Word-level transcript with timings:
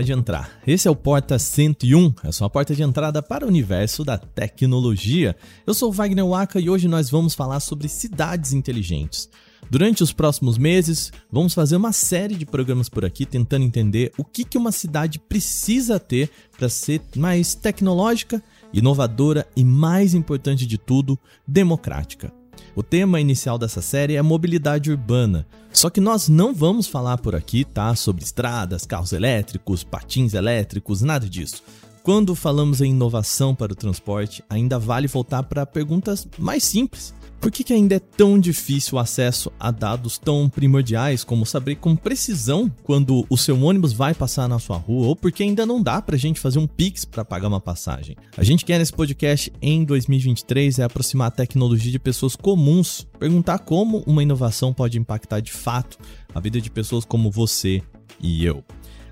pode 0.00 0.12
entrar. 0.12 0.50
Esse 0.66 0.88
é 0.88 0.90
o 0.90 0.96
Porta 0.96 1.38
101, 1.38 2.14
é 2.24 2.32
só 2.32 2.46
a 2.46 2.50
porta 2.50 2.74
de 2.74 2.82
entrada 2.82 3.22
para 3.22 3.44
o 3.44 3.48
universo 3.48 4.02
da 4.02 4.16
tecnologia. 4.16 5.36
Eu 5.66 5.74
sou 5.74 5.92
Wagner 5.92 6.26
Waka 6.26 6.58
e 6.58 6.70
hoje 6.70 6.88
nós 6.88 7.10
vamos 7.10 7.34
falar 7.34 7.60
sobre 7.60 7.86
cidades 7.86 8.54
inteligentes. 8.54 9.28
Durante 9.70 10.02
os 10.02 10.10
próximos 10.10 10.56
meses, 10.56 11.12
vamos 11.30 11.52
fazer 11.52 11.76
uma 11.76 11.92
série 11.92 12.34
de 12.34 12.46
programas 12.46 12.88
por 12.88 13.04
aqui 13.04 13.26
tentando 13.26 13.66
entender 13.66 14.10
o 14.16 14.24
que 14.24 14.56
uma 14.56 14.72
cidade 14.72 15.18
precisa 15.18 16.00
ter 16.00 16.30
para 16.56 16.70
ser 16.70 17.02
mais 17.14 17.54
tecnológica, 17.54 18.42
inovadora 18.72 19.46
e, 19.54 19.62
mais 19.62 20.14
importante 20.14 20.66
de 20.66 20.78
tudo, 20.78 21.18
democrática. 21.46 22.39
O 22.80 22.82
tema 22.82 23.20
inicial 23.20 23.58
dessa 23.58 23.82
série 23.82 24.16
é 24.16 24.22
mobilidade 24.22 24.90
urbana. 24.90 25.46
Só 25.70 25.90
que 25.90 26.00
nós 26.00 26.30
não 26.30 26.54
vamos 26.54 26.86
falar 26.86 27.18
por 27.18 27.36
aqui, 27.36 27.62
tá, 27.62 27.94
sobre 27.94 28.24
estradas, 28.24 28.86
carros 28.86 29.12
elétricos, 29.12 29.84
patins 29.84 30.32
elétricos, 30.32 31.02
nada 31.02 31.28
disso. 31.28 31.62
Quando 32.02 32.34
falamos 32.34 32.80
em 32.80 32.92
inovação 32.92 33.54
para 33.54 33.70
o 33.74 33.76
transporte, 33.76 34.42
ainda 34.48 34.78
vale 34.78 35.06
voltar 35.06 35.42
para 35.42 35.66
perguntas 35.66 36.26
mais 36.38 36.64
simples. 36.64 37.12
Por 37.40 37.50
que, 37.50 37.64
que 37.64 37.72
ainda 37.72 37.94
é 37.94 37.98
tão 37.98 38.38
difícil 38.38 38.96
o 38.96 39.00
acesso 39.00 39.50
a 39.58 39.70
dados 39.70 40.18
tão 40.18 40.46
primordiais 40.46 41.24
como 41.24 41.46
saber 41.46 41.76
com 41.76 41.96
precisão 41.96 42.70
quando 42.82 43.24
o 43.30 43.36
seu 43.36 43.58
ônibus 43.62 43.94
vai 43.94 44.12
passar 44.12 44.46
na 44.46 44.58
sua 44.58 44.76
rua 44.76 45.06
ou 45.06 45.16
porque 45.16 45.42
ainda 45.42 45.64
não 45.64 45.82
dá 45.82 46.02
pra 46.02 46.18
gente 46.18 46.38
fazer 46.38 46.58
um 46.58 46.66
Pix 46.66 47.06
para 47.06 47.24
pagar 47.24 47.48
uma 47.48 47.60
passagem? 47.60 48.14
A 48.36 48.44
gente 48.44 48.64
quer 48.64 48.78
nesse 48.78 48.92
podcast 48.92 49.50
em 49.62 49.84
2023 49.84 50.80
é 50.80 50.82
aproximar 50.82 51.28
a 51.28 51.30
tecnologia 51.30 51.90
de 51.90 51.98
pessoas 51.98 52.36
comuns, 52.36 53.06
perguntar 53.18 53.60
como 53.60 54.04
uma 54.06 54.22
inovação 54.22 54.74
pode 54.74 54.98
impactar 54.98 55.40
de 55.40 55.52
fato 55.52 55.98
a 56.34 56.40
vida 56.40 56.60
de 56.60 56.70
pessoas 56.70 57.06
como 57.06 57.30
você 57.30 57.82
e 58.22 58.44
eu. 58.44 58.62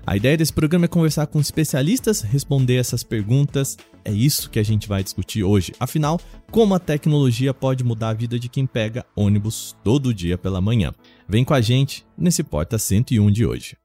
A 0.05 0.17
ideia 0.17 0.37
desse 0.37 0.53
programa 0.53 0.85
é 0.85 0.87
conversar 0.87 1.27
com 1.27 1.39
especialistas, 1.39 2.21
responder 2.21 2.75
essas 2.77 3.03
perguntas. 3.03 3.77
É 4.03 4.11
isso 4.11 4.49
que 4.49 4.59
a 4.59 4.63
gente 4.63 4.87
vai 4.87 5.03
discutir 5.03 5.43
hoje. 5.43 5.73
Afinal, 5.79 6.19
como 6.51 6.73
a 6.73 6.79
tecnologia 6.79 7.53
pode 7.53 7.83
mudar 7.83 8.09
a 8.09 8.13
vida 8.13 8.39
de 8.39 8.49
quem 8.49 8.65
pega 8.65 9.05
ônibus 9.15 9.75
todo 9.83 10.13
dia 10.13 10.37
pela 10.37 10.61
manhã. 10.61 10.93
Vem 11.27 11.43
com 11.43 11.53
a 11.53 11.61
gente 11.61 12.05
nesse 12.17 12.43
Porta 12.43 12.77
101 12.77 13.31
de 13.31 13.45
hoje. 13.45 13.77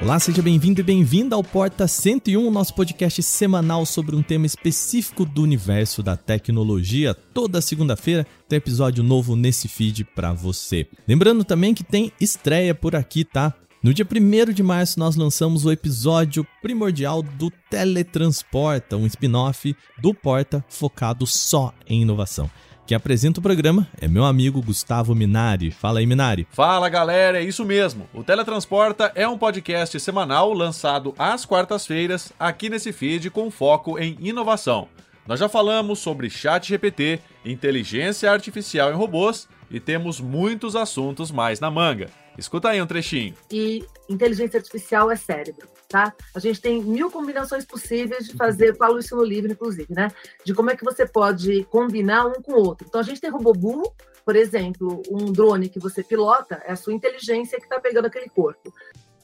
Olá, 0.00 0.20
seja 0.20 0.40
bem-vindo 0.40 0.80
e 0.80 0.84
bem-vinda 0.84 1.34
ao 1.34 1.42
Porta 1.42 1.88
101, 1.88 2.52
nosso 2.52 2.72
podcast 2.72 3.20
semanal 3.20 3.84
sobre 3.84 4.14
um 4.14 4.22
tema 4.22 4.46
específico 4.46 5.24
do 5.24 5.42
universo 5.42 6.04
da 6.04 6.16
tecnologia. 6.16 7.12
Toda 7.14 7.60
segunda-feira 7.60 8.24
tem 8.48 8.58
episódio 8.58 9.02
novo 9.02 9.34
nesse 9.34 9.66
feed 9.66 10.04
para 10.04 10.32
você. 10.32 10.86
Lembrando 11.06 11.42
também 11.42 11.74
que 11.74 11.82
tem 11.82 12.12
estreia 12.20 12.76
por 12.76 12.94
aqui, 12.94 13.24
tá? 13.24 13.52
No 13.82 13.92
dia 13.92 14.06
1 14.06 14.52
de 14.52 14.62
março, 14.62 15.00
nós 15.00 15.16
lançamos 15.16 15.64
o 15.64 15.72
episódio 15.72 16.46
primordial 16.62 17.20
do 17.20 17.50
Teletransporta, 17.68 18.96
um 18.96 19.06
spin-off 19.06 19.74
do 20.00 20.14
Porta 20.14 20.64
focado 20.68 21.26
só 21.26 21.74
em 21.88 22.02
inovação. 22.02 22.48
Quem 22.88 22.96
apresenta 22.96 23.38
o 23.38 23.42
programa 23.42 23.86
é 24.00 24.08
meu 24.08 24.24
amigo 24.24 24.62
Gustavo 24.62 25.14
Minari. 25.14 25.70
Fala 25.70 25.98
aí, 25.98 26.06
Minari. 26.06 26.48
Fala, 26.50 26.88
galera, 26.88 27.38
é 27.38 27.44
isso 27.44 27.62
mesmo. 27.62 28.08
O 28.14 28.24
Teletransporta 28.24 29.12
é 29.14 29.28
um 29.28 29.36
podcast 29.36 30.00
semanal 30.00 30.54
lançado 30.54 31.14
às 31.18 31.44
quartas-feiras 31.44 32.32
aqui 32.40 32.70
nesse 32.70 32.90
feed 32.90 33.28
com 33.28 33.50
foco 33.50 33.98
em 33.98 34.16
inovação. 34.20 34.88
Nós 35.26 35.38
já 35.38 35.50
falamos 35.50 35.98
sobre 35.98 36.30
chat 36.30 36.66
GPT, 36.66 37.20
inteligência 37.44 38.32
artificial 38.32 38.90
em 38.90 38.96
robôs 38.96 39.46
e 39.70 39.78
temos 39.78 40.18
muitos 40.18 40.74
assuntos 40.74 41.30
mais 41.30 41.60
na 41.60 41.70
manga. 41.70 42.08
Escuta 42.38 42.70
aí 42.70 42.80
um 42.80 42.86
trechinho. 42.86 43.34
E 43.52 43.84
inteligência 44.08 44.56
artificial 44.56 45.10
é 45.10 45.16
cérebro, 45.16 45.68
tá? 45.88 46.14
A 46.34 46.38
gente 46.38 46.60
tem 46.60 46.82
mil 46.82 47.10
combinações 47.10 47.64
possíveis 47.64 48.26
de 48.26 48.36
fazer, 48.36 48.76
falo 48.76 48.98
isso 48.98 49.16
no 49.16 49.24
livro, 49.24 49.50
inclusive, 49.50 49.92
né? 49.92 50.10
De 50.44 50.54
como 50.54 50.70
é 50.70 50.76
que 50.76 50.84
você 50.84 51.06
pode 51.06 51.64
combinar 51.64 52.26
um 52.26 52.42
com 52.42 52.52
o 52.52 52.66
outro. 52.66 52.86
Então, 52.86 53.00
a 53.00 53.04
gente 53.04 53.20
tem 53.20 53.30
robô 53.30 53.52
burro, 53.52 53.92
por 54.24 54.36
exemplo, 54.36 55.02
um 55.10 55.32
drone 55.32 55.68
que 55.68 55.78
você 55.78 56.02
pilota, 56.02 56.62
é 56.66 56.72
a 56.72 56.76
sua 56.76 56.92
inteligência 56.92 57.58
que 57.58 57.64
está 57.64 57.80
pegando 57.80 58.06
aquele 58.06 58.28
corpo. 58.28 58.72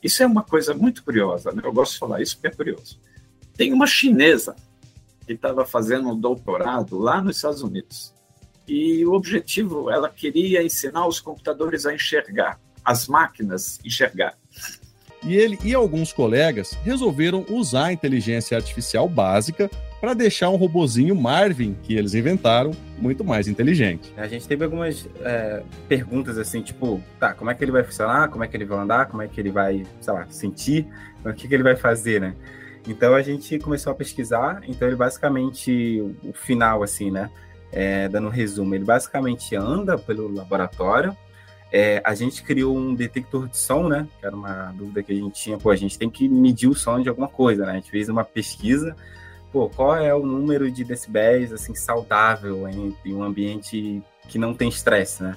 Isso 0.02 0.22
é 0.22 0.26
uma 0.26 0.42
coisa 0.42 0.74
muito 0.74 1.04
curiosa, 1.04 1.52
né? 1.52 1.62
Eu 1.64 1.72
gosto 1.72 1.92
de 1.92 1.98
falar 1.98 2.22
isso 2.22 2.36
porque 2.36 2.48
é 2.48 2.50
curioso. 2.50 2.98
Tem 3.56 3.72
uma 3.72 3.86
chinesa 3.86 4.56
que 5.26 5.32
estava 5.34 5.64
fazendo 5.64 6.08
um 6.08 6.18
doutorado 6.18 6.98
lá 6.98 7.20
nos 7.20 7.36
Estados 7.36 7.62
Unidos. 7.62 8.14
E 8.66 9.04
o 9.04 9.12
objetivo, 9.12 9.90
ela 9.90 10.08
queria 10.08 10.62
ensinar 10.62 11.06
os 11.06 11.20
computadores 11.20 11.84
a 11.84 11.94
enxergar 11.94 12.58
as 12.84 13.08
máquinas 13.08 13.80
enxergar. 13.84 14.36
E 15.24 15.36
ele 15.36 15.58
e 15.64 15.74
alguns 15.74 16.12
colegas 16.12 16.76
resolveram 16.84 17.44
usar 17.48 17.86
a 17.86 17.92
inteligência 17.92 18.56
artificial 18.56 19.08
básica 19.08 19.70
para 20.00 20.12
deixar 20.12 20.50
um 20.50 20.56
robozinho 20.56 21.14
Marvin 21.14 21.74
que 21.82 21.96
eles 21.96 22.12
inventaram 22.12 22.72
muito 22.98 23.24
mais 23.24 23.48
inteligente. 23.48 24.12
A 24.18 24.28
gente 24.28 24.46
teve 24.46 24.62
algumas 24.62 25.08
é, 25.22 25.62
perguntas 25.88 26.36
assim, 26.36 26.60
tipo, 26.60 27.02
tá, 27.18 27.32
como 27.32 27.50
é 27.50 27.54
que 27.54 27.64
ele 27.64 27.72
vai 27.72 27.82
funcionar, 27.82 28.28
como 28.28 28.44
é 28.44 28.48
que 28.48 28.54
ele 28.54 28.66
vai 28.66 28.78
andar, 28.78 29.06
como 29.06 29.22
é 29.22 29.28
que 29.28 29.40
ele 29.40 29.50
vai, 29.50 29.82
sei 30.02 30.12
lá, 30.12 30.26
sentir, 30.28 30.86
o 31.24 31.32
que, 31.32 31.48
que 31.48 31.54
ele 31.54 31.62
vai 31.62 31.74
fazer, 31.74 32.20
né? 32.20 32.34
Então 32.86 33.14
a 33.14 33.22
gente 33.22 33.58
começou 33.58 33.92
a 33.92 33.94
pesquisar, 33.94 34.60
então 34.68 34.86
ele 34.86 34.96
basicamente, 34.96 36.02
o 36.22 36.34
final 36.34 36.82
assim, 36.82 37.10
né, 37.10 37.30
é, 37.72 38.06
dando 38.08 38.26
um 38.26 38.30
resumo, 38.30 38.74
ele 38.74 38.84
basicamente 38.84 39.56
anda 39.56 39.96
pelo 39.96 40.30
laboratório, 40.30 41.16
é, 41.76 42.00
a 42.04 42.14
gente 42.14 42.40
criou 42.44 42.76
um 42.76 42.94
detector 42.94 43.48
de 43.48 43.56
som, 43.56 43.88
né? 43.88 44.06
Que 44.20 44.26
era 44.26 44.36
uma 44.36 44.72
dúvida 44.76 45.02
que 45.02 45.10
a 45.10 45.14
gente 45.16 45.34
tinha. 45.34 45.58
Pô, 45.58 45.70
a 45.70 45.76
gente 45.76 45.98
tem 45.98 46.08
que 46.08 46.28
medir 46.28 46.68
o 46.68 46.74
som 46.74 47.02
de 47.02 47.08
alguma 47.08 47.26
coisa, 47.26 47.66
né? 47.66 47.72
A 47.72 47.74
gente 47.74 47.90
fez 47.90 48.08
uma 48.08 48.22
pesquisa. 48.22 48.94
Pô, 49.52 49.68
qual 49.68 49.96
é 49.96 50.14
o 50.14 50.24
número 50.24 50.70
de 50.70 50.84
decibéis, 50.84 51.52
assim, 51.52 51.74
saudável 51.74 52.68
em, 52.68 52.96
em 53.04 53.12
um 53.12 53.24
ambiente 53.24 54.00
que 54.28 54.38
não 54.38 54.54
tem 54.54 54.68
estresse, 54.68 55.24
né? 55.24 55.36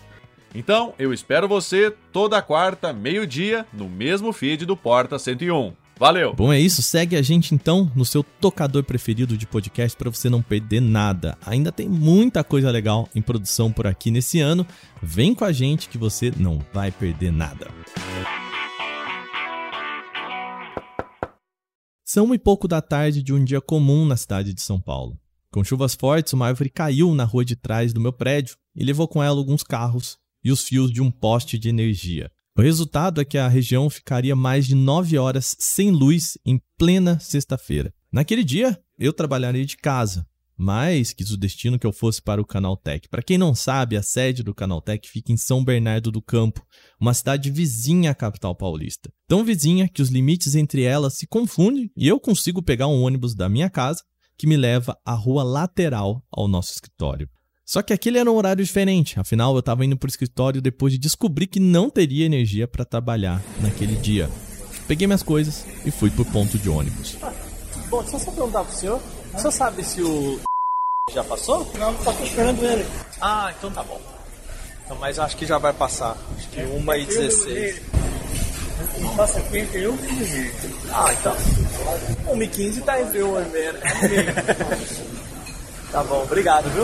Então, 0.54 0.94
eu 1.00 1.12
espero 1.12 1.48
você 1.48 1.92
toda 2.14 2.40
quarta, 2.40 2.94
meio-dia, 2.94 3.66
no 3.74 3.90
mesmo 3.90 4.32
feed 4.32 4.64
do 4.64 4.78
Porta 4.78 5.18
101. 5.18 5.74
Valeu! 5.98 6.32
Bom, 6.34 6.54
é 6.54 6.60
isso. 6.60 6.84
Segue 6.84 7.16
a 7.16 7.22
gente 7.24 7.56
então 7.56 7.92
no 7.96 8.06
seu 8.06 8.24
tocador 8.24 8.84
preferido 8.84 9.36
de 9.36 9.48
podcast 9.48 9.98
para 9.98 10.12
você 10.12 10.30
não 10.30 10.44
perder 10.44 10.80
nada. 10.80 11.36
Ainda 11.44 11.72
tem 11.72 11.90
muita 11.90 12.44
coisa 12.44 12.70
legal 12.70 13.10
em 13.16 13.22
produção 13.22 13.72
por 13.72 13.88
aqui 13.88 14.12
nesse 14.12 14.40
ano. 14.40 14.66
Vem 15.02 15.34
com 15.34 15.44
a 15.44 15.52
gente 15.52 15.90
que 15.90 15.98
você 15.98 16.32
não 16.38 16.60
vai 16.72 16.92
perder 16.92 17.32
nada. 17.32 17.68
São 22.06 22.26
uma 22.26 22.36
e 22.36 22.40
pouco 22.40 22.68
da 22.68 22.82
tarde 22.82 23.24
de 23.24 23.34
um 23.34 23.44
dia 23.44 23.60
comum 23.60 24.06
na 24.06 24.16
cidade 24.16 24.54
de 24.54 24.62
São 24.62 24.80
Paulo. 24.80 25.20
Com 25.52 25.64
chuvas 25.64 25.96
fortes, 25.96 26.32
uma 26.34 26.48
árvore 26.48 26.70
caiu 26.70 27.14
na 27.16 27.24
rua 27.24 27.44
de 27.44 27.56
trás 27.56 27.92
do 27.92 28.00
meu 28.00 28.14
prédio 28.14 28.56
e 28.76 28.86
levou 28.86 29.08
com 29.08 29.24
ela 29.24 29.38
alguns 29.38 29.64
carros 29.64 30.18
e 30.44 30.52
os 30.52 30.64
fios 30.64 30.92
de 30.92 31.02
um 31.02 31.10
poste 31.10 31.58
de 31.58 31.70
energia. 31.70 32.32
O 32.58 32.62
resultado 32.64 33.22
é 33.22 33.26
que 33.26 33.38
a 33.38 33.48
região 33.48 33.88
ficaria 33.88 34.36
mais 34.36 34.66
de 34.66 34.74
nove 34.74 35.16
horas 35.16 35.56
sem 35.60 35.92
luz 35.92 36.40
em 36.44 36.60
plena 36.76 37.20
sexta-feira. 37.20 37.94
Naquele 38.12 38.44
dia, 38.44 38.76
eu 38.98 39.14
trabalharia 39.14 39.64
de 39.64 39.78
casa, 39.78 40.26
mas 40.58 41.14
quis 41.14 41.30
o 41.30 41.38
destino 41.38 41.78
que 41.78 41.86
eu 41.86 41.94
fosse 41.94 42.20
para 42.20 42.42
o 42.42 42.46
Canaltech. 42.46 43.08
Para 43.10 43.22
quem 43.22 43.38
não 43.38 43.54
sabe, 43.54 43.96
a 43.96 44.02
sede 44.02 44.42
do 44.42 44.56
Canaltech 44.56 45.08
fica 45.08 45.32
em 45.32 45.38
São 45.38 45.64
Bernardo 45.64 46.12
do 46.12 46.20
Campo, 46.20 46.66
uma 47.00 47.14
cidade 47.14 47.52
vizinha 47.52 48.10
à 48.10 48.16
capital 48.16 48.56
paulista. 48.56 49.14
Tão 49.28 49.46
vizinha 49.46 49.88
que 49.88 50.02
os 50.02 50.10
limites 50.10 50.56
entre 50.56 50.82
elas 50.82 51.14
se 51.14 51.28
confundem 51.28 51.92
e 51.96 52.08
eu 52.08 52.20
consigo 52.20 52.64
pegar 52.64 52.88
um 52.88 53.04
ônibus 53.04 53.36
da 53.36 53.48
minha 53.48 53.70
casa 53.70 54.02
que 54.36 54.48
me 54.48 54.58
leva 54.58 54.98
à 55.06 55.14
rua 55.14 55.44
lateral 55.44 56.26
ao 56.32 56.48
nosso 56.48 56.72
escritório. 56.72 57.30
Só 57.68 57.82
que 57.82 57.92
aquele 57.92 58.18
era 58.18 58.32
um 58.32 58.36
horário 58.36 58.64
diferente, 58.64 59.20
afinal 59.20 59.54
eu 59.54 59.60
estava 59.60 59.84
indo 59.84 59.98
para 59.98 60.08
o 60.08 60.10
escritório 60.10 60.62
depois 60.62 60.94
de 60.94 60.98
descobrir 60.98 61.48
que 61.48 61.60
não 61.60 61.90
teria 61.90 62.26
energia 62.26 62.66
para 62.66 62.86
trabalhar 62.86 63.42
naquele 63.60 63.98
dia. 63.98 64.30
Peguei 64.88 65.06
minhas 65.06 65.22
coisas 65.22 65.66
e 65.86 65.92
fui 65.92 66.10
para 66.10 66.22
o 66.22 66.26
ponto 66.26 66.58
de 66.58 66.70
ônibus. 66.70 67.18
Bom, 67.90 68.02
deixa 68.04 68.16
eu 68.16 68.20
só 68.22 68.32
perguntar 68.32 68.64
pro 68.64 68.74
senhor. 68.74 69.02
O 69.34 69.38
senhor 69.38 69.52
sabe 69.52 69.84
se 69.84 70.02
o 70.02 70.40
já 71.14 71.26
passou? 71.26 71.70
Não, 71.78 71.94
só 72.06 72.14
tô 72.14 72.24
esperando 72.24 72.64
ele. 72.64 72.86
Ah, 73.20 73.54
então 73.58 73.70
tá 73.70 73.84
bom. 73.84 74.00
Então, 74.86 74.98
mas 75.02 75.20
acho 75.20 75.36
que 75.36 75.46
já 75.46 75.58
vai 75.58 75.74
passar. 75.74 76.16
Acho 76.38 76.48
que 76.48 76.62
1 76.62 76.94
e 76.94 77.06
16. 77.06 77.82
Passa 79.18 79.42
51 79.42 79.94
e 79.94 80.52
Ah, 80.90 81.14
então. 81.14 81.36
1 82.34 82.44
e 82.44 82.48
15 82.48 82.82
tá 82.84 83.02
entre 83.02 83.22
1 83.22 83.42
e 83.42 83.50
meia, 83.50 83.74
né? 83.74 83.82
Tá 85.98 86.04
bom, 86.04 86.22
obrigado, 86.22 86.70
viu? 86.70 86.84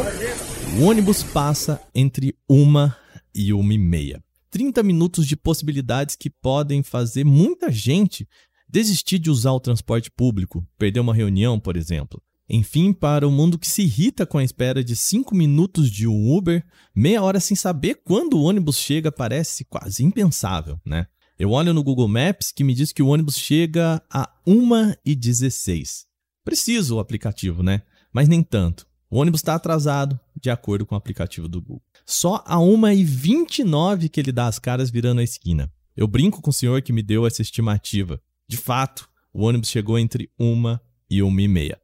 O 0.81 0.89
ônibus 0.89 1.21
passa 1.21 1.79
entre 1.93 2.35
uma 2.49 2.97
e 3.31 3.53
uma 3.53 3.71
e 3.71 3.77
meia. 3.77 4.23
30 4.49 4.81
minutos 4.81 5.27
de 5.27 5.35
possibilidades 5.35 6.15
que 6.15 6.31
podem 6.31 6.81
fazer 6.81 7.23
muita 7.23 7.71
gente 7.71 8.27
desistir 8.67 9.19
de 9.19 9.29
usar 9.29 9.51
o 9.51 9.59
transporte 9.59 10.09
público, 10.09 10.65
perder 10.79 10.99
uma 10.99 11.13
reunião, 11.13 11.59
por 11.59 11.77
exemplo. 11.77 12.19
Enfim, 12.49 12.91
para 12.91 13.27
o 13.27 13.31
mundo 13.31 13.59
que 13.59 13.69
se 13.69 13.83
irrita 13.83 14.25
com 14.25 14.39
a 14.39 14.43
espera 14.43 14.83
de 14.83 14.95
5 14.95 15.35
minutos 15.35 15.91
de 15.91 16.07
um 16.07 16.35
Uber, 16.35 16.65
meia 16.95 17.21
hora 17.21 17.39
sem 17.39 17.55
saber 17.55 18.01
quando 18.03 18.39
o 18.39 18.41
ônibus 18.41 18.79
chega 18.79 19.11
parece 19.11 19.63
quase 19.63 20.03
impensável, 20.03 20.81
né? 20.83 21.05
Eu 21.37 21.51
olho 21.51 21.71
no 21.71 21.83
Google 21.83 22.07
Maps 22.07 22.51
que 22.51 22.63
me 22.63 22.73
diz 22.73 22.91
que 22.91 23.03
o 23.03 23.09
ônibus 23.09 23.37
chega 23.37 24.01
a 24.11 24.27
1h16. 24.47 26.05
Preciso 26.43 26.95
o 26.95 26.99
aplicativo, 26.99 27.61
né? 27.61 27.83
Mas 28.11 28.27
nem 28.27 28.41
tanto. 28.41 28.91
O 29.13 29.17
ônibus 29.17 29.41
está 29.41 29.53
atrasado, 29.53 30.19
de 30.41 30.49
acordo 30.49 30.87
com 30.87 30.95
o 30.95 30.97
aplicativo 30.97 31.47
do 31.47 31.61
Google. 31.61 31.83
Só 32.03 32.43
a 32.47 32.55
1h29 32.55 34.09
que 34.09 34.19
ele 34.19 34.31
dá 34.31 34.47
as 34.47 34.57
caras 34.57 34.89
virando 34.89 35.21
a 35.21 35.23
esquina. 35.23 35.71
Eu 35.95 36.07
brinco 36.07 36.41
com 36.41 36.49
o 36.49 36.53
senhor 36.53 36.81
que 36.81 36.91
me 36.91 37.03
deu 37.03 37.27
essa 37.27 37.43
estimativa. 37.43 38.19
De 38.47 38.57
fato, 38.57 39.07
o 39.31 39.43
ônibus 39.43 39.69
chegou 39.69 39.99
entre 39.99 40.31
1 40.39 40.79
e 41.11 41.21
1 41.21 41.39
e 41.41 41.47
meia. 41.47 41.79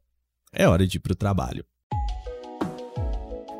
É 0.52 0.68
hora 0.68 0.88
de 0.88 0.98
ir 0.98 1.02
para 1.02 1.14
o 1.14 1.16
trabalho. 1.16 1.64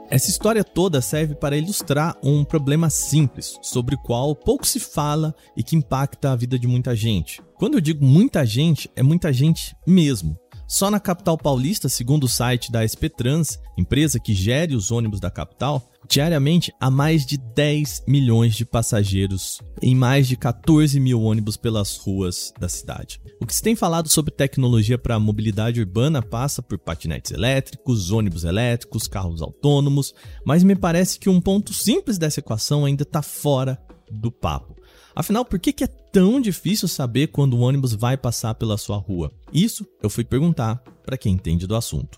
Essa 0.10 0.32
história 0.32 0.64
toda 0.64 1.00
serve 1.00 1.36
para 1.36 1.56
ilustrar 1.56 2.18
um 2.24 2.44
problema 2.44 2.90
simples, 2.90 3.60
sobre 3.62 3.94
o 3.94 4.00
qual 4.00 4.36
pouco 4.36 4.66
se 4.66 4.80
fala 4.80 5.32
e 5.56 5.62
que 5.62 5.76
impacta 5.76 6.32
a 6.32 6.36
vida 6.36 6.58
de 6.58 6.68
muita 6.68 6.96
gente. 6.96 7.40
Quando 7.54 7.76
eu 7.76 7.82
digo 7.82 8.04
muita 8.04 8.44
gente, 8.48 8.90
é 8.96 9.04
muita 9.04 9.32
gente 9.32 9.76
mesmo. 9.86 10.36
Só 10.70 10.92
na 10.92 11.00
capital 11.00 11.36
paulista, 11.36 11.90
segundo 11.90 12.26
o 12.26 12.30
site 12.30 12.72
da 12.72 12.86
SP 12.86 13.10
Trans, 13.10 13.58
empresa 13.76 14.20
que 14.20 14.36
gere 14.36 14.76
os 14.76 14.92
ônibus 14.92 15.20
da 15.20 15.32
capital, 15.32 15.90
diariamente 16.08 16.72
há 16.80 16.92
mais 16.92 17.26
de 17.26 17.38
10 17.40 18.04
milhões 18.08 18.54
de 18.54 18.66
passageiros 18.66 19.64
em 19.82 19.96
mais 19.96 20.28
de 20.28 20.38
14 20.38 21.00
mil 21.00 21.24
ônibus 21.24 21.58
pelas 21.58 21.98
ruas 21.98 22.54
da 22.60 22.70
cidade. 22.70 23.20
O 23.42 23.48
que 23.48 23.56
se 23.56 23.64
tem 23.64 23.76
falado 23.76 24.10
sobre 24.10 24.32
tecnologia 24.32 24.96
para 24.96 25.20
mobilidade 25.20 25.80
urbana 25.80 26.22
passa 26.22 26.62
por 26.62 26.78
patinetes 26.78 27.32
elétricos, 27.32 28.12
ônibus 28.12 28.44
elétricos, 28.44 29.08
carros 29.08 29.42
autônomos, 29.42 30.14
mas 30.46 30.64
me 30.64 30.76
parece 30.76 31.18
que 31.18 31.30
um 31.30 31.42
ponto 31.42 31.74
simples 31.74 32.20
dessa 32.20 32.42
equação 32.42 32.86
ainda 32.86 33.02
está 33.02 33.24
fora 33.24 33.82
do 34.12 34.32
papo. 34.32 34.79
Afinal, 35.20 35.44
por 35.44 35.60
que, 35.60 35.84
é 35.84 35.88
tão 35.88 36.40
difícil 36.40 36.88
saber 36.88 37.28
quando 37.28 37.56
o 37.56 37.60
ônibus 37.60 37.92
vai 37.92 38.16
passar 38.16 38.56
pela 38.56 38.78
sua 38.78 38.96
rua? 38.96 39.30
Isso 39.52 39.86
eu 40.02 40.10
fui 40.10 40.24
perguntar 40.24 40.82
para 41.06 41.18
quem 41.18 41.34
entende 41.34 41.68
do 41.68 41.76
assunto. 41.76 42.18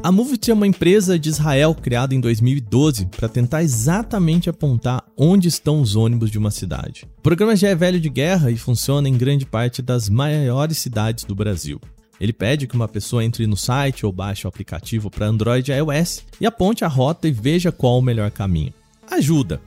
A 0.00 0.12
Movit 0.12 0.48
é 0.48 0.54
uma 0.54 0.68
empresa 0.68 1.18
de 1.18 1.28
Israel 1.28 1.74
criada 1.74 2.14
em 2.14 2.20
2012 2.20 3.06
para 3.06 3.28
tentar 3.28 3.64
exatamente 3.64 4.48
apontar 4.48 5.02
onde 5.16 5.48
estão 5.48 5.80
os 5.80 5.96
ônibus 5.96 6.30
de 6.30 6.38
uma 6.38 6.52
cidade. 6.52 7.08
O 7.18 7.22
programa 7.22 7.56
já 7.56 7.68
é 7.70 7.74
velho 7.74 7.98
de 7.98 8.08
guerra 8.08 8.52
e 8.52 8.56
funciona 8.56 9.08
em 9.08 9.18
grande 9.18 9.44
parte 9.44 9.82
das 9.82 10.08
maiores 10.08 10.78
cidades 10.78 11.24
do 11.24 11.34
Brasil. 11.34 11.80
Ele 12.20 12.32
pede 12.32 12.68
que 12.68 12.76
uma 12.76 12.86
pessoa 12.86 13.24
entre 13.24 13.44
no 13.44 13.56
site 13.56 14.06
ou 14.06 14.12
baixe 14.12 14.46
o 14.46 14.48
aplicativo 14.48 15.10
para 15.10 15.26
Android 15.26 15.68
e 15.68 15.74
iOS 15.74 16.22
e 16.40 16.46
aponte 16.46 16.84
a 16.84 16.88
rota 16.88 17.26
e 17.26 17.32
veja 17.32 17.72
qual 17.72 17.98
o 17.98 18.02
melhor 18.02 18.30
caminho. 18.30 18.72
Ajuda, 19.10 19.60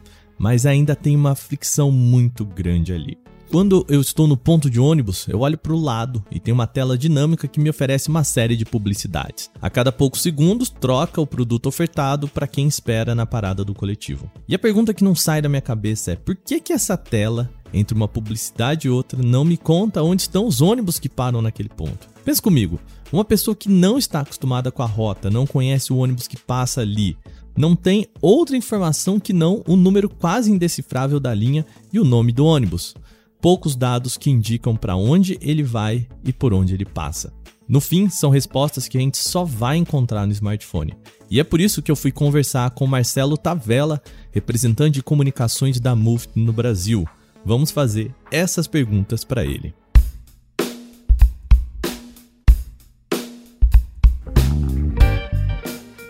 mas 0.44 0.66
ainda 0.66 0.94
tem 0.94 1.16
uma 1.16 1.36
fricção 1.36 1.90
muito 1.90 2.44
grande 2.44 2.92
ali. 2.92 3.18
Quando 3.50 3.86
eu 3.88 4.02
estou 4.02 4.28
no 4.28 4.36
ponto 4.36 4.70
de 4.70 4.78
ônibus, 4.78 5.26
eu 5.30 5.40
olho 5.40 5.58
para 5.58 5.72
o 5.72 5.80
lado 5.80 6.22
e 6.30 6.38
tem 6.38 6.54
uma 6.54 6.68
tela 6.68 6.98
dinâmica 6.98 7.48
que 7.48 7.62
me 7.62 7.70
oferece 7.70 8.10
uma 8.10 8.26
série 8.26 8.58
de 8.58 8.66
publicidades. 8.66 9.50
A 9.62 9.70
cada 9.70 9.90
poucos 9.90 10.22
segundos, 10.22 10.70
troca 10.70 11.22
o 11.22 11.26
produto 11.26 11.68
ofertado 11.68 12.28
para 12.28 12.46
quem 12.46 12.68
espera 12.68 13.16
na 13.16 13.26
parada 13.26 13.64
do 13.64 13.74
coletivo. 13.74 14.30
E 14.46 14.54
a 14.54 14.60
pergunta 14.60 14.94
que 14.94 15.04
não 15.04 15.16
sai 15.16 15.42
da 15.42 15.48
minha 15.48 15.62
cabeça 15.62 16.12
é: 16.12 16.16
por 16.18 16.36
que, 16.36 16.60
que 16.60 16.74
essa 16.74 16.98
tela, 16.98 17.50
entre 17.72 17.96
uma 17.96 18.10
publicidade 18.10 18.88
e 18.88 18.92
outra, 18.92 19.24
não 19.24 19.46
me 19.46 19.56
conta 19.56 20.04
onde 20.04 20.24
estão 20.24 20.46
os 20.46 20.60
ônibus 20.60 21.00
que 21.00 21.08
param 21.08 21.42
naquele 21.42 21.70
ponto? 21.70 22.10
Pensa 22.26 22.42
comigo, 22.42 22.82
uma 23.14 23.24
pessoa 23.24 23.56
que 23.56 23.70
não 23.70 23.98
está 23.98 24.20
acostumada 24.22 24.72
com 24.74 24.84
a 24.84 24.88
rota, 24.88 25.30
não 25.30 25.48
conhece 25.48 25.94
o 25.94 25.98
ônibus 25.98 26.28
que 26.28 26.38
passa 26.38 26.82
ali, 26.82 27.16
não 27.56 27.76
tem 27.76 28.08
outra 28.22 28.58
informação 28.58 29.20
que 29.20 29.34
não 29.34 29.64
o 29.68 29.76
número 29.76 30.10
quase 30.10 30.52
indecifrável 30.52 31.20
da 31.20 31.34
linha 31.34 31.66
e 31.92 32.00
o 32.00 32.04
nome 32.04 32.32
do 32.32 32.46
ônibus. 32.46 32.96
Poucos 33.40 33.76
dados 33.76 34.18
que 34.18 34.32
indicam 34.32 34.76
para 34.76 34.96
onde 34.96 35.38
ele 35.42 35.64
vai 35.64 36.08
e 36.24 36.34
por 36.34 36.54
onde 36.54 36.74
ele 36.74 36.86
passa. 36.86 37.34
No 37.68 37.80
fim, 37.80 38.10
são 38.10 38.30
respostas 38.30 38.88
que 38.88 38.98
a 38.98 39.02
gente 39.02 39.18
só 39.18 39.44
vai 39.44 39.78
encontrar 39.78 40.26
no 40.26 40.34
smartphone. 40.34 40.94
E 41.30 41.40
é 41.40 41.44
por 41.44 41.62
isso 41.62 41.82
que 41.82 41.92
eu 41.92 41.96
fui 41.96 42.12
conversar 42.12 42.70
com 42.72 42.86
Marcelo 42.86 43.38
Tavella, 43.38 44.02
representante 44.32 44.96
de 44.96 45.04
comunicações 45.04 45.80
da 45.80 45.96
Move 45.96 46.28
no 46.36 46.52
Brasil. 46.52 47.08
Vamos 47.46 47.72
fazer 47.72 48.14
essas 48.32 48.68
perguntas 48.68 49.24
para 49.24 49.46
ele. 49.46 49.74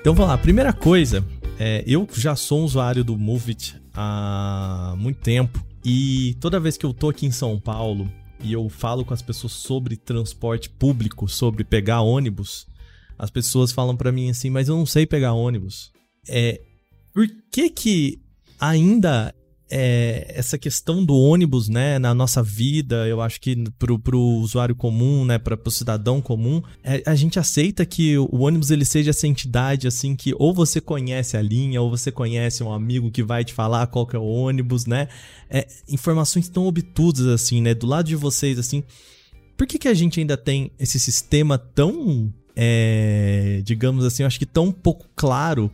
Então 0.04 0.14
vamos 0.14 0.32
lá, 0.32 0.38
primeira 0.38 0.74
coisa, 0.74 1.26
é, 1.58 1.82
eu 1.88 2.06
já 2.14 2.36
sou 2.36 2.60
um 2.60 2.66
usuário 2.66 3.06
do 3.06 3.18
Movit 3.18 3.82
há 3.94 4.96
muito 4.98 5.22
tempo 5.22 5.66
e 5.82 6.36
toda 6.42 6.60
vez 6.60 6.76
que 6.76 6.86
eu 6.86 6.94
tô 6.94 7.08
aqui 7.08 7.26
em 7.26 7.32
São 7.32 7.58
Paulo 7.58 8.12
e 8.44 8.52
eu 8.52 8.68
falo 8.68 9.06
com 9.06 9.14
as 9.14 9.22
pessoas 9.22 9.54
sobre 9.54 9.96
transporte 9.96 10.70
público, 10.70 11.30
sobre 11.30 11.64
pegar 11.64 12.02
ônibus, 12.02 12.68
as 13.18 13.30
pessoas 13.30 13.72
falam 13.72 13.96
para 13.96 14.12
mim 14.12 14.30
assim, 14.30 14.50
mas 14.50 14.68
eu 14.68 14.76
não 14.76 14.86
sei 14.86 15.06
pegar 15.06 15.32
ônibus. 15.32 15.90
É, 16.28 16.60
por 17.14 17.26
que 17.50 17.70
que 17.70 18.22
ainda 18.60 19.34
é, 19.76 20.26
essa 20.28 20.56
questão 20.56 21.04
do 21.04 21.16
ônibus, 21.16 21.68
né, 21.68 21.98
na 21.98 22.14
nossa 22.14 22.44
vida, 22.44 23.08
eu 23.08 23.20
acho 23.20 23.42
que 23.42 23.56
pro, 23.80 23.98
pro 23.98 24.20
usuário 24.20 24.76
comum, 24.76 25.26
né, 25.26 25.40
para 25.40 25.58
pro 25.58 25.72
cidadão 25.72 26.22
comum, 26.22 26.62
é, 26.84 27.02
a 27.08 27.16
gente 27.16 27.40
aceita 27.40 27.84
que 27.84 28.16
o 28.16 28.42
ônibus 28.42 28.70
ele 28.70 28.86
seja 28.86 29.10
essa 29.10 29.26
entidade 29.26 29.88
assim 29.88 30.16
que 30.16 30.32
ou 30.38 30.54
você 30.54 30.80
conhece 30.80 31.36
a 31.36 31.42
linha 31.42 31.82
ou 31.82 31.90
você 31.90 32.12
conhece 32.12 32.64
um 32.64 32.72
amigo 32.72 33.10
que 33.10 33.24
vai 33.24 33.44
te 33.44 33.52
falar 33.52 33.88
qual 33.88 34.06
que 34.06 34.16
é 34.16 34.20
o 34.20 34.24
ônibus, 34.24 34.86
né? 34.86 35.08
É, 35.50 35.68
informações 35.90 36.48
tão 36.48 36.68
obtusas 36.68 37.26
assim, 37.26 37.60
né, 37.60 37.74
do 37.74 37.88
lado 37.88 38.06
de 38.06 38.16
vocês 38.16 38.60
assim. 38.60 38.84
Por 39.58 39.66
que 39.66 39.80
que 39.80 39.88
a 39.88 39.94
gente 39.96 40.20
ainda 40.20 40.38
tem 40.38 40.70
esse 40.80 41.00
sistema 41.00 41.58
tão 41.58 42.32
é, 42.56 43.62
digamos 43.64 44.06
assim, 44.06 44.22
eu 44.22 44.28
acho 44.28 44.38
que 44.38 44.46
tão 44.46 44.72
pouco 44.72 45.08
claro 45.16 45.72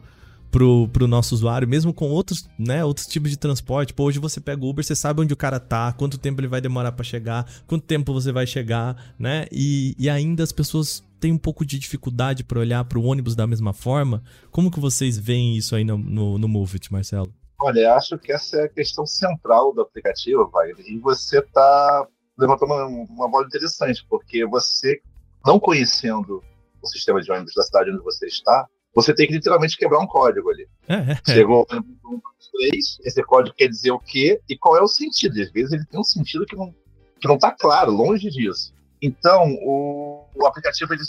pro, 0.51 0.87
pro 0.87 1.07
nosso 1.07 1.35
usuário, 1.35 1.67
mesmo 1.67 1.93
com 1.93 2.09
outros, 2.09 2.49
né, 2.57 2.83
outros 2.83 3.07
tipos 3.07 3.29
de 3.29 3.37
transporte. 3.37 3.93
Pô, 3.93 4.05
hoje 4.05 4.19
você 4.19 4.39
pega 4.39 4.63
o 4.63 4.69
Uber, 4.69 4.83
você 4.83 4.95
sabe 4.95 5.21
onde 5.21 5.33
o 5.33 5.37
cara 5.37 5.59
tá, 5.59 5.93
quanto 5.93 6.17
tempo 6.17 6.41
ele 6.41 6.47
vai 6.47 6.61
demorar 6.61 6.91
para 6.91 7.03
chegar, 7.03 7.45
quanto 7.67 7.85
tempo 7.85 8.13
você 8.13 8.31
vai 8.31 8.45
chegar, 8.45 9.13
né? 9.17 9.45
E, 9.51 9.95
e 9.97 10.09
ainda 10.09 10.43
as 10.43 10.51
pessoas 10.51 11.03
têm 11.19 11.33
um 11.33 11.37
pouco 11.37 11.65
de 11.65 11.77
dificuldade 11.77 12.43
para 12.43 12.59
olhar 12.59 12.83
para 12.85 12.97
o 12.97 13.03
ônibus 13.03 13.35
da 13.35 13.45
mesma 13.45 13.73
forma. 13.73 14.23
Como 14.51 14.71
que 14.71 14.79
vocês 14.79 15.17
veem 15.17 15.57
isso 15.57 15.75
aí 15.75 15.83
no, 15.83 15.97
no, 15.97 16.37
no 16.37 16.47
Movit, 16.47 16.91
Marcelo? 16.91 17.31
Olha, 17.61 17.93
acho 17.93 18.17
que 18.17 18.31
essa 18.31 18.55
é 18.57 18.63
a 18.63 18.69
questão 18.69 19.05
central 19.05 19.73
do 19.73 19.81
aplicativo, 19.81 20.49
Wagner, 20.49 20.85
e 20.87 20.97
você 20.97 21.39
está 21.39 22.07
levantando 22.37 22.73
uma, 22.73 22.85
uma 22.85 23.29
bola 23.29 23.45
interessante, 23.45 24.05
porque 24.09 24.45
você, 24.45 25.01
não 25.45 25.59
conhecendo 25.59 26.41
o 26.81 26.87
sistema 26.87 27.21
de 27.21 27.29
ônibus 27.29 27.53
da 27.53 27.63
cidade 27.63 27.91
onde 27.91 28.01
você 28.01 28.27
está, 28.27 28.65
você 28.93 29.13
tem 29.13 29.27
que 29.27 29.33
literalmente 29.33 29.77
quebrar 29.77 29.99
um 29.99 30.07
código 30.07 30.49
ali. 30.49 30.67
É, 30.87 30.95
é. 30.95 31.33
Chegou 31.33 31.65
um, 31.71 32.19
três, 32.51 32.97
esse 33.03 33.23
código 33.23 33.55
quer 33.55 33.67
dizer 33.67 33.91
o 33.91 33.99
quê 33.99 34.41
e 34.49 34.57
qual 34.57 34.77
é 34.77 34.81
o 34.81 34.87
sentido. 34.87 35.39
Às 35.41 35.51
vezes 35.51 35.73
ele 35.73 35.85
tem 35.85 35.99
um 35.99 36.03
sentido 36.03 36.45
que 36.45 36.55
não 36.55 36.73
que 37.19 37.27
não 37.27 37.35
está 37.35 37.51
claro, 37.51 37.91
longe 37.91 38.29
disso. 38.29 38.73
Então, 39.01 39.53
o, 39.61 40.25
o 40.33 40.45
aplicativo 40.45 40.93
ele 40.93 41.03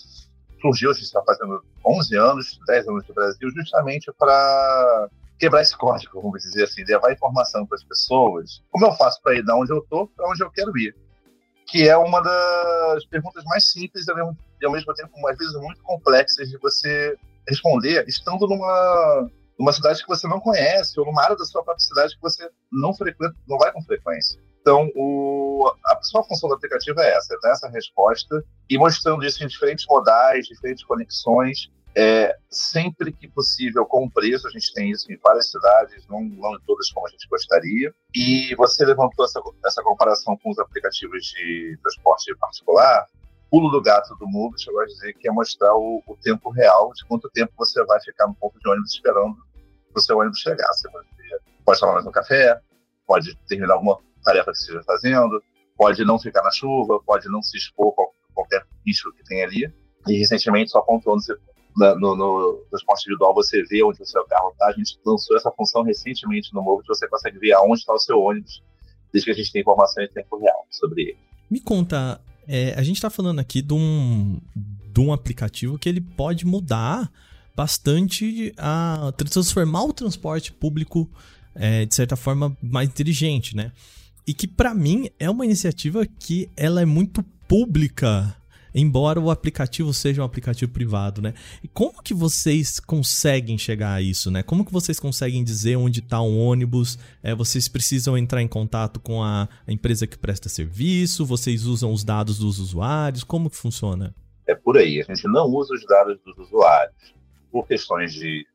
surgiu, 0.61 0.91
a 0.91 0.93
gente 0.93 1.05
está 1.05 1.23
fazendo 1.23 1.63
11 1.87 2.17
anos, 2.17 2.61
10 2.67 2.89
anos 2.89 3.09
no 3.09 3.15
Brasil, 3.15 3.49
justamente 3.55 4.13
para 4.19 5.09
quebrar 5.39 5.63
esse 5.63 5.77
código, 5.77 6.21
vamos 6.21 6.43
dizer 6.43 6.65
assim, 6.65 6.85
levar 6.85 7.13
informação 7.13 7.65
para 7.65 7.77
as 7.77 7.85
pessoas. 7.85 8.63
Como 8.71 8.85
eu 8.85 8.93
faço 8.93 9.23
para 9.23 9.37
ir 9.37 9.45
da 9.45 9.57
onde 9.57 9.73
eu 9.73 9.79
estou 9.79 10.09
para 10.09 10.29
onde 10.29 10.43
eu 10.43 10.51
quero 10.51 10.77
ir? 10.77 10.95
Que 11.67 11.89
é 11.89 11.97
uma 11.97 12.21
das 12.21 13.07
perguntas 13.07 13.43
mais 13.45 13.71
simples 13.71 14.07
e 14.07 14.67
ao 14.67 14.73
mesmo 14.73 14.93
tempo, 14.93 15.29
às 15.29 15.39
vezes, 15.39 15.55
muito 15.55 15.83
complexas 15.83 16.51
de 16.51 16.59
você 16.59 17.17
responder 17.51 18.05
estando 18.09 18.47
numa, 18.47 19.31
numa 19.59 19.73
cidade 19.73 20.03
que 20.03 20.09
você 20.09 20.27
não 20.27 20.41
conhece 20.41 20.99
ou 20.99 21.05
numa 21.05 21.23
área 21.23 21.37
da 21.37 21.45
sua 21.45 21.63
própria 21.63 21.85
cidade 21.85 22.15
que 22.15 22.23
você 22.23 22.49
não 22.73 22.95
frequenta, 22.95 23.35
não 23.47 23.59
vai 23.59 23.73
com 23.73 23.83
frequência. 23.83 24.41
Então, 24.61 24.91
o, 24.95 25.71
a 25.87 26.03
sua 26.03 26.23
função 26.25 26.49
do 26.49 26.55
aplicativo 26.55 27.01
é 27.01 27.15
essa, 27.15 27.35
é 27.35 27.39
dar 27.41 27.53
essa 27.53 27.69
resposta 27.69 28.45
e 28.69 28.79
mostrando 28.79 29.25
isso 29.25 29.43
em 29.43 29.47
diferentes 29.47 29.87
modais, 29.89 30.47
diferentes 30.47 30.85
conexões, 30.85 31.71
é, 31.97 32.37
sempre 32.49 33.13
que 33.13 33.29
possível 33.29 33.85
com 33.85 34.09
preço, 34.09 34.47
a 34.47 34.51
gente 34.51 34.73
tem 34.73 34.91
isso 34.91 35.11
em 35.11 35.19
várias 35.19 35.51
cidades, 35.51 36.07
não, 36.09 36.23
não 36.23 36.55
em 36.55 36.61
todas 36.67 36.91
como 36.91 37.07
a 37.07 37.11
gente 37.11 37.27
gostaria. 37.29 37.93
E 38.15 38.55
você 38.55 38.85
levantou 38.85 39.25
essa, 39.25 39.41
essa 39.65 39.83
comparação 39.83 40.37
com 40.43 40.51
os 40.51 40.59
aplicativos 40.59 41.25
de 41.25 41.79
transporte 41.83 42.35
particular, 42.37 43.07
pulo 43.51 43.71
do 43.71 43.83
gato 43.83 44.15
do 44.17 44.25
eu 44.25 44.73
gosto 44.73 44.89
de 44.89 44.95
dizer 44.95 45.15
que 45.15 45.29
é 45.29 45.33
mostrar 45.33 45.75
o, 45.75 46.03
o, 46.07 46.17
tempo 46.23 46.51
real 46.51 46.93
de 46.95 47.05
quanto 47.07 47.29
tempo 47.31 47.53
você 47.59 47.85
vai 47.85 48.01
ficar 48.01 48.29
no 48.29 48.35
ponto 48.35 48.59
de 48.59 48.69
ônibus 48.69 48.95
esperando 48.95 49.37
o 49.95 50.01
seu 50.01 50.19
ônibus 50.19 50.39
chegar. 50.39 50.69
Você 50.69 50.89
pode 51.65 51.81
tomar 51.81 51.95
mais 51.95 52.07
um 52.07 52.13
café, 52.13 52.61
pode 53.07 53.35
terminar 53.49 53.75
alguma 53.75 53.99
tarefa 54.25 54.53
que 54.53 54.59
você 54.59 54.63
esteja 54.63 54.85
fazendo, 54.85 55.43
pode 55.77 56.05
não 56.05 56.19
ficar 56.19 56.43
na 56.43 56.51
chuva, 56.53 57.01
pode 57.05 57.29
não 57.29 57.43
se 57.43 57.57
expor 57.57 57.93
a 57.99 58.35
qualquer 58.35 58.65
risco 58.87 59.13
que 59.13 59.25
tem 59.25 59.43
ali. 59.43 59.73
E 60.07 60.19
recentemente, 60.19 60.71
só 60.71 60.81
pontuando, 60.83 61.21
você, 61.21 61.35
no, 61.77 62.17
no 62.17 62.67
transporte 62.71 63.03
individual, 63.03 63.35
você 63.35 63.63
vê 63.65 63.83
onde 63.83 64.01
o 64.01 64.07
seu 64.07 64.25
carro 64.27 64.51
está. 64.51 64.67
A 64.67 64.73
gente 64.73 64.99
lançou 65.05 65.37
essa 65.37 65.51
função 65.51 65.83
recentemente 65.83 66.55
no 66.55 66.63
Move, 66.63 66.85
você 66.87 67.09
consegue 67.09 67.39
ver 67.39 67.53
aonde 67.53 67.81
está 67.81 67.93
o 67.93 67.99
seu 67.99 68.19
ônibus, 68.21 68.63
desde 69.13 69.27
que 69.27 69.33
a 69.33 69.35
gente 69.35 69.53
tem 69.53 69.63
informação 69.63 70.05
em 70.05 70.09
tempo 70.09 70.39
real 70.39 70.67
sobre 70.71 71.03
ele. 71.03 71.19
Me 71.51 71.61
conta, 71.61 72.21
é, 72.47 72.75
a 72.77 72.83
gente 72.83 72.97
está 72.97 73.11
falando 73.11 73.39
aqui 73.39 73.63
de 73.63 73.75
um, 73.75 74.41
de 74.55 75.01
um 75.01 75.13
aplicativo 75.13 75.79
que 75.79 75.89
ele 75.89 76.01
pode 76.01 76.47
mudar 76.47 77.11
bastante 77.57 78.53
a 78.57 79.13
transformar 79.17 79.85
o 79.85 79.93
transporte 79.93 80.53
público 80.53 81.11
é, 81.55 81.85
de 81.85 81.95
certa 81.95 82.17
forma 82.17 82.57
mais 82.63 82.89
inteligente, 82.89 83.55
né? 83.55 83.73
E 84.27 84.33
que 84.33 84.47
para 84.47 84.75
mim 84.75 85.09
é 85.19 85.29
uma 85.29 85.45
iniciativa 85.45 86.07
que 86.07 86.49
ela 86.57 86.81
é 86.81 86.85
muito 86.85 87.23
pública, 87.49 88.35
embora 88.75 89.21
o 89.21 89.31
aplicativo 89.31 89.93
seja 89.93 90.23
um 90.23 90.25
aplicativo 90.25 90.71
privado, 90.73 91.21
né? 91.21 91.35
E 91.63 91.69
como 91.69 92.03
que 92.03 92.15
vocês 92.15 92.81
conseguem 92.81 93.59
chegar 93.59 93.95
a 93.95 94.03
isso, 94.03 94.31
né? 94.31 94.43
Como 94.43 94.65
que 94.65 94.73
vocês 94.73 94.99
conseguem 94.99 95.45
dizer 95.45 95.77
onde 95.77 96.01
está 96.01 96.21
um 96.21 96.39
ônibus? 96.39 96.99
É, 97.23 97.35
vocês 97.35 97.69
precisam 97.69 98.17
entrar 98.17 98.43
em 98.43 98.49
contato 98.49 99.01
com 99.01 99.23
a, 99.23 99.49
a 99.67 99.73
empresa 99.73 100.07
que 100.07 100.19
presta 100.19 100.49
serviço? 100.49 101.25
Vocês 101.25 101.67
usam 101.67 101.93
os 101.93 102.05
dados 102.05 102.39
dos 102.39 102.59
usuários? 102.59 103.25
Como 103.25 103.51
que 103.51 103.57
funciona? 103.57 104.15
É 104.47 104.55
por 104.55 104.77
aí. 104.77 105.01
A 105.01 105.05
gente 105.05 105.27
não 105.29 105.47
usa 105.47 105.75
os 105.75 105.85
dados 105.87 106.19
dos 106.25 106.37
usuários 106.39 107.15
por 107.51 107.67
questões 107.67 108.13
de 108.13 108.47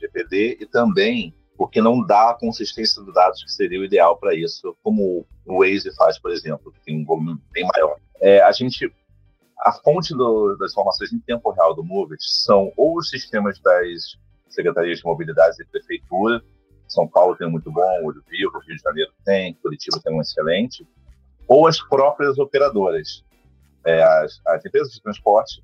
GPD 0.00 0.58
e 0.60 0.66
também 0.66 1.34
porque 1.56 1.80
não 1.80 2.04
dá 2.04 2.30
a 2.30 2.34
consistência 2.34 3.02
dos 3.02 3.14
dados 3.14 3.42
que 3.42 3.52
seria 3.52 3.80
o 3.80 3.84
ideal 3.84 4.18
para 4.18 4.34
isso, 4.34 4.76
como 4.82 5.26
o 5.46 5.58
Waze 5.60 5.94
faz, 5.94 6.18
por 6.18 6.32
exemplo, 6.32 6.72
que 6.72 6.80
tem 6.84 7.00
um 7.00 7.04
volume 7.04 7.38
bem 7.52 7.64
maior. 7.64 7.96
É, 8.20 8.40
a 8.40 8.52
gente, 8.52 8.92
a 9.64 9.72
fonte 9.72 10.14
do, 10.14 10.56
das 10.56 10.72
informações 10.72 11.12
em 11.12 11.18
tempo 11.20 11.50
real 11.50 11.74
do 11.74 11.82
Movit 11.82 12.22
são 12.22 12.70
ou 12.76 12.98
os 12.98 13.08
sistemas 13.08 13.58
das 13.60 14.16
secretarias 14.48 14.98
de 14.98 15.04
mobilidade 15.04 15.56
e 15.60 15.64
prefeitura, 15.64 16.42
São 16.86 17.08
Paulo 17.08 17.34
tem 17.34 17.48
um 17.48 17.50
muito 17.50 17.72
bom, 17.72 18.02
o 18.02 18.10
Rio, 18.10 18.50
o 18.54 18.58
Rio 18.58 18.76
de 18.76 18.82
Janeiro 18.82 19.10
tem, 19.24 19.54
Curitiba 19.54 19.98
tem 20.04 20.14
um 20.14 20.20
excelente, 20.20 20.86
ou 21.48 21.66
as 21.66 21.80
próprias 21.80 22.38
operadoras, 22.38 23.24
é, 23.86 24.02
as, 24.02 24.40
as 24.46 24.64
empresas 24.64 24.92
de 24.92 25.02
transporte 25.02 25.62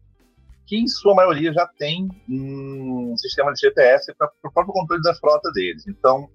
que 0.66 0.76
em 0.76 0.87
sua 0.87 1.16
maioria 1.16 1.52
já 1.52 1.66
tem 1.66 2.09
um 2.28 3.16
sistema 3.16 3.52
de 3.52 3.61
GPS 3.61 4.14
para 4.14 4.30
o 4.45 4.52
próprio 4.52 4.73
controle 4.73 5.02
da 5.02 5.12
frota 5.16 5.50
deles. 5.50 5.85
Então, 5.88 6.30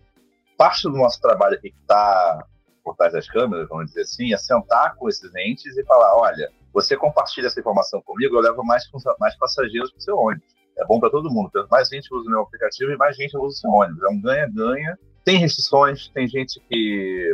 parte 0.57 0.83
do 0.83 0.91
nosso 0.91 1.21
trabalho 1.21 1.55
aqui 1.55 1.71
que 1.71 1.79
está 1.79 2.45
por 2.83 2.97
trás 2.97 3.13
das 3.13 3.29
câmeras, 3.29 3.69
vamos 3.69 3.85
dizer 3.85 4.01
assim, 4.01 4.33
é 4.33 4.37
sentar 4.37 4.95
com 4.95 5.07
esses 5.07 5.33
entes 5.35 5.77
e 5.77 5.85
falar, 5.85 6.17
olha, 6.17 6.51
você 6.75 6.97
compartilha 6.97 7.47
essa 7.47 7.59
informação 7.59 8.01
comigo, 8.01 8.35
eu 8.35 8.41
levo 8.41 8.61
mais, 8.63 8.83
mais 9.17 9.35
passageiros 9.37 9.89
para 9.91 9.97
o 9.97 10.01
seu 10.01 10.17
ônibus. 10.17 10.53
É 10.77 10.85
bom 10.85 10.99
para 10.99 11.09
todo 11.09 11.31
mundo. 11.31 11.49
Mais 11.71 11.87
gente 11.87 12.13
usa 12.13 12.27
o 12.27 12.29
meu 12.29 12.41
aplicativo 12.41 12.91
e 12.91 12.97
mais 12.97 13.15
gente 13.15 13.35
usa 13.37 13.47
o 13.47 13.51
seu 13.51 13.71
ônibus. 13.71 14.03
É 14.03 14.09
um 14.09 14.21
ganha-ganha. 14.21 14.99
Tem 15.23 15.37
restrições, 15.37 16.09
tem 16.09 16.27
gente 16.27 16.59
que 16.69 17.33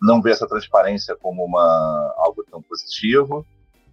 não 0.00 0.22
vê 0.22 0.30
essa 0.30 0.46
transparência 0.46 1.16
como 1.16 1.44
uma, 1.44 2.14
algo 2.16 2.44
tão 2.48 2.62
positivo, 2.62 3.44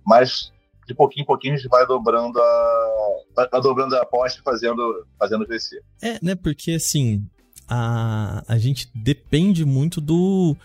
mas 0.06 0.54
de 0.86 0.94
pouquinho 0.94 1.24
em 1.24 1.26
pouquinho 1.26 1.56
a 1.56 1.58
gente 1.58 1.70
vai 1.70 1.88
dobrando 1.88 2.40
a, 2.40 3.24
vai 3.36 3.62
dobrando 3.62 3.96
a 3.96 4.02
aposta 4.04 4.40
e 4.40 4.44
fazendo, 4.44 5.08
fazendo 5.18 5.46
crescer. 5.48 5.82
É, 6.02 6.20
né? 6.22 6.36
Porque 6.36 6.74
assim, 6.74 7.28
a, 7.68 8.44
a 8.48 8.60
gente 8.60 8.92
depende 8.94 9.66
muito 9.66 10.00
do. 10.00 10.56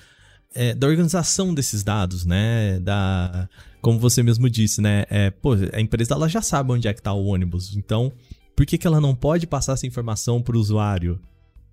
É, 0.55 0.75
da 0.75 0.87
organização 0.87 1.55
desses 1.55 1.83
dados, 1.83 2.25
né? 2.27 2.79
Da, 2.81 3.49
como 3.81 3.99
você 3.99 4.23
mesmo 4.23 4.49
disse, 4.49 4.81
né? 4.81 5.05
É, 5.09 5.31
pô, 5.31 5.55
a 5.73 5.81
empresa 5.81 6.15
ela 6.15 6.29
já 6.29 6.43
sabe 6.43 6.73
onde 6.73 6.89
é 6.89 6.95
que 6.95 7.03
tá 7.03 7.13
o 7.13 7.27
ônibus. 7.27 7.77
Então, 7.77 8.13
por 8.57 8.67
que, 8.67 8.79
que 8.79 8.87
ela 8.87 9.01
não 9.01 9.15
pode 9.15 9.47
passar 9.47 9.73
essa 9.73 9.87
informação 9.87 10.43
para 10.43 10.57
o 10.57 10.61
usuário? 10.61 11.21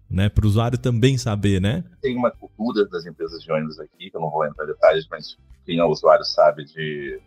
Né, 0.08 0.30
para 0.30 0.46
o 0.46 0.48
usuário 0.48 0.78
também 0.78 1.18
saber, 1.18 1.60
né? 1.60 1.84
Tem 2.00 2.16
uma 2.16 2.30
cultura 2.30 2.88
das 2.88 3.08
empresas 3.08 3.42
de 3.42 3.52
ônibus 3.52 3.80
aqui, 3.80 4.12
que 4.12 4.16
eu 4.16 4.22
não 4.22 4.30
vou 4.30 4.46
entrar 4.46 4.64
em 4.64 4.68
detalhes, 4.68 5.08
mas 5.10 5.36
quem 5.66 5.80
é 5.80 5.84
usuário 5.84 6.24
sabe 6.24 6.64
de 6.64 7.20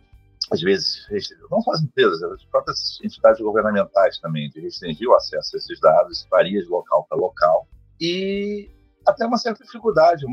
às 0.51 0.61
vezes, 0.61 1.05
não 1.51 1.61
só 1.61 1.71
as 1.71 1.81
empresas, 1.81 2.23
as 2.23 2.43
próprias 2.45 2.99
entidades 3.03 3.39
governamentais 3.39 4.17
também, 4.19 4.49
de 4.49 4.61
restringir 4.61 5.07
o 5.07 5.13
acesso 5.13 5.55
a 5.55 5.57
esses 5.57 5.79
dados, 5.79 6.25
varia 6.31 6.63
de 6.63 6.67
local 6.67 7.05
para 7.07 7.17
local, 7.17 7.67
e 8.01 8.69
até 9.05 9.25
uma 9.25 9.37
certa 9.37 9.63
dificuldade. 9.63 10.25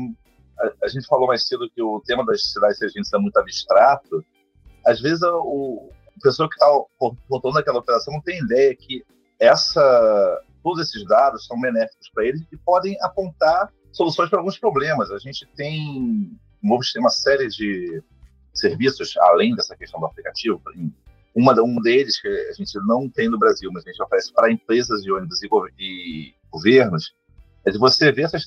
A, 0.59 0.85
a, 0.85 0.87
gente 0.87 1.05
falou 1.05 1.27
mais 1.27 1.47
cedo 1.47 1.69
que 1.69 1.81
o 1.81 2.01
tema 2.01 2.25
das 2.25 2.51
cidades 2.51 2.77
inteligentes 2.77 3.13
é 3.13 3.17
muito 3.17 3.37
abstrato. 3.37 4.23
Às 4.87 5.01
vezes, 5.01 5.21
o, 5.21 5.89
a 6.17 6.21
pessoa 6.21 6.49
que 6.49 6.55
está 6.55 6.67
montando 7.29 7.59
aquela 7.59 7.79
operação 7.79 8.13
não 8.13 8.21
tem 8.21 8.39
ideia 8.39 8.75
que 8.75 9.03
essa, 9.39 10.41
todos 10.63 10.87
esses 10.87 11.05
dados 11.05 11.45
são 11.45 11.59
benéficos 11.59 12.09
para 12.13 12.25
eles 12.25 12.41
e 12.51 12.57
podem 12.57 12.97
apontar 13.01 13.71
soluções 13.91 14.29
para 14.29 14.39
alguns 14.39 14.57
problemas. 14.57 15.11
A 15.11 15.19
gente 15.19 15.45
tem, 15.55 16.31
o 16.63 16.79
tem 16.93 17.01
uma 17.01 17.09
série 17.09 17.47
de 17.49 18.01
serviços, 18.53 19.15
além 19.17 19.55
dessa 19.55 19.75
questão 19.75 19.99
do 19.99 20.05
aplicativo, 20.05 20.61
uma, 21.35 21.53
um 21.61 21.79
deles 21.81 22.19
que 22.19 22.27
a 22.27 22.53
gente 22.53 22.73
não 22.87 23.09
tem 23.09 23.29
no 23.29 23.37
Brasil, 23.37 23.69
mas 23.71 23.85
a 23.85 23.91
gente 23.91 24.01
oferece 24.01 24.33
para 24.33 24.51
empresas 24.51 25.03
de 25.03 25.11
ônibus 25.11 25.43
e 25.43 26.33
governos, 26.49 27.13
de 27.71 27.77
você 27.77 28.11
ver 28.11 28.23
essas 28.23 28.45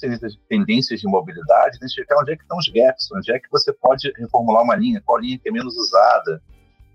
tendências, 0.49 1.01
de 1.01 1.07
mobilidade, 1.07 1.77
identificar 1.77 2.21
onde 2.21 2.33
é 2.33 2.37
que 2.37 2.43
estão 2.43 2.59
os 2.59 2.69
gaps, 2.69 3.09
onde 3.13 3.33
é 3.33 3.39
que 3.39 3.51
você 3.51 3.73
pode 3.73 4.13
reformular 4.17 4.63
uma 4.63 4.77
linha, 4.77 5.03
qual 5.05 5.19
linha 5.19 5.39
que 5.39 5.49
é 5.49 5.53
menos 5.53 5.77
usada. 5.77 6.43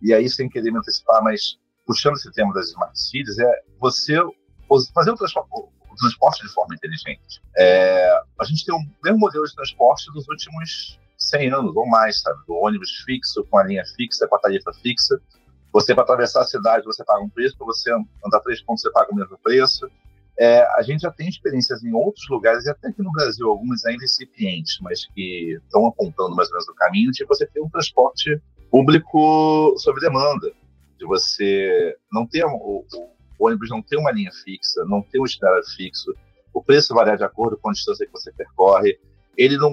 E 0.01 0.13
aí, 0.13 0.29
sem 0.29 0.49
querer 0.49 0.71
me 0.71 0.79
antecipar, 0.79 1.23
mas 1.23 1.57
puxando 1.85 2.15
esse 2.15 2.31
tema 2.31 2.53
das 2.53 2.69
smart 2.69 2.97
cities, 2.99 3.37
é 3.39 3.61
você 3.79 4.19
fazer 4.93 5.11
o 5.11 5.15
o 5.95 5.97
transporte 5.97 6.45
de 6.45 6.53
forma 6.53 6.75
inteligente. 6.75 7.41
É, 7.57 8.21
a 8.39 8.43
gente 8.43 8.65
tem 8.65 8.75
o 8.75 8.79
mesmo 9.03 9.19
modelo 9.19 9.45
de 9.45 9.55
transporte 9.55 10.11
dos 10.13 10.27
últimos 10.27 10.99
100 11.17 11.53
anos 11.53 11.75
ou 11.75 11.87
mais, 11.87 12.21
sabe? 12.21 12.37
Do 12.45 12.53
ônibus 12.53 12.91
fixo, 13.05 13.45
com 13.49 13.57
a 13.57 13.63
linha 13.63 13.83
fixa, 13.95 14.27
com 14.27 14.35
a 14.35 14.39
tarifa 14.39 14.73
fixa. 14.73 15.19
Você, 15.71 15.93
para 15.93 16.03
atravessar 16.03 16.41
a 16.41 16.45
cidade, 16.45 16.85
você 16.85 17.03
paga 17.03 17.21
um 17.21 17.29
preço, 17.29 17.57
para 17.57 17.65
você 17.65 17.91
andar 18.25 18.39
três 18.41 18.61
pontos, 18.61 18.81
você 18.81 18.91
paga 18.91 19.11
o 19.11 19.15
mesmo 19.15 19.37
preço. 19.39 19.89
É, 20.37 20.61
a 20.77 20.81
gente 20.81 21.01
já 21.01 21.11
tem 21.11 21.29
experiências 21.29 21.83
em 21.83 21.93
outros 21.93 22.27
lugares, 22.29 22.65
e 22.65 22.69
até 22.69 22.89
aqui 22.89 23.01
no 23.01 23.11
Brasil, 23.11 23.49
algumas 23.49 23.85
ainda 23.85 24.03
incipientes, 24.03 24.77
mas 24.81 25.05
que 25.05 25.57
estão 25.63 25.87
apontando 25.87 26.35
mais 26.35 26.49
ou 26.49 26.55
menos 26.55 26.67
o 26.67 26.75
caminho, 26.75 27.11
de 27.11 27.25
você 27.25 27.45
ter 27.45 27.61
um 27.61 27.69
transporte 27.69 28.41
público 28.69 29.73
sob 29.77 29.99
demanda, 30.01 30.51
de 30.99 31.05
você 31.05 31.95
não 32.11 32.27
ter 32.27 32.43
o, 32.45 32.85
o 33.39 33.47
ônibus 33.47 33.69
não 33.69 33.81
ter 33.81 33.97
uma 33.97 34.11
linha 34.11 34.31
fixa, 34.43 34.83
não 34.85 35.01
ter 35.01 35.19
um 35.19 35.25
itinerário 35.25 35.65
fixo, 35.75 36.13
o 36.53 36.61
preço 36.61 36.93
variar 36.93 37.17
de 37.17 37.23
acordo 37.23 37.57
com 37.57 37.69
a 37.69 37.73
distância 37.73 38.05
que 38.05 38.11
você 38.11 38.31
percorre, 38.31 38.99
ele 39.37 39.57
não 39.57 39.71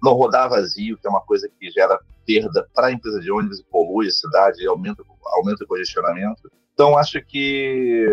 não 0.00 0.12
rodar 0.12 0.48
vazio, 0.48 0.96
que 0.96 1.06
é 1.06 1.10
uma 1.10 1.20
coisa 1.20 1.48
que 1.48 1.70
gera 1.70 1.98
perda 2.24 2.68
para 2.72 2.86
a 2.86 2.92
empresa 2.92 3.20
de 3.20 3.32
ônibus 3.32 3.62
polui 3.62 4.06
a 4.06 4.10
cidade, 4.10 4.66
aumenta, 4.66 5.02
aumenta 5.26 5.64
o 5.64 5.66
congestionamento. 5.66 6.48
Então, 6.72 6.96
acho 6.96 7.20
que 7.20 8.06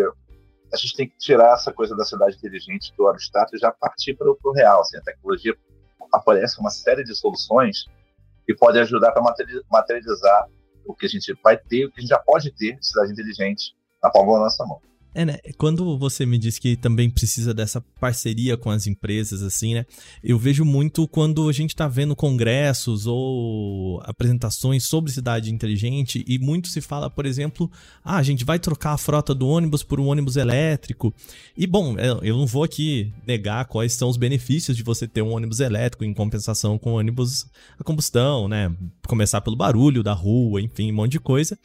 a 0.76 0.80
gente 0.80 0.96
tem 0.96 1.08
que 1.08 1.16
tirar 1.18 1.54
essa 1.54 1.72
coisa 1.72 1.96
da 1.96 2.04
cidade 2.04 2.36
inteligente 2.36 2.92
do 2.96 3.08
abstrato 3.08 3.56
e 3.56 3.58
já 3.58 3.72
partir 3.72 4.14
para 4.14 4.30
o 4.30 4.52
real. 4.52 4.80
Assim, 4.80 4.96
a 4.98 5.02
tecnologia 5.02 5.56
aparece 6.12 6.60
uma 6.60 6.70
série 6.70 7.02
de 7.02 7.14
soluções 7.14 7.86
que 8.46 8.54
podem 8.54 8.82
ajudar 8.82 9.12
para 9.12 9.22
materializar 9.70 10.46
o 10.84 10.94
que 10.94 11.06
a 11.06 11.08
gente 11.08 11.34
vai 11.42 11.56
ter, 11.56 11.86
o 11.86 11.90
que 11.90 11.98
a 11.98 12.00
gente 12.00 12.10
já 12.10 12.18
pode 12.18 12.50
ter 12.52 12.78
de 12.78 12.86
cidade 12.86 13.12
inteligente 13.12 13.74
na 14.02 14.10
palma 14.10 14.34
da 14.34 14.40
nossa 14.40 14.64
mão. 14.64 14.80
É, 15.16 15.24
né? 15.24 15.38
Quando 15.56 15.96
você 15.96 16.26
me 16.26 16.36
disse 16.36 16.60
que 16.60 16.76
também 16.76 17.08
precisa 17.08 17.54
dessa 17.54 17.80
parceria 17.98 18.54
com 18.54 18.68
as 18.68 18.86
empresas, 18.86 19.42
assim, 19.42 19.72
né? 19.72 19.86
Eu 20.22 20.38
vejo 20.38 20.62
muito 20.62 21.08
quando 21.08 21.48
a 21.48 21.52
gente 21.54 21.74
tá 21.74 21.88
vendo 21.88 22.14
congressos 22.14 23.06
ou 23.06 23.98
apresentações 24.04 24.84
sobre 24.84 25.10
cidade 25.10 25.50
inteligente 25.50 26.22
e 26.28 26.38
muito 26.38 26.68
se 26.68 26.82
fala, 26.82 27.08
por 27.08 27.24
exemplo, 27.24 27.70
ah, 28.04 28.18
a 28.18 28.22
gente 28.22 28.44
vai 28.44 28.58
trocar 28.58 28.92
a 28.92 28.98
frota 28.98 29.34
do 29.34 29.48
ônibus 29.48 29.82
por 29.82 29.98
um 29.98 30.08
ônibus 30.08 30.36
elétrico. 30.36 31.14
E, 31.56 31.66
bom, 31.66 31.98
é, 31.98 32.10
eu 32.20 32.36
não 32.36 32.46
vou 32.46 32.62
aqui 32.62 33.10
negar 33.26 33.64
quais 33.64 33.94
são 33.94 34.10
os 34.10 34.18
benefícios 34.18 34.76
de 34.76 34.82
você 34.82 35.08
ter 35.08 35.22
um 35.22 35.32
ônibus 35.32 35.60
elétrico 35.60 36.04
em 36.04 36.12
compensação 36.12 36.76
com 36.76 36.92
ônibus 36.92 37.46
a 37.80 37.82
combustão, 37.82 38.48
né? 38.48 38.70
Começar 39.08 39.40
pelo 39.40 39.56
barulho 39.56 40.02
da 40.02 40.12
rua, 40.12 40.60
enfim, 40.60 40.92
um 40.92 40.94
monte 40.94 41.12
de 41.12 41.20
coisa. 41.20 41.58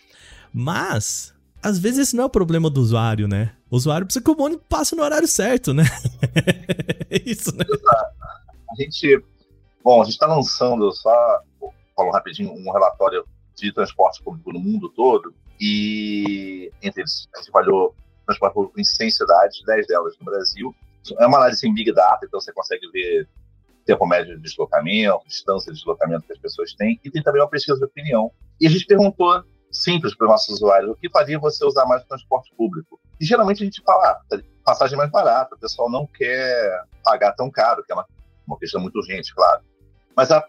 Mas 0.54 1.34
às 1.62 1.78
vezes 1.78 2.00
esse 2.00 2.16
não 2.16 2.24
é 2.24 2.28
o 2.28 2.30
problema 2.30 2.70
do 2.70 2.82
usuário, 2.82 3.28
né? 3.28 3.56
O 3.70 3.76
usuário 3.76 4.06
precisa 4.06 4.24
que 4.24 4.32
o 4.32 4.42
ônibus 4.42 4.66
passe 4.68 4.96
no 4.96 5.04
horário 5.04 5.28
certo, 5.28 5.74
né? 5.74 5.84
é 7.10 7.22
isso, 7.26 7.56
né? 7.56 7.66
A 8.72 8.76
gente, 8.82 9.24
bom, 9.84 10.02
a 10.02 10.04
gente 10.06 10.14
está 10.14 10.28
lançando, 10.28 10.92
só 10.92 11.42
falando 11.96 12.14
rapidinho, 12.14 12.52
um 12.52 12.72
relatório 12.72 13.26
de 13.56 13.72
transporte 13.74 14.24
público 14.24 14.52
no 14.52 14.60
mundo 14.60 14.90
todo 14.90 15.34
e 15.60 16.72
entre 16.82 17.02
eles 17.02 17.28
a 17.36 17.38
gente 17.38 17.52
trabalhou 17.52 17.96
transporte 18.26 18.54
público 18.54 18.80
em 18.80 18.84
100 18.84 19.12
cidades, 19.12 19.64
10 19.66 19.88
delas 19.88 20.18
no 20.20 20.26
Brasil. 20.26 20.76
É 21.20 21.28
uma 21.28 21.38
análise 21.38 21.68
em 21.68 21.74
Big 21.74 21.92
Data, 21.94 22.26
então 22.26 22.40
você 22.40 22.52
consegue 22.54 22.90
ver 22.92 23.28
tempo 23.86 24.06
médio 24.06 24.36
de 24.36 24.42
deslocamento, 24.42 25.28
distância 25.28 25.72
de 25.72 25.78
deslocamento 25.78 26.26
que 26.26 26.34
as 26.34 26.40
pessoas 26.40 26.74
têm, 26.74 27.00
e 27.04 27.10
tem 27.10 27.22
também 27.22 27.42
uma 27.42 27.50
pesquisa 27.50 27.78
de 27.78 27.86
opinião. 27.86 28.32
E 28.60 28.68
a 28.68 28.70
gente 28.70 28.86
perguntou 28.86 29.44
simples 29.72 30.16
para 30.16 30.26
os 30.26 30.32
nossos 30.32 30.56
usuários. 30.56 30.92
O 30.92 30.96
que 30.96 31.10
faria 31.10 31.40
você 31.40 31.66
usar 31.66 31.86
mais 31.86 32.04
o 32.04 32.08
transporte 32.08 32.54
público? 32.56 33.00
E 33.20 33.26
geralmente 33.26 33.62
a 33.62 33.66
gente 33.66 33.82
fala, 33.84 34.22
ah, 34.32 34.42
passagem 34.64 34.98
mais 34.98 35.10
barata, 35.10 35.56
o 35.56 35.60
pessoal 35.60 35.90
não 35.90 36.06
quer 36.08 36.84
pagar 37.04 37.34
tão 37.34 37.50
caro, 37.50 37.84
que 37.84 37.92
é 37.92 37.96
uma, 37.96 38.06
uma 38.46 38.58
questão 38.58 38.82
muito 38.82 38.98
urgente, 38.98 39.34
claro. 39.34 39.62
Mas 40.16 40.32
a 40.32 40.44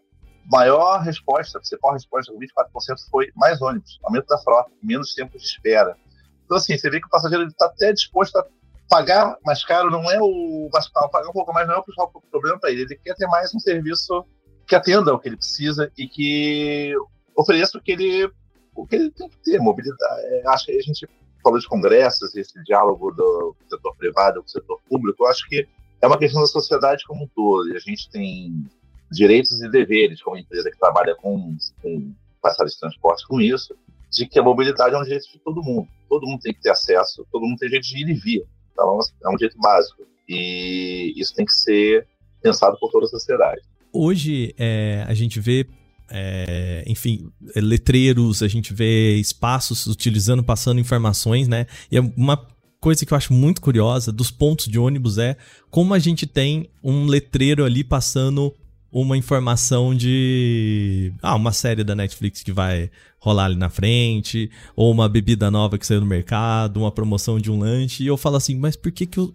maior 0.50 1.00
resposta, 1.00 1.58
a 1.58 1.60
principal 1.60 1.92
resposta, 1.92 2.32
24% 2.32 2.66
foi 3.10 3.30
mais 3.36 3.60
ônibus, 3.62 3.98
aumento 4.02 4.26
da 4.26 4.38
frota, 4.38 4.70
menos 4.82 5.14
tempo 5.14 5.38
de 5.38 5.44
espera. 5.44 5.96
Então, 6.44 6.56
assim, 6.56 6.76
você 6.76 6.90
vê 6.90 7.00
que 7.00 7.06
o 7.06 7.10
passageiro 7.10 7.46
está 7.46 7.66
até 7.66 7.92
disposto 7.92 8.36
a 8.36 8.46
pagar 8.88 9.38
mais 9.44 9.64
caro, 9.64 9.90
não 9.90 10.10
é 10.10 10.20
o 10.20 10.68
pagar 11.10 11.28
um 11.28 11.32
pouco 11.32 11.52
mais, 11.52 11.66
não 11.66 11.76
é 11.76 11.78
o 11.78 12.20
problema 12.30 12.58
para 12.58 12.70
ele. 12.70 12.82
Ele 12.82 12.96
quer 12.96 13.14
ter 13.14 13.26
mais 13.26 13.54
um 13.54 13.58
serviço 13.58 14.24
que 14.66 14.74
atenda 14.74 15.14
o 15.14 15.18
que 15.18 15.28
ele 15.28 15.36
precisa 15.36 15.90
e 15.96 16.06
que 16.06 16.94
ofereça 17.34 17.78
o 17.78 17.80
que 17.80 17.92
ele, 17.92 18.30
o 18.74 18.86
que 18.86 18.96
ele 18.96 19.10
tem 19.10 19.28
que 19.28 19.36
ter, 19.38 19.58
mobilidade. 19.58 20.22
É, 20.26 20.48
acho 20.48 20.66
que 20.66 20.72
a 20.72 20.82
gente 20.82 21.08
falou 21.42 21.58
de 21.58 21.66
congressos, 21.66 22.34
esse 22.34 22.62
diálogo 22.64 23.10
do 23.10 23.56
setor 23.68 23.96
privado 23.96 24.40
com 24.40 24.46
o 24.46 24.50
setor 24.50 24.80
público, 24.88 25.24
eu 25.24 25.28
acho 25.28 25.46
que 25.48 25.66
é 26.00 26.06
uma 26.06 26.18
questão 26.18 26.40
da 26.40 26.46
sociedade 26.46 27.04
como 27.04 27.24
um 27.24 27.28
todo. 27.28 27.68
E 27.68 27.76
a 27.76 27.78
gente 27.78 28.08
tem 28.10 28.64
direitos 29.10 29.60
e 29.60 29.70
deveres 29.70 30.22
como 30.22 30.36
empresa 30.36 30.70
que 30.70 30.78
trabalha 30.78 31.14
com, 31.14 31.56
com 31.82 32.12
passagens 32.40 32.74
de 32.74 32.80
transporte 32.80 33.26
com 33.26 33.40
isso, 33.40 33.76
de 34.10 34.26
que 34.26 34.38
a 34.38 34.42
mobilidade 34.42 34.94
é 34.94 34.98
um 34.98 35.02
direito 35.02 35.30
de 35.30 35.38
todo 35.38 35.62
mundo. 35.62 35.88
Todo 36.08 36.26
mundo 36.26 36.40
tem 36.40 36.52
que 36.52 36.60
ter 36.60 36.70
acesso, 36.70 37.26
todo 37.30 37.46
mundo 37.46 37.58
tem 37.58 37.68
jeito 37.68 37.86
de 37.86 37.98
ir 37.98 38.08
e 38.08 38.14
vir. 38.14 38.46
Então, 38.72 38.98
é 39.22 39.28
um 39.28 39.38
jeito 39.38 39.56
básico. 39.58 40.02
E 40.28 41.12
isso 41.16 41.34
tem 41.34 41.44
que 41.44 41.52
ser 41.52 42.06
pensado 42.42 42.76
por 42.78 42.90
toda 42.90 43.06
a 43.06 43.08
sociedade. 43.08 43.62
Hoje, 43.92 44.54
é, 44.58 45.04
a 45.06 45.14
gente 45.14 45.38
vê 45.38 45.66
é, 46.10 46.84
enfim, 46.86 47.30
letreiros, 47.56 48.42
a 48.42 48.48
gente 48.48 48.74
vê 48.74 49.16
espaços 49.16 49.86
utilizando, 49.86 50.42
passando 50.42 50.80
informações, 50.80 51.48
né? 51.48 51.66
E 51.90 51.96
é 51.96 52.00
uma 52.00 52.36
coisa 52.80 53.06
que 53.06 53.12
eu 53.12 53.16
acho 53.16 53.32
muito 53.32 53.60
curiosa 53.60 54.10
dos 54.10 54.30
pontos 54.30 54.66
de 54.66 54.76
ônibus 54.76 55.16
é 55.16 55.36
como 55.70 55.94
a 55.94 56.00
gente 56.00 56.26
tem 56.26 56.68
um 56.82 57.06
letreiro 57.06 57.64
ali 57.64 57.84
passando 57.84 58.52
uma 58.90 59.16
informação 59.16 59.94
de 59.94 61.12
ah, 61.22 61.36
uma 61.36 61.52
série 61.52 61.84
da 61.84 61.94
Netflix 61.94 62.42
que 62.42 62.52
vai 62.52 62.90
rolar 63.18 63.46
ali 63.46 63.56
na 63.56 63.70
frente, 63.70 64.50
ou 64.74 64.90
uma 64.90 65.08
bebida 65.08 65.50
nova 65.50 65.78
que 65.78 65.86
saiu 65.86 66.00
no 66.00 66.06
mercado, 66.06 66.78
uma 66.78 66.90
promoção 66.90 67.38
de 67.38 67.50
um 67.50 67.58
lanche, 67.60 68.02
e 68.02 68.06
eu 68.08 68.16
falo 68.16 68.36
assim, 68.36 68.56
mas 68.56 68.74
por 68.74 68.90
que 68.90 69.06
que 69.06 69.20
o... 69.20 69.32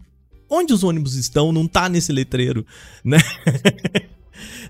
onde 0.50 0.74
os 0.74 0.84
ônibus 0.84 1.16
estão 1.16 1.54
não 1.54 1.68
tá 1.68 1.88
nesse 1.88 2.12
letreiro, 2.12 2.66
né? 3.04 3.18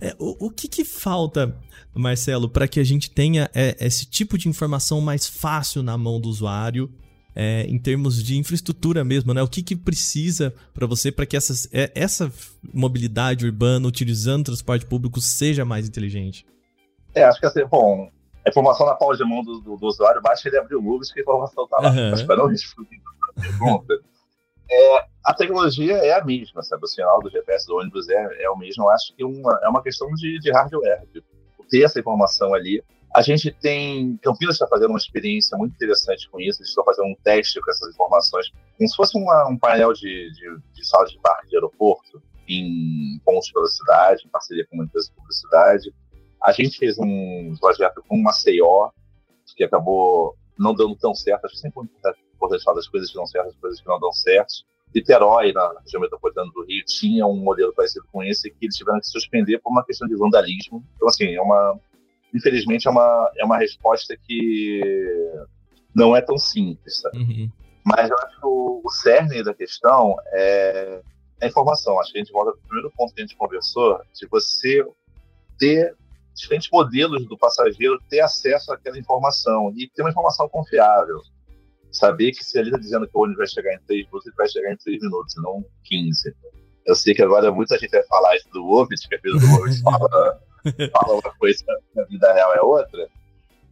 é, 0.01 0.15
o, 0.19 0.47
o 0.47 0.49
que 0.49 0.67
que 0.67 0.83
falta, 0.85 1.55
Marcelo, 1.93 2.49
para 2.49 2.67
que 2.67 2.79
a 2.79 2.83
gente 2.83 3.09
tenha 3.09 3.49
é, 3.53 3.75
esse 3.79 4.05
tipo 4.05 4.37
de 4.37 4.47
informação 4.47 5.01
mais 5.01 5.27
fácil 5.27 5.83
na 5.83 5.97
mão 5.97 6.19
do 6.19 6.29
usuário 6.29 6.91
é, 7.39 7.67
em 7.69 7.77
termos 7.77 8.23
de 8.23 8.35
infraestrutura 8.35 9.03
mesmo, 9.03 9.31
né? 9.31 9.43
O 9.43 9.47
que, 9.47 9.61
que 9.61 9.75
precisa 9.75 10.51
para 10.73 10.87
você 10.87 11.11
para 11.11 11.23
que 11.23 11.37
essas, 11.37 11.69
é, 11.71 11.91
essa 11.93 12.31
mobilidade 12.73 13.45
urbana 13.45 13.87
utilizando 13.87 14.45
transporte 14.45 14.87
público 14.87 15.21
seja 15.21 15.63
mais 15.63 15.87
inteligente? 15.87 16.47
É, 17.13 17.23
acho 17.23 17.39
que 17.39 17.45
assim, 17.45 17.63
bom, 17.65 18.09
a 18.43 18.49
informação 18.49 18.87
na 18.87 18.95
palma 18.95 19.15
de 19.15 19.23
mão 19.23 19.43
do, 19.43 19.59
do, 19.59 19.77
do 19.77 19.85
usuário, 19.85 20.19
basta 20.19 20.47
ele 20.47 20.57
abrir 20.57 20.75
o 20.75 20.81
Google 20.81 21.01
que 21.01 21.19
a 21.19 21.21
informação 21.21 21.65
está 21.65 21.77
lá. 21.77 21.91
Uhum. 21.91 22.09
Mas 22.09 22.23
para 22.23 22.37
não 22.37 22.47
responder 22.47 22.97
a 23.37 23.41
pergunta, 23.41 23.99
é, 24.69 25.05
a 25.23 25.33
tecnologia 25.33 25.97
é 25.97 26.13
a 26.13 26.23
mesma, 26.23 26.61
sabe? 26.61 26.83
O 26.83 26.87
sinal 26.87 27.21
do 27.21 27.29
GPS 27.29 27.65
do 27.67 27.77
ônibus 27.77 28.09
é, 28.09 28.43
é 28.43 28.49
o 28.49 28.57
mesmo. 28.57 28.83
Eu 28.83 28.89
acho 28.89 29.15
que 29.15 29.23
uma, 29.23 29.59
é 29.63 29.67
uma 29.67 29.83
questão 29.83 30.07
de, 30.13 30.39
de 30.39 30.51
hardware, 30.51 31.05
de 31.13 31.23
ter 31.69 31.83
essa 31.83 31.99
informação 31.99 32.53
ali 32.53 32.83
a 33.17 33.21
gente 33.21 33.51
tem. 33.51 34.17
Campinas 34.17 34.55
está 34.55 34.67
fazendo 34.67 34.89
uma 34.89 34.97
experiência 34.97 35.57
muito 35.57 35.73
interessante 35.73 36.29
com 36.29 36.39
isso. 36.39 36.61
Eles 36.61 36.69
estão 36.69 36.83
fazendo 36.83 37.07
um 37.07 37.15
teste 37.23 37.59
com 37.61 37.71
essas 37.71 37.93
informações, 37.93 38.51
como 38.77 38.87
se 38.87 38.95
fosse 38.95 39.17
uma, 39.17 39.49
um 39.49 39.57
painel 39.57 39.93
de, 39.93 40.31
de, 40.31 40.57
de 40.73 40.87
sala 40.87 41.05
de 41.05 41.17
parque 41.19 41.47
de 41.47 41.55
aeroporto, 41.55 42.21
em 42.47 43.19
pontos 43.25 43.51
pela 43.51 43.65
cidade, 43.65 44.23
em 44.25 44.29
parceria 44.29 44.67
com 44.67 44.75
uma 44.75 44.85
empresa 44.85 45.09
de 45.09 45.15
publicidade. 45.15 45.93
A 46.43 46.51
gente 46.51 46.77
fez 46.77 46.97
um 46.99 47.55
projeto 47.59 48.03
com 48.07 48.15
uma 48.15 48.33
CIO, 48.33 48.91
que 49.55 49.63
acabou 49.63 50.35
não 50.57 50.75
dando 50.75 50.95
tão 50.95 51.15
certo. 51.15 51.45
Acho 51.45 51.55
que 51.55 51.61
sempre 51.61 51.89
importante 52.37 52.63
falar 52.63 52.77
das 52.77 52.87
coisas 52.87 53.09
que 53.09 53.15
dão 53.15 53.25
certo, 53.25 53.47
das 53.47 53.55
coisas 53.57 53.81
que 53.81 53.87
não 53.87 53.99
dão 53.99 54.11
certo. 54.11 54.53
Niterói, 54.95 55.51
na 55.51 55.79
região 55.83 56.01
metropolitana 56.01 56.49
do 56.53 56.65
Rio, 56.65 56.83
tinha 56.85 57.25
um 57.25 57.35
modelo 57.35 57.73
parecido 57.73 58.05
com 58.11 58.23
esse 58.23 58.49
que 58.49 58.65
eles 58.65 58.75
tiveram 58.75 58.99
que 58.99 59.07
suspender 59.07 59.59
por 59.59 59.71
uma 59.71 59.83
questão 59.83 60.07
de 60.07 60.15
vandalismo. 60.15 60.83
Então, 60.95 61.07
assim, 61.07 61.35
é 61.35 61.41
uma, 61.41 61.77
infelizmente, 62.33 62.87
é 62.87 62.91
uma, 62.91 63.31
é 63.37 63.43
uma 63.43 63.57
resposta 63.57 64.15
que 64.25 64.81
não 65.93 66.15
é 66.15 66.21
tão 66.21 66.37
simples. 66.37 67.03
Uhum. 67.13 67.51
Mas 67.85 68.09
eu 68.09 68.17
acho 68.17 68.39
que 68.39 68.45
o, 68.45 68.81
o 68.83 68.89
cerne 68.89 69.43
da 69.43 69.53
questão 69.53 70.15
é 70.33 71.01
a 71.41 71.47
informação. 71.47 71.99
Acho 71.99 72.11
que 72.11 72.19
a 72.19 72.23
gente 72.23 72.33
volta 72.33 72.51
para 72.51 72.59
o 72.59 72.67
primeiro 72.67 72.91
ponto 72.95 73.13
que 73.13 73.21
a 73.21 73.25
gente 73.25 73.35
conversou, 73.35 73.99
de 74.13 74.27
você 74.27 74.85
ter 75.59 75.95
diferentes 76.33 76.69
modelos 76.71 77.25
do 77.27 77.37
passageiro 77.37 77.99
ter 78.09 78.19
acesso 78.19 78.71
àquela 78.71 78.97
informação 78.97 79.73
e 79.75 79.89
ter 79.89 80.03
uma 80.03 80.11
informação 80.11 80.47
confiável. 80.47 81.19
Saber 81.91 82.31
que 82.31 82.43
se 82.43 82.57
ele 82.59 82.69
está 82.69 82.79
dizendo 82.79 83.07
que 83.07 83.17
o 83.17 83.21
ônibus 83.21 83.37
vai 83.37 83.47
chegar 83.47 83.73
em 83.73 83.79
3 83.87 84.05
minutos, 84.05 84.27
ele 84.27 84.35
vai 84.35 84.49
chegar 84.49 84.71
em 84.71 84.77
3 84.77 85.01
minutos, 85.01 85.35
não 85.37 85.65
15. 85.83 86.35
Eu 86.85 86.95
sei 86.95 87.13
que 87.13 87.21
agora 87.21 87.51
muita 87.51 87.77
gente 87.77 87.91
vai 87.91 88.03
falar 88.03 88.35
isso 88.35 88.49
do 88.51 88.65
Ovid, 88.65 89.07
que 89.07 89.15
a 89.15 89.19
vida 89.19 89.39
do 89.39 89.61
Ovid 89.61 89.81
fala 89.81 90.39
fala 90.91 91.13
uma 91.13 91.33
coisa 91.37 91.63
na 91.95 92.03
vida 92.03 92.33
real 92.33 92.53
é 92.53 92.61
outra. 92.61 93.07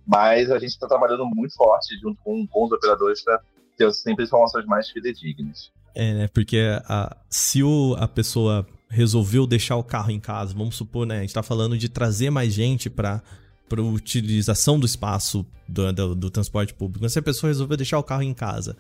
Mas 0.06 0.52
a 0.52 0.60
gente 0.60 0.70
está 0.70 0.88
trabalhando 0.88 1.26
muito 1.26 1.56
forte 1.56 1.98
junto 2.00 2.20
com, 2.24 2.48
os 2.54 2.72
operadores 2.72 3.24
para 3.24 3.42
ter 3.78 3.92
sempre 3.94 4.26
informações 4.26 4.66
mais 4.66 4.90
fidedignas. 4.90 5.72
É, 5.96 6.14
né? 6.14 6.28
Porque 6.28 6.60
a, 6.86 7.16
se 7.30 7.64
o, 7.64 7.96
a 7.98 8.08
pessoa 8.08 8.66
resolveu 8.88 9.48
deixar 9.48 9.78
o 9.78 9.84
carro 9.84 10.12
em 10.12 10.20
casa, 10.20 10.54
vamos 10.54 10.76
supor, 10.76 11.06
né? 11.06 11.18
A 11.18 11.20
gente 11.22 11.30
está 11.30 11.42
falando 11.44 11.78
de 11.78 11.90
trazer 11.90 12.30
mais 12.30 12.54
gente 12.54 12.90
para 12.90 13.22
para 13.68 13.82
utilização 13.82 14.80
do 14.80 14.86
espaço 14.86 15.46
do, 15.68 15.92
do, 15.92 16.16
do, 16.16 16.30
transporte 16.30 16.74
público. 16.74 17.08
Se 17.10 17.20
a 17.20 17.22
pessoa 17.22 17.50
resolveu 17.50 17.78
deixar 17.78 17.98
o 17.98 18.04
carro 18.04 18.22
em 18.22 18.34
casa 18.34 18.78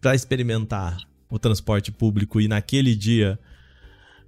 para 0.00 0.14
experimentar 0.14 0.98
o 1.30 1.38
transporte 1.38 1.90
público 1.90 2.40
e 2.40 2.46
naquele 2.46 2.94
dia 2.94 3.38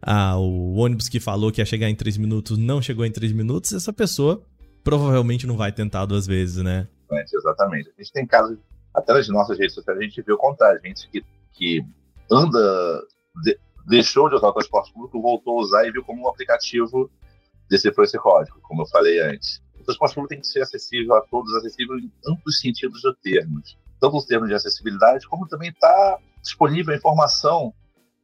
ah, 0.02 0.36
o 0.38 0.76
ônibus 0.76 1.08
que 1.08 1.20
falou 1.20 1.52
que 1.52 1.60
ia 1.60 1.66
chegar 1.66 1.88
em 1.88 1.94
3 1.94 2.16
minutos 2.16 2.56
não 2.56 2.80
chegou 2.80 3.04
em 3.04 3.12
3 3.12 3.32
minutos, 3.32 3.72
essa 3.72 3.92
pessoa 3.92 4.42
provavelmente 4.82 5.46
não 5.46 5.56
vai 5.56 5.70
tentar 5.72 6.06
duas 6.06 6.26
vezes, 6.26 6.62
né? 6.62 6.88
Exatamente. 7.32 7.90
A 7.96 8.02
gente 8.02 8.12
tem 8.12 8.26
casos, 8.26 8.58
até 8.94 9.12
nas 9.12 9.28
nossas 9.28 9.58
redes 9.58 9.74
sociais, 9.74 9.98
a 9.98 10.02
gente 10.02 10.22
vê 10.22 10.32
o 10.32 10.38
contrário. 10.38 10.80
Gente 10.84 11.08
que, 11.10 11.24
que 11.52 11.84
anda, 12.30 13.02
de, 13.44 13.58
deixou 13.86 14.28
de 14.28 14.36
usar 14.36 14.48
o 14.48 14.52
transporte 14.52 14.92
público, 14.92 15.20
voltou 15.20 15.58
a 15.58 15.62
usar 15.62 15.86
e 15.86 15.92
viu 15.92 16.02
como 16.04 16.24
um 16.24 16.28
aplicativo 16.28 17.10
decifrou 17.68 18.04
esse 18.04 18.18
código, 18.18 18.58
como 18.62 18.82
eu 18.82 18.86
falei 18.86 19.20
antes. 19.20 19.62
Transporte 19.88 20.14
público 20.16 20.28
tem 20.28 20.40
que 20.42 20.46
ser 20.46 20.60
acessível 20.60 21.14
a 21.14 21.22
todos, 21.22 21.54
acessível 21.54 21.98
em 21.98 22.12
amplos 22.26 22.58
sentidos 22.60 23.00
do 23.00 23.14
termos. 23.14 23.78
Tanto 23.98 24.18
os 24.18 24.26
termos 24.26 24.46
de 24.50 24.54
acessibilidade, 24.54 25.26
como 25.26 25.48
também 25.48 25.70
está 25.70 26.18
disponível 26.42 26.92
a 26.92 26.96
informação 26.98 27.72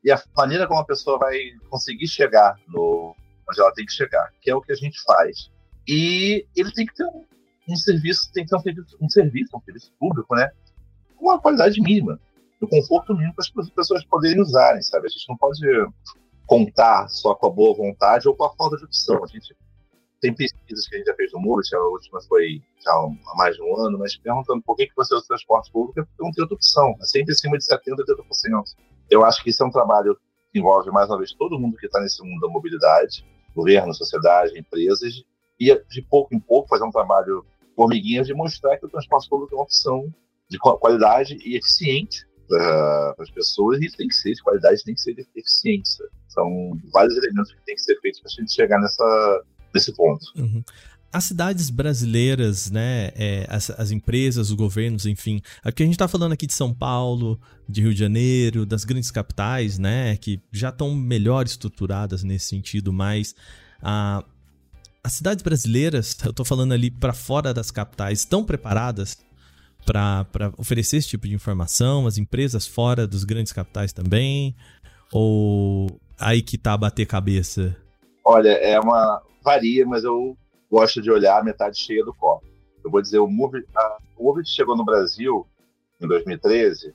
e 0.05 0.13
a 0.13 0.23
maneira 0.37 0.67
como 0.67 0.79
a 0.79 0.85
pessoa 0.85 1.19
vai 1.19 1.39
conseguir 1.71 2.07
chegar 2.07 2.55
no 2.69 3.17
onde 3.49 3.61
ela 3.61 3.73
tem 3.73 3.87
que 3.87 3.95
chegar, 3.95 4.31
que 4.43 4.51
é 4.51 4.55
o 4.55 4.61
que 4.61 4.73
a 4.73 4.77
gente 4.77 5.03
faz. 5.05 5.51
E 5.89 6.47
ele 6.55 6.71
tem 6.71 6.85
que 6.85 6.95
ter 6.95 7.07
um, 7.07 7.25
um 7.71 7.77
serviço, 7.77 8.31
tem 8.35 8.45
que 8.45 8.51
ter 8.51 8.57
um 8.57 8.61
serviço, 8.61 8.97
um 9.01 9.09
serviço, 9.09 9.57
um 9.57 9.61
serviço 9.61 9.93
público, 9.99 10.35
né? 10.35 10.51
Com 11.17 11.29
uma 11.31 11.41
qualidade 11.41 11.81
mínima, 11.81 12.21
no 12.61 12.69
conforto 12.69 13.15
mínimo 13.15 13.35
para 13.35 13.63
as 13.63 13.71
pessoas 13.71 14.05
poderem 14.05 14.39
usarem, 14.39 14.83
sabe? 14.83 15.07
A 15.07 15.11
gente 15.11 15.27
não 15.31 15.37
pode 15.39 15.63
contar 16.47 17.09
só 17.09 17.35
com 17.35 17.47
a 17.47 17.51
boa 17.51 17.75
vontade 17.75 18.29
ou 18.29 18.37
com 18.37 18.45
a 18.45 18.55
falta 18.55 18.77
de 18.77 18.85
opção. 18.85 19.25
A 19.25 19.29
gente 19.29 19.57
tem 20.25 20.35
pesquisas 20.35 20.89
que 20.89 20.95
a 20.95 20.99
gente 20.99 21.07
já 21.07 21.15
fez 21.15 21.33
no 21.33 21.41
Multi, 21.41 21.77
a 21.77 21.81
última 21.81 22.19
foi 22.23 22.63
já 22.83 22.91
há 22.93 23.37
mais 23.37 23.55
de 23.57 23.63
um 23.63 23.77
ano, 23.79 23.99
mas 23.99 24.17
perguntando 24.17 24.63
por 24.63 24.75
que, 24.75 24.89
você 24.97 25.15
usa 25.15 25.23
o 25.23 25.29
transporte 25.29 25.71
público, 25.71 25.95
porque 25.95 26.23
não 26.23 26.33
tem 26.33 26.43
outra 26.43 26.55
opção. 26.55 26.95
É 27.03 27.05
sempre 27.05 27.33
acima 27.33 27.59
de 27.59 27.65
70%, 27.65 27.95
80%. 27.95 28.65
Eu 29.11 29.23
acho 29.23 29.45
que 29.45 29.51
isso 29.51 29.63
é 29.63 29.67
um 29.67 29.71
trabalho 29.71 30.17
que 30.51 30.59
envolve, 30.59 30.91
mais 30.91 31.11
uma 31.11 31.19
vez, 31.19 31.35
todo 31.35 31.59
mundo 31.59 31.77
que 31.77 31.85
está 31.85 32.01
nesse 32.01 32.23
mundo 32.23 32.41
da 32.41 32.49
mobilidade, 32.49 33.23
governo, 33.55 33.93
sociedade, 33.93 34.59
empresas, 34.59 35.23
e 35.61 35.75
de 35.91 36.03
pouco 36.03 36.35
em 36.35 36.41
pouco 36.41 36.69
fazer 36.69 36.85
um 36.85 36.91
trabalho 36.91 37.45
formiguinha 37.77 38.23
de 38.23 38.33
mostrar 38.33 38.79
que 38.79 38.87
o 38.87 38.89
transporte 38.89 39.29
público 39.29 39.55
é 39.55 39.59
uma 39.59 39.65
opção 39.65 40.11
de 40.49 40.59
qualidade 40.59 41.37
e 41.45 41.57
eficiente 41.57 42.27
para 42.49 43.15
as 43.19 43.31
pessoas, 43.31 43.79
e 43.81 43.95
tem 43.95 44.09
que 44.09 44.15
ser 44.15 44.33
de 44.33 44.43
qualidade, 44.43 44.85
tem 44.85 44.95
que 44.95 45.01
ser 45.01 45.15
de 45.15 45.27
eficiência. 45.35 46.07
São 46.29 46.73
vários 46.93 47.15
elementos 47.17 47.53
que 47.53 47.65
têm 47.67 47.75
que 47.75 47.83
ser 47.83 48.01
feitos 48.01 48.21
para 48.21 48.31
a 48.31 48.41
gente 48.41 48.53
chegar 48.53 48.81
nessa, 48.81 49.45
nesse 49.75 49.93
ponto. 49.93 50.25
Uhum 50.37 50.63
as 51.13 51.27
cidades 51.27 51.71
brasileiras, 51.71 52.73
né, 52.73 53.13
é, 53.15 53.47
as, 53.49 53.71
as, 53.71 53.93
empresas, 53.93 54.51
os 54.51 54.57
governos, 54.57 55.07
enfim, 55.07 55.41
aqui 55.63 55.85
a 55.85 55.87
gente 55.87 55.95
está 55.95 56.09
falando 56.09 56.33
aqui 56.33 56.45
de 56.45 56.53
São 56.53 56.75
Paulo, 56.75 57.41
de 57.69 57.83
Rio 57.83 57.95
de 57.95 58.01
Janeiro, 58.01 58.67
das 58.67 58.85
grandes 58.85 59.13
capitais, 59.13 59.79
né, 59.79 60.17
que 60.17 60.41
já 60.51 60.71
estão 60.71 60.93
melhor 60.93 61.47
estruturadas 61.47 62.25
nesse 62.25 62.47
sentido, 62.47 62.93
mas 62.93 63.33
a, 63.81 64.25
as 65.05 65.13
cidades 65.13 65.41
brasileiras, 65.41 66.17
eu 66.25 66.31
estou 66.31 66.45
falando 66.45 66.73
ali 66.73 66.91
para 66.91 67.13
fora 67.13 67.55
das 67.55 67.71
capitais, 67.71 68.19
estão 68.19 68.43
preparadas 68.43 69.17
para 69.87 70.53
oferecer 70.57 70.97
esse 70.97 71.09
tipo 71.09 71.29
de 71.29 71.35
informação? 71.35 72.07
As 72.07 72.19
empresas 72.19 72.67
fora 72.67 73.07
dos 73.07 73.23
grandes 73.23 73.53
capitais 73.53 73.93
também? 73.93 74.57
Ou 75.13 76.01
aí 76.19 76.43
que 76.43 76.57
tá 76.57 76.73
a 76.73 76.79
bater 76.79 77.07
cabeça? 77.07 77.77
Olha, 78.25 78.49
é 78.49 78.81
uma. 78.81 79.23
Varia, 79.45 79.87
mas 79.87 80.03
eu 80.03 80.37
gosto 80.71 81.01
de 81.03 81.11
olhar 81.11 81.39
a 81.39 81.45
metade 81.45 81.79
cheia 81.79 82.05
do 82.05 82.15
copo. 82.15 82.45
Eu 82.83 82.91
vou 82.91 83.01
dizer, 83.01 83.19
o 83.19 83.29
Move 83.29 83.65
chegou 84.45 84.77
no 84.77 84.85
Brasil 84.85 85.47
em 86.01 86.09
2013 86.09 86.95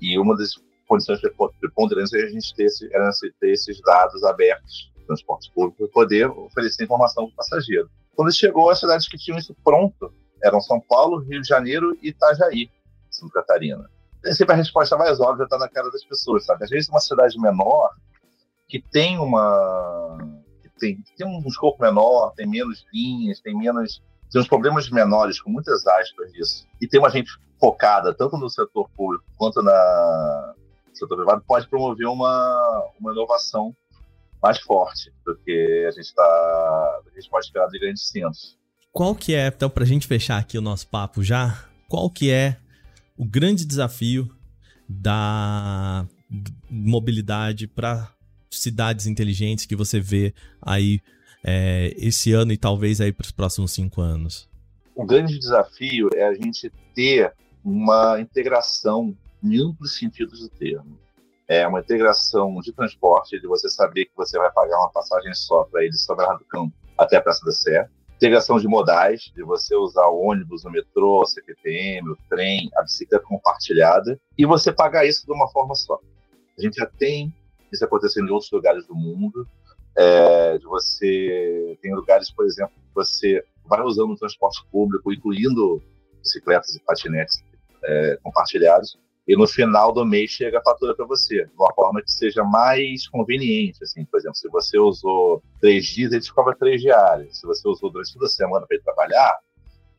e 0.00 0.18
uma 0.18 0.36
das 0.36 0.52
condições 0.86 1.20
preponderantes 1.60 2.12
é 2.12 2.22
a 2.22 2.28
gente 2.28 2.54
ter, 2.54 2.64
esse, 2.64 2.92
era 2.94 3.10
ter 3.40 3.50
esses 3.50 3.80
dados 3.82 4.22
abertos 4.24 4.90
no 4.96 5.06
transporte 5.06 5.50
público 5.52 5.78
para 5.78 5.88
poder 5.88 6.30
oferecer 6.30 6.84
informação 6.84 7.24
para 7.24 7.32
o 7.32 7.36
passageiro. 7.36 7.90
Quando 8.14 8.32
chegou, 8.32 8.70
as 8.70 8.80
cidades 8.80 9.08
que 9.08 9.18
tinham 9.18 9.38
isso 9.38 9.54
pronto 9.64 10.12
eram 10.42 10.60
São 10.60 10.80
Paulo, 10.80 11.18
Rio 11.18 11.42
de 11.42 11.48
Janeiro 11.48 11.96
e 12.02 12.08
Itajaí, 12.08 12.70
Santa 13.10 13.34
Catarina. 13.34 13.88
E 14.24 14.34
sempre 14.34 14.54
a 14.54 14.56
resposta 14.56 14.96
mais 14.96 15.20
óbvia 15.20 15.44
está 15.44 15.58
na 15.58 15.68
cara 15.68 15.90
das 15.90 16.04
pessoas, 16.04 16.44
sabe? 16.44 16.64
Às 16.64 16.70
vezes 16.70 16.88
uma 16.88 17.00
cidade 17.00 17.38
menor 17.38 17.90
que 18.66 18.80
tem 18.80 19.18
uma 19.18 20.18
tem, 20.78 21.02
tem 21.16 21.26
um 21.26 21.46
escopo 21.46 21.82
menor, 21.82 22.32
tem 22.36 22.46
menos 22.46 22.84
linhas, 22.92 23.40
tem 23.40 23.56
menos 23.56 24.02
tem 24.30 24.42
uns 24.42 24.48
problemas 24.48 24.90
menores, 24.90 25.40
com 25.40 25.50
muitas 25.50 25.86
aspas 25.86 26.30
disso, 26.32 26.66
e 26.80 26.86
tem 26.86 27.00
uma 27.00 27.10
gente 27.10 27.30
focada 27.58 28.14
tanto 28.14 28.36
no 28.36 28.48
setor 28.48 28.88
público 28.90 29.24
quanto 29.36 29.62
na 29.62 30.54
setor 30.92 31.16
privado, 31.16 31.42
pode 31.46 31.68
promover 31.68 32.06
uma, 32.08 32.90
uma 32.98 33.12
inovação 33.12 33.74
mais 34.42 34.58
forte 34.60 35.12
do 35.24 35.36
que 35.38 35.86
a 35.86 35.90
gente, 35.92 36.12
tá, 36.14 36.22
a 36.22 37.14
gente 37.14 37.30
pode 37.30 37.46
esperar 37.46 37.68
de 37.68 37.78
grandes 37.78 38.08
centros. 38.08 38.58
Qual 38.92 39.14
que 39.14 39.34
é, 39.34 39.46
então, 39.46 39.70
para 39.70 39.84
a 39.84 39.86
gente 39.86 40.06
fechar 40.06 40.38
aqui 40.38 40.58
o 40.58 40.62
nosso 40.62 40.88
papo 40.88 41.22
já, 41.22 41.64
qual 41.88 42.10
que 42.10 42.30
é 42.30 42.56
o 43.16 43.24
grande 43.24 43.64
desafio 43.64 44.28
da 44.88 46.06
mobilidade 46.68 47.66
para 47.66 48.08
cidades 48.50 49.06
inteligentes 49.06 49.66
que 49.66 49.76
você 49.76 50.00
vê 50.00 50.34
aí 50.60 51.00
é, 51.44 51.94
esse 51.96 52.32
ano 52.32 52.52
e 52.52 52.56
talvez 52.56 53.00
aí 53.00 53.12
para 53.12 53.24
os 53.24 53.30
próximos 53.30 53.72
cinco 53.72 54.00
anos? 54.00 54.48
O 54.94 55.04
grande 55.04 55.38
desafio 55.38 56.10
é 56.14 56.26
a 56.26 56.34
gente 56.34 56.72
ter 56.94 57.32
uma 57.64 58.20
integração 58.20 59.16
em 59.42 59.60
amplos 59.62 59.96
sentidos 59.96 60.40
do 60.40 60.48
termo. 60.48 60.98
É 61.46 61.66
uma 61.66 61.80
integração 61.80 62.60
de 62.60 62.72
transporte, 62.72 63.40
de 63.40 63.46
você 63.46 63.68
saber 63.70 64.06
que 64.06 64.12
você 64.16 64.36
vai 64.38 64.50
pagar 64.52 64.78
uma 64.80 64.90
passagem 64.90 65.32
só 65.34 65.64
para 65.64 65.84
ir 65.84 65.90
de 65.90 65.98
São 65.98 66.16
Bernardo 66.16 66.40
do 66.40 66.44
Campo 66.46 66.74
até 66.96 67.16
a 67.16 67.22
Praça 67.22 67.44
da 67.44 67.52
Sé. 67.52 67.88
Integração 68.16 68.58
de 68.58 68.66
modais, 68.66 69.30
de 69.34 69.42
você 69.44 69.76
usar 69.76 70.08
o 70.08 70.20
ônibus, 70.20 70.64
o 70.64 70.70
metrô, 70.70 71.22
o 71.22 71.26
CPTM, 71.26 72.10
o 72.10 72.18
trem, 72.28 72.68
a 72.76 72.82
bicicleta 72.82 73.24
compartilhada, 73.24 74.20
e 74.36 74.44
você 74.44 74.72
pagar 74.72 75.06
isso 75.06 75.24
de 75.24 75.32
uma 75.32 75.48
forma 75.48 75.74
só. 75.76 76.00
A 76.58 76.60
gente 76.60 76.74
já 76.74 76.86
tem 76.86 77.32
isso 77.72 77.84
acontecendo 77.84 78.28
em 78.28 78.32
outros 78.32 78.50
lugares 78.50 78.86
do 78.86 78.94
mundo. 78.94 79.46
É, 79.96 80.58
você 80.60 81.78
tem 81.82 81.94
lugares, 81.94 82.30
por 82.30 82.46
exemplo, 82.46 82.74
que 82.74 82.94
você 82.94 83.44
vai 83.64 83.82
usando 83.82 84.12
o 84.12 84.16
transporte 84.16 84.64
público, 84.70 85.12
incluindo 85.12 85.82
bicicletas 86.22 86.74
e 86.74 86.80
patinetes 86.80 87.42
é, 87.82 88.18
compartilhados, 88.22 88.98
e 89.28 89.36
no 89.36 89.46
final 89.46 89.92
do 89.92 90.06
mês 90.06 90.30
chega 90.30 90.58
a 90.58 90.62
fatura 90.62 90.94
para 90.94 91.04
você, 91.04 91.44
de 91.44 91.54
uma 91.54 91.72
forma 91.74 92.00
que 92.00 92.10
seja 92.10 92.42
mais 92.42 93.06
conveniente. 93.08 93.84
Assim, 93.84 94.02
por 94.06 94.18
exemplo, 94.18 94.36
se 94.36 94.48
você 94.48 94.78
usou 94.78 95.42
três 95.60 95.84
dias, 95.84 96.12
ele 96.12 96.22
te 96.22 96.32
cobra 96.32 96.56
três 96.56 96.80
diárias. 96.80 97.38
Se 97.38 97.46
você 97.46 97.68
usou 97.68 97.90
durante 97.90 98.14
toda 98.14 98.24
a 98.24 98.30
semana 98.30 98.66
para 98.66 98.76
ir 98.78 98.82
trabalhar, 98.82 99.38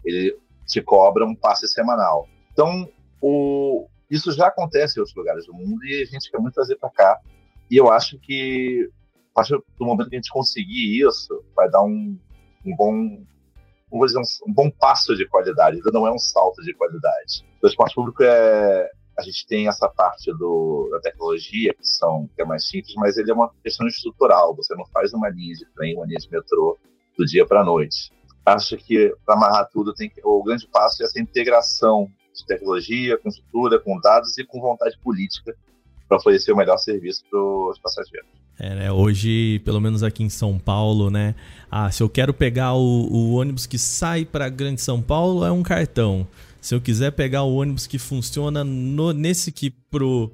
ele 0.03 0.36
te 0.65 0.82
cobra 0.82 1.23
um 1.25 1.36
passe 1.36 1.67
semanal. 1.67 2.27
Então, 2.51 2.91
o, 3.21 3.88
isso 4.10 4.32
já 4.32 4.47
acontece 4.47 4.97
em 4.97 5.01
outros 5.01 5.15
lugares 5.15 5.45
do 5.45 5.53
mundo 5.53 5.86
e 5.86 6.01
a 6.01 6.05
gente 6.05 6.32
quer 6.32 6.39
muito 6.39 6.55
trazer 6.55 6.77
para 6.77 6.89
cá. 6.89 7.19
E 7.69 7.77
eu 7.77 7.91
acho 7.91 8.17
que, 8.19 8.89
a 9.32 9.36
partir 9.36 9.58
do 9.77 9.86
momento 9.86 10.10
que 10.10 10.15
a 10.15 10.19
gente 10.19 10.32
conseguir 10.32 11.05
isso, 11.05 11.43
vai 11.55 11.69
dar 11.69 11.84
um, 11.84 12.17
um 12.65 12.75
bom 12.75 13.23
vou 13.91 14.05
dizer, 14.05 14.19
um, 14.19 14.49
um, 14.51 14.53
bom 14.53 14.69
passo 14.69 15.15
de 15.15 15.27
qualidade, 15.27 15.77
ainda 15.77 15.91
não 15.91 16.05
é 16.05 16.12
um 16.12 16.19
salto 16.19 16.62
de 16.62 16.73
qualidade. 16.73 17.45
O 17.58 17.62
transporte 17.62 17.95
público 17.95 18.23
é, 18.23 18.89
a 19.17 19.21
gente 19.21 19.45
tem 19.47 19.67
essa 19.67 19.89
parte 19.89 20.32
do, 20.34 20.89
da 20.91 20.99
tecnologia, 20.99 21.73
que, 21.73 21.88
são, 21.88 22.29
que 22.36 22.41
é 22.41 22.45
mais 22.45 22.67
simples, 22.67 22.93
mas 22.95 23.17
ele 23.17 23.32
é 23.32 23.34
uma 23.34 23.51
questão 23.63 23.88
estrutural. 23.88 24.55
Você 24.55 24.75
não 24.75 24.86
faz 24.88 25.13
uma 25.13 25.29
linha 25.29 25.55
de 25.55 25.65
trem, 25.73 25.95
uma 25.95 26.05
linha 26.05 26.19
de 26.19 26.29
metrô 26.32 26.77
do 27.17 27.25
dia 27.25 27.45
para 27.45 27.62
a 27.62 27.63
noite. 27.63 28.12
Acho 28.45 28.77
que 28.77 29.13
para 29.25 29.36
amarrar 29.36 29.69
tudo, 29.71 29.93
tem 29.93 30.10
que, 30.10 30.21
o 30.23 30.43
grande 30.43 30.67
passo 30.67 31.01
é 31.01 31.05
essa 31.05 31.19
integração 31.19 32.08
de 32.34 32.45
tecnologia, 32.45 33.17
com 33.17 33.29
estrutura, 33.29 33.79
com 33.79 33.99
dados 33.99 34.38
e 34.38 34.45
com 34.45 34.62
vontade 34.62 34.97
política 34.99 35.55
para 36.10 36.17
oferecer 36.17 36.52
o 36.52 36.58
melhor 36.58 36.78
serviço 36.78 37.24
para 37.30 37.39
os 37.39 37.80
passageiros. 37.80 38.28
É, 38.60 38.76
né? 38.76 38.91
Hoje, 38.91 39.62
pelo 39.63 39.80
menos 39.80 40.04
aqui 40.04 40.24
em 40.24 40.30
São 40.30 40.60
Paulo, 40.60 41.10
né? 41.10 41.34
Ah, 41.72 41.89
se 41.89 42.04
eu 42.04 42.10
quero 42.10 42.34
pegar 42.34 42.74
o, 42.74 43.08
o 43.10 43.34
ônibus 43.36 43.65
que 43.65 43.78
sai 43.78 44.26
para 44.26 44.50
Grande 44.50 44.82
São 44.82 45.02
Paulo, 45.02 45.45
é 45.45 45.52
um 45.52 45.63
cartão. 45.63 46.28
Se 46.60 46.76
eu 46.76 46.82
quiser 46.82 47.12
pegar 47.12 47.43
o 47.43 47.56
ônibus 47.56 47.88
que 47.88 47.98
funciona 47.98 48.63
no, 48.65 49.13
nesse 49.13 49.50
que 49.50 49.69
pro 49.69 50.30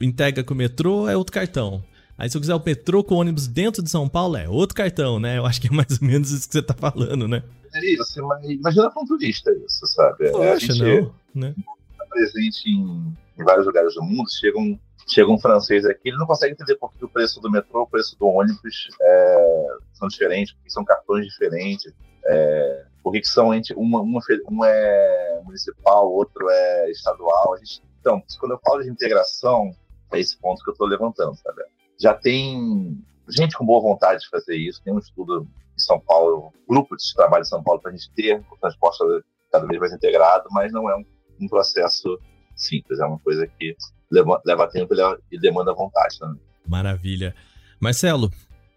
entrega 0.00 0.42
com 0.42 0.54
o 0.54 0.56
metrô, 0.56 1.08
é 1.08 1.16
outro 1.16 1.34
cartão. 1.34 1.84
Aí 2.16 2.30
se 2.30 2.36
eu 2.36 2.40
quiser 2.40 2.54
o 2.54 2.62
metrô 2.64 3.04
com 3.04 3.16
o 3.16 3.18
ônibus 3.18 3.46
dentro 3.46 3.82
de 3.82 3.90
São 3.90 4.08
Paulo, 4.08 4.36
é 4.36 4.48
outro 4.48 4.74
cartão, 4.74 5.20
né? 5.20 5.36
Eu 5.36 5.44
acho 5.44 5.60
que 5.60 5.68
é 5.68 5.70
mais 5.70 6.00
ou 6.00 6.08
menos 6.08 6.30
isso 6.30 6.48
que 6.48 6.54
você 6.54 6.62
tá 6.62 6.74
falando, 6.74 7.28
né? 7.28 7.42
É 7.74 7.92
isso, 7.92 8.26
mas 8.26 8.48
imagina 8.48 8.90
para 8.90 9.02
um 9.02 9.06
turista 9.06 9.52
isso, 9.52 9.86
sabe? 9.86 10.30
Poxa, 10.30 10.52
a 10.52 10.58
gente 10.58 10.78
não, 10.78 11.14
né? 11.34 11.54
Tá 11.98 12.06
presente 12.06 12.70
em, 12.70 13.14
em, 13.38 13.44
vários 13.44 13.66
lugares 13.66 13.94
do 13.94 14.02
mundo, 14.02 14.28
chega 14.30 14.58
um, 14.58 14.78
chega 15.08 15.30
um 15.30 15.38
francês 15.38 15.84
aqui, 15.84 16.08
ele 16.08 16.18
não 16.18 16.26
consegue 16.26 16.52
entender 16.52 16.76
por 16.76 16.92
que 16.92 17.04
o 17.04 17.08
preço 17.08 17.40
do 17.40 17.50
metrô, 17.50 17.82
o 17.82 17.86
preço 17.86 18.18
do 18.18 18.26
ônibus 18.26 18.88
é, 19.00 19.66
são 19.94 20.08
diferentes, 20.08 20.52
porque 20.54 20.70
são 20.70 20.84
cartões 20.84 21.26
diferentes. 21.26 21.92
É, 22.26 22.84
são 23.24 23.50
uma, 23.76 24.00
uma, 24.00 24.20
um 24.50 24.64
é 24.64 25.40
municipal, 25.44 26.12
outro 26.12 26.48
é 26.50 26.90
estadual. 26.90 27.56
Gente, 27.58 27.82
então, 28.00 28.22
quando 28.38 28.52
eu 28.52 28.60
falo 28.64 28.82
de 28.82 28.90
integração, 28.90 29.70
é 30.12 30.20
esse 30.20 30.36
ponto 30.36 30.62
que 30.62 30.70
eu 30.70 30.72
estou 30.72 30.86
levantando, 30.86 31.34
sabe? 31.36 31.62
Já 31.98 32.14
tem 32.14 33.02
gente 33.28 33.56
com 33.56 33.64
boa 33.64 33.80
vontade 33.80 34.20
de 34.20 34.28
fazer 34.28 34.56
isso, 34.56 34.82
tem 34.82 34.92
um 34.92 34.98
estudo 34.98 35.46
em 35.74 35.80
São 35.80 35.98
Paulo, 36.00 36.52
um 36.68 36.74
grupo 36.74 36.96
de 36.96 37.14
trabalho 37.14 37.42
em 37.42 37.46
São 37.46 37.62
Paulo 37.62 37.80
para 37.80 37.90
a 37.90 37.94
gente 37.94 38.10
ter 38.12 38.42
o 38.50 38.56
transporte 38.56 38.98
cada 39.50 39.66
vez 39.66 39.80
mais 39.80 39.92
integrado, 39.92 40.48
mas 40.50 40.72
não 40.72 40.88
é 40.90 40.96
um, 40.96 41.04
um 41.40 41.48
processo 41.48 42.18
simples, 42.56 42.98
é 43.00 43.04
uma 43.04 43.18
coisa 43.18 43.46
que 43.46 43.76
leva, 44.10 44.40
leva 44.44 44.68
tempo 44.68 44.94
e 45.30 45.38
demanda 45.38 45.74
vontade 45.74 46.18
também. 46.18 46.40
Maravilha. 46.66 47.34
Marcelo, 47.80 48.30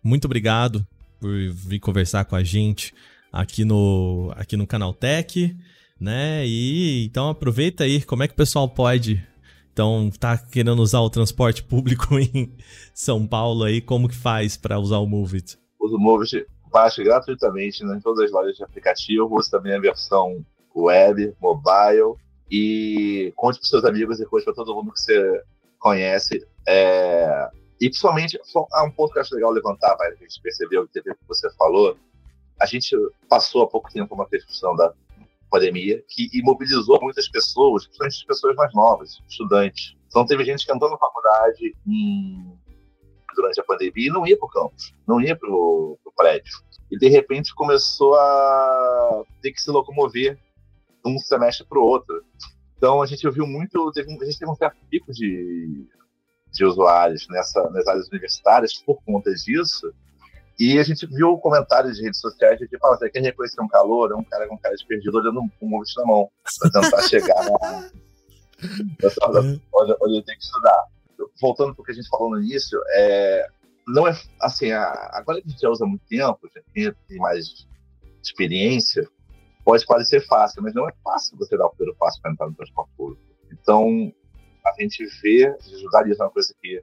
muito 0.04 0.26
obrigado 0.26 0.86
por 1.20 1.32
vir 1.32 1.80
conversar 1.80 2.26
com 2.26 2.36
a 2.36 2.44
gente 2.44 2.94
aqui 3.32 3.64
no, 3.64 4.32
aqui 4.36 4.58
no 4.58 4.68
Canal 4.68 4.94
Tech, 4.94 5.56
né? 6.00 6.46
E 6.46 7.06
então 7.06 7.30
aproveita 7.30 7.84
aí, 7.84 8.02
como 8.02 8.24
é 8.24 8.28
que 8.28 8.34
o 8.34 8.38
pessoal 8.38 8.68
pode 8.68 9.26
então 9.74 10.10
tá 10.20 10.38
querendo 10.38 10.82
usar 10.82 11.00
o 11.00 11.10
transporte 11.10 11.64
público 11.64 12.18
em 12.20 12.54
São 12.94 13.26
Paulo 13.26 13.64
aí, 13.64 13.82
como 13.82 14.10
que 14.10 14.16
faz 14.16 14.58
para 14.58 14.80
usar 14.80 14.98
o 14.98 15.08
Movit? 15.08 15.58
Usa 15.80 15.96
o 15.96 16.00
Movit, 16.00 16.46
baixa 16.72 17.04
gratuitamente 17.04 17.84
né, 17.84 17.96
em 17.98 18.02
todas 18.02 18.26
as 18.26 18.32
lojas 18.32 18.56
de 18.56 18.64
aplicativo, 18.64 19.36
usa 19.36 19.52
também 19.52 19.74
a 19.74 19.80
versão 19.80 20.46
web, 20.76 21.34
mobile 21.42 22.16
e 22.52 23.32
conte 23.38 23.60
para 23.60 23.70
seus 23.70 23.86
amigos 23.86 24.20
e 24.20 24.26
conte 24.26 24.44
para 24.44 24.54
todo 24.54 24.76
mundo 24.76 24.92
que 24.92 25.00
você 25.00 25.42
conhece. 25.80 26.46
É... 26.68 27.50
E 27.80 27.90
principalmente, 27.90 28.40
há 28.74 28.84
um 28.84 28.92
ponto 28.92 29.14
que 29.14 29.18
eu 29.18 29.22
acho 29.22 29.34
legal 29.34 29.52
levantar, 29.52 29.96
que 29.96 30.04
a 30.04 30.16
gente 30.16 30.42
percebeu, 30.42 30.88
teve 30.88 31.16
que 31.16 31.28
você 31.28 31.50
falou, 31.56 31.98
a 32.60 32.66
gente 32.66 32.96
passou 33.28 33.64
há 33.64 33.68
pouco 33.68 33.92
tempo 33.92 34.14
uma 34.14 34.28
discussão 34.30 34.76
da 34.76 34.94
pandemia 35.50 36.04
que 36.08 36.30
imobilizou 36.34 37.00
muitas 37.02 37.28
pessoas, 37.28 37.86
principalmente 37.86 38.26
pessoas 38.26 38.56
mais 38.56 38.74
novas, 38.74 39.20
estudantes. 39.28 39.96
Então 40.08 40.26
teve 40.26 40.44
gente 40.44 40.66
que 40.66 40.72
entrou 40.72 40.92
na 40.92 40.98
faculdade 40.98 41.76
em... 41.88 42.54
durante 43.34 43.60
a 43.60 43.64
pandemia 43.64 44.08
e 44.08 44.12
não 44.12 44.28
ia 44.28 44.38
para 44.38 44.46
o 44.46 44.50
campus, 44.50 44.94
não 45.08 45.20
ia 45.20 45.36
para 45.36 45.50
o 45.50 45.98
prédio. 46.16 46.54
E 46.92 46.98
de 46.98 47.08
repente 47.08 47.56
começou 47.56 48.14
a 48.16 49.24
ter 49.42 49.52
que 49.54 49.62
se 49.62 49.72
locomover 49.72 50.38
um 51.06 51.18
semestre 51.18 51.66
para 51.66 51.80
o 51.80 51.84
outro. 51.84 52.24
Então 52.78 53.02
a 53.02 53.06
gente 53.06 53.26
ouviu 53.28 53.46
muito, 53.46 53.92
teve, 53.92 54.10
a 54.10 54.26
gente 54.26 54.40
teve 54.40 54.52
um 54.52 54.56
certo 54.56 54.78
pico 54.90 55.12
de, 55.12 55.88
de 56.52 56.66
usuários 56.66 57.28
nessa, 57.30 57.70
nas 57.70 57.88
áreas 57.88 58.08
universitárias 58.10 58.74
por 58.74 59.02
conta 59.04 59.32
disso, 59.34 59.94
e 60.60 60.78
a 60.78 60.84
gente 60.84 61.08
viu 61.08 61.38
comentários 61.38 61.98
de 61.98 62.04
redes 62.04 62.20
sociais 62.20 62.60
de 62.60 62.68
tipo, 62.68 62.86
ah, 62.86 62.96
você 62.96 63.10
quer 63.10 63.22
reconhecer 63.22 63.62
um 63.62 63.68
calor? 63.68 64.12
É 64.12 64.16
um 64.16 64.24
cara 64.24 64.48
com 64.48 64.56
um 64.56 64.58
cara 64.60 64.76
de 64.76 64.86
perdido 64.86 65.18
olhando 65.18 65.40
um 65.40 65.50
movimento 65.62 65.94
na 65.98 66.06
mão, 66.06 66.30
para 66.60 66.82
tentar 66.82 67.02
chegar 67.10 67.36
na, 67.46 67.80
onde, 69.74 69.96
onde 70.02 70.18
eu 70.18 70.24
tenho 70.24 70.38
que 70.38 70.44
estudar. 70.44 70.86
Voltando 71.42 71.74
para 71.74 71.82
o 71.82 71.86
que 71.86 71.92
a 71.92 71.96
gente 71.96 72.10
falou 72.10 72.32
no 72.32 72.44
início, 72.44 72.80
é, 72.94 73.48
não 73.88 74.08
é 74.08 74.16
assim, 74.40 74.72
a, 74.72 75.10
agora 75.14 75.42
que 75.42 75.48
a 75.48 75.52
gente 75.52 75.62
já 75.62 75.70
usa 75.70 75.86
muito 75.86 76.06
tempo, 76.08 76.40
já 76.54 76.62
tem, 76.74 76.94
tem 77.08 77.18
mais 77.18 77.68
experiência, 78.24 79.08
pode 79.72 79.86
parecer 79.86 80.26
fácil, 80.28 80.62
mas 80.62 80.74
não 80.74 80.88
é 80.88 80.94
fácil 81.04 81.38
você 81.38 81.58
dar 81.58 81.66
o 81.66 81.70
primeiro 81.70 81.98
passo 81.98 82.22
para 82.22 82.32
entrar 82.32 82.48
no 82.48 82.54
transporte 82.54 82.92
público. 82.98 83.22
Então, 83.52 84.14
a 84.66 84.82
gente 84.82 85.06
vê, 85.22 85.56
isso 85.60 85.88
é 85.88 86.24
uma 86.24 86.30
coisa 86.30 86.54
que 86.62 86.82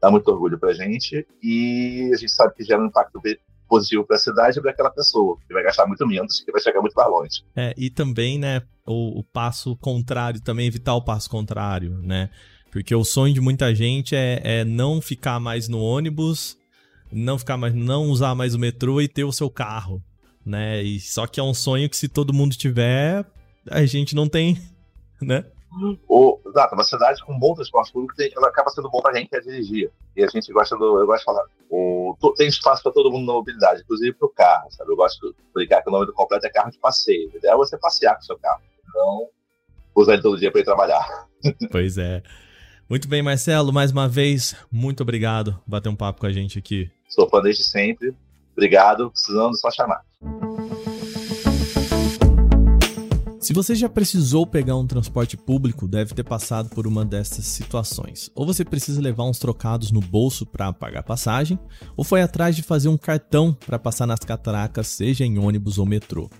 dá 0.00 0.10
muito 0.10 0.28
orgulho 0.28 0.58
para 0.58 0.70
a 0.70 0.74
gente 0.74 1.26
e 1.42 2.10
a 2.12 2.16
gente 2.16 2.32
sabe 2.32 2.54
que 2.54 2.64
gera 2.64 2.80
um 2.80 2.86
impacto 2.86 3.20
positivo 3.68 4.04
para 4.04 4.16
a 4.16 4.20
cidade 4.20 4.58
e 4.58 4.62
para 4.62 4.70
aquela 4.70 4.90
pessoa, 4.90 5.36
que 5.46 5.52
vai 5.52 5.62
gastar 5.62 5.86
muito 5.86 6.06
menos, 6.06 6.40
que 6.40 6.52
vai 6.52 6.60
chegar 6.60 6.80
muito 6.80 6.94
mais 6.94 7.10
longe. 7.10 7.44
É, 7.56 7.74
e 7.76 7.90
também, 7.90 8.38
né, 8.38 8.62
o, 8.86 9.20
o 9.20 9.24
passo 9.24 9.74
contrário, 9.76 10.40
também 10.40 10.66
evitar 10.66 10.94
o 10.94 11.02
passo 11.02 11.28
contrário, 11.30 11.98
né? 12.02 12.30
Porque 12.70 12.94
o 12.94 13.04
sonho 13.04 13.34
de 13.34 13.40
muita 13.40 13.74
gente 13.74 14.14
é, 14.14 14.40
é 14.42 14.64
não 14.64 15.00
ficar 15.00 15.38
mais 15.38 15.68
no 15.68 15.78
ônibus, 15.78 16.56
não 17.10 17.38
ficar 17.38 17.56
mais, 17.56 17.74
não 17.74 18.08
usar 18.08 18.34
mais 18.34 18.54
o 18.54 18.58
metrô 18.58 19.00
e 19.00 19.08
ter 19.08 19.24
o 19.24 19.32
seu 19.32 19.50
carro, 19.50 20.02
né? 20.44 20.82
E 20.82 21.00
só 21.00 21.26
que 21.26 21.40
é 21.40 21.42
um 21.42 21.54
sonho 21.54 21.88
que 21.88 21.96
se 21.96 22.08
todo 22.08 22.32
mundo 22.32 22.56
tiver, 22.56 23.24
a 23.70 23.84
gente 23.84 24.14
não 24.14 24.28
tem, 24.28 24.58
né? 25.20 25.44
O, 26.06 26.38
exato, 26.46 26.74
uma 26.74 26.84
cidade 26.84 27.24
com 27.24 27.38
bom 27.38 27.54
transporte 27.54 27.92
público 27.92 28.14
tem, 28.14 28.30
ela 28.36 28.48
acaba 28.48 28.68
sendo 28.68 28.90
bom 28.90 29.00
para 29.00 29.14
quem 29.14 29.26
quer 29.26 29.40
dirigir. 29.40 29.90
E 30.14 30.22
a 30.22 30.26
gente 30.26 30.52
gosta 30.52 30.76
do. 30.76 31.00
Eu 31.00 31.06
gosto 31.06 31.20
de 31.20 31.24
falar. 31.24 31.44
O, 31.70 32.14
tem 32.36 32.48
espaço 32.48 32.82
para 32.82 32.92
todo 32.92 33.10
mundo 33.10 33.26
na 33.26 33.32
mobilidade, 33.32 33.80
inclusive 33.80 34.12
para 34.12 34.26
o 34.26 34.30
carro, 34.30 34.70
sabe? 34.70 34.90
Eu 34.90 34.96
gosto 34.96 35.32
de 35.32 35.42
explicar 35.46 35.82
que 35.82 35.88
o 35.88 35.92
nome 35.92 36.04
do 36.04 36.12
completo 36.12 36.46
é 36.46 36.50
carro 36.50 36.70
de 36.70 36.78
passeio. 36.78 37.30
A 37.32 37.38
ideia 37.38 37.52
é 37.52 37.56
você 37.56 37.78
passear 37.78 38.14
com 38.16 38.20
o 38.20 38.24
seu 38.24 38.38
carro. 38.38 38.60
Não 38.94 39.28
usar 39.94 40.14
ele 40.14 40.22
todo 40.22 40.38
dia 40.38 40.50
para 40.50 40.60
ir 40.60 40.64
trabalhar. 40.64 41.26
Pois 41.72 41.98
é. 41.98 42.22
Muito 42.88 43.08
bem, 43.08 43.20
Marcelo, 43.20 43.72
mais 43.72 43.90
uma 43.90 44.06
vez, 44.06 44.54
muito 44.70 45.02
obrigado 45.02 45.54
por 45.64 45.70
bater 45.70 45.88
um 45.88 45.96
papo 45.96 46.20
com 46.20 46.26
a 46.26 46.32
gente 46.32 46.56
aqui. 46.56 46.88
Sou 47.08 47.28
fã 47.28 47.40
desde 47.40 47.64
sempre. 47.64 48.14
Obrigado. 48.52 49.10
Precisando, 49.10 49.58
só 49.58 49.70
chamar. 49.70 50.02
Se 53.42 53.52
você 53.52 53.74
já 53.74 53.88
precisou 53.88 54.46
pegar 54.46 54.76
um 54.76 54.86
transporte 54.86 55.36
público, 55.36 55.88
deve 55.88 56.14
ter 56.14 56.22
passado 56.22 56.68
por 56.68 56.86
uma 56.86 57.04
dessas 57.04 57.44
situações. 57.44 58.30
Ou 58.36 58.46
você 58.46 58.64
precisa 58.64 59.00
levar 59.00 59.24
uns 59.24 59.40
trocados 59.40 59.90
no 59.90 60.00
bolso 60.00 60.46
para 60.46 60.72
pagar 60.72 61.02
passagem, 61.02 61.58
ou 61.96 62.04
foi 62.04 62.22
atrás 62.22 62.54
de 62.54 62.62
fazer 62.62 62.88
um 62.88 62.96
cartão 62.96 63.52
para 63.52 63.80
passar 63.80 64.06
nas 64.06 64.20
catracas, 64.20 64.86
seja 64.86 65.24
em 65.24 65.40
ônibus 65.40 65.76
ou 65.76 65.84
metrô. 65.84 66.30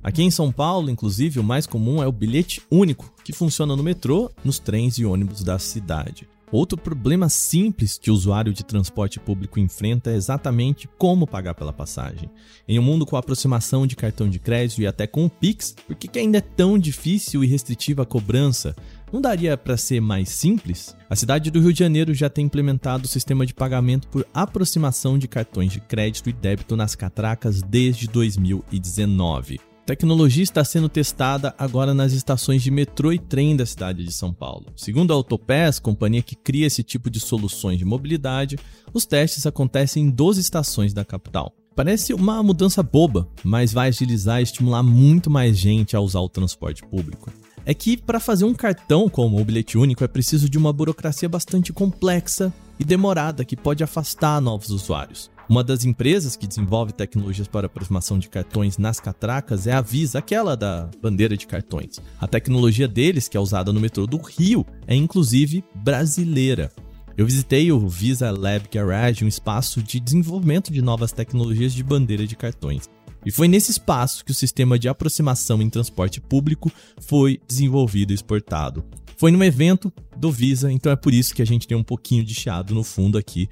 Aqui 0.00 0.22
em 0.22 0.30
São 0.30 0.52
Paulo, 0.52 0.88
inclusive, 0.88 1.40
o 1.40 1.44
mais 1.44 1.66
comum 1.66 2.00
é 2.00 2.06
o 2.06 2.12
bilhete 2.12 2.62
único, 2.70 3.12
que 3.24 3.32
funciona 3.32 3.74
no 3.74 3.82
metrô, 3.82 4.30
nos 4.44 4.60
trens 4.60 4.96
e 4.96 5.04
ônibus 5.04 5.42
da 5.42 5.58
cidade. 5.58 6.28
Outro 6.50 6.78
problema 6.78 7.28
simples 7.28 7.98
que 7.98 8.10
o 8.10 8.14
usuário 8.14 8.54
de 8.54 8.64
transporte 8.64 9.20
público 9.20 9.60
enfrenta 9.60 10.10
é 10.10 10.14
exatamente 10.14 10.88
como 10.96 11.26
pagar 11.26 11.54
pela 11.54 11.72
passagem. 11.74 12.30
Em 12.66 12.78
um 12.78 12.82
mundo 12.82 13.04
com 13.04 13.16
a 13.16 13.18
aproximação 13.18 13.86
de 13.86 13.94
cartão 13.94 14.28
de 14.28 14.38
crédito 14.38 14.80
e 14.80 14.86
até 14.86 15.06
com 15.06 15.26
o 15.26 15.30
Pix, 15.30 15.76
por 15.86 15.94
que 15.94 16.18
ainda 16.18 16.38
é 16.38 16.40
tão 16.40 16.78
difícil 16.78 17.44
e 17.44 17.46
restritiva 17.46 18.02
a 18.02 18.06
cobrança? 18.06 18.74
Não 19.12 19.20
daria 19.20 19.58
para 19.58 19.76
ser 19.76 20.00
mais 20.00 20.30
simples? 20.30 20.96
A 21.08 21.16
cidade 21.16 21.50
do 21.50 21.60
Rio 21.60 21.72
de 21.72 21.78
Janeiro 21.78 22.14
já 22.14 22.30
tem 22.30 22.46
implementado 22.46 23.04
o 23.04 23.08
sistema 23.08 23.44
de 23.44 23.52
pagamento 23.52 24.08
por 24.08 24.26
aproximação 24.32 25.18
de 25.18 25.28
cartões 25.28 25.72
de 25.72 25.80
crédito 25.80 26.30
e 26.30 26.32
débito 26.32 26.76
nas 26.76 26.94
catracas 26.94 27.60
desde 27.62 28.08
2019 28.08 29.67
tecnologia 29.88 30.42
está 30.42 30.62
sendo 30.62 30.86
testada 30.86 31.54
agora 31.56 31.94
nas 31.94 32.12
estações 32.12 32.62
de 32.62 32.70
metrô 32.70 33.10
e 33.10 33.18
trem 33.18 33.56
da 33.56 33.64
cidade 33.64 34.04
de 34.04 34.12
São 34.12 34.34
Paulo. 34.34 34.66
Segundo 34.76 35.12
a 35.12 35.16
Autopass, 35.16 35.78
companhia 35.78 36.20
que 36.20 36.36
cria 36.36 36.66
esse 36.66 36.82
tipo 36.82 37.08
de 37.08 37.18
soluções 37.18 37.78
de 37.78 37.86
mobilidade, 37.86 38.58
os 38.92 39.06
testes 39.06 39.46
acontecem 39.46 40.04
em 40.04 40.10
12 40.10 40.42
estações 40.42 40.92
da 40.92 41.06
capital. 41.06 41.54
Parece 41.74 42.12
uma 42.12 42.42
mudança 42.42 42.82
boba, 42.82 43.30
mas 43.42 43.72
vai 43.72 43.88
agilizar 43.88 44.40
e 44.40 44.42
estimular 44.42 44.82
muito 44.82 45.30
mais 45.30 45.56
gente 45.56 45.96
a 45.96 46.00
usar 46.00 46.20
o 46.20 46.28
transporte 46.28 46.82
público. 46.82 47.32
É 47.64 47.72
que 47.72 47.96
para 47.96 48.20
fazer 48.20 48.44
um 48.44 48.52
cartão 48.52 49.08
como 49.08 49.40
o 49.40 49.44
bilhete 49.44 49.78
único 49.78 50.04
é 50.04 50.08
preciso 50.08 50.50
de 50.50 50.58
uma 50.58 50.70
burocracia 50.70 51.30
bastante 51.30 51.72
complexa 51.72 52.52
e 52.78 52.84
demorada 52.84 53.42
que 53.42 53.56
pode 53.56 53.82
afastar 53.82 54.38
novos 54.38 54.68
usuários. 54.68 55.30
Uma 55.48 55.64
das 55.64 55.86
empresas 55.86 56.36
que 56.36 56.46
desenvolve 56.46 56.92
tecnologias 56.92 57.48
para 57.48 57.66
aproximação 57.66 58.18
de 58.18 58.28
cartões 58.28 58.76
nas 58.76 59.00
catracas 59.00 59.66
é 59.66 59.72
a 59.72 59.80
Visa, 59.80 60.18
aquela 60.18 60.54
da 60.54 60.90
bandeira 61.00 61.38
de 61.38 61.46
cartões. 61.46 61.98
A 62.20 62.26
tecnologia 62.26 62.86
deles, 62.86 63.28
que 63.28 63.36
é 63.36 63.40
usada 63.40 63.72
no 63.72 63.80
metrô 63.80 64.06
do 64.06 64.18
Rio, 64.18 64.66
é 64.86 64.94
inclusive 64.94 65.64
brasileira. 65.74 66.70
Eu 67.16 67.24
visitei 67.24 67.72
o 67.72 67.88
Visa 67.88 68.30
Lab 68.30 68.68
Garage, 68.70 69.24
um 69.24 69.28
espaço 69.28 69.82
de 69.82 69.98
desenvolvimento 69.98 70.70
de 70.70 70.82
novas 70.82 71.12
tecnologias 71.12 71.72
de 71.72 71.82
bandeira 71.82 72.26
de 72.26 72.36
cartões. 72.36 72.90
E 73.24 73.30
foi 73.30 73.48
nesse 73.48 73.70
espaço 73.70 74.26
que 74.26 74.30
o 74.30 74.34
sistema 74.34 74.78
de 74.78 74.86
aproximação 74.86 75.62
em 75.62 75.70
transporte 75.70 76.20
público 76.20 76.70
foi 77.00 77.40
desenvolvido 77.48 78.12
e 78.12 78.14
exportado. 78.14 78.84
Foi 79.16 79.32
num 79.32 79.42
evento 79.42 79.92
do 80.16 80.30
Visa, 80.30 80.70
então 80.70 80.92
é 80.92 80.96
por 80.96 81.12
isso 81.12 81.34
que 81.34 81.42
a 81.42 81.46
gente 81.46 81.66
tem 81.66 81.76
um 81.76 81.82
pouquinho 81.82 82.22
de 82.22 82.34
chiado 82.34 82.74
no 82.74 82.84
fundo 82.84 83.16
aqui 83.16 83.48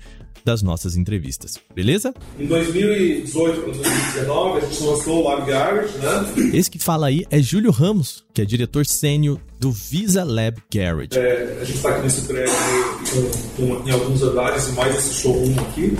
das 0.46 0.62
nossas 0.62 0.96
entrevistas, 0.96 1.58
beleza? 1.74 2.14
Em 2.38 2.46
2018 2.46 3.62
para 3.62 3.72
2019, 3.72 4.58
a 4.58 4.60
gente 4.60 4.82
lançou 4.84 5.20
o 5.20 5.28
Lab 5.28 5.44
Garage, 5.44 5.98
né? 5.98 6.50
Esse 6.54 6.70
que 6.70 6.78
fala 6.78 7.08
aí 7.08 7.26
é 7.32 7.42
Júlio 7.42 7.72
Ramos, 7.72 8.24
que 8.32 8.40
é 8.40 8.44
diretor 8.44 8.86
sênior 8.86 9.40
do 9.58 9.72
Visa 9.72 10.22
Lab 10.22 10.62
Garage. 10.72 11.18
É, 11.18 11.58
a 11.60 11.64
gente 11.64 11.78
está 11.78 11.88
aqui 11.90 12.02
nesse 12.02 12.20
prédio 12.22 12.54
em 13.84 13.90
alguns 13.90 14.22
andares 14.22 14.68
e 14.68 14.72
mais 14.72 14.96
esse 14.96 15.14
showroom 15.14 15.58
aqui. 15.68 15.98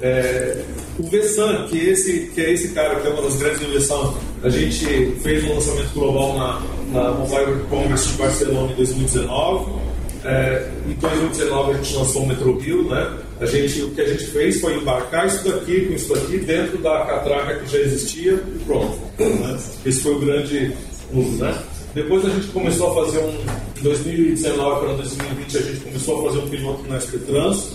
É, 0.00 0.62
o 0.96 1.02
Vessan, 1.02 1.66
que, 1.66 1.76
esse, 1.76 2.30
que 2.32 2.40
é 2.40 2.52
esse 2.52 2.68
cara 2.68 3.00
que 3.00 3.08
é 3.08 3.10
uma 3.10 3.22
das 3.22 3.36
grandes 3.38 3.60
inovações, 3.60 4.16
a 4.44 4.48
gente 4.48 5.16
fez 5.20 5.44
um 5.44 5.54
lançamento 5.54 5.92
global 5.92 6.38
na, 6.38 6.62
na 6.92 7.10
Mobile 7.10 7.64
Congress 7.68 8.06
de 8.06 8.14
Barcelona 8.14 8.72
em 8.72 8.76
2019. 8.76 9.89
É, 10.24 10.70
em 10.86 10.92
2019 10.94 11.70
a 11.70 11.76
gente 11.76 11.96
lançou 11.96 12.22
o 12.22 12.28
Metro 12.28 12.58
Rio, 12.58 12.88
né? 12.88 13.18
A 13.40 13.46
gente, 13.46 13.80
o 13.82 13.90
que 13.90 14.00
a 14.02 14.06
gente 14.06 14.26
fez 14.26 14.60
foi 14.60 14.76
embarcar 14.76 15.26
isso 15.26 15.48
daqui 15.48 15.86
com 15.86 15.94
isso 15.94 16.12
daqui 16.12 16.38
dentro 16.38 16.78
da 16.78 17.06
catraca 17.06 17.60
que 17.60 17.72
já 17.72 17.78
existia 17.78 18.32
e 18.32 18.58
pronto. 18.66 18.98
Né? 19.18 19.58
Esse 19.86 20.02
foi 20.02 20.14
o 20.14 20.18
grande 20.18 20.74
uso, 21.12 21.42
né? 21.42 21.58
Depois 21.94 22.24
a 22.26 22.28
gente 22.28 22.48
começou 22.48 22.90
a 22.90 23.04
fazer 23.06 23.18
um, 23.18 23.32
em 23.78 23.82
2019 23.82 24.86
para 24.86 24.94
2020 24.94 25.56
a 25.56 25.60
gente 25.60 25.80
começou 25.80 26.20
a 26.20 26.28
fazer 26.28 26.38
um 26.44 26.48
piloto 26.48 26.82
no 26.82 27.00
SP 27.00 27.18
Trans, 27.26 27.72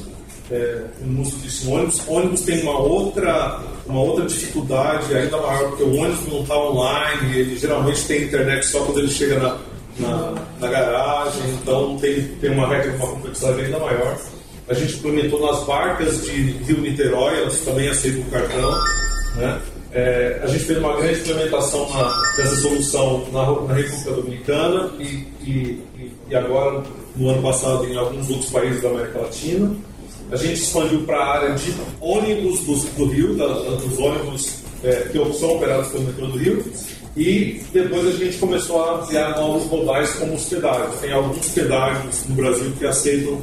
é, 0.51 0.83
um 1.03 1.21
uso 1.21 1.35
disso 1.37 1.71
ônibus. 1.71 2.01
O 2.07 2.13
ônibus 2.13 2.41
tem 2.41 2.61
uma 2.61 2.77
outra, 2.77 3.59
uma 3.87 4.01
outra 4.01 4.25
dificuldade 4.25 5.13
ainda 5.15 5.37
maior, 5.37 5.69
porque 5.69 5.83
o 5.83 5.95
ônibus 5.95 6.27
não 6.31 6.41
está 6.41 6.57
online, 6.57 7.37
ele 7.37 7.57
geralmente 7.57 8.05
tem 8.05 8.23
internet 8.23 8.65
só 8.67 8.85
quando 8.85 8.99
ele 8.99 9.09
chega 9.09 9.39
na, 9.39 9.57
na, 9.99 10.33
na 10.59 10.67
garagem, 10.67 11.41
então 11.61 11.97
tem, 11.97 12.23
tem 12.41 12.51
uma 12.51 12.67
regra, 12.67 12.95
uma 12.95 13.07
complexidade 13.07 13.61
ainda 13.61 13.79
maior. 13.79 14.17
A 14.67 14.73
gente 14.73 14.95
implementou 14.95 15.39
nas 15.39 15.63
barcas 15.63 16.25
de 16.25 16.31
Rio-Niterói, 16.63 17.39
elas 17.39 17.59
também 17.59 17.87
aceitam 17.87 18.21
o 18.21 18.31
cartão. 18.31 18.71
Né? 19.35 19.61
É, 19.91 20.41
a 20.43 20.47
gente 20.47 20.65
fez 20.65 20.77
uma 20.79 20.97
grande 20.97 21.19
implementação 21.19 21.89
na, 21.89 22.33
dessa 22.35 22.55
solução 22.57 23.25
na, 23.31 23.45
na 23.61 23.73
República 23.73 24.11
Dominicana 24.11 24.91
e, 24.99 25.03
e, 25.41 25.83
e, 26.29 26.35
agora, 26.35 26.83
no 27.15 27.29
ano 27.29 27.41
passado, 27.41 27.85
em 27.85 27.95
alguns 27.95 28.29
outros 28.29 28.49
países 28.49 28.81
da 28.81 28.89
América 28.89 29.19
Latina. 29.19 29.73
A 30.31 30.35
gente 30.35 30.55
expandiu 30.55 31.03
para 31.03 31.17
a 31.17 31.33
área 31.37 31.53
de 31.53 31.73
ônibus 32.01 32.59
do, 32.61 32.75
do 32.97 33.05
Rio, 33.05 33.35
da, 33.35 33.45
dos 33.47 33.97
ônibus 33.99 34.65
é, 34.83 35.07
que 35.11 35.33
são 35.33 35.55
operados 35.55 35.89
pelo 35.89 36.03
metrô 36.03 36.27
do 36.27 36.37
Rio. 36.37 36.65
E 37.15 37.61
depois 37.71 38.07
a 38.07 38.11
gente 38.11 38.37
começou 38.37 38.83
a 38.83 39.01
ampliar 39.01 39.39
novos 39.39 39.69
modais 39.69 40.13
como 40.15 40.33
os 40.33 40.45
pedágios. 40.45 40.99
Tem 40.99 41.11
alguns 41.11 41.49
pedágios 41.49 42.25
no 42.27 42.35
Brasil 42.35 42.71
que 42.77 42.85
aceitam 42.85 43.41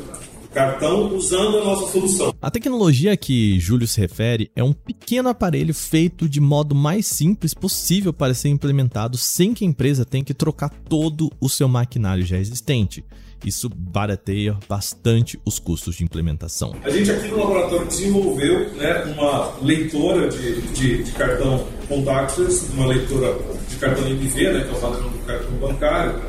cartão 0.53 1.15
usando 1.17 1.59
a 1.59 1.65
nossa 1.65 1.91
solução. 1.91 2.35
A 2.41 2.51
tecnologia 2.51 3.17
que 3.17 3.59
Júlio 3.59 3.89
se 3.89 4.01
refere 4.01 4.51
é 4.55 4.63
um 4.63 4.73
pequeno 4.73 5.29
aparelho 5.29 5.75
feito 5.75 6.29
de 6.29 6.41
modo 6.41 6.75
mais 6.75 7.07
simples 7.07 7.55
possível 7.55 8.13
para 8.13 8.35
ser 8.35 8.51
implementado 8.51 9.17
sem 9.17 9.55
que 9.55 9.65
a 9.65 9.69
empresa 9.69 10.05
tenha 10.05 10.25
que 10.25 10.35
trocar 10.35 10.69
todo 10.69 11.31
o 11.41 11.49
seu 11.49 11.67
maquinário 11.67 12.25
já 12.25 12.39
existente. 12.39 13.05
Isso 13.45 13.69
barateia 13.69 14.57
bastante 14.69 15.39
os 15.45 15.59
custos 15.59 15.97
de 15.97 16.05
implementação. 16.05 16.77
A 16.85 16.91
gente 16.91 17.11
aqui 17.11 17.27
no 17.29 17.39
laboratório 17.39 17.87
desenvolveu 17.89 18.73
né, 18.75 19.03
uma 19.17 19.57
leitora 19.61 20.29
de, 20.29 20.61
de, 20.61 21.03
de 21.03 21.13
cartão 21.13 21.67
contactless, 21.89 22.71
uma 22.75 22.87
leitora 22.87 23.37
cartão 23.83 24.07
MV, 24.07 24.53
né, 24.53 24.65
que 24.65 24.71
é 24.71 24.73
o 24.73 24.81
padrão 24.81 25.09
do 25.09 25.27
cartão 25.27 25.51
bancário, 25.57 26.23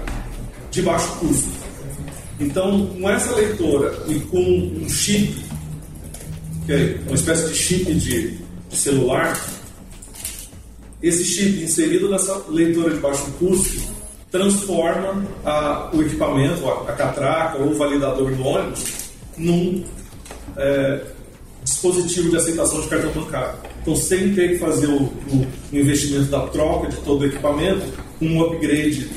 de 0.72 0.82
baixo 0.82 1.16
custo. 1.20 1.50
Então, 2.39 2.88
com 2.88 3.10
essa 3.10 3.36
leitora 3.36 3.96
e 4.08 4.20
com 4.22 4.39
um 4.39 4.89
chip, 4.89 5.46
que 6.66 6.74
é 6.74 7.00
uma 7.06 7.13
espécie 7.13 7.48
de 7.48 7.56
chip 7.56 7.94
de, 7.94 8.38
de 8.70 8.76
celular, 8.76 9.39
esse 11.02 11.24
chip 11.24 11.63
inserido 11.63 12.10
nessa 12.10 12.44
leitora 12.50 12.92
de 12.92 13.00
baixo 13.00 13.32
custo 13.38 13.94
transforma 14.32 15.24
a, 15.46 15.92
o 15.94 16.02
equipamento, 16.02 16.68
a, 16.68 16.89
a, 16.89 16.94
catraca 16.94 17.60
ou 17.60 17.70
o 17.70 17.76
validador 17.76 18.34
do 18.34 18.44
ônibus 18.44 18.84
num 19.38 19.86
é, 20.58 21.06
dispositivo 21.63 22.32
de 22.32 22.38
aceitação 22.38 22.82
de 22.82 22.88
cartão 22.88 23.12
bancário. 23.12 23.73
Então, 23.84 23.98
sem 23.98 24.34
ter 24.34 24.54
que 24.54 24.58
fazer 24.60 24.88
o, 24.88 25.04
o 25.04 25.48
investimento 25.74 26.32
da 26.32 26.48
troca 26.48 26.88
de 26.88 26.96
todo 26.98 27.22
o 27.22 27.26
equipamento, 27.26 27.86
um 28.22 28.41
upgrade 28.41 29.10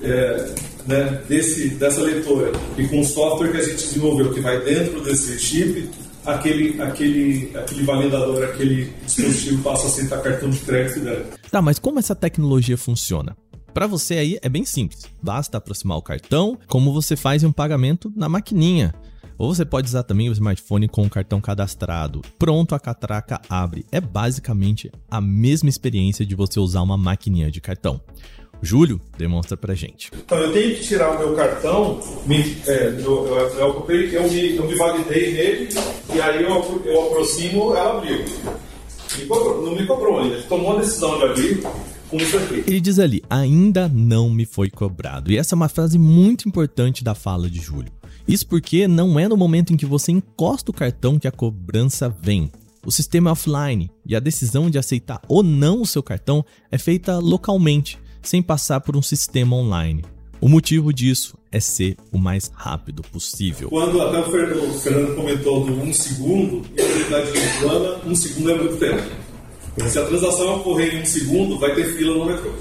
é, 0.00 0.54
né, 0.86 1.22
desse, 1.28 1.70
dessa 1.70 2.00
leitora 2.00 2.52
e 2.78 2.86
com 2.86 3.00
o 3.00 3.04
software 3.04 3.50
que 3.50 3.56
a 3.56 3.62
gente 3.62 3.74
desenvolveu 3.74 4.32
que 4.32 4.40
vai 4.40 4.60
dentro 4.60 5.02
desse 5.02 5.36
chip, 5.40 5.90
aquele, 6.24 6.80
aquele, 6.80 7.50
aquele 7.56 7.82
validador, 7.82 8.44
aquele 8.44 8.92
dispositivo 9.04 9.62
passa 9.64 9.84
a 9.84 9.86
aceitar 9.88 10.22
cartão 10.22 10.48
de 10.48 10.60
crédito 10.60 11.00
dela. 11.00 11.26
Tá, 11.50 11.60
mas 11.60 11.80
como 11.80 11.98
essa 11.98 12.14
tecnologia 12.14 12.78
funciona? 12.78 13.36
Para 13.72 13.88
você 13.88 14.14
aí 14.14 14.38
é 14.40 14.48
bem 14.48 14.64
simples. 14.64 15.02
Basta 15.20 15.58
aproximar 15.58 15.98
o 15.98 16.02
cartão, 16.02 16.56
como 16.68 16.92
você 16.92 17.16
faz 17.16 17.42
um 17.42 17.50
pagamento 17.50 18.12
na 18.14 18.28
maquininha. 18.28 18.94
Ou 19.36 19.54
você 19.54 19.64
pode 19.64 19.88
usar 19.88 20.02
também 20.02 20.28
o 20.28 20.32
smartphone 20.32 20.88
com 20.88 21.02
o 21.02 21.10
cartão 21.10 21.40
cadastrado. 21.40 22.22
Pronto, 22.38 22.74
a 22.74 22.80
catraca 22.80 23.40
abre. 23.48 23.84
É 23.90 24.00
basicamente 24.00 24.90
a 25.10 25.20
mesma 25.20 25.68
experiência 25.68 26.24
de 26.24 26.34
você 26.34 26.60
usar 26.60 26.82
uma 26.82 26.96
maquininha 26.96 27.50
de 27.50 27.60
cartão. 27.60 28.00
Júlio 28.62 29.00
demonstra 29.18 29.56
pra 29.56 29.74
gente. 29.74 30.10
Então 30.14 30.38
eu 30.38 30.52
tenho 30.52 30.74
que 30.76 30.82
tirar 30.82 31.10
o 31.10 31.18
meu 31.18 31.34
cartão, 31.34 32.00
me, 32.26 32.56
é, 32.66 32.88
eu, 32.98 33.26
eu, 33.26 33.36
eu, 33.58 33.86
eu, 33.88 34.30
me, 34.30 34.56
eu 34.56 34.66
me 34.66 34.74
validei 34.74 35.32
nele 35.34 35.68
e 36.14 36.20
aí 36.20 36.42
eu, 36.42 36.82
eu 36.84 37.06
aproximo, 37.06 37.74
ela 37.74 37.98
abriu. 37.98 38.24
Me 39.18 39.26
cobrou, 39.26 39.66
não 39.66 39.76
me 39.76 39.86
cobrou 39.86 40.18
ainda, 40.20 40.42
tomou 40.42 40.76
a 40.76 40.80
decisão 40.80 41.18
de 41.18 41.24
abrir. 41.24 41.62
Ele 42.66 42.80
diz 42.80 42.98
ali, 42.98 43.22
ainda 43.28 43.88
não 43.88 44.30
me 44.30 44.46
foi 44.46 44.70
cobrado. 44.70 45.32
E 45.32 45.36
essa 45.36 45.54
é 45.54 45.56
uma 45.56 45.68
frase 45.68 45.98
muito 45.98 46.48
importante 46.48 47.02
da 47.02 47.14
fala 47.14 47.50
de 47.50 47.60
Júlio. 47.60 47.92
Isso 48.26 48.46
porque 48.46 48.88
não 48.88 49.18
é 49.18 49.28
no 49.28 49.36
momento 49.36 49.72
em 49.72 49.76
que 49.76 49.84
você 49.84 50.10
encosta 50.10 50.70
o 50.70 50.74
cartão 50.74 51.18
que 51.18 51.28
a 51.28 51.32
cobrança 51.32 52.08
vem. 52.08 52.50
O 52.84 52.90
sistema 52.90 53.30
é 53.30 53.32
offline 53.32 53.90
e 54.04 54.16
a 54.16 54.20
decisão 54.20 54.70
de 54.70 54.78
aceitar 54.78 55.20
ou 55.28 55.42
não 55.42 55.82
o 55.82 55.86
seu 55.86 56.02
cartão 56.02 56.44
é 56.70 56.78
feita 56.78 57.18
localmente, 57.18 57.98
sem 58.22 58.42
passar 58.42 58.80
por 58.80 58.96
um 58.96 59.02
sistema 59.02 59.56
online. 59.56 60.04
O 60.40 60.48
motivo 60.48 60.92
disso 60.92 61.38
é 61.50 61.60
ser 61.60 61.96
o 62.12 62.18
mais 62.18 62.50
rápido 62.54 63.02
possível. 63.02 63.70
Quando 63.70 64.00
até 64.02 64.18
o 64.20 64.24
Fernando, 64.24 65.16
comentou 65.16 65.64
do 65.64 65.72
um 65.72 65.92
segundo, 65.92 66.62
e 66.76 66.82
a 66.82 66.86
realidade 66.86 67.30
plana, 67.60 68.00
um 68.04 68.14
segundo 68.14 68.50
é 68.50 68.54
muito 68.58 68.76
tempo. 68.76 69.02
Se 69.88 69.98
a 69.98 70.04
transação 70.04 70.56
ocorrer 70.56 70.94
em 70.94 71.02
um 71.02 71.06
segundo, 71.06 71.58
vai 71.58 71.74
ter 71.74 71.96
fila 71.96 72.18
no 72.18 72.26
metrô. 72.26 72.52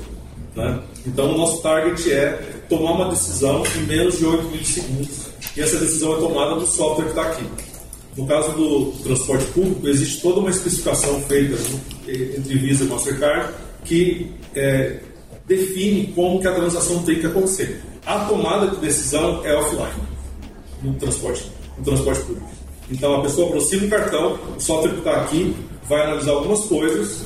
Né? 0.56 0.80
Então, 1.06 1.34
o 1.34 1.38
nosso 1.38 1.62
target 1.62 2.12
é 2.12 2.64
tomar 2.70 2.92
uma 2.92 3.10
decisão 3.10 3.64
em 3.78 3.86
menos 3.86 4.18
de 4.18 4.26
8 4.26 4.50
milissegundos. 4.50 5.33
E 5.56 5.62
essa 5.62 5.78
decisão 5.78 6.16
é 6.16 6.20
tomada 6.20 6.56
do 6.56 6.66
software 6.66 7.06
que 7.06 7.12
está 7.12 7.24
aqui. 7.24 7.46
No 8.18 8.28
caso 8.28 8.52
do 8.54 8.92
transporte 9.04 9.46
público, 9.46 9.88
existe 9.88 10.22
toda 10.22 10.40
uma 10.40 10.50
especificação 10.50 11.22
feita 11.22 11.58
entre 12.08 12.58
Visa 12.58 12.84
e 12.84 12.88
Mastercard 12.88 13.54
que 13.84 14.32
é, 14.56 15.00
define 15.48 16.08
como 16.14 16.40
que 16.40 16.48
a 16.48 16.54
transação 16.54 17.04
tem 17.04 17.20
que 17.20 17.26
acontecer. 17.26 17.82
A 18.06 18.20
tomada 18.26 18.68
de 18.68 18.78
decisão 18.78 19.46
é 19.46 19.54
offline 19.56 19.94
no 20.82 20.94
transporte, 20.96 21.52
no 21.78 21.84
transporte 21.84 22.22
público. 22.22 22.50
Então 22.92 23.16
a 23.16 23.22
pessoa 23.22 23.48
aproxima 23.48 23.86
o 23.86 23.90
cartão, 23.90 24.40
o 24.58 24.60
software 24.60 24.92
que 24.92 24.98
está 25.00 25.22
aqui 25.22 25.56
vai 25.88 26.02
analisar 26.04 26.32
algumas 26.32 26.62
coisas. 26.66 27.26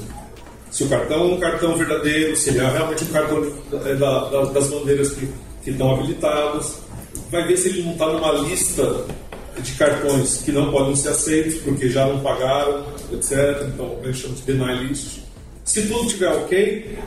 Se 0.72 0.84
o 0.84 0.90
cartão 0.90 1.22
é 1.22 1.34
um 1.34 1.40
cartão 1.40 1.76
verdadeiro, 1.76 2.36
se 2.36 2.50
ele 2.50 2.60
é 2.60 2.70
realmente 2.70 3.04
um 3.04 3.08
cartão 3.08 3.42
de, 3.42 3.50
da, 3.96 4.30
da, 4.30 4.46
das 4.46 4.68
bandeiras 4.68 5.12
que, 5.12 5.28
que 5.64 5.72
estão 5.72 5.96
habilitadas, 5.96 6.80
vai 7.30 7.48
ver 7.48 7.58
se 7.58 7.70
ele 7.70 7.84
não 7.84 7.94
está 7.94 8.12
numa 8.12 8.32
lista 8.34 9.06
de 9.62 9.72
cartões 9.74 10.42
que 10.44 10.52
não 10.52 10.72
podem 10.72 10.96
ser 10.96 11.10
aceitos 11.10 11.56
porque 11.62 11.90
já 11.90 12.06
não 12.06 12.20
pagaram, 12.22 12.86
etc. 13.12 13.68
Então 13.74 13.98
a 14.02 14.06
gente 14.06 14.18
chama 14.20 14.36
de 14.36 14.42
deny 14.44 14.88
list. 14.88 15.20
Se 15.64 15.88
tudo 15.88 16.06
estiver 16.06 16.30
ok, 16.30 16.98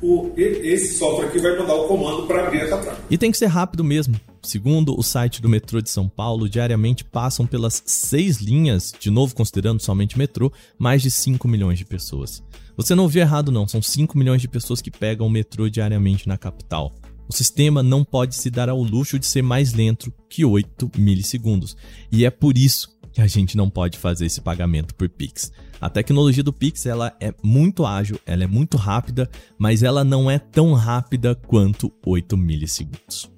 o, 0.00 0.32
esse 0.36 0.98
software 0.98 1.26
aqui 1.26 1.38
vai 1.38 1.58
mandar 1.58 1.74
o 1.74 1.88
comando 1.88 2.26
para 2.26 2.46
abrir 2.46 2.62
a 2.62 2.68
catraca. 2.68 2.98
E 3.10 3.18
tem 3.18 3.30
que 3.30 3.38
ser 3.38 3.46
rápido 3.46 3.82
mesmo. 3.82 4.18
Segundo 4.42 4.98
o 4.98 5.02
site 5.02 5.40
do 5.40 5.48
metrô 5.48 5.80
de 5.80 5.88
São 5.88 6.08
Paulo, 6.08 6.48
diariamente 6.48 7.02
passam 7.02 7.46
pelas 7.46 7.82
seis 7.86 8.38
linhas, 8.38 8.92
de 8.98 9.10
novo 9.10 9.34
considerando 9.34 9.80
somente 9.80 10.18
metrô, 10.18 10.52
mais 10.78 11.00
de 11.00 11.10
5 11.10 11.48
milhões 11.48 11.78
de 11.78 11.86
pessoas. 11.86 12.42
Você 12.76 12.94
não 12.94 13.04
ouviu 13.04 13.22
errado 13.22 13.50
não, 13.50 13.66
são 13.66 13.80
5 13.80 14.18
milhões 14.18 14.42
de 14.42 14.48
pessoas 14.48 14.82
que 14.82 14.90
pegam 14.90 15.26
o 15.26 15.30
metrô 15.30 15.70
diariamente 15.70 16.28
na 16.28 16.36
capital. 16.36 16.92
O 17.28 17.32
sistema 17.32 17.82
não 17.82 18.04
pode 18.04 18.34
se 18.34 18.50
dar 18.50 18.68
ao 18.68 18.82
luxo 18.82 19.18
de 19.18 19.26
ser 19.26 19.42
mais 19.42 19.72
lento 19.72 20.12
que 20.28 20.44
8 20.44 20.90
milissegundos. 20.96 21.76
E 22.12 22.24
é 22.24 22.30
por 22.30 22.58
isso 22.58 22.94
que 23.12 23.20
a 23.20 23.26
gente 23.26 23.56
não 23.56 23.70
pode 23.70 23.96
fazer 23.96 24.26
esse 24.26 24.40
pagamento 24.40 24.94
por 24.94 25.08
Pix. 25.08 25.52
A 25.80 25.88
tecnologia 25.88 26.42
do 26.42 26.52
Pix 26.52 26.84
ela 26.84 27.16
é 27.20 27.32
muito 27.42 27.86
ágil, 27.86 28.18
ela 28.26 28.42
é 28.42 28.46
muito 28.46 28.76
rápida, 28.76 29.30
mas 29.56 29.82
ela 29.82 30.02
não 30.02 30.30
é 30.30 30.38
tão 30.38 30.72
rápida 30.72 31.34
quanto 31.34 31.92
8 32.04 32.36
milissegundos. 32.36 33.30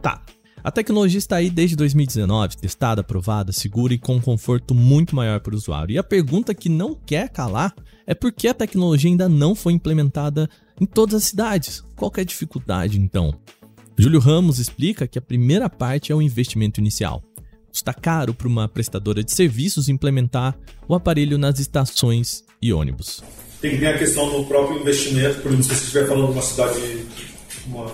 Tá, 0.00 0.24
a 0.62 0.70
tecnologia 0.70 1.18
está 1.18 1.36
aí 1.36 1.50
desde 1.50 1.76
2019, 1.76 2.56
testada, 2.56 3.00
aprovada, 3.00 3.52
segura 3.52 3.94
e 3.94 3.98
com 3.98 4.20
conforto 4.20 4.74
muito 4.74 5.14
maior 5.14 5.40
para 5.40 5.54
o 5.54 5.56
usuário. 5.56 5.94
E 5.94 5.98
a 5.98 6.02
pergunta 6.02 6.54
que 6.54 6.68
não 6.68 6.94
quer 6.94 7.28
calar 7.28 7.74
é 8.06 8.14
por 8.14 8.32
que 8.32 8.48
a 8.48 8.54
tecnologia 8.54 9.10
ainda 9.10 9.28
não 9.28 9.54
foi 9.54 9.72
implementada 9.72 10.48
em 10.80 10.86
todas 10.86 11.14
as 11.14 11.24
cidades. 11.24 11.84
Qual 11.96 12.12
é 12.16 12.20
a 12.20 12.24
dificuldade 12.24 12.98
então? 12.98 13.34
Júlio 13.96 14.20
Ramos 14.20 14.58
explica 14.58 15.08
que 15.08 15.18
a 15.18 15.22
primeira 15.22 15.68
parte 15.68 16.12
é 16.12 16.14
o 16.14 16.22
investimento 16.22 16.80
inicial. 16.80 17.22
Está 17.72 17.92
caro 17.92 18.32
para 18.32 18.48
uma 18.48 18.68
prestadora 18.68 19.22
de 19.22 19.32
serviços 19.32 19.88
implementar 19.88 20.56
o 20.86 20.94
aparelho 20.94 21.36
nas 21.36 21.58
estações 21.58 22.44
e 22.62 22.72
ônibus. 22.72 23.22
Tem 23.60 23.72
que 23.72 23.78
ter 23.78 23.86
a 23.88 23.98
questão 23.98 24.30
do 24.30 24.46
próprio 24.46 24.80
investimento, 24.80 25.40
por 25.40 25.48
exemplo, 25.48 25.64
se 25.64 25.68
você 25.70 25.84
estiver 25.84 26.06
falando 26.06 26.26
de 26.26 26.32
uma 26.32 26.42
cidade, 26.42 27.06
uma, 27.66 27.92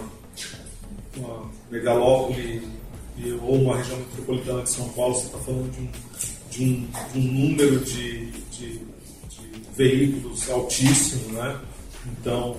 uma 1.16 1.50
megalópole 1.70 2.62
ou 3.42 3.62
uma 3.62 3.76
região 3.76 3.98
metropolitana 3.98 4.62
de 4.62 4.70
São 4.70 4.88
Paulo, 4.90 5.14
você 5.14 5.26
está 5.26 5.38
falando 5.38 5.70
de 5.70 5.80
um, 5.80 5.90
de 6.50 6.64
um, 6.64 6.86
de 7.12 7.18
um 7.18 7.32
número 7.32 7.80
de, 7.80 8.26
de, 8.50 8.78
de, 8.78 9.50
veículos 9.74 10.50
altíssimo, 10.50 11.32
né? 11.32 11.58
Então, 12.06 12.56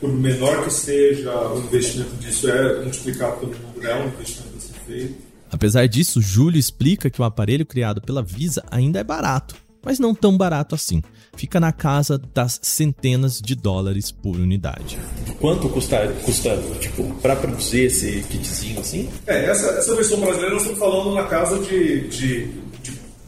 por 0.00 0.12
menor 0.12 0.64
que 0.64 0.70
seja 0.70 1.32
o 1.48 1.58
investimento 1.58 2.14
disso, 2.16 2.48
é 2.48 2.82
multiplicado 2.82 3.40
pelo 3.40 3.52
número, 3.52 3.86
é 3.86 4.02
um 4.02 4.08
investimento 4.08 4.56
a 4.56 4.60
ser 4.60 4.80
feito. 4.86 5.14
Apesar 5.50 5.86
disso, 5.86 6.20
Júlio 6.20 6.58
explica 6.58 7.08
que 7.08 7.20
o 7.20 7.24
aparelho 7.24 7.64
criado 7.64 8.00
pela 8.00 8.22
Visa 8.22 8.64
ainda 8.70 8.98
é 8.98 9.04
barato, 9.04 9.54
mas 9.84 9.98
não 9.98 10.14
tão 10.14 10.36
barato 10.36 10.74
assim. 10.74 11.00
Fica 11.36 11.60
na 11.60 11.72
casa 11.72 12.20
das 12.32 12.58
centenas 12.62 13.40
de 13.40 13.54
dólares 13.54 14.10
por 14.10 14.36
unidade. 14.36 14.98
Quanto 15.40 15.68
custa, 15.68 16.08
custa 16.24 16.56
tipo, 16.80 17.12
para 17.16 17.36
produzir 17.36 17.86
esse 17.86 18.22
kitzinho 18.28 18.80
assim? 18.80 19.08
É, 19.26 19.46
essa, 19.46 19.66
essa 19.70 19.94
versão 19.94 20.20
brasileira 20.20 20.52
nós 20.54 20.62
estamos 20.62 20.80
falando 20.80 21.14
na 21.14 21.24
casa 21.24 21.58
de, 21.58 22.08
de, 22.08 22.50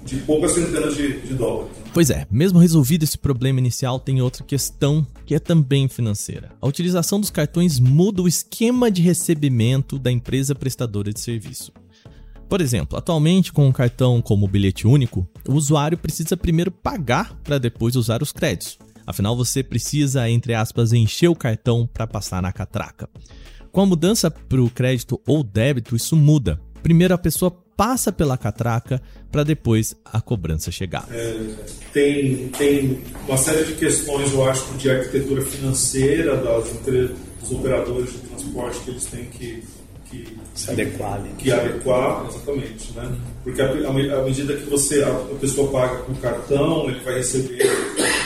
de, 0.06 0.16
poucas 0.18 0.52
centenas 0.52 0.96
de, 0.96 1.20
de 1.20 1.34
dólares. 1.34 1.72
Pois 1.92 2.10
é, 2.10 2.26
mesmo 2.30 2.58
resolvido 2.58 3.02
esse 3.02 3.18
problema 3.18 3.58
inicial, 3.58 3.98
tem 3.98 4.20
outra 4.20 4.44
questão 4.44 5.06
que 5.24 5.34
é 5.34 5.38
também 5.38 5.88
financeira. 5.88 6.50
A 6.60 6.66
utilização 6.66 7.20
dos 7.20 7.30
cartões 7.30 7.80
muda 7.80 8.22
o 8.22 8.28
esquema 8.28 8.90
de 8.90 9.02
recebimento 9.02 9.98
da 9.98 10.12
empresa 10.12 10.54
prestadora 10.54 11.12
de 11.12 11.20
serviço. 11.20 11.72
Por 12.48 12.60
exemplo, 12.60 12.96
atualmente 12.96 13.52
com 13.52 13.66
um 13.66 13.72
cartão 13.72 14.22
como 14.22 14.46
bilhete 14.46 14.86
único, 14.86 15.26
o 15.48 15.54
usuário 15.54 15.98
precisa 15.98 16.36
primeiro 16.36 16.70
pagar 16.70 17.34
para 17.42 17.58
depois 17.58 17.96
usar 17.96 18.22
os 18.22 18.30
créditos. 18.30 18.78
Afinal, 19.04 19.36
você 19.36 19.62
precisa, 19.62 20.28
entre 20.28 20.54
aspas, 20.54 20.92
encher 20.92 21.28
o 21.28 21.34
cartão 21.34 21.88
para 21.92 22.06
passar 22.06 22.42
na 22.42 22.52
catraca. 22.52 23.08
Com 23.72 23.80
a 23.82 23.86
mudança 23.86 24.30
para 24.30 24.62
o 24.62 24.70
crédito 24.70 25.20
ou 25.26 25.42
débito, 25.42 25.94
isso 25.94 26.16
muda. 26.16 26.60
Primeiro 26.82 27.14
a 27.14 27.18
pessoa 27.18 27.50
passa 27.76 28.10
pela 28.10 28.38
catraca 28.38 29.02
para 29.30 29.44
depois 29.44 29.94
a 30.04 30.20
cobrança 30.20 30.70
chegar. 30.70 31.06
É, 31.10 31.38
tem, 31.92 32.48
tem 32.48 33.02
uma 33.28 33.36
série 33.36 33.64
de 33.64 33.74
questões, 33.74 34.32
eu 34.32 34.48
acho, 34.48 34.64
de 34.74 34.90
arquitetura 34.90 35.42
financeira 35.42 36.36
das, 36.36 36.70
dos 37.40 37.52
operadores 37.52 38.12
de 38.12 38.18
transporte 38.18 38.80
que 38.80 38.90
eles 38.90 39.04
têm 39.04 39.24
que 39.26 39.62
que 40.10 40.36
se 40.54 40.70
adequar 40.70 41.14
ali. 41.14 41.30
Que 41.38 41.52
adequar, 41.52 42.26
exatamente, 42.28 42.92
né? 42.92 43.10
Porque 43.44 43.60
à 43.62 44.22
medida 44.22 44.54
que 44.54 44.68
você 44.68 45.02
a, 45.02 45.10
pessoa 45.40 45.70
paga 45.70 45.96
com 45.98 46.14
cartão, 46.14 46.88
ele 46.88 47.00
vai 47.00 47.14
receber 47.16 47.64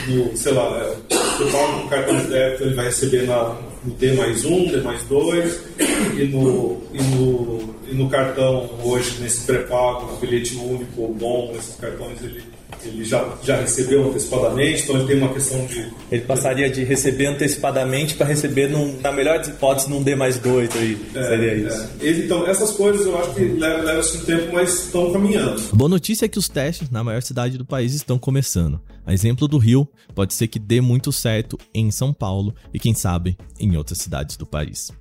no, 0.09 0.37
sei 0.37 0.53
lá, 0.53 0.79
é, 0.79 1.15
você 1.15 1.51
paga 1.51 1.81
com 1.81 1.89
cartão 1.89 2.17
de 2.17 2.27
débito, 2.27 2.63
ele 2.65 2.75
vai 2.75 2.85
receber 2.87 3.27
na, 3.27 3.57
no 3.85 3.95
D 3.95 4.13
mais 4.13 4.45
um, 4.45 4.67
D 4.67 4.77
mais 4.79 5.03
dois, 5.05 5.61
e 5.79 6.25
no, 6.25 6.83
e 6.93 7.03
no, 7.03 7.75
e 7.91 7.95
no 7.95 8.09
cartão 8.09 8.71
hoje, 8.83 9.21
nesse 9.21 9.47
pré-pago, 9.47 10.13
no 10.13 10.17
bilhete 10.19 10.57
único 10.57 11.03
ou 11.03 11.15
bom, 11.15 11.53
nesses 11.53 11.77
cartões, 11.77 12.23
ele 12.23 12.43
ele 12.85 13.05
já, 13.05 13.37
já 13.43 13.57
recebeu 13.57 14.09
antecipadamente, 14.09 14.83
então 14.83 14.97
ele 14.97 15.07
tem 15.07 15.19
uma 15.19 15.33
questão 15.33 15.65
de. 15.67 15.93
Ele 16.11 16.23
passaria 16.23 16.71
de 16.71 16.85
receber 16.85 17.27
antecipadamente 17.27 18.15
para 18.15 18.27
receber, 18.27 18.69
num, 18.69 18.99
na 19.01 19.13
melhor 19.13 19.39
das 19.39 19.49
hipóteses, 19.49 19.89
num 19.89 20.03
D 20.03 20.15
mais 20.15 20.39
dois 20.39 20.71
aí. 20.77 20.99
É, 21.15 21.23
seria 21.23 21.55
isso. 21.55 21.89
É. 22.01 22.11
Então, 22.11 22.47
essas 22.47 22.71
coisas 22.73 23.07
eu 23.07 23.19
acho 23.19 23.35
que 23.35 23.45
levam 23.45 23.85
leva 23.85 24.01
um 24.01 24.21
tempo, 24.21 24.53
mas 24.53 24.85
estão 24.85 25.13
caminhando. 25.13 25.61
Boa 25.75 25.89
notícia 25.89 26.25
é 26.25 26.29
que 26.29 26.39
os 26.39 26.49
testes 26.49 26.91
na 26.91 27.05
maior 27.05 27.23
cidade 27.23 27.59
do 27.59 27.65
país 27.65 27.95
estão 27.95 28.19
começando. 28.19 28.81
A 29.07 29.13
exemplo 29.13 29.49
do 29.49 29.59
Rio, 29.59 29.89
pode 30.15 30.35
ser 30.35 30.47
que 30.47 30.59
dê 30.59 30.81
muito 30.81 31.11
certo 31.11 31.59
em 31.75 31.91
São 31.91 32.13
Paulo 32.13 32.55
e, 32.73 32.79
quem 32.79 32.95
sabe, 32.95 33.37
em 33.59 33.77
outras 33.77 33.99
cidades 33.99 34.37
do 34.37 34.47
país. 34.47 34.93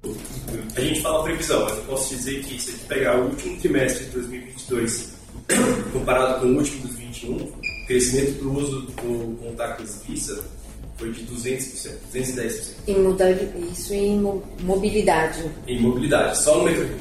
A 0.76 0.82
gente 0.82 1.02
fala 1.02 1.24
previsão, 1.24 1.64
mas 1.64 1.78
eu 1.78 1.84
posso 1.84 2.16
dizer 2.16 2.44
que 2.44 2.60
se 2.60 2.72
pegar 2.88 3.20
o 3.20 3.30
último 3.30 3.60
trimestre 3.60 4.06
de 4.06 4.12
2022 4.12 5.14
comparado 5.94 6.42
com 6.42 6.48
o 6.48 6.58
último 6.58 6.88
de 6.88 6.88
2021, 6.88 7.36
o 7.36 7.59
crescimento 7.90 8.44
do 8.44 8.54
uso 8.54 8.82
do 8.82 9.38
contactless 9.38 10.06
Visa 10.08 10.46
foi 10.96 11.12
de 11.12 11.24
200%, 11.24 11.98
210%. 12.14 12.74
Em 12.88 13.00
modalidade, 13.00 13.72
isso 13.72 13.94
em 13.96 14.22
mobilidade. 14.62 15.52
Em 15.68 15.82
mobilidade, 15.82 16.38
só 16.38 16.60
no 16.60 16.66
Metro 16.66 16.86
Rio. 16.86 17.00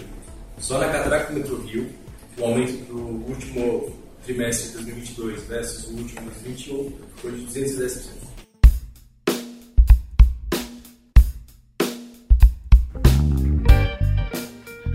Só 0.59 0.79
na 0.79 0.89
Catraca 0.89 1.31
do 1.31 1.39
Metro 1.39 1.61
Rio, 1.61 1.91
o 2.39 2.45
aumento 2.45 2.73
do 2.87 2.97
último 3.31 3.93
trimestre 4.25 4.69
de 4.69 4.75
2022 4.77 5.43
versus 5.43 5.85
o 5.89 5.91
último 5.91 6.23
de 6.23 6.41
2021 6.43 6.93
foi 7.17 7.33
de 7.33 7.47
210%. 7.47 8.29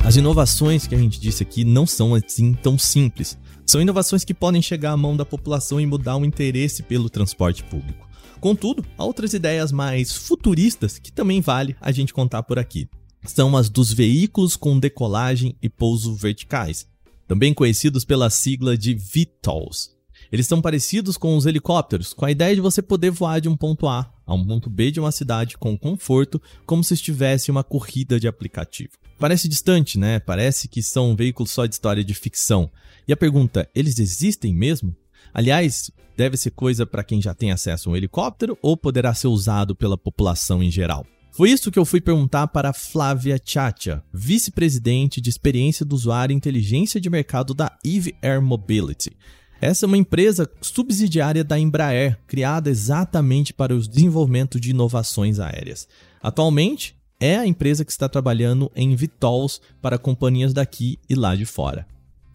As 0.03 0.15
inovações 0.15 0.87
que 0.87 0.95
a 0.95 0.97
gente 0.97 1.19
disse 1.19 1.43
aqui 1.43 1.63
não 1.63 1.85
são 1.85 2.15
assim 2.15 2.53
tão 2.53 2.79
simples. 2.79 3.37
São 3.65 3.81
inovações 3.81 4.23
que 4.23 4.33
podem 4.33 4.61
chegar 4.61 4.91
à 4.91 4.97
mão 4.97 5.15
da 5.15 5.25
população 5.25 5.79
e 5.79 5.85
mudar 5.85 6.17
o 6.17 6.25
interesse 6.25 6.83
pelo 6.83 7.09
transporte 7.09 7.63
público. 7.63 8.07
Contudo, 8.39 8.85
há 8.97 9.05
outras 9.05 9.33
ideias 9.33 9.71
mais 9.71 10.11
futuristas 10.11 10.99
que 10.99 11.11
também 11.11 11.39
vale 11.39 11.75
a 11.79 11.91
gente 11.91 12.13
contar 12.13 12.43
por 12.43 12.59
aqui. 12.59 12.89
São 13.25 13.55
as 13.55 13.69
dos 13.69 13.93
veículos 13.93 14.57
com 14.57 14.77
decolagem 14.77 15.55
e 15.61 15.69
pouso 15.69 16.13
verticais, 16.13 16.85
também 17.25 17.53
conhecidos 17.53 18.03
pela 18.03 18.29
sigla 18.29 18.77
de 18.77 18.93
VTOLs. 18.93 19.92
Eles 20.33 20.47
são 20.47 20.59
parecidos 20.59 21.15
com 21.15 21.37
os 21.37 21.45
helicópteros, 21.45 22.11
com 22.11 22.25
a 22.25 22.31
ideia 22.31 22.55
de 22.55 22.59
você 22.59 22.81
poder 22.81 23.11
voar 23.11 23.39
de 23.39 23.47
um 23.47 23.55
ponto 23.55 23.87
A 23.87 24.11
a 24.25 24.33
um 24.33 24.43
ponto 24.43 24.67
B 24.67 24.89
de 24.89 24.99
uma 24.99 25.11
cidade 25.11 25.55
com 25.59 25.77
conforto, 25.77 26.41
como 26.65 26.83
se 26.83 26.95
estivesse 26.95 27.51
uma 27.51 27.63
corrida 27.63 28.19
de 28.19 28.27
aplicativo. 28.27 28.93
Parece 29.19 29.47
distante, 29.47 29.99
né? 29.99 30.19
Parece 30.19 30.67
que 30.67 30.81
são 30.81 31.15
veículos 31.15 31.51
só 31.51 31.67
de 31.67 31.75
história 31.75 32.03
de 32.03 32.15
ficção. 32.15 32.71
E 33.07 33.13
a 33.13 33.17
pergunta, 33.17 33.69
eles 33.75 33.99
existem 33.99 34.55
mesmo? 34.55 34.95
Aliás, 35.31 35.91
deve 36.17 36.35
ser 36.35 36.49
coisa 36.49 36.83
para 36.83 37.03
quem 37.03 37.21
já 37.21 37.35
tem 37.35 37.51
acesso 37.51 37.87
a 37.87 37.93
um 37.93 37.95
helicóptero 37.95 38.57
ou 38.59 38.75
poderá 38.75 39.13
ser 39.13 39.27
usado 39.27 39.75
pela 39.75 39.99
população 39.99 40.63
em 40.63 40.71
geral? 40.71 41.05
Foi 41.31 41.51
isso 41.51 41.69
que 41.69 41.77
eu 41.77 41.85
fui 41.85 42.01
perguntar 42.01 42.47
para 42.47 42.73
Flávia 42.73 43.39
Chacha, 43.43 44.03
vice-presidente 44.11 45.21
de 45.21 45.29
experiência 45.29 45.85
do 45.85 45.93
usuário 45.93 46.33
e 46.33 46.37
inteligência 46.37 46.99
de 46.99 47.07
mercado 47.07 47.53
da 47.53 47.77
Eve 47.85 48.15
Air 48.19 48.41
Mobility. 48.41 49.15
Essa 49.63 49.85
é 49.85 49.87
uma 49.87 49.97
empresa 49.97 50.51
subsidiária 50.59 51.41
da 51.41 51.57
Embraer, 51.57 52.19
criada 52.27 52.69
exatamente 52.69 53.53
para 53.53 53.73
o 53.73 53.79
desenvolvimento 53.79 54.59
de 54.59 54.71
inovações 54.71 55.39
aéreas. 55.39 55.87
Atualmente, 56.21 56.97
é 57.17 57.37
a 57.37 57.47
empresa 57.47 57.85
que 57.85 57.91
está 57.93 58.09
trabalhando 58.09 58.69
em 58.75 58.93
VTOLs 58.93 59.61
para 59.81 59.97
companhias 59.97 60.51
daqui 60.51 60.99
e 61.09 61.15
lá 61.15 61.33
de 61.33 61.45
fora. 61.45 61.87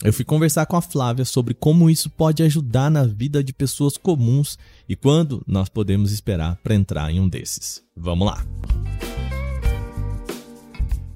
Eu 0.02 0.10
fui 0.10 0.24
conversar 0.24 0.64
com 0.64 0.74
a 0.74 0.80
Flávia 0.80 1.26
sobre 1.26 1.52
como 1.52 1.90
isso 1.90 2.08
pode 2.08 2.42
ajudar 2.42 2.90
na 2.90 3.04
vida 3.04 3.44
de 3.44 3.52
pessoas 3.52 3.98
comuns 3.98 4.58
e 4.88 4.96
quando 4.96 5.42
nós 5.46 5.68
podemos 5.68 6.12
esperar 6.12 6.56
para 6.64 6.74
entrar 6.74 7.10
em 7.10 7.20
um 7.20 7.28
desses. 7.28 7.82
Vamos 7.94 8.26
lá! 8.26 8.42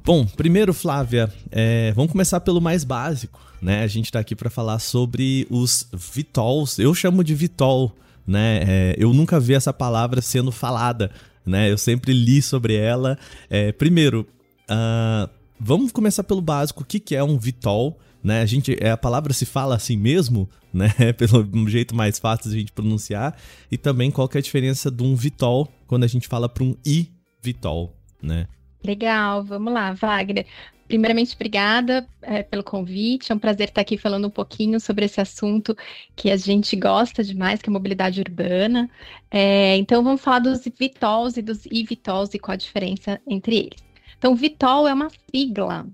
Bom, 0.04 0.26
primeiro, 0.26 0.74
Flávia, 0.74 1.32
é, 1.50 1.90
vamos 1.92 2.12
começar 2.12 2.40
pelo 2.40 2.60
mais 2.60 2.84
básico, 2.84 3.40
né? 3.62 3.84
A 3.84 3.86
gente 3.86 4.06
está 4.06 4.18
aqui 4.18 4.34
para 4.34 4.50
falar 4.50 4.80
sobre 4.80 5.46
os 5.48 5.88
VTOLs. 5.92 6.80
Eu 6.80 6.92
chamo 6.94 7.22
de 7.22 7.34
VTOL, 7.34 7.96
né? 8.26 8.60
É, 8.66 8.96
eu 8.98 9.14
nunca 9.14 9.38
vi 9.38 9.54
essa 9.54 9.72
palavra 9.72 10.20
sendo 10.20 10.50
falada, 10.50 11.10
né? 11.46 11.70
Eu 11.70 11.78
sempre 11.78 12.12
li 12.12 12.42
sobre 12.42 12.74
ela. 12.74 13.16
É, 13.48 13.70
primeiro, 13.70 14.26
uh, 14.68 15.30
vamos 15.60 15.92
começar 15.92 16.24
pelo 16.24 16.42
básico. 16.42 16.82
O 16.82 16.86
que, 16.86 16.98
que 16.98 17.14
é 17.14 17.22
um 17.22 17.38
VTOL? 17.38 17.96
né? 18.22 18.40
A 18.40 18.46
gente, 18.46 18.76
é, 18.80 18.90
a 18.90 18.96
palavra 18.96 19.32
se 19.32 19.44
fala 19.44 19.74
assim 19.74 19.96
mesmo, 19.96 20.48
né? 20.72 20.90
Pelo 21.16 21.68
jeito 21.68 21.94
mais 21.94 22.18
fácil 22.18 22.50
de 22.50 22.56
a 22.56 22.60
gente 22.60 22.72
pronunciar. 22.72 23.36
E 23.70 23.76
também 23.76 24.10
qual 24.10 24.28
que 24.28 24.38
é 24.38 24.40
a 24.40 24.42
diferença 24.42 24.90
de 24.90 25.02
um 25.02 25.14
vitol 25.14 25.68
quando 25.86 26.04
a 26.04 26.06
gente 26.06 26.28
fala 26.28 26.48
para 26.48 26.64
um 26.64 26.76
i 26.86 27.10
vitol, 27.42 27.96
né? 28.22 28.46
Legal, 28.84 29.44
vamos 29.44 29.72
lá, 29.72 29.92
Wagner. 29.92 30.46
Primeiramente, 30.92 31.34
obrigada 31.34 32.06
é, 32.20 32.42
pelo 32.42 32.62
convite. 32.62 33.32
É 33.32 33.34
um 33.34 33.38
prazer 33.38 33.68
estar 33.70 33.80
aqui 33.80 33.96
falando 33.96 34.26
um 34.26 34.30
pouquinho 34.30 34.78
sobre 34.78 35.06
esse 35.06 35.22
assunto 35.22 35.74
que 36.14 36.30
a 36.30 36.36
gente 36.36 36.76
gosta 36.76 37.24
demais, 37.24 37.62
que 37.62 37.70
é 37.70 37.72
mobilidade 37.72 38.20
urbana. 38.20 38.90
É, 39.30 39.74
então, 39.78 40.04
vamos 40.04 40.20
falar 40.20 40.40
dos 40.40 40.62
VTOLs 40.66 41.38
e 41.38 41.42
dos 41.42 41.64
eVTOLs 41.64 42.34
e 42.34 42.38
qual 42.38 42.52
a 42.52 42.56
diferença 42.56 43.18
entre 43.26 43.56
eles. 43.56 43.82
Então, 44.18 44.36
VTOL 44.36 44.86
é 44.86 44.92
uma 44.92 45.08
sigla 45.34 45.86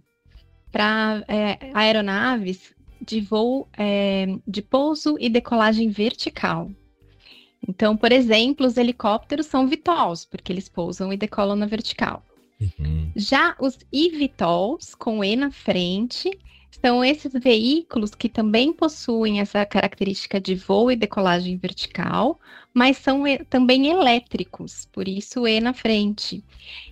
para 0.73 1.23
é, 1.29 1.71
aeronaves 1.75 2.75
de 3.01 3.21
voo 3.21 3.69
é, 3.79 4.27
de 4.49 4.63
pouso 4.63 5.17
e 5.21 5.29
decolagem 5.29 5.91
vertical. 5.91 6.73
Então, 7.69 7.97
por 7.97 8.11
exemplo, 8.11 8.67
os 8.67 8.77
helicópteros 8.77 9.47
são 9.47 9.69
VTOLs, 9.69 10.25
porque 10.25 10.53
eles 10.53 10.69
pousam 10.69 11.13
e 11.13 11.17
decolam 11.17 11.55
na 11.55 11.67
vertical. 11.67 12.25
Uhum. 12.61 13.13
Já 13.15 13.55
os 13.61 13.79
eVTOLs, 13.93 14.95
com 14.95 15.23
E 15.23 15.37
na 15.37 15.51
frente, 15.51 16.31
são 16.81 17.05
esses 17.05 17.33
veículos 17.33 18.15
que 18.15 18.29
também 18.29 18.73
possuem 18.73 19.41
essa 19.41 19.65
característica 19.65 20.41
de 20.41 20.55
voo 20.55 20.91
e 20.91 20.97
decolagem 20.97 21.57
vertical, 21.57 22.39
mas 22.73 22.97
são 22.99 23.25
também 23.49 23.89
elétricos, 23.89 24.87
por 24.93 25.09
isso 25.09 25.47
E 25.47 25.61
na 25.61 25.73
frente. 25.73 26.45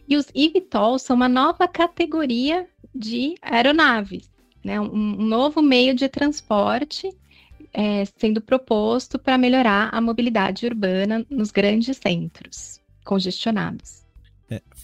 E 0.08 0.16
os 0.16 0.26
eVTOLs 0.34 1.02
são 1.02 1.16
uma 1.16 1.28
nova 1.28 1.68
categoria 1.68 2.68
de 2.94 3.34
aeronaves, 3.42 4.30
né? 4.64 4.80
um, 4.80 5.16
novo 5.16 5.60
meio 5.60 5.94
de 5.94 6.08
transporte 6.08 7.10
é, 7.72 8.04
sendo 8.16 8.40
proposto 8.40 9.18
para 9.18 9.36
melhorar 9.36 9.90
a 9.92 10.00
mobilidade 10.00 10.64
urbana 10.64 11.26
nos 11.28 11.50
grandes 11.50 11.98
centros 11.98 12.80
congestionados. 13.04 14.05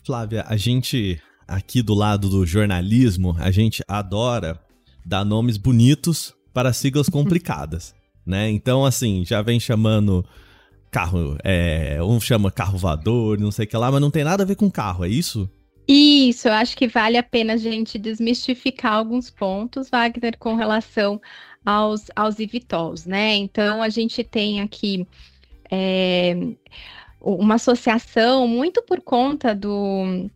Flávia, 0.04 0.44
a 0.48 0.56
gente 0.56 1.20
aqui 1.46 1.82
do 1.82 1.94
lado 1.94 2.28
do 2.28 2.46
jornalismo, 2.46 3.36
a 3.38 3.50
gente 3.50 3.82
adora 3.86 4.58
dar 5.04 5.24
nomes 5.24 5.56
bonitos 5.56 6.34
para 6.52 6.72
siglas 6.72 7.08
complicadas, 7.08 7.94
né? 8.26 8.50
Então, 8.50 8.84
assim, 8.84 9.24
já 9.24 9.42
vem 9.42 9.60
chamando 9.60 10.24
carro, 10.90 11.36
é, 11.44 12.02
um 12.02 12.20
chama 12.20 12.50
carro 12.50 12.78
voador, 12.78 13.38
não 13.38 13.50
sei 13.50 13.64
o 13.64 13.68
que 13.68 13.76
lá, 13.76 13.90
mas 13.90 14.00
não 14.00 14.10
tem 14.10 14.24
nada 14.24 14.42
a 14.42 14.46
ver 14.46 14.56
com 14.56 14.70
carro, 14.70 15.04
é 15.04 15.08
isso? 15.08 15.48
Isso, 15.86 16.48
eu 16.48 16.52
acho 16.52 16.76
que 16.76 16.86
vale 16.86 17.16
a 17.16 17.22
pena 17.22 17.54
a 17.54 17.56
gente 17.56 17.98
desmistificar 17.98 18.94
alguns 18.94 19.30
pontos, 19.30 19.88
Wagner, 19.90 20.36
com 20.38 20.54
relação 20.54 21.20
aos, 21.64 22.06
aos 22.14 22.38
eVTOLs, 22.38 23.06
né? 23.06 23.34
Então, 23.36 23.82
a 23.82 23.88
gente 23.88 24.22
tem 24.22 24.60
aqui 24.60 25.06
é, 25.70 26.36
uma 27.22 27.54
associação 27.54 28.46
muito 28.48 28.82
por 28.82 29.00
conta 29.00 29.54
do 29.54 30.28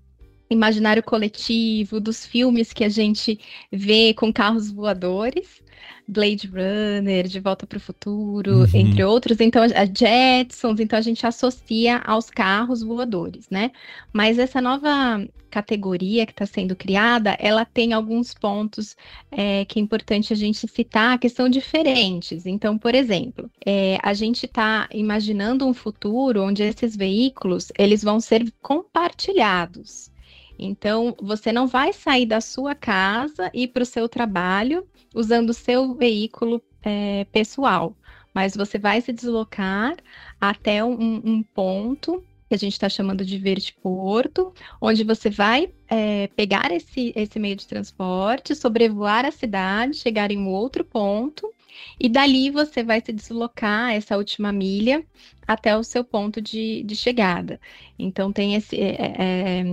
imaginário 0.48 1.02
coletivo, 1.02 2.00
dos 2.00 2.24
filmes 2.24 2.72
que 2.72 2.84
a 2.84 2.88
gente 2.88 3.40
vê 3.72 4.14
com 4.14 4.32
carros 4.32 4.70
voadores, 4.70 5.60
Blade 6.08 6.48
Runner, 6.48 7.26
De 7.26 7.40
Volta 7.40 7.66
para 7.66 7.78
o 7.78 7.80
Futuro, 7.80 8.60
uhum. 8.60 8.68
entre 8.74 9.02
outros. 9.04 9.40
Então, 9.40 9.62
a 9.62 9.84
Jetsons, 9.84 10.80
então 10.80 10.98
a 10.98 11.02
gente 11.02 11.26
associa 11.26 11.98
aos 11.98 12.30
carros 12.30 12.82
voadores, 12.82 13.48
né? 13.50 13.72
Mas 14.12 14.38
essa 14.38 14.60
nova 14.60 15.26
categoria 15.50 16.26
que 16.26 16.32
está 16.32 16.44
sendo 16.44 16.76
criada, 16.76 17.36
ela 17.40 17.64
tem 17.64 17.92
alguns 17.92 18.34
pontos 18.34 18.94
é, 19.30 19.64
que 19.64 19.78
é 19.78 19.82
importante 19.82 20.32
a 20.32 20.36
gente 20.36 20.66
citar 20.68 21.18
que 21.18 21.28
são 21.28 21.48
diferentes. 21.48 22.46
Então, 22.46 22.76
por 22.76 22.94
exemplo, 22.94 23.50
é, 23.64 23.98
a 24.02 24.12
gente 24.12 24.44
está 24.44 24.88
imaginando 24.92 25.66
um 25.66 25.72
futuro 25.72 26.42
onde 26.42 26.62
esses 26.62 26.94
veículos 26.96 27.72
eles 27.78 28.02
vão 28.02 28.20
ser 28.20 28.52
compartilhados. 28.60 30.10
Então, 30.58 31.14
você 31.20 31.52
não 31.52 31.66
vai 31.66 31.92
sair 31.92 32.26
da 32.26 32.40
sua 32.40 32.74
casa 32.74 33.50
e 33.52 33.66
para 33.68 33.82
o 33.82 33.86
seu 33.86 34.08
trabalho 34.08 34.86
usando 35.14 35.50
o 35.50 35.54
seu 35.54 35.94
veículo 35.94 36.62
é, 36.82 37.24
pessoal, 37.32 37.96
mas 38.34 38.54
você 38.56 38.78
vai 38.78 39.00
se 39.00 39.12
deslocar 39.12 39.96
até 40.40 40.84
um, 40.84 41.20
um 41.24 41.42
ponto 41.42 42.22
que 42.48 42.54
a 42.54 42.58
gente 42.58 42.74
está 42.74 42.88
chamando 42.88 43.24
de 43.24 43.38
vertiporto, 43.38 44.52
onde 44.80 45.02
você 45.02 45.28
vai 45.28 45.72
é, 45.88 46.28
pegar 46.28 46.70
esse, 46.70 47.12
esse 47.16 47.38
meio 47.40 47.56
de 47.56 47.66
transporte, 47.66 48.54
sobrevoar 48.54 49.24
a 49.24 49.32
cidade, 49.32 49.96
chegar 49.96 50.30
em 50.30 50.38
um 50.38 50.48
outro 50.48 50.84
ponto 50.84 51.52
E 51.98 52.08
dali 52.08 52.50
você 52.50 52.82
vai 52.82 53.00
se 53.00 53.12
deslocar 53.12 53.92
essa 53.92 54.16
última 54.16 54.52
milha 54.52 55.04
até 55.46 55.76
o 55.76 55.84
seu 55.84 56.04
ponto 56.04 56.40
de, 56.40 56.82
de 56.84 56.96
chegada. 56.96 57.60
Então 57.98 58.32
tem 58.32 58.54
esse, 58.54 58.76
é, 58.80 59.60
é, 59.60 59.64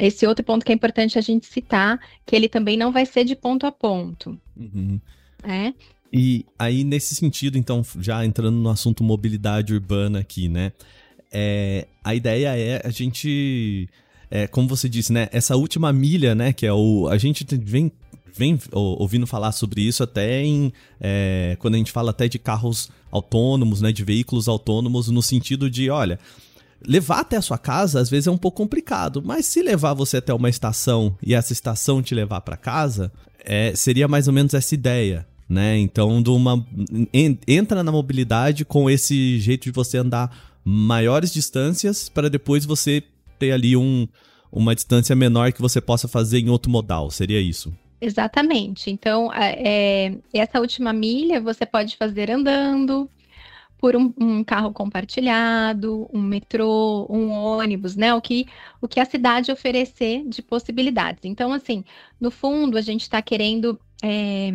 esse 0.00 0.26
outro 0.26 0.44
ponto 0.44 0.64
que 0.64 0.72
é 0.72 0.74
importante 0.74 1.18
a 1.18 1.22
gente 1.22 1.46
citar, 1.46 2.00
que 2.24 2.34
ele 2.34 2.48
também 2.48 2.76
não 2.76 2.90
vai 2.90 3.04
ser 3.04 3.24
de 3.24 3.36
ponto 3.36 3.66
a 3.66 3.72
ponto. 3.72 4.38
Uhum. 4.56 5.00
É? 5.42 5.72
E 6.12 6.44
aí, 6.58 6.82
nesse 6.82 7.14
sentido, 7.14 7.56
então, 7.56 7.84
já 7.98 8.24
entrando 8.24 8.56
no 8.56 8.68
assunto 8.68 9.04
mobilidade 9.04 9.72
urbana 9.72 10.18
aqui, 10.18 10.48
né? 10.48 10.72
É, 11.32 11.86
a 12.02 12.14
ideia 12.14 12.56
é 12.56 12.82
a 12.84 12.90
gente, 12.90 13.88
é, 14.30 14.48
como 14.48 14.66
você 14.66 14.88
disse, 14.88 15.12
né? 15.12 15.28
Essa 15.30 15.56
última 15.56 15.92
milha, 15.92 16.34
né? 16.34 16.52
Que 16.52 16.66
é 16.66 16.72
o. 16.72 17.06
A 17.08 17.16
gente 17.16 17.46
vem, 17.56 17.92
vem 18.34 18.58
ouvindo 18.72 19.26
falar 19.26 19.52
sobre 19.52 19.82
isso 19.82 20.02
até 20.02 20.42
em. 20.42 20.72
É, 21.00 21.56
quando 21.60 21.74
a 21.74 21.78
gente 21.78 21.92
fala 21.92 22.10
até 22.10 22.26
de 22.26 22.38
carros 22.38 22.90
autônomos, 23.12 23.80
né? 23.80 23.92
De 23.92 24.02
veículos 24.02 24.48
autônomos, 24.48 25.08
no 25.08 25.22
sentido 25.22 25.70
de, 25.70 25.90
olha. 25.90 26.18
Levar 26.86 27.20
até 27.20 27.36
a 27.36 27.42
sua 27.42 27.58
casa 27.58 28.00
às 28.00 28.08
vezes 28.08 28.26
é 28.26 28.30
um 28.30 28.38
pouco 28.38 28.56
complicado, 28.56 29.22
mas 29.24 29.46
se 29.46 29.62
levar 29.62 29.94
você 29.94 30.16
até 30.16 30.32
uma 30.32 30.48
estação 30.48 31.16
e 31.22 31.34
essa 31.34 31.52
estação 31.52 32.02
te 32.02 32.14
levar 32.14 32.40
para 32.40 32.56
casa, 32.56 33.12
é, 33.44 33.74
seria 33.74 34.08
mais 34.08 34.26
ou 34.26 34.34
menos 34.34 34.54
essa 34.54 34.74
ideia 34.74 35.26
né? 35.50 35.76
Então, 35.78 36.22
de 36.22 36.30
uma, 36.30 36.64
entra 37.44 37.82
na 37.82 37.90
mobilidade 37.90 38.64
com 38.64 38.88
esse 38.88 39.36
jeito 39.40 39.64
de 39.64 39.72
você 39.72 39.98
andar 39.98 40.30
maiores 40.64 41.32
distâncias 41.32 42.08
para 42.08 42.30
depois 42.30 42.64
você 42.64 43.02
ter 43.36 43.50
ali 43.50 43.76
um, 43.76 44.06
uma 44.52 44.76
distância 44.76 45.16
menor 45.16 45.52
que 45.52 45.60
você 45.60 45.80
possa 45.80 46.06
fazer 46.06 46.38
em 46.38 46.48
outro 46.48 46.70
modal. 46.70 47.10
Seria 47.10 47.40
isso? 47.40 47.74
Exatamente. 48.00 48.92
Então, 48.92 49.28
é, 49.34 50.14
essa 50.32 50.60
última 50.60 50.92
milha 50.92 51.40
você 51.40 51.66
pode 51.66 51.96
fazer 51.96 52.30
andando, 52.30 53.10
por 53.80 53.96
um, 53.96 54.12
um, 54.20 54.44
carro 54.44 54.74
compartilhado, 54.74 56.06
um 56.12 56.20
metrô, 56.20 57.06
um 57.08 57.30
ônibus, 57.30 57.96
né? 57.96 58.12
O 58.14 58.20
que, 58.20 58.46
o 58.78 58.86
que 58.86 59.00
a 59.00 59.06
cidade 59.06 59.50
oferecer 59.50 60.22
de 60.28 60.42
possibilidades. 60.42 61.24
Então, 61.24 61.50
assim, 61.50 61.82
no 62.20 62.30
fundo, 62.30 62.76
a 62.76 62.82
gente 62.82 63.00
está 63.02 63.22
querendo 63.22 63.80
é, 64.02 64.52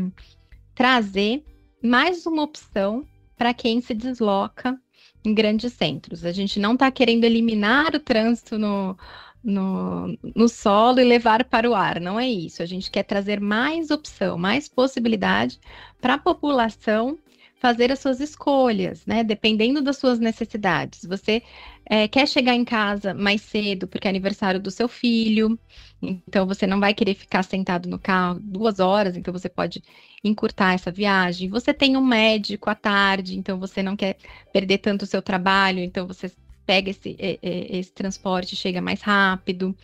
trazer 0.76 1.44
mais 1.82 2.28
uma 2.28 2.44
opção 2.44 3.04
para 3.36 3.52
quem 3.52 3.82
se 3.82 3.96
desloca 3.96 4.80
em 5.26 5.34
grandes 5.34 5.74
centros. 5.74 6.24
A 6.24 6.32
gente 6.32 6.60
não 6.60 6.74
está 6.74 6.92
querendo 6.92 7.24
eliminar 7.24 7.96
o 7.96 8.00
trânsito 8.00 8.60
no, 8.60 8.96
no, 9.44 10.16
no 10.36 10.48
solo 10.48 11.00
e 11.00 11.04
levar 11.04 11.44
para 11.46 11.68
o 11.68 11.74
ar, 11.74 12.00
não 12.00 12.20
é 12.20 12.30
isso. 12.30 12.62
A 12.62 12.66
gente 12.68 12.92
quer 12.92 13.04
trazer 13.04 13.40
mais 13.40 13.90
opção, 13.90 14.38
mais 14.38 14.70
possibilidade 14.70 15.60
para 16.00 16.14
a 16.14 16.20
população 16.20 17.18
fazer 17.60 17.92
as 17.92 18.00
suas 18.00 18.20
escolhas, 18.20 19.06
né? 19.06 19.24
Dependendo 19.24 19.82
das 19.82 19.98
suas 19.98 20.20
necessidades. 20.20 21.06
Você 21.06 21.42
é, 21.86 22.08
quer 22.08 22.28
chegar 22.28 22.54
em 22.54 22.66
casa 22.66 23.14
mais 23.14 23.42
cedo 23.42 23.88
porque 23.88 24.08
é 24.08 24.10
aniversário 24.10 24.60
do 24.60 24.70
seu 24.72 24.88
filho, 24.88 25.58
então 26.02 26.46
você 26.46 26.68
não 26.68 26.80
vai 26.80 26.94
querer 26.94 27.16
ficar 27.16 27.44
sentado 27.44 27.90
no 27.90 28.00
carro 28.00 28.40
duas 28.42 28.80
horas, 28.80 29.16
então 29.18 29.32
você 29.34 29.50
pode 29.50 29.82
encurtar 30.24 30.74
essa 30.74 30.92
viagem. 30.92 31.50
Você 31.50 31.74
tem 31.74 31.96
um 31.98 32.06
médico 32.06 32.70
à 32.70 32.76
tarde, 32.76 33.38
então 33.38 33.60
você 33.60 33.82
não 33.82 33.96
quer 33.96 34.18
perder 34.52 34.80
tanto 34.80 35.04
o 35.04 35.08
seu 35.08 35.22
trabalho, 35.22 35.80
então 35.80 36.08
você 36.08 36.32
pega 36.66 36.90
esse, 36.90 37.16
esse 37.42 37.94
transporte, 37.94 38.56
chega 38.56 38.82
mais 38.82 39.02
rápido. 39.02 39.76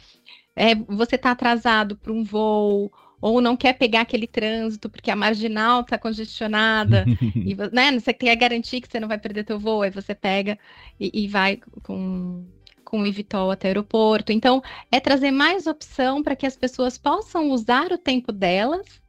É, 0.56 0.76
você 0.76 1.16
está 1.16 1.32
atrasado 1.32 1.96
para 1.96 2.12
um 2.12 2.24
voo 2.24 2.92
ou 3.22 3.40
não 3.40 3.56
quer 3.56 3.74
pegar 3.74 4.02
aquele 4.02 4.28
trânsito 4.28 4.90
porque 4.90 5.12
a 5.12 5.16
marginal 5.16 5.82
está 5.82 5.98
congestionada, 5.98 7.06
e 7.36 7.56
né, 7.72 7.92
você 7.98 8.12
quer 8.12 8.36
garantir 8.36 8.82
que 8.82 8.88
você 8.92 9.00
não 9.00 9.08
vai 9.08 9.20
perder 9.20 9.44
teu 9.44 9.60
voo, 9.60 9.84
aí 9.84 9.92
você 9.92 10.16
pega 10.16 10.58
e, 11.00 11.24
e 11.24 11.28
vai 11.28 11.60
com, 11.84 12.44
com 12.84 13.02
o 13.02 13.06
Evitol 13.06 13.52
até 13.52 13.68
o 13.68 13.70
aeroporto. 13.70 14.32
Então, 14.32 14.62
é 14.92 15.00
trazer 15.00 15.32
mais 15.32 15.68
opção 15.68 16.24
para 16.24 16.36
que 16.36 16.46
as 16.46 16.56
pessoas 16.56 16.98
possam 16.98 17.52
usar 17.52 17.92
o 17.92 17.98
tempo 17.98 18.32
delas 18.32 19.02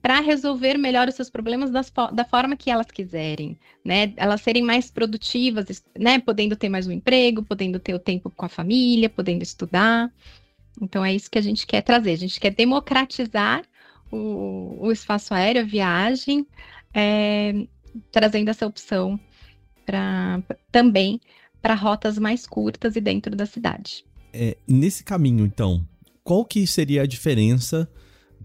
para 0.00 0.20
resolver 0.20 0.78
melhor 0.78 1.08
os 1.08 1.14
seus 1.14 1.28
problemas 1.28 1.70
das, 1.70 1.92
da 2.12 2.24
forma 2.24 2.56
que 2.56 2.70
elas 2.70 2.86
quiserem, 2.86 3.58
né? 3.84 4.12
Elas 4.16 4.40
serem 4.40 4.62
mais 4.62 4.90
produtivas, 4.90 5.82
né? 5.98 6.20
Podendo 6.20 6.56
ter 6.56 6.68
mais 6.68 6.86
um 6.86 6.92
emprego, 6.92 7.42
podendo 7.42 7.78
ter 7.78 7.94
o 7.94 7.98
tempo 7.98 8.30
com 8.30 8.46
a 8.46 8.48
família, 8.48 9.10
podendo 9.10 9.42
estudar. 9.42 10.12
Então 10.80 11.04
é 11.04 11.14
isso 11.14 11.30
que 11.30 11.38
a 11.38 11.42
gente 11.42 11.66
quer 11.66 11.82
trazer. 11.82 12.12
A 12.12 12.16
gente 12.16 12.38
quer 12.40 12.54
democratizar 12.54 13.62
o, 14.10 14.76
o 14.80 14.92
espaço 14.92 15.34
aéreo, 15.34 15.62
a 15.62 15.64
viagem, 15.64 16.46
é, 16.94 17.66
trazendo 18.10 18.50
essa 18.50 18.66
opção 18.66 19.18
também 20.70 21.20
para 21.62 21.74
rotas 21.74 22.18
mais 22.18 22.46
curtas 22.46 22.94
e 22.96 23.00
dentro 23.00 23.34
da 23.34 23.46
cidade. 23.46 24.04
É, 24.32 24.56
nesse 24.66 25.02
caminho, 25.02 25.44
então, 25.44 25.86
qual 26.22 26.44
que 26.44 26.66
seria 26.66 27.02
a 27.02 27.06
diferença 27.06 27.88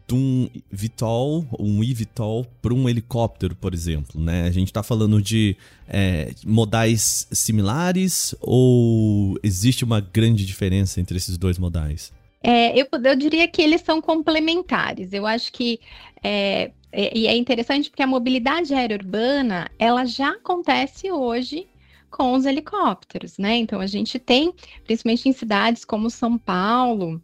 de 0.07 0.15
um 0.15 0.49
VTOL, 0.71 1.45
um 1.59 1.83
eVTOL, 1.83 2.45
para 2.61 2.73
um 2.73 2.87
helicóptero, 2.87 3.55
por 3.55 3.73
exemplo? 3.73 4.21
Né? 4.21 4.43
A 4.43 4.51
gente 4.51 4.69
está 4.69 4.81
falando 4.81 5.21
de 5.21 5.55
é, 5.87 6.33
modais 6.45 7.27
similares 7.31 8.33
ou 8.39 9.37
existe 9.43 9.83
uma 9.83 9.99
grande 9.99 10.45
diferença 10.45 10.99
entre 10.99 11.17
esses 11.17 11.37
dois 11.37 11.57
modais? 11.57 12.11
É, 12.43 12.77
eu, 12.77 12.85
eu 12.91 13.15
diria 13.15 13.47
que 13.47 13.61
eles 13.61 13.81
são 13.81 14.01
complementares. 14.01 15.13
Eu 15.13 15.25
acho 15.25 15.51
que 15.53 15.79
é, 16.21 16.71
é, 16.91 17.17
e 17.17 17.25
é 17.25 17.35
interessante 17.35 17.89
porque 17.89 18.03
a 18.03 18.07
mobilidade 18.07 18.73
aérea 18.73 18.97
urbana 18.97 19.71
ela 19.79 20.05
já 20.05 20.31
acontece 20.31 21.11
hoje 21.11 21.67
com 22.11 22.33
os 22.33 22.45
helicópteros, 22.45 23.37
né? 23.39 23.55
Então 23.55 23.81
a 23.81 23.87
gente 23.87 24.19
tem, 24.19 24.53
principalmente 24.83 25.27
em 25.27 25.33
cidades 25.33 25.83
como 25.83 26.09
São 26.09 26.37
Paulo, 26.37 27.19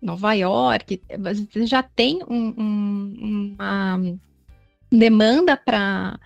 Nova 0.00 0.32
York, 0.34 1.02
você 1.18 1.66
já 1.66 1.82
tem 1.82 2.20
um, 2.28 2.54
um, 2.56 3.54
uma 3.58 4.00
demanda 4.90 5.56
para 5.56 6.18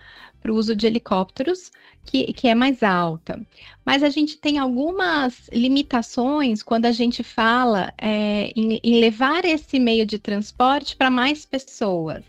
o 0.51 0.55
uso 0.55 0.75
de 0.75 0.87
helicópteros 0.87 1.71
que, 2.05 2.31
que 2.33 2.47
é 2.47 2.55
mais 2.55 2.83
alta. 2.83 3.41
Mas 3.85 4.03
a 4.03 4.09
gente 4.09 4.37
tem 4.37 4.57
algumas 4.57 5.49
limitações 5.51 6.61
quando 6.61 6.85
a 6.85 6.91
gente 6.91 7.23
fala 7.23 7.93
é, 7.97 8.51
em, 8.55 8.79
em 8.83 8.99
levar 8.99 9.43
esse 9.45 9.79
meio 9.79 10.05
de 10.05 10.19
transporte 10.19 10.95
para 10.95 11.09
mais 11.09 11.45
pessoas. 11.45 12.23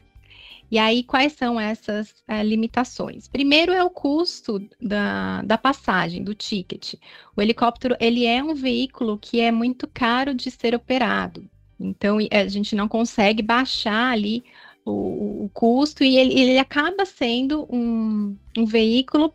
E 0.68 0.78
aí, 0.78 1.04
quais 1.04 1.34
são 1.34 1.60
essas 1.60 2.12
é, 2.26 2.42
limitações? 2.42 3.28
Primeiro 3.28 3.72
é 3.72 3.84
o 3.84 3.90
custo 3.90 4.60
da, 4.80 5.40
da 5.42 5.56
passagem, 5.56 6.24
do 6.24 6.34
ticket. 6.34 6.94
O 7.36 7.42
helicóptero, 7.42 7.96
ele 8.00 8.26
é 8.26 8.42
um 8.42 8.54
veículo 8.54 9.16
que 9.16 9.40
é 9.40 9.52
muito 9.52 9.86
caro 9.86 10.34
de 10.34 10.50
ser 10.50 10.74
operado. 10.74 11.48
Então, 11.78 12.18
a 12.32 12.48
gente 12.48 12.74
não 12.74 12.88
consegue 12.88 13.42
baixar 13.42 14.12
ali 14.12 14.44
o, 14.86 15.44
o 15.44 15.50
custo 15.52 16.04
e 16.04 16.16
ele, 16.16 16.38
ele 16.38 16.58
acaba 16.58 17.04
sendo 17.04 17.66
um, 17.68 18.36
um 18.56 18.64
veículo 18.64 19.34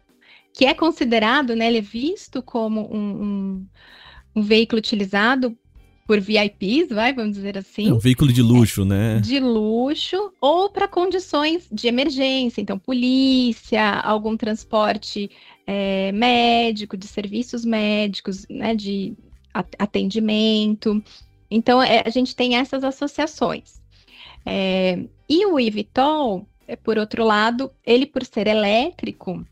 que 0.53 0.65
é 0.65 0.73
considerado, 0.73 1.55
né, 1.55 1.67
ele 1.67 1.77
é 1.77 1.81
visto 1.81 2.41
como 2.41 2.89
um, 2.93 3.23
um, 3.23 3.67
um 4.35 4.41
veículo 4.41 4.79
utilizado 4.79 5.55
por 6.07 6.19
VIPs, 6.19 6.89
vai, 6.89 7.13
vamos 7.13 7.37
dizer 7.37 7.57
assim. 7.57 7.89
É 7.89 7.93
um 7.93 7.99
veículo 7.99 8.33
de 8.33 8.41
luxo, 8.41 8.81
é, 8.81 8.85
né? 8.85 9.19
De 9.21 9.39
luxo, 9.39 10.33
ou 10.41 10.69
para 10.69 10.87
condições 10.87 11.69
de 11.71 11.87
emergência, 11.87 12.59
então 12.59 12.77
polícia, 12.77 13.99
algum 14.01 14.35
transporte 14.35 15.31
é, 15.65 16.11
médico, 16.11 16.97
de 16.97 17.07
serviços 17.07 17.63
médicos, 17.63 18.45
né, 18.49 18.75
de 18.75 19.13
atendimento. 19.79 21.01
Então, 21.49 21.81
é, 21.81 22.03
a 22.05 22.09
gente 22.09 22.35
tem 22.35 22.55
essas 22.55 22.83
associações. 22.83 23.80
É, 24.45 24.99
e 25.29 25.45
o 25.45 25.59
eVTOL, 25.59 26.45
é, 26.67 26.75
por 26.75 26.97
outro 26.97 27.23
lado, 27.23 27.71
ele 27.85 28.05
por 28.05 28.25
ser 28.25 28.47
elétrico, 28.47 29.45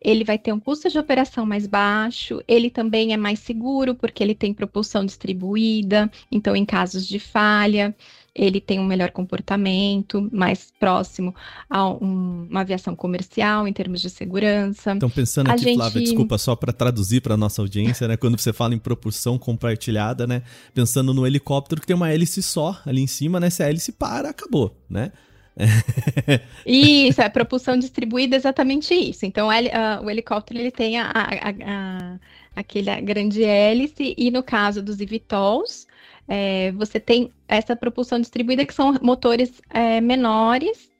ele 0.00 0.24
vai 0.24 0.38
ter 0.38 0.52
um 0.52 0.60
custo 0.60 0.88
de 0.88 0.98
operação 0.98 1.44
mais 1.44 1.66
baixo, 1.66 2.42
ele 2.46 2.70
também 2.70 3.12
é 3.12 3.16
mais 3.16 3.40
seguro, 3.40 3.94
porque 3.94 4.22
ele 4.22 4.34
tem 4.34 4.54
propulsão 4.54 5.04
distribuída, 5.04 6.10
então, 6.30 6.54
em 6.54 6.64
casos 6.64 7.06
de 7.06 7.18
falha, 7.18 7.94
ele 8.36 8.60
tem 8.60 8.78
um 8.78 8.84
melhor 8.84 9.10
comportamento, 9.10 10.28
mais 10.30 10.70
próximo 10.78 11.34
a 11.70 11.88
um, 11.88 12.46
uma 12.50 12.60
aviação 12.60 12.94
comercial 12.94 13.66
em 13.66 13.72
termos 13.72 14.02
de 14.02 14.10
segurança. 14.10 14.92
Então, 14.92 15.08
pensando 15.08 15.50
aqui, 15.50 15.62
gente... 15.62 15.76
Flávia, 15.76 16.02
desculpa, 16.02 16.36
só 16.36 16.54
para 16.54 16.72
traduzir 16.72 17.22
para 17.22 17.36
nossa 17.36 17.62
audiência, 17.62 18.06
né? 18.06 18.16
Quando 18.16 18.38
você 18.38 18.52
fala 18.52 18.74
em 18.74 18.78
propulsão 18.78 19.38
compartilhada, 19.38 20.26
né? 20.26 20.42
Pensando 20.74 21.14
no 21.14 21.26
helicóptero 21.26 21.80
que 21.80 21.86
tem 21.86 21.96
uma 21.96 22.12
hélice 22.12 22.42
só 22.42 22.78
ali 22.84 23.00
em 23.00 23.06
cima, 23.06 23.40
né? 23.40 23.48
Se 23.48 23.62
a 23.62 23.68
hélice 23.68 23.92
para, 23.92 24.28
acabou, 24.28 24.76
né? 24.88 25.12
isso, 26.66 27.22
é 27.22 27.28
propulsão 27.30 27.78
distribuída, 27.78 28.36
exatamente 28.36 28.92
isso. 28.92 29.24
Então, 29.24 29.48
uh, 29.48 30.04
o 30.04 30.10
helicóptero 30.10 30.60
ele 30.60 30.70
tem 30.70 30.98
a, 30.98 31.10
a, 31.10 31.50
a, 31.64 32.18
aquele 32.54 33.00
grande 33.00 33.42
hélice, 33.42 34.14
e 34.18 34.30
no 34.30 34.42
caso 34.42 34.82
dos 34.82 35.00
eVTOLs, 35.00 35.86
é, 36.28 36.72
você 36.72 36.98
tem 36.98 37.30
essa 37.46 37.76
propulsão 37.76 38.20
distribuída, 38.20 38.66
que 38.66 38.74
são 38.74 38.94
motores 39.02 39.60
é, 39.70 40.00
menores, 40.00 40.90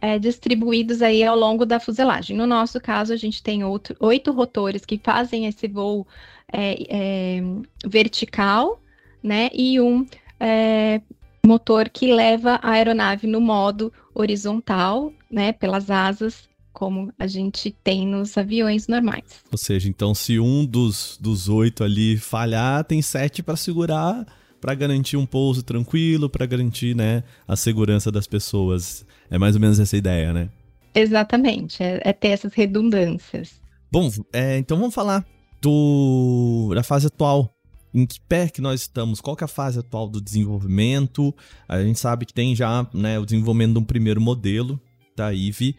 é, 0.00 0.18
distribuídos 0.18 1.02
aí 1.02 1.24
ao 1.24 1.36
longo 1.36 1.64
da 1.64 1.80
fuselagem. 1.80 2.36
No 2.36 2.46
nosso 2.46 2.80
caso, 2.80 3.12
a 3.12 3.16
gente 3.16 3.42
tem 3.42 3.64
outro, 3.64 3.96
oito 4.00 4.32
rotores 4.32 4.84
que 4.84 5.00
fazem 5.02 5.46
esse 5.46 5.66
voo 5.66 6.06
é, 6.52 6.86
é, 6.88 7.42
vertical, 7.86 8.80
né? 9.22 9.50
E 9.52 9.80
um 9.80 10.06
é, 10.38 11.00
motor 11.44 11.88
que 11.88 12.12
leva 12.12 12.60
a 12.62 12.72
aeronave 12.72 13.26
no 13.26 13.40
modo 13.40 13.92
horizontal, 14.14 15.12
né? 15.30 15.52
Pelas 15.52 15.90
asas, 15.90 16.48
como 16.72 17.10
a 17.18 17.26
gente 17.26 17.74
tem 17.82 18.06
nos 18.06 18.36
aviões 18.36 18.86
normais. 18.86 19.42
Ou 19.50 19.56
seja, 19.56 19.88
então, 19.88 20.14
se 20.14 20.38
um 20.38 20.66
dos, 20.66 21.18
dos 21.18 21.48
oito 21.48 21.82
ali 21.82 22.18
falhar, 22.18 22.84
tem 22.84 23.00
sete 23.00 23.42
para 23.42 23.56
segurar 23.56 24.26
para 24.60 24.74
garantir 24.74 25.16
um 25.16 25.26
pouso 25.26 25.62
tranquilo, 25.62 26.28
para 26.28 26.46
garantir 26.46 26.94
né, 26.94 27.22
a 27.46 27.56
segurança 27.56 28.10
das 28.10 28.26
pessoas. 28.26 29.04
É 29.30 29.38
mais 29.38 29.54
ou 29.54 29.60
menos 29.60 29.78
essa 29.78 29.96
ideia, 29.96 30.32
né? 30.32 30.48
Exatamente, 30.94 31.82
é, 31.82 32.00
é 32.02 32.12
ter 32.12 32.28
essas 32.28 32.54
redundâncias. 32.54 33.60
Bom, 33.90 34.10
é, 34.32 34.58
então 34.58 34.78
vamos 34.78 34.94
falar 34.94 35.24
do, 35.60 36.72
da 36.74 36.82
fase 36.82 37.06
atual. 37.06 37.52
Em 37.94 38.04
que 38.04 38.20
pé 38.20 38.48
que 38.48 38.60
nós 38.60 38.82
estamos? 38.82 39.20
Qual 39.20 39.34
que 39.34 39.44
é 39.44 39.46
a 39.46 39.48
fase 39.48 39.78
atual 39.78 40.08
do 40.08 40.20
desenvolvimento? 40.20 41.34
A 41.66 41.82
gente 41.82 41.98
sabe 41.98 42.26
que 42.26 42.34
tem 42.34 42.54
já 42.54 42.86
né, 42.92 43.18
o 43.18 43.24
desenvolvimento 43.24 43.72
de 43.72 43.78
um 43.78 43.84
primeiro 43.84 44.20
modelo 44.20 44.80
da 45.16 45.32
IVE. 45.32 45.74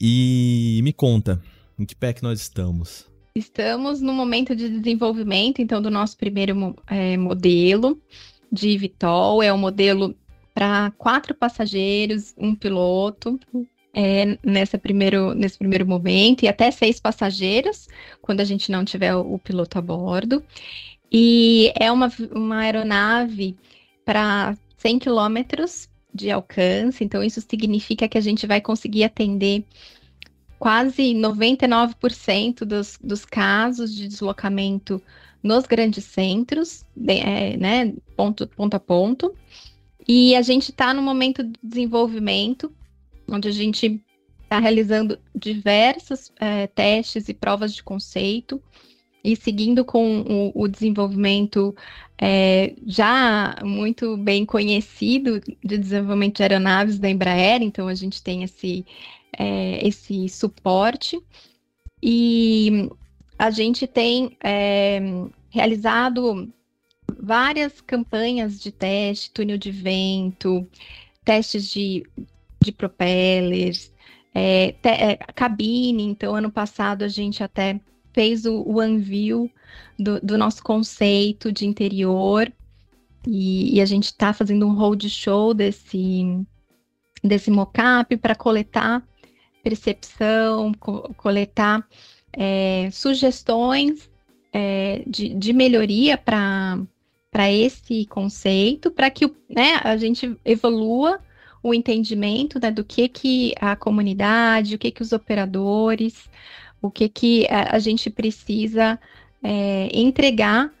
E 0.00 0.80
me 0.84 0.92
conta, 0.92 1.42
em 1.76 1.84
que 1.84 1.96
pé 1.96 2.12
que 2.12 2.22
nós 2.22 2.40
estamos? 2.40 3.07
Estamos 3.38 4.00
no 4.00 4.12
momento 4.12 4.54
de 4.54 4.68
desenvolvimento, 4.68 5.62
então, 5.62 5.80
do 5.80 5.90
nosso 5.90 6.16
primeiro 6.16 6.74
é, 6.88 7.16
modelo 7.16 8.00
de 8.50 8.76
Vitol. 8.76 9.42
É 9.42 9.52
um 9.52 9.58
modelo 9.58 10.14
para 10.52 10.90
quatro 10.98 11.34
passageiros, 11.34 12.34
um 12.36 12.54
piloto, 12.54 13.38
é, 13.94 14.36
nessa 14.44 14.76
primeiro, 14.76 15.34
nesse 15.34 15.56
primeiro 15.56 15.86
momento, 15.86 16.42
e 16.42 16.48
até 16.48 16.70
seis 16.70 16.98
passageiros, 16.98 17.86
quando 18.20 18.40
a 18.40 18.44
gente 18.44 18.72
não 18.72 18.84
tiver 18.84 19.14
o, 19.14 19.34
o 19.34 19.38
piloto 19.38 19.78
a 19.78 19.82
bordo. 19.82 20.42
E 21.10 21.72
é 21.78 21.90
uma, 21.92 22.10
uma 22.32 22.58
aeronave 22.58 23.56
para 24.04 24.56
100 24.78 24.98
quilômetros 24.98 25.88
de 26.12 26.30
alcance, 26.30 27.04
então 27.04 27.22
isso 27.22 27.40
significa 27.40 28.08
que 28.08 28.18
a 28.18 28.20
gente 28.20 28.46
vai 28.46 28.60
conseguir 28.60 29.04
atender 29.04 29.64
quase 30.58 31.14
99% 31.14 32.64
dos, 32.64 32.98
dos 33.02 33.24
casos 33.24 33.94
de 33.94 34.08
deslocamento 34.08 35.00
nos 35.42 35.66
grandes 35.66 36.04
centros, 36.04 36.84
é, 37.06 37.56
né, 37.56 37.94
ponto, 38.16 38.46
ponto 38.48 38.74
a 38.74 38.80
ponto. 38.80 39.34
E 40.06 40.34
a 40.34 40.42
gente 40.42 40.70
está 40.70 40.92
no 40.92 41.02
momento 41.02 41.44
de 41.44 41.52
desenvolvimento 41.62 42.72
onde 43.28 43.48
a 43.48 43.52
gente 43.52 44.02
está 44.42 44.58
realizando 44.58 45.18
diversos 45.34 46.32
é, 46.40 46.66
testes 46.66 47.28
e 47.28 47.34
provas 47.34 47.74
de 47.74 47.82
conceito 47.82 48.60
e 49.22 49.36
seguindo 49.36 49.84
com 49.84 50.22
o, 50.22 50.62
o 50.62 50.68
desenvolvimento 50.68 51.76
é, 52.16 52.74
já 52.86 53.56
muito 53.62 54.16
bem 54.16 54.46
conhecido 54.46 55.40
de 55.62 55.76
desenvolvimento 55.76 56.36
de 56.36 56.42
aeronaves 56.42 56.98
da 56.98 57.10
Embraer, 57.10 57.62
então 57.62 57.88
a 57.88 57.94
gente 57.94 58.22
tem 58.22 58.42
esse, 58.42 58.86
é, 59.36 59.86
esse 59.86 60.28
suporte 60.28 61.20
e 62.02 62.90
a 63.38 63.50
gente 63.50 63.86
tem 63.86 64.36
é, 64.42 65.00
realizado 65.50 66.52
várias 67.20 67.80
campanhas 67.80 68.60
de 68.60 68.70
teste, 68.70 69.30
túnel 69.30 69.58
de 69.58 69.70
vento, 69.70 70.66
testes 71.24 71.68
de 71.68 72.04
de 72.60 72.72
propellers, 72.72 73.92
é, 74.34 74.72
te, 74.72 74.88
é, 74.88 75.16
cabine. 75.34 76.02
Então, 76.02 76.34
ano 76.34 76.50
passado 76.50 77.02
a 77.02 77.08
gente 77.08 77.42
até 77.42 77.80
fez 78.12 78.44
o, 78.44 78.62
o 78.62 78.82
unveil 78.82 79.50
do, 79.98 80.20
do 80.20 80.38
nosso 80.38 80.62
conceito 80.62 81.52
de 81.52 81.66
interior 81.66 82.52
e, 83.26 83.76
e 83.76 83.80
a 83.80 83.86
gente 83.86 84.06
está 84.06 84.32
fazendo 84.32 84.66
um 84.66 84.74
roadshow 84.74 85.54
desse, 85.54 86.44
desse 87.22 87.50
mockup 87.50 88.16
para 88.16 88.34
coletar 88.34 89.06
percepção, 89.68 90.72
co 90.74 91.14
coletar 91.14 91.86
é, 92.32 92.88
sugestões 92.90 94.10
é, 94.52 95.02
de, 95.06 95.34
de 95.34 95.52
melhoria 95.52 96.16
para 96.16 96.86
esse 97.50 98.06
conceito, 98.06 98.90
para 98.90 99.10
que 99.10 99.26
né, 99.48 99.80
a 99.82 99.96
gente 99.96 100.36
evolua 100.44 101.20
o 101.62 101.74
entendimento 101.74 102.58
né, 102.60 102.70
do 102.70 102.84
que, 102.84 103.08
que 103.08 103.52
a 103.60 103.76
comunidade, 103.76 104.74
o 104.74 104.78
que, 104.78 104.90
que 104.90 105.02
os 105.02 105.12
operadores, 105.12 106.28
o 106.80 106.90
que, 106.90 107.08
que 107.08 107.46
a, 107.48 107.76
a 107.76 107.78
gente 107.78 108.08
precisa 108.08 108.98
é, 109.42 109.88
entregar 109.92 110.72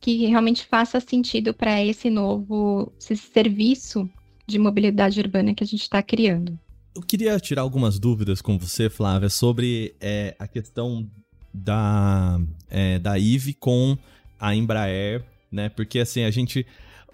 que 0.00 0.26
realmente 0.26 0.66
faça 0.66 0.98
sentido 0.98 1.54
para 1.54 1.80
esse 1.80 2.10
novo 2.10 2.92
esse 2.98 3.16
serviço 3.16 4.10
de 4.44 4.58
mobilidade 4.58 5.20
urbana 5.20 5.54
que 5.54 5.62
a 5.62 5.66
gente 5.66 5.82
está 5.82 6.02
criando. 6.02 6.58
Eu 6.94 7.00
queria 7.00 7.40
tirar 7.40 7.62
algumas 7.62 7.98
dúvidas 7.98 8.42
com 8.42 8.58
você, 8.58 8.90
Flávia, 8.90 9.30
sobre 9.30 9.94
é, 9.98 10.36
a 10.38 10.46
questão 10.46 11.08
da, 11.52 12.38
é, 12.68 12.98
da 12.98 13.18
IVE 13.18 13.54
com 13.54 13.96
a 14.38 14.54
Embraer, 14.54 15.24
né? 15.50 15.70
Porque 15.70 16.00
assim, 16.00 16.22
a 16.24 16.30
gente. 16.30 16.66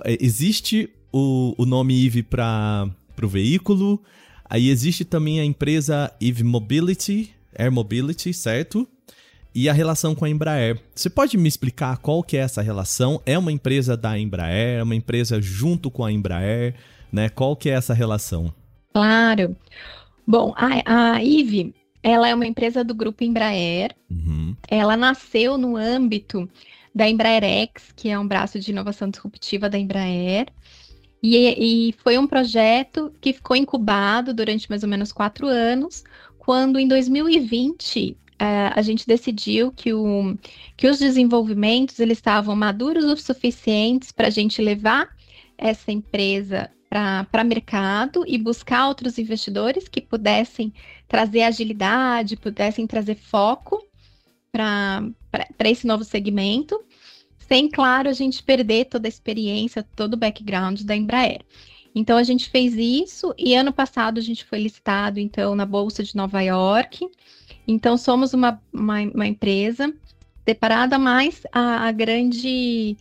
É, 0.05 0.16
existe 0.20 0.91
o, 1.12 1.55
o 1.57 1.64
nome 1.64 1.95
IVE 1.95 2.24
para 2.24 2.91
o 3.22 3.29
veículo. 3.29 4.03
Aí 4.51 4.68
existe 4.68 5.05
também 5.05 5.39
a 5.39 5.45
empresa 5.45 6.12
Eve 6.20 6.43
Mobility, 6.43 7.33
Air 7.57 7.70
Mobility, 7.70 8.33
certo? 8.33 8.89
E 9.55 9.68
a 9.68 9.72
relação 9.72 10.12
com 10.12 10.24
a 10.24 10.31
Embraer. 10.31 10.81
Você 10.93 11.09
pode 11.09 11.37
me 11.37 11.49
explicar 11.49 11.99
qual 11.99 12.24
que 12.24 12.37
é 12.37 12.41
essa 12.41 12.62
relação? 12.62 13.22
É 13.24 13.39
uma 13.39 13.53
empresa 13.53 13.97
da 13.97 14.18
Embraer, 14.18 14.81
é 14.81 14.83
uma 14.83 14.97
empresa 14.97 15.41
junto 15.41 15.89
com 15.89 16.05
a 16.05 16.11
Embraer, 16.11 16.74
né? 17.12 17.29
Qual 17.29 17.55
que 17.55 17.70
é 17.70 17.74
essa 17.74 17.95
relação? 17.95 18.53
Claro. 18.99 19.57
Bom, 20.26 20.53
a, 20.57 21.14
a 21.14 21.24
Eve, 21.24 21.72
ela 22.03 22.28
é 22.28 22.34
uma 22.34 22.46
empresa 22.46 22.82
do 22.82 22.92
grupo 22.92 23.22
Embraer. 23.22 23.94
Uhum. 24.11 24.57
Ela 24.68 24.96
nasceu 24.96 25.57
no 25.57 25.76
âmbito 25.76 26.51
da 26.92 27.09
Embraer 27.09 27.44
X, 27.44 27.92
que 27.94 28.09
é 28.09 28.18
um 28.18 28.26
braço 28.26 28.59
de 28.59 28.72
inovação 28.72 29.09
disruptiva 29.09 29.70
da 29.70 29.78
Embraer. 29.78 30.49
E, 31.22 31.36
e, 31.90 31.94
foi 32.03 32.18
um 32.18 32.26
projeto 32.26 33.12
que 33.20 33.32
ficou 33.32 33.57
incubado 33.57 34.34
durante 34.34 34.68
mais 34.68 34.82
ou 34.82 34.88
menos 34.88 35.12
quatro 35.12 35.46
anos, 35.46 36.03
quando 36.36 36.78
em 36.78 36.88
2020 36.88 38.11
uh, 38.11 38.16
eh, 38.40 38.72
a 38.74 38.82
gente 38.82 39.07
decidiu 39.07 39.70
que, 39.70 39.92
o, 39.92 40.36
que 40.76 40.88
os 40.88 40.99
desenvolvimentos 40.99 42.01
eles 42.01 42.18
estavam 42.18 42.55
maduros 42.57 43.05
o 43.05 43.16
suficientes 43.16 44.11
para 44.11 44.26
a 44.26 44.30
gente 44.30 44.61
levar 44.61 45.09
essa 45.57 45.90
empresa 45.90 46.70
para 46.89 47.45
mercado 47.45 48.24
e 48.26 48.39
buscar 48.39 48.89
outros 48.89 49.18
investidores 49.18 49.89
que 49.89 50.01
pudessem 50.01 50.72
trazer 51.07 51.43
agilidade, 51.43 52.36
pudessem 52.36 52.86
trazer 52.86 53.14
foco 53.14 53.84
para 54.51 55.68
esse 55.68 55.86
novo 55.86 56.05
segmento 56.05 56.82
sem, 57.49 57.66
claro, 57.68 58.11
a 58.11 58.12
gente 58.12 58.43
perder 58.43 58.84
toda 58.84 59.09
a 59.09 59.09
experiência, 59.09 59.82
todo 59.97 60.14
o 60.14 60.18
background 60.18 60.82
da 60.82 60.95
Embraer. 60.95 61.41
Então 61.95 62.18
a 62.18 62.22
gente 62.22 62.51
fez 62.51 62.74
isso 62.74 63.34
e 63.39 63.55
ano 63.55 63.72
passado 63.72 64.18
a 64.18 64.22
gente 64.22 64.45
foi 64.45 64.61
listado 64.61 65.18
então 65.18 65.55
na 65.55 65.64
bolsa 65.64 66.03
de 66.03 66.14
Nova 66.14 66.43
York. 66.43 67.09
Então 67.66 67.97
somos 67.97 68.34
uma, 68.34 68.61
uma, 68.70 69.01
uma 69.01 69.26
empresa 69.26 69.93
separada, 70.45 70.99
mas 70.99 71.43
a, 71.51 71.89
a 71.89 71.93
grande 71.93 72.99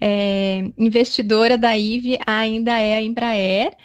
é, 0.00 0.70
investidora 0.76 1.58
da 1.58 1.76
IVE 1.76 2.18
ainda 2.26 2.78
é 2.78 2.96
a 2.96 3.02
Embraer. 3.02 3.76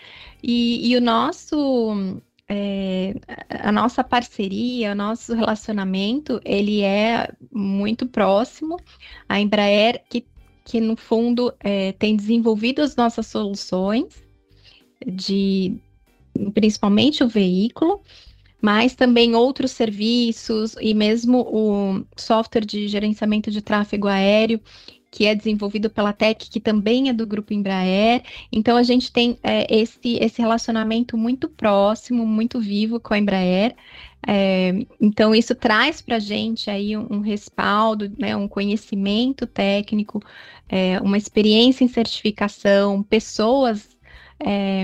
E, 0.42 0.92
e 0.92 0.98
o 0.98 1.02
nosso 1.02 2.22
é, 2.48 3.16
a 3.50 3.72
nossa 3.72 4.04
parceria, 4.04 4.92
o 4.92 4.96
nosso 4.96 5.34
relacionamento, 5.34 6.40
ele 6.44 6.82
é 6.82 7.30
muito 7.52 8.06
próximo. 8.06 8.78
A 9.28 9.40
Embraer, 9.40 10.04
que, 10.10 10.26
que 10.66 10.80
no 10.80 10.96
fundo 10.96 11.54
é, 11.60 11.94
tem 11.94 12.16
desenvolvido 12.16 12.82
as 12.82 12.96
nossas 12.96 13.28
soluções, 13.28 14.24
de 15.06 15.78
principalmente 16.54 17.24
o 17.24 17.28
veículo, 17.28 18.02
mas 18.62 18.96
também 18.96 19.36
outros 19.36 19.72
serviços 19.72 20.76
e 20.80 20.94
mesmo 20.94 21.42
o 21.42 22.06
software 22.16 22.66
de 22.66 22.88
gerenciamento 22.88 23.52
de 23.52 23.62
tráfego 23.62 24.08
aéreo 24.08 24.60
que 25.14 25.28
é 25.28 25.36
desenvolvido 25.36 25.92
pela 25.92 26.12
Tech, 26.12 26.50
que 26.50 26.60
também 26.60 27.08
é 27.08 27.14
do 27.14 27.28
grupo 27.28 27.54
Embraer. 27.54 28.24
Então 28.52 28.76
a 28.76 28.82
gente 28.82 29.12
tem 29.12 29.38
é, 29.44 29.68
esse, 29.70 30.18
esse 30.20 30.42
relacionamento 30.42 31.16
muito 31.16 31.48
próximo, 31.48 32.26
muito 32.26 32.60
vivo 32.60 33.00
com 33.00 33.14
a 33.14 33.20
Embraer. 33.20 33.76
É, 34.28 34.74
então 35.00 35.36
isso 35.36 35.54
traz 35.54 36.02
para 36.02 36.16
a 36.16 36.20
gente 36.20 36.68
aí 36.68 36.98
um, 36.98 37.06
um, 37.12 37.20
respaldo, 37.20 38.12
né, 38.18 38.36
um 38.36 38.48
conhecimento 38.48 39.46
técnico, 39.46 40.20
é, 40.68 41.00
uma 41.00 41.18
experiência 41.18 41.84
em 41.84 41.88
certificação, 41.88 43.04
pessoas 43.04 43.96
é, 44.44 44.84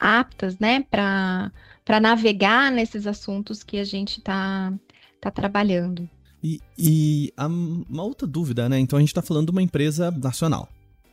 aptas, 0.00 0.58
né, 0.58 0.84
para 0.90 2.00
navegar 2.02 2.72
nesses 2.72 3.06
assuntos 3.06 3.62
que 3.62 3.78
a 3.78 3.84
gente 3.84 4.18
está 4.18 4.72
tá 5.20 5.30
trabalhando. 5.30 6.08
E, 6.42 6.60
e 6.78 7.32
a, 7.36 7.46
uma 7.46 8.02
outra 8.02 8.26
dúvida, 8.26 8.68
né? 8.68 8.78
Então 8.78 8.96
a 8.96 9.00
gente 9.00 9.10
está 9.10 9.22
falando 9.22 9.46
de 9.46 9.52
uma 9.52 9.62
empresa 9.62 10.10
nacional, 10.10 10.68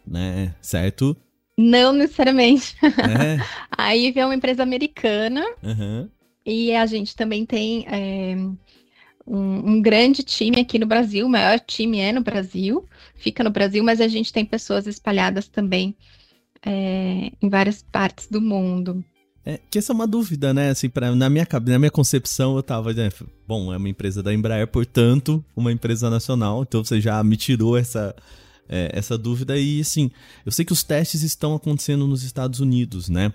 né? 0.05 0.55
Certo? 0.61 1.15
Não 1.57 1.91
necessariamente. 1.91 2.75
É. 2.83 3.37
a 3.75 3.95
IVE 3.95 4.19
é 4.19 4.25
uma 4.25 4.35
empresa 4.35 4.63
americana 4.63 5.43
Uhum. 5.63 6.07
e 6.45 6.73
a 6.73 6.85
gente 6.85 7.15
também 7.15 7.45
tem 7.45 7.85
é, 7.87 8.35
um, 9.25 9.71
um 9.71 9.81
grande 9.81 10.23
time 10.23 10.61
aqui 10.61 10.79
no 10.79 10.85
Brasil, 10.85 11.25
o 11.25 11.29
maior 11.29 11.59
time 11.59 11.99
é 11.99 12.11
no 12.11 12.21
Brasil, 12.21 12.85
fica 13.15 13.43
no 13.43 13.49
Brasil, 13.49 13.83
mas 13.83 13.99
a 13.99 14.07
gente 14.07 14.31
tem 14.31 14.45
pessoas 14.45 14.87
espalhadas 14.87 15.47
também 15.47 15.95
é, 16.65 17.31
em 17.41 17.49
várias 17.49 17.83
partes 17.83 18.27
do 18.27 18.39
mundo. 18.39 19.03
É, 19.49 19.61
que 19.71 19.79
essa 19.79 19.93
é 19.93 19.95
uma 19.95 20.05
dúvida, 20.05 20.53
né? 20.53 20.71
Assim, 20.71 20.89
pra, 20.89 21.15
na, 21.15 21.29
minha, 21.29 21.47
na 21.65 21.79
minha 21.79 21.89
concepção, 21.89 22.57
eu 22.57 22.61
tava, 22.61 22.91
né? 22.91 23.07
Bom, 23.47 23.73
é 23.73 23.77
uma 23.77 23.87
empresa 23.87 24.21
da 24.21 24.33
Embraer, 24.33 24.67
portanto, 24.67 25.41
uma 25.55 25.71
empresa 25.71 26.09
nacional. 26.09 26.63
Então 26.63 26.83
você 26.83 26.99
já 26.99 27.23
me 27.23 27.37
tirou 27.37 27.77
essa, 27.77 28.13
é, 28.67 28.91
essa 28.91 29.17
dúvida. 29.17 29.57
E, 29.57 29.79
assim, 29.79 30.11
eu 30.45 30.51
sei 30.51 30.65
que 30.65 30.73
os 30.73 30.83
testes 30.83 31.21
estão 31.21 31.55
acontecendo 31.55 32.05
nos 32.05 32.23
Estados 32.23 32.59
Unidos, 32.59 33.07
né? 33.07 33.31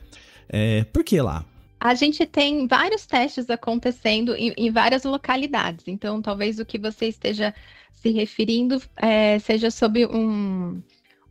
É, 0.51 0.85
por 0.85 1.03
que 1.03 1.19
lá? 1.19 1.47
A 1.81 1.95
gente 1.95 2.27
tem 2.27 2.67
vários 2.67 3.07
testes 3.07 3.49
acontecendo 3.49 4.37
em, 4.37 4.53
em 4.55 4.71
várias 4.71 5.05
localidades, 5.05 5.89
então 5.89 6.21
talvez 6.21 6.59
o 6.59 6.67
que 6.67 6.79
você 6.79 7.07
esteja 7.07 7.55
se 7.91 8.11
referindo 8.11 8.81
é, 8.97 9.39
seja 9.39 9.71
sobre 9.71 10.07
um, 10.07 10.83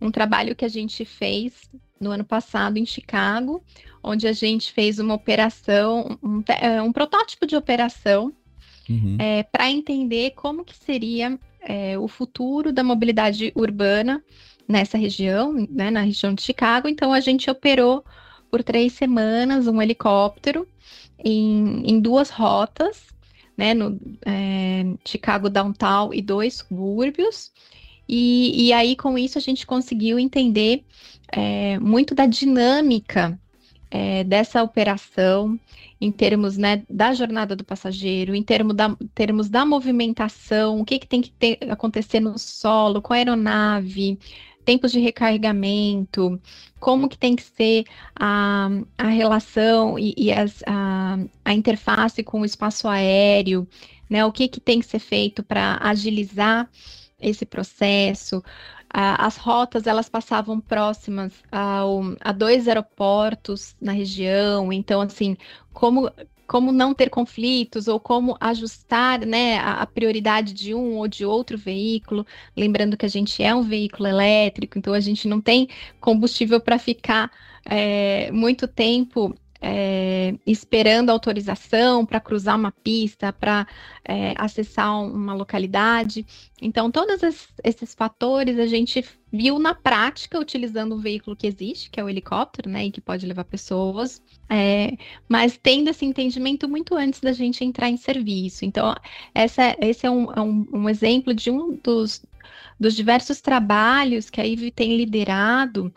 um 0.01 0.09
trabalho 0.11 0.55
que 0.55 0.65
a 0.65 0.69
gente 0.69 1.05
fez 1.05 1.69
no 1.99 2.09
ano 2.09 2.25
passado 2.25 2.77
em 2.77 2.85
Chicago, 2.85 3.63
onde 4.03 4.27
a 4.27 4.33
gente 4.33 4.71
fez 4.71 4.99
uma 4.99 5.13
operação, 5.13 6.17
um, 6.23 6.43
é, 6.47 6.81
um 6.81 6.91
protótipo 6.91 7.45
de 7.45 7.55
operação 7.55 8.33
Uhum. 8.89 9.15
para 9.53 9.71
entender 9.71 10.31
como 10.31 10.65
que 10.65 10.75
seria 10.75 11.39
é, 11.61 11.97
o 11.97 12.07
futuro 12.07 12.73
da 12.73 12.83
mobilidade 12.83 13.53
urbana 13.55 14.21
nessa 14.67 14.97
região, 14.97 15.53
né, 15.69 15.91
na 15.91 16.01
região 16.01 16.33
de 16.33 16.41
Chicago. 16.41 16.87
Então 16.87 17.13
a 17.13 17.19
gente 17.19 17.49
operou 17.49 18.03
por 18.49 18.63
três 18.63 18.93
semanas 18.93 19.67
um 19.67 19.81
helicóptero 19.81 20.67
em, 21.23 21.83
em 21.85 21.99
duas 21.99 22.29
rotas, 22.29 23.07
né, 23.57 23.73
no 23.73 23.99
é, 24.25 24.83
Chicago 25.05 25.49
Downtown 25.49 26.13
e 26.13 26.21
dois 26.21 26.55
subúrbios. 26.55 27.51
E, 28.07 28.67
e 28.67 28.73
aí, 28.73 28.95
com 28.95 29.17
isso, 29.17 29.37
a 29.37 29.41
gente 29.41 29.65
conseguiu 29.65 30.19
entender 30.19 30.83
é, 31.31 31.79
muito 31.79 32.13
da 32.13 32.25
dinâmica 32.25 33.39
é, 33.91 34.23
dessa 34.23 34.63
operação 34.63 35.59
em 35.99 36.11
termos 36.11 36.57
né, 36.57 36.83
da 36.89 37.13
jornada 37.13 37.55
do 37.55 37.63
passageiro, 37.65 38.33
em 38.33 38.43
termo 38.43 38.73
da, 38.73 38.95
termos 39.13 39.49
da 39.49 39.65
movimentação, 39.65 40.79
o 40.81 40.85
que, 40.85 40.99
que 40.99 41.07
tem 41.07 41.21
que 41.21 41.31
ter- 41.31 41.59
acontecer 41.69 42.19
no 42.19 42.37
solo, 42.39 43.01
com 43.01 43.13
a 43.13 43.17
aeronave, 43.17 44.17
tempos 44.65 44.91
de 44.91 44.99
recarregamento, 44.99 46.39
como 46.79 47.09
que 47.09 47.17
tem 47.17 47.35
que 47.35 47.43
ser 47.43 47.85
a, 48.15 48.69
a 48.97 49.07
relação 49.07 49.97
e, 49.99 50.13
e 50.17 50.31
as- 50.31 50.63
a, 50.65 51.17
a 51.45 51.53
interface 51.53 52.23
com 52.23 52.41
o 52.41 52.45
espaço 52.45 52.87
aéreo, 52.87 53.67
né, 54.09 54.25
o 54.25 54.31
que, 54.31 54.47
que 54.47 54.59
tem 54.59 54.79
que 54.79 54.85
ser 54.85 54.99
feito 54.99 55.43
para 55.43 55.77
agilizar 55.81 56.69
esse 57.19 57.45
processo. 57.45 58.43
As 58.93 59.37
rotas 59.37 59.87
elas 59.87 60.09
passavam 60.09 60.59
próximas 60.59 61.33
ao, 61.51 62.01
a 62.19 62.31
dois 62.31 62.67
aeroportos 62.67 63.75
na 63.81 63.93
região, 63.93 64.71
então 64.71 65.01
assim, 65.01 65.37
como 65.73 66.11
como 66.51 66.73
não 66.73 66.93
ter 66.93 67.09
conflitos 67.09 67.87
ou 67.87 67.97
como 67.97 68.35
ajustar 68.37 69.25
né, 69.25 69.57
a, 69.59 69.83
a 69.83 69.85
prioridade 69.85 70.51
de 70.53 70.75
um 70.75 70.97
ou 70.97 71.07
de 71.07 71.25
outro 71.25 71.57
veículo. 71.57 72.25
Lembrando 72.57 72.97
que 72.97 73.05
a 73.05 73.09
gente 73.09 73.41
é 73.41 73.55
um 73.55 73.61
veículo 73.61 74.09
elétrico, 74.09 74.77
então 74.77 74.93
a 74.93 74.99
gente 74.99 75.29
não 75.29 75.39
tem 75.39 75.69
combustível 76.01 76.59
para 76.59 76.77
ficar 76.77 77.31
é, 77.63 78.29
muito 78.33 78.67
tempo 78.67 79.33
é, 79.61 80.33
esperando 80.45 81.09
autorização 81.11 82.05
para 82.05 82.19
cruzar 82.19 82.55
uma 82.57 82.71
pista, 82.71 83.31
para 83.31 83.67
é, 84.03 84.33
acessar 84.37 84.99
um- 84.99 85.13
uma 85.13 85.33
localidade. 85.33 86.25
Então, 86.61 86.89
todos 86.91 87.21
es- 87.23 87.47
esses 87.63 87.93
fatores 87.93 88.57
a 88.59 88.65
gente 88.65 89.05
viu 89.31 89.59
na 89.59 89.73
prática 89.75 90.39
utilizando 90.39 90.95
um 90.95 90.99
veículo 90.99 91.35
que 91.35 91.47
existe, 91.47 91.89
que 91.89 91.99
é 91.99 92.03
o 92.03 92.09
helicóptero, 92.09 92.69
né, 92.69 92.85
e 92.85 92.91
que 92.91 92.99
pode 93.01 93.25
levar 93.25 93.45
pessoas, 93.45 94.21
é, 94.49 94.97
mas 95.29 95.57
tendo 95.61 95.89
esse 95.89 96.05
entendimento 96.05 96.67
muito 96.67 96.95
antes 96.95 97.19
da 97.21 97.31
gente 97.31 97.63
entrar 97.63 97.89
em 97.89 97.97
serviço. 97.97 98.65
Então, 98.65 98.93
essa, 99.33 99.75
esse 99.79 100.05
é 100.05 100.11
um, 100.11 100.31
é 100.33 100.41
um- 100.41 100.67
um 100.73 100.89
exemplo 100.89 101.33
de 101.33 101.49
um 101.51 101.77
dos, 101.83 102.25
dos 102.79 102.95
diversos 102.95 103.41
trabalhos 103.41 104.29
que 104.29 104.41
a 104.41 104.45
IVE 104.45 104.71
tem 104.71 104.97
liderado 104.97 105.93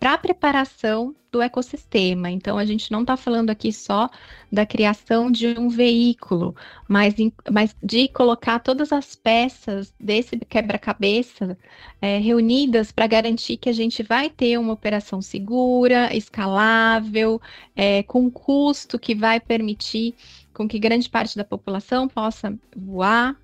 para 0.00 0.14
a 0.14 0.18
preparação 0.18 1.14
do 1.34 1.42
ecossistema. 1.42 2.30
Então, 2.30 2.56
a 2.56 2.64
gente 2.64 2.92
não 2.92 3.00
está 3.00 3.16
falando 3.16 3.50
aqui 3.50 3.72
só 3.72 4.08
da 4.52 4.64
criação 4.64 5.30
de 5.30 5.48
um 5.58 5.68
veículo, 5.68 6.54
mas, 6.88 7.14
mas 7.50 7.74
de 7.82 8.06
colocar 8.08 8.60
todas 8.60 8.92
as 8.92 9.16
peças 9.16 9.92
desse 9.98 10.38
quebra-cabeça 10.38 11.58
é, 12.00 12.18
reunidas 12.18 12.92
para 12.92 13.08
garantir 13.08 13.56
que 13.56 13.68
a 13.68 13.72
gente 13.72 14.02
vai 14.02 14.30
ter 14.30 14.58
uma 14.58 14.72
operação 14.72 15.20
segura, 15.20 16.14
escalável, 16.14 17.40
é, 17.74 18.04
com 18.04 18.30
custo 18.30 18.96
que 18.96 19.14
vai 19.14 19.40
permitir 19.40 20.14
com 20.52 20.68
que 20.68 20.78
grande 20.78 21.10
parte 21.10 21.36
da 21.36 21.44
população 21.44 22.06
possa 22.06 22.56
voar. 22.76 23.36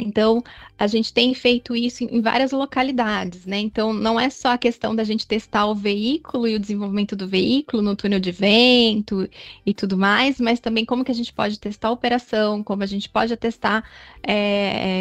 Então, 0.00 0.42
a 0.78 0.86
gente 0.86 1.12
tem 1.12 1.34
feito 1.34 1.76
isso 1.76 2.04
em 2.04 2.20
várias 2.20 2.52
localidades, 2.52 3.46
né? 3.46 3.58
Então, 3.58 3.92
não 3.92 4.18
é 4.18 4.30
só 4.30 4.48
a 4.52 4.58
questão 4.58 4.94
da 4.96 5.04
gente 5.04 5.26
testar 5.26 5.66
o 5.66 5.74
veículo 5.74 6.48
e 6.48 6.54
o 6.56 6.58
desenvolvimento 6.58 7.14
do 7.14 7.28
veículo 7.28 7.82
no 7.82 7.94
túnel 7.96 8.18
de 8.20 8.32
vento 8.32 9.28
e 9.64 9.74
tudo 9.74 9.96
mais, 9.98 10.40
mas 10.40 10.60
também 10.60 10.84
como 10.84 11.04
que 11.04 11.10
a 11.12 11.14
gente 11.14 11.32
pode 11.32 11.58
testar 11.58 11.88
a 11.88 11.92
operação, 11.92 12.62
como 12.64 12.82
a 12.82 12.86
gente 12.86 13.08
pode 13.08 13.36
testar 13.36 13.84
é, 14.22 14.34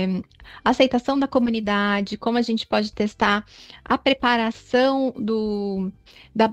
é, 0.06 0.24
a 0.64 0.70
aceitação 0.72 1.18
da 1.20 1.28
comunidade, 1.28 2.18
como 2.18 2.38
a 2.38 2.42
gente 2.42 2.66
pode 2.68 2.92
testar 2.92 3.46
a 3.84 3.98
preparação 3.98 5.14
do, 5.18 5.92
da, 6.36 6.48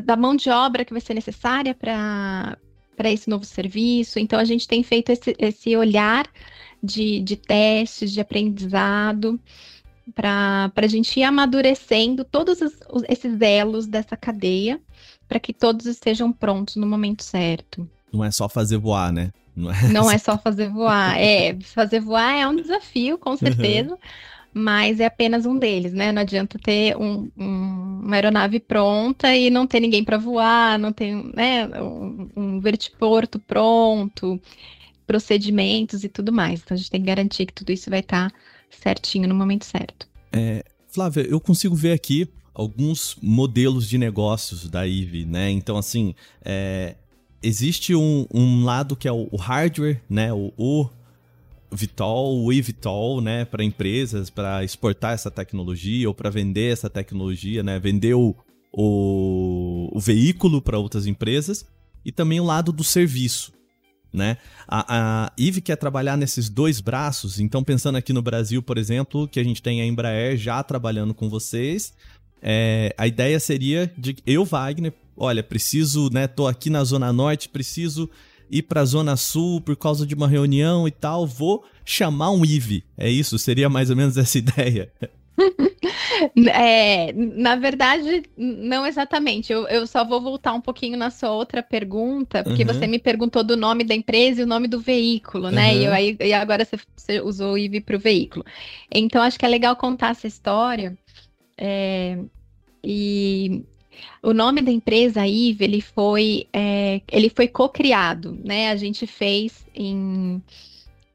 da- 0.00 0.16
mão 0.16 0.34
de 0.36 0.50
obra 0.50 0.84
que 0.84 0.92
vai 0.92 1.00
ser 1.00 1.14
necessária 1.14 1.74
para 1.74 2.56
para 2.94 3.10
esse 3.10 3.28
novo 3.28 3.44
serviço. 3.44 4.18
Então, 4.18 4.38
a 4.38 4.44
gente 4.44 4.68
tem 4.68 4.82
feito 4.82 5.10
esse, 5.10 5.34
esse 5.38 5.74
olhar 5.76 6.28
de, 6.82 7.20
de 7.20 7.36
testes, 7.36 8.12
de 8.12 8.20
aprendizado, 8.20 9.38
para 10.14 10.70
a 10.74 10.86
gente 10.86 11.18
ir 11.20 11.22
amadurecendo 11.22 12.24
todos 12.24 12.60
os- 12.60 13.04
esses 13.08 13.40
elos 13.40 13.86
dessa 13.86 14.16
cadeia, 14.16 14.80
para 15.28 15.38
que 15.40 15.52
todos 15.52 15.86
estejam 15.86 16.32
prontos 16.32 16.76
no 16.76 16.86
momento 16.86 17.22
certo. 17.22 17.88
Não 18.12 18.24
é 18.24 18.30
só 18.30 18.48
fazer 18.48 18.78
voar, 18.78 19.12
né? 19.12 19.32
Não 19.54 19.70
é, 19.70 19.88
Não 19.88 20.10
é 20.10 20.18
só 20.18 20.36
fazer 20.38 20.68
voar. 20.70 21.16
É, 21.20 21.58
fazer 21.60 22.00
voar 22.00 22.32
é 22.34 22.46
um 22.46 22.56
desafio, 22.56 23.16
com 23.18 23.36
certeza, 23.36 23.96
mas 24.52 25.00
é 25.00 25.06
apenas 25.06 25.46
um 25.46 25.58
deles, 25.58 25.92
né? 25.92 26.10
Não 26.12 26.22
adianta 26.22 26.58
ter 26.58 26.96
um- 26.96 27.30
um- 27.38 28.00
uma 28.04 28.16
aeronave 28.16 28.60
pronta 28.60 29.34
e 29.34 29.48
não 29.50 29.66
ter 29.66 29.80
ninguém 29.80 30.04
para 30.04 30.18
voar, 30.18 30.78
não 30.78 30.92
ter, 30.92 31.14
né, 31.34 31.66
um, 31.80 32.28
um 32.36 32.60
vertiporto 32.60 33.38
pronto, 33.38 34.40
procedimentos 35.06 36.04
e 36.04 36.08
tudo 36.08 36.32
mais. 36.32 36.60
Então 36.62 36.74
a 36.74 36.78
gente 36.78 36.90
tem 36.90 37.00
que 37.00 37.06
garantir 37.06 37.46
que 37.46 37.52
tudo 37.52 37.72
isso 37.72 37.90
vai 37.90 38.00
estar 38.00 38.32
certinho 38.70 39.28
no 39.28 39.34
momento 39.34 39.64
certo. 39.64 40.06
É, 40.32 40.64
Flávia, 40.88 41.22
eu 41.22 41.40
consigo 41.40 41.74
ver 41.74 41.92
aqui 41.92 42.28
alguns 42.54 43.16
modelos 43.22 43.88
de 43.88 43.98
negócios 43.98 44.68
da 44.68 44.86
IVE, 44.86 45.24
né? 45.24 45.50
Então, 45.50 45.76
assim, 45.76 46.14
é, 46.44 46.96
existe 47.42 47.94
um, 47.94 48.26
um 48.32 48.64
lado 48.64 48.96
que 48.96 49.08
é 49.08 49.12
o, 49.12 49.28
o 49.30 49.36
hardware, 49.36 50.02
né? 50.08 50.32
O, 50.32 50.52
o 50.56 50.88
Vitol, 51.70 52.44
o 52.44 52.52
eVitol, 52.52 53.20
né? 53.20 53.44
Para 53.44 53.64
empresas, 53.64 54.28
para 54.28 54.62
exportar 54.62 55.14
essa 55.14 55.30
tecnologia 55.30 56.08
ou 56.08 56.14
para 56.14 56.30
vender 56.30 56.72
essa 56.72 56.90
tecnologia, 56.90 57.62
né? 57.62 57.78
Vender 57.78 58.14
o, 58.14 58.34
o, 58.72 59.88
o 59.92 60.00
veículo 60.00 60.60
para 60.60 60.78
outras 60.78 61.06
empresas. 61.06 61.66
E 62.04 62.12
também 62.12 62.40
o 62.40 62.44
lado 62.44 62.72
do 62.72 62.82
serviço, 62.82 63.52
né? 64.12 64.36
A, 64.68 65.26
a 65.26 65.60
quer 65.64 65.76
trabalhar 65.76 66.16
nesses 66.16 66.48
dois 66.48 66.80
braços, 66.80 67.40
então 67.40 67.64
pensando 67.64 67.96
aqui 67.96 68.12
no 68.12 68.22
Brasil, 68.22 68.62
por 68.62 68.78
exemplo, 68.78 69.26
que 69.26 69.40
a 69.40 69.44
gente 69.44 69.62
tem 69.62 69.80
a 69.80 69.86
Embraer 69.86 70.36
já 70.36 70.62
trabalhando 70.62 71.14
com 71.14 71.28
vocês, 71.28 71.92
é, 72.42 72.94
a 72.98 73.06
ideia 73.06 73.38
seria 73.38 73.90
de 73.96 74.16
eu, 74.26 74.44
Wagner, 74.44 74.92
olha, 75.16 75.42
preciso, 75.42 76.10
né, 76.12 76.26
tô 76.26 76.46
aqui 76.46 76.68
na 76.68 76.84
Zona 76.84 77.12
Norte, 77.12 77.48
preciso 77.48 78.10
ir 78.50 78.62
pra 78.62 78.84
Zona 78.84 79.16
Sul 79.16 79.60
por 79.60 79.76
causa 79.76 80.06
de 80.06 80.14
uma 80.14 80.28
reunião 80.28 80.86
e 80.86 80.90
tal, 80.90 81.26
vou 81.26 81.64
chamar 81.84 82.30
um 82.30 82.44
Eve. 82.44 82.84
É 82.98 83.08
isso? 83.08 83.38
Seria 83.38 83.68
mais 83.68 83.88
ou 83.88 83.96
menos 83.96 84.16
essa 84.16 84.36
ideia? 84.38 84.92
É, 86.52 87.12
na 87.12 87.56
verdade, 87.56 88.22
não 88.36 88.86
exatamente. 88.86 89.52
Eu, 89.52 89.66
eu, 89.68 89.86
só 89.86 90.04
vou 90.04 90.20
voltar 90.20 90.52
um 90.52 90.60
pouquinho 90.60 90.96
na 90.96 91.10
sua 91.10 91.30
outra 91.30 91.62
pergunta, 91.62 92.42
porque 92.42 92.62
uhum. 92.62 92.68
você 92.68 92.86
me 92.86 92.98
perguntou 92.98 93.42
do 93.42 93.56
nome 93.56 93.84
da 93.84 93.94
empresa 93.94 94.40
e 94.40 94.44
o 94.44 94.46
nome 94.46 94.68
do 94.68 94.80
veículo, 94.80 95.50
né? 95.50 95.72
Uhum. 95.72 95.80
E, 95.80 95.84
eu, 95.84 95.92
aí, 95.92 96.16
e 96.20 96.32
agora 96.32 96.64
você, 96.64 96.78
você 96.96 97.20
usou 97.20 97.54
o 97.54 97.58
IV 97.58 97.80
para 97.80 97.96
o 97.96 98.00
veículo. 98.00 98.44
Então, 98.90 99.22
acho 99.22 99.38
que 99.38 99.44
é 99.44 99.48
legal 99.48 99.74
contar 99.76 100.10
essa 100.10 100.26
história. 100.26 100.96
É, 101.56 102.18
e 102.84 103.64
o 104.22 104.32
nome 104.32 104.62
da 104.62 104.70
empresa 104.70 105.26
IVE, 105.26 105.64
ele 105.64 105.80
foi, 105.80 106.46
é, 106.52 107.00
ele 107.10 107.30
foi 107.30 107.48
co-criado, 107.48 108.38
né? 108.44 108.70
A 108.70 108.76
gente 108.76 109.06
fez 109.06 109.64
em, 109.74 110.42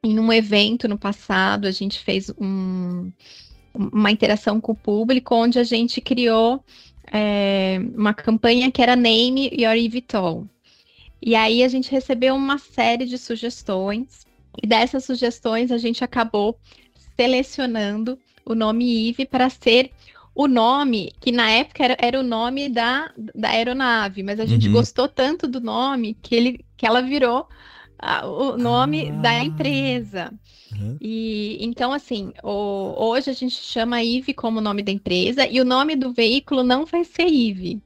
em 0.04 0.20
um 0.20 0.32
evento 0.32 0.88
no 0.88 0.98
passado, 0.98 1.68
a 1.68 1.72
gente 1.72 2.00
fez 2.00 2.32
um, 2.40 3.12
uma 3.78 4.12
interação 4.12 4.60
com 4.60 4.72
o 4.72 4.76
público, 4.76 5.36
onde 5.36 5.60
a 5.60 5.64
gente 5.64 6.02
criou 6.02 6.64
é, 7.12 7.80
uma 7.96 8.14
campanha 8.14 8.72
que 8.72 8.82
era 8.82 8.96
Name 8.96 9.50
Your 9.54 9.76
Evitol. 9.76 10.48
E 11.22 11.36
aí 11.36 11.64
a 11.64 11.68
gente 11.68 11.92
recebeu 11.92 12.36
uma 12.36 12.58
série 12.58 13.06
de 13.06 13.18
sugestões, 13.18 14.26
e 14.62 14.68
dessas 14.68 15.06
sugestões 15.06 15.72
a 15.72 15.78
gente 15.78 16.04
acabou 16.04 16.58
selecionando 17.16 18.18
o 18.46 18.56
nome 18.56 19.10
IVE 19.10 19.26
para 19.26 19.50
ser 19.50 19.92
o 20.34 20.48
nome, 20.48 21.12
que 21.20 21.32
na 21.32 21.50
época 21.50 21.84
era, 21.84 21.98
era 22.00 22.20
o 22.20 22.24
nome 22.24 22.70
da, 22.70 23.12
da 23.34 23.50
aeronave, 23.50 24.22
mas 24.22 24.40
a 24.40 24.46
gente 24.46 24.68
uhum. 24.68 24.74
gostou 24.74 25.08
tanto 25.08 25.48
do 25.48 25.60
nome 25.60 26.16
que, 26.22 26.36
ele, 26.36 26.66
que 26.78 26.86
ela 26.86 27.02
virou 27.02 27.48
o 28.24 28.56
nome 28.56 29.10
ah. 29.10 29.14
da 29.14 29.44
empresa. 29.44 30.32
Uhum. 30.80 30.98
E 31.02 31.58
então, 31.60 31.92
assim, 31.92 32.32
o, 32.44 32.94
hoje 32.98 33.30
a 33.30 33.34
gente 33.34 33.56
chama 33.56 34.04
IVE 34.04 34.34
como 34.34 34.62
nome 34.62 34.84
da 34.84 34.92
empresa 34.92 35.48
e 35.48 35.60
o 35.60 35.66
nome 35.66 35.96
do 35.96 36.12
veículo 36.14 36.64
não 36.64 36.86
vai 36.86 37.04
ser 37.04 37.28
IVE. 37.28 37.82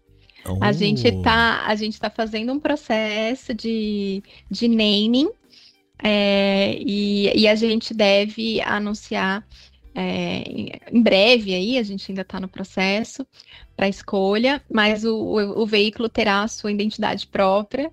Oh. 0.45 0.57
A 0.59 0.71
gente 0.71 1.07
está 1.07 1.65
a 1.65 1.75
gente 1.75 1.99
tá 1.99 2.09
fazendo 2.09 2.51
um 2.51 2.59
processo 2.59 3.53
de, 3.53 4.23
de 4.49 4.67
naming 4.67 5.29
é, 6.03 6.77
e, 6.79 7.31
e 7.39 7.47
a 7.47 7.55
gente 7.55 7.93
deve 7.93 8.59
anunciar 8.61 9.45
é, 9.93 10.43
em 10.91 11.01
breve 11.01 11.53
aí, 11.53 11.77
a 11.77 11.83
gente 11.83 12.09
ainda 12.11 12.21
está 12.21 12.39
no 12.39 12.47
processo 12.47 13.27
para 13.75 13.89
escolha, 13.89 14.63
mas 14.71 15.03
o, 15.03 15.15
o, 15.15 15.61
o, 15.61 15.65
veículo 15.65 16.07
terá 16.07 16.43
a 16.43 16.47
sua 16.47 16.71
identidade 16.71 17.27
própria. 17.27 17.91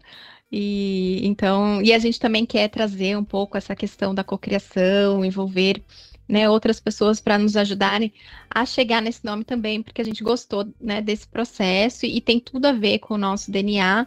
E 0.51 1.20
então, 1.26 1.82
e 1.82 1.92
a 1.92 1.99
gente 1.99 2.18
também 2.18 2.46
quer 2.46 2.68
trazer 2.68 3.16
um 3.16 3.24
pouco 3.24 3.57
essa 3.57 3.76
questão 3.76 4.14
da 4.14 4.24
cocriação, 4.24 5.24
envolver 5.24 5.82
né, 6.28 6.49
outras 6.49 6.80
pessoas 6.80 7.20
para 7.20 7.38
nos 7.38 7.57
ajudarem 7.57 8.12
a 8.51 8.64
chegar 8.66 9.03
nesse 9.03 9.24
nome 9.24 9.44
também, 9.44 9.82
porque 9.82 10.01
a 10.01 10.05
gente 10.05 10.22
gostou 10.22 10.66
né, 10.80 11.01
desse 11.01 11.26
processo 11.28 12.07
e 12.07 12.20
tem 12.20 12.40
tudo 12.40 12.66
a 12.66 12.72
ver 12.72 12.99
com 12.99 13.14
o 13.14 13.18
nosso 13.18 13.51
DNA 13.51 14.07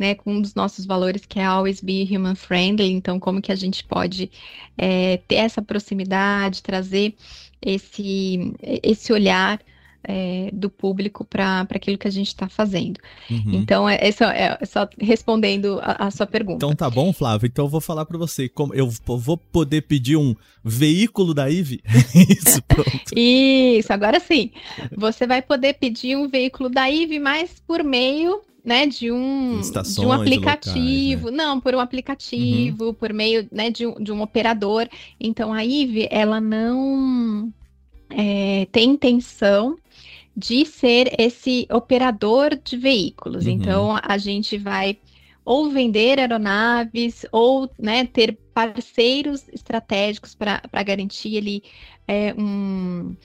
né, 0.00 0.14
com 0.14 0.32
um 0.32 0.40
dos 0.40 0.54
nossos 0.54 0.86
valores 0.86 1.26
que 1.26 1.38
é 1.38 1.44
always 1.44 1.82
be 1.82 2.08
human 2.10 2.34
friendly, 2.34 2.90
então 2.90 3.20
como 3.20 3.42
que 3.42 3.52
a 3.52 3.54
gente 3.54 3.84
pode 3.84 4.30
é, 4.78 5.18
ter 5.28 5.34
essa 5.34 5.60
proximidade, 5.60 6.62
trazer 6.62 7.14
esse, 7.60 8.54
esse 8.82 9.12
olhar 9.12 9.60
é, 10.02 10.50
do 10.52 10.70
público 10.70 11.24
para 11.24 11.66
aquilo 11.70 11.98
que 11.98 12.08
a 12.08 12.10
gente 12.10 12.28
está 12.28 12.48
fazendo. 12.48 12.98
Uhum. 13.30 13.52
Então, 13.54 13.88
é, 13.88 13.98
é, 14.00 14.12
só, 14.12 14.24
é, 14.24 14.58
só, 14.64 14.88
respondendo 14.98 15.78
a, 15.82 16.06
a, 16.06 16.10
sua 16.10 16.26
pergunta. 16.26 16.64
Então 16.64 16.74
tá 16.74 16.88
bom, 16.88 17.12
Flávio. 17.12 17.46
Então 17.46 17.66
eu 17.66 17.68
vou 17.68 17.80
falar 17.80 18.04
para 18.04 18.18
você. 18.18 18.48
Como 18.48 18.74
eu 18.74 18.88
vou 19.06 19.36
poder 19.36 19.82
pedir 19.82 20.16
um 20.16 20.34
veículo 20.64 21.34
da 21.34 21.50
IVE? 21.50 21.82
Isso, 22.14 22.62
pronto. 22.62 23.12
Isso, 23.14 23.92
agora 23.92 24.18
sim. 24.20 24.50
Você 24.96 25.26
vai 25.26 25.42
poder 25.42 25.74
pedir 25.74 26.16
um 26.16 26.28
veículo 26.28 26.68
da 26.68 26.90
IVE, 26.90 27.18
mas 27.18 27.62
por 27.66 27.84
meio 27.84 28.40
né, 28.64 28.86
de 28.86 29.10
um, 29.10 29.60
de 29.60 30.00
um 30.04 30.12
aplicativo, 30.12 31.26
locais, 31.26 31.36
né? 31.36 31.44
não, 31.44 31.60
por 31.60 31.74
um 31.74 31.80
aplicativo, 31.80 32.86
uhum. 32.86 32.94
por 32.94 33.12
meio 33.12 33.48
né, 33.50 33.70
de, 33.70 33.84
de 34.00 34.12
um 34.12 34.22
operador. 34.22 34.88
Então 35.18 35.52
a 35.52 35.64
IVE, 35.64 36.08
ela 36.10 36.40
não 36.40 37.52
é, 38.10 38.66
tem 38.72 38.90
intenção 38.90 39.76
de 40.36 40.64
ser 40.64 41.14
esse 41.18 41.66
operador 41.70 42.56
de 42.56 42.76
veículos. 42.76 43.46
Uhum. 43.46 43.52
Então 43.52 43.98
a 44.02 44.16
gente 44.18 44.56
vai 44.56 44.98
ou 45.44 45.70
vender 45.70 46.18
aeronaves 46.18 47.26
ou 47.32 47.70
né, 47.78 48.06
ter 48.06 48.38
parceiros 48.54 49.48
estratégicos 49.48 50.34
para 50.34 50.82
garantir 50.84 51.36
ali 51.38 51.62
é, 52.06 52.34
um, 52.34 53.16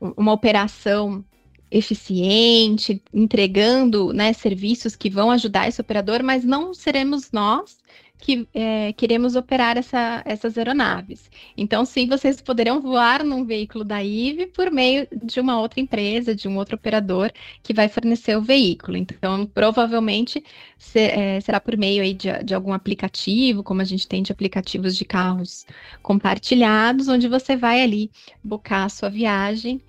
uma 0.00 0.32
operação 0.32 1.24
eficiente, 1.70 3.02
entregando 3.12 4.12
né, 4.12 4.32
serviços 4.32 4.94
que 4.94 5.08
vão 5.08 5.30
ajudar 5.30 5.66
esse 5.66 5.80
operador, 5.80 6.22
mas 6.22 6.44
não 6.44 6.74
seremos 6.74 7.32
nós 7.32 7.78
que 8.22 8.46
é, 8.54 8.92
queremos 8.92 9.34
operar 9.34 9.76
essa, 9.76 10.22
essas 10.24 10.56
aeronaves. 10.56 11.28
Então, 11.56 11.84
sim, 11.84 12.06
vocês 12.06 12.40
poderão 12.40 12.80
voar 12.80 13.24
num 13.24 13.44
veículo 13.44 13.82
da 13.82 14.02
IVE 14.02 14.46
por 14.46 14.70
meio 14.70 15.08
de 15.24 15.40
uma 15.40 15.58
outra 15.58 15.80
empresa, 15.80 16.32
de 16.32 16.46
um 16.46 16.56
outro 16.56 16.76
operador 16.76 17.32
que 17.64 17.74
vai 17.74 17.88
fornecer 17.88 18.36
o 18.38 18.40
veículo. 18.40 18.96
Então, 18.96 19.44
provavelmente 19.44 20.42
ser, 20.78 21.18
é, 21.18 21.40
será 21.40 21.58
por 21.58 21.76
meio 21.76 22.14
de, 22.14 22.28
de 22.44 22.54
algum 22.54 22.72
aplicativo, 22.72 23.64
como 23.64 23.80
a 23.80 23.84
gente 23.84 24.06
tem 24.06 24.22
de 24.22 24.30
aplicativos 24.30 24.96
de 24.96 25.04
carros 25.04 25.66
compartilhados, 26.00 27.08
onde 27.08 27.26
você 27.26 27.56
vai 27.56 27.82
ali 27.82 28.08
buscar 28.42 28.84
a 28.84 28.88
sua 28.88 29.10
viagem 29.10 29.80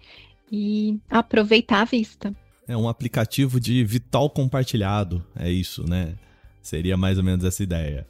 e 0.52 1.00
aproveitar 1.08 1.82
a 1.82 1.86
vista. 1.86 2.36
É 2.68 2.76
um 2.76 2.90
aplicativo 2.90 3.60
de 3.60 3.84
vital 3.84 4.28
compartilhado, 4.28 5.24
é 5.36 5.52
isso, 5.52 5.88
né? 5.88 6.16
Seria 6.64 6.98
mais 6.98 7.20
ou 7.20 7.24
menos 7.24 7.46
essa 7.46 7.62
ideia. 7.62 8.08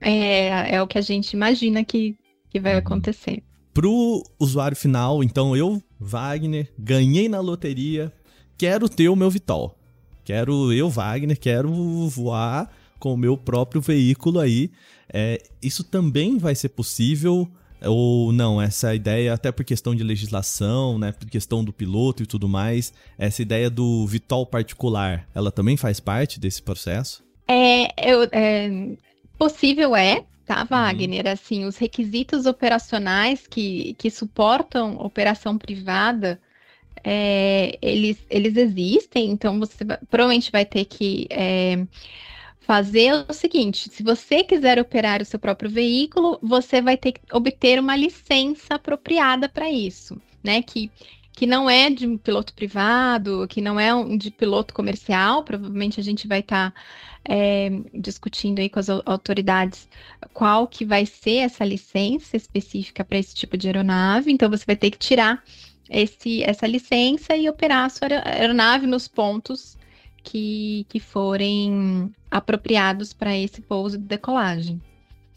É, 0.00 0.76
é 0.76 0.82
o 0.82 0.86
que 0.86 0.98
a 0.98 1.02
gente 1.02 1.32
imagina 1.32 1.84
que, 1.84 2.16
que 2.48 2.60
vai 2.60 2.72
uhum. 2.72 2.78
acontecer. 2.78 3.42
Pro 3.72 4.22
usuário 4.38 4.76
final, 4.76 5.22
então 5.22 5.56
eu, 5.56 5.82
Wagner, 5.98 6.72
ganhei 6.78 7.28
na 7.28 7.40
loteria, 7.40 8.12
quero 8.58 8.88
ter 8.88 9.08
o 9.08 9.16
meu 9.16 9.30
Vital. 9.30 9.78
Quero, 10.24 10.72
eu, 10.72 10.88
Wagner, 10.88 11.38
quero 11.38 11.70
voar 12.08 12.70
com 12.98 13.14
o 13.14 13.16
meu 13.16 13.36
próprio 13.36 13.80
veículo 13.80 14.38
aí. 14.38 14.70
É, 15.12 15.42
isso 15.62 15.82
também 15.82 16.38
vai 16.38 16.54
ser 16.54 16.70
possível 16.70 17.50
ou 17.82 18.30
não, 18.32 18.60
essa 18.60 18.94
ideia, 18.94 19.32
até 19.32 19.50
por 19.50 19.64
questão 19.64 19.94
de 19.94 20.02
legislação, 20.02 20.98
né, 20.98 21.12
por 21.12 21.28
questão 21.28 21.64
do 21.64 21.72
piloto 21.72 22.22
e 22.22 22.26
tudo 22.26 22.48
mais, 22.48 22.92
essa 23.16 23.40
ideia 23.40 23.70
do 23.70 24.06
vitol 24.06 24.44
particular, 24.44 25.26
ela 25.34 25.50
também 25.50 25.76
faz 25.76 25.98
parte 25.98 26.38
desse 26.38 26.60
processo? 26.62 27.24
É, 27.48 28.10
eu, 28.10 28.28
é 28.32 28.96
possível 29.40 29.96
é, 29.96 30.26
tá, 30.44 30.60
uhum. 30.60 30.66
Wagner? 30.68 31.24
Uhum. 31.24 31.32
Assim, 31.32 31.64
os 31.64 31.78
requisitos 31.78 32.44
operacionais 32.44 33.46
que, 33.46 33.94
que 33.94 34.10
suportam 34.10 34.96
operação 34.98 35.56
privada, 35.56 36.38
é, 37.02 37.78
eles, 37.80 38.18
eles 38.28 38.54
existem, 38.54 39.30
então 39.30 39.58
você 39.58 39.82
vai, 39.82 39.96
provavelmente 40.10 40.52
vai 40.52 40.66
ter 40.66 40.84
que 40.84 41.26
é, 41.30 41.86
fazer 42.60 43.24
o 43.26 43.32
seguinte: 43.32 43.88
se 43.90 44.02
você 44.02 44.44
quiser 44.44 44.78
operar 44.78 45.22
o 45.22 45.24
seu 45.24 45.38
próprio 45.38 45.70
veículo, 45.70 46.38
você 46.42 46.82
vai 46.82 46.98
ter 46.98 47.12
que 47.12 47.20
obter 47.32 47.80
uma 47.80 47.96
licença 47.96 48.74
apropriada 48.74 49.48
para 49.48 49.70
isso, 49.70 50.20
né? 50.44 50.60
Que, 50.60 50.90
que 51.40 51.46
não 51.46 51.70
é 51.70 51.88
de 51.88 52.06
um 52.06 52.18
piloto 52.18 52.52
privado, 52.52 53.46
que 53.48 53.62
não 53.62 53.80
é 53.80 53.94
um 53.94 54.14
de 54.14 54.30
piloto 54.30 54.74
comercial. 54.74 55.42
Provavelmente 55.42 55.98
a 55.98 56.02
gente 56.02 56.28
vai 56.28 56.40
estar 56.40 56.70
tá, 56.70 56.80
é, 57.24 57.70
discutindo 57.94 58.58
aí 58.58 58.68
com 58.68 58.78
as 58.78 58.90
autoridades 58.90 59.88
qual 60.34 60.68
que 60.68 60.84
vai 60.84 61.06
ser 61.06 61.36
essa 61.36 61.64
licença 61.64 62.36
específica 62.36 63.02
para 63.02 63.16
esse 63.16 63.34
tipo 63.34 63.56
de 63.56 63.68
aeronave. 63.68 64.30
Então 64.30 64.50
você 64.50 64.66
vai 64.66 64.76
ter 64.76 64.90
que 64.90 64.98
tirar 64.98 65.42
esse, 65.88 66.42
essa 66.42 66.66
licença 66.66 67.34
e 67.34 67.48
operar 67.48 67.86
a 67.86 67.88
sua 67.88 68.08
aeronave 68.22 68.86
nos 68.86 69.08
pontos 69.08 69.78
que, 70.22 70.84
que 70.90 71.00
forem 71.00 72.14
apropriados 72.30 73.14
para 73.14 73.34
esse 73.34 73.62
pouso 73.62 73.96
de 73.96 74.04
decolagem. 74.04 74.78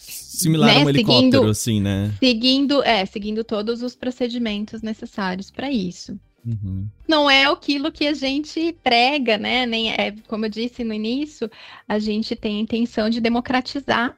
Similar 0.03 0.73
né? 0.73 0.81
a 0.81 0.85
um 0.85 0.89
helicóptero, 0.89 1.31
seguindo, 1.31 1.49
assim, 1.49 1.81
né? 1.81 2.13
Seguindo, 2.19 2.83
é, 2.83 3.05
seguindo 3.05 3.43
todos 3.43 3.81
os 3.81 3.95
procedimentos 3.95 4.81
necessários 4.81 5.49
para 5.49 5.71
isso. 5.71 6.19
Uhum. 6.45 6.87
Não 7.07 7.29
é 7.29 7.45
aquilo 7.45 7.91
que 7.91 8.05
a 8.05 8.13
gente 8.13 8.75
prega, 8.83 9.37
né? 9.37 9.65
Nem 9.65 9.91
é, 9.91 10.13
como 10.27 10.45
eu 10.45 10.49
disse 10.49 10.83
no 10.83 10.93
início, 10.93 11.49
a 11.87 11.99
gente 11.99 12.35
tem 12.35 12.57
a 12.57 12.61
intenção 12.61 13.09
de 13.09 13.21
democratizar 13.21 14.17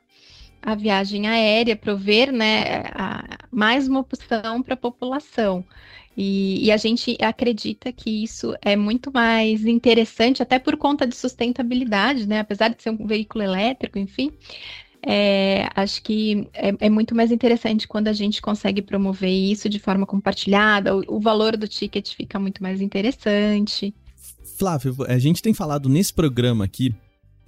a 0.61 0.73
viagem 0.73 1.27
aérea, 1.27 1.75
prover 1.75 2.31
né, 2.31 2.81
a, 2.95 3.45
mais 3.51 3.87
uma 3.87 3.99
opção 3.99 4.63
para 4.63 4.73
a 4.73 4.77
população. 4.77 5.63
E, 6.17 6.65
e, 6.65 6.71
a 6.71 6.77
gente 6.77 7.17
acredita 7.21 7.91
que 7.91 8.23
isso 8.23 8.55
é 8.61 8.75
muito 8.75 9.11
mais 9.11 9.65
interessante, 9.65 10.41
até 10.41 10.57
por 10.57 10.77
conta 10.77 11.05
de 11.05 11.13
sustentabilidade, 11.13 12.25
né? 12.25 12.39
Apesar 12.39 12.69
de 12.69 12.81
ser 12.81 12.91
um 12.91 13.05
veículo 13.05 13.43
elétrico, 13.43 13.99
enfim, 13.99 14.31
é, 15.07 15.69
acho 15.75 16.01
que 16.01 16.49
é, 16.51 16.73
é, 16.79 16.89
muito 16.89 17.13
mais 17.13 17.31
interessante 17.31 17.87
quando 17.87 18.07
a 18.07 18.13
gente 18.13 18.41
consegue 18.41 18.81
promover 18.81 19.29
isso 19.29 19.69
de 19.69 19.77
forma 19.77 20.03
compartilhada, 20.05 20.95
o, 20.95 21.03
o 21.07 21.19
valor 21.19 21.55
do 21.55 21.67
ticket 21.67 22.15
fica 22.15 22.39
muito 22.39 22.63
mais 22.63 22.81
interessante. 22.81 23.93
Flávio, 24.57 24.95
a 25.07 25.19
gente 25.19 25.43
tem 25.43 25.53
falado 25.53 25.87
nesse 25.87 26.11
programa 26.11 26.65
aqui, 26.65 26.95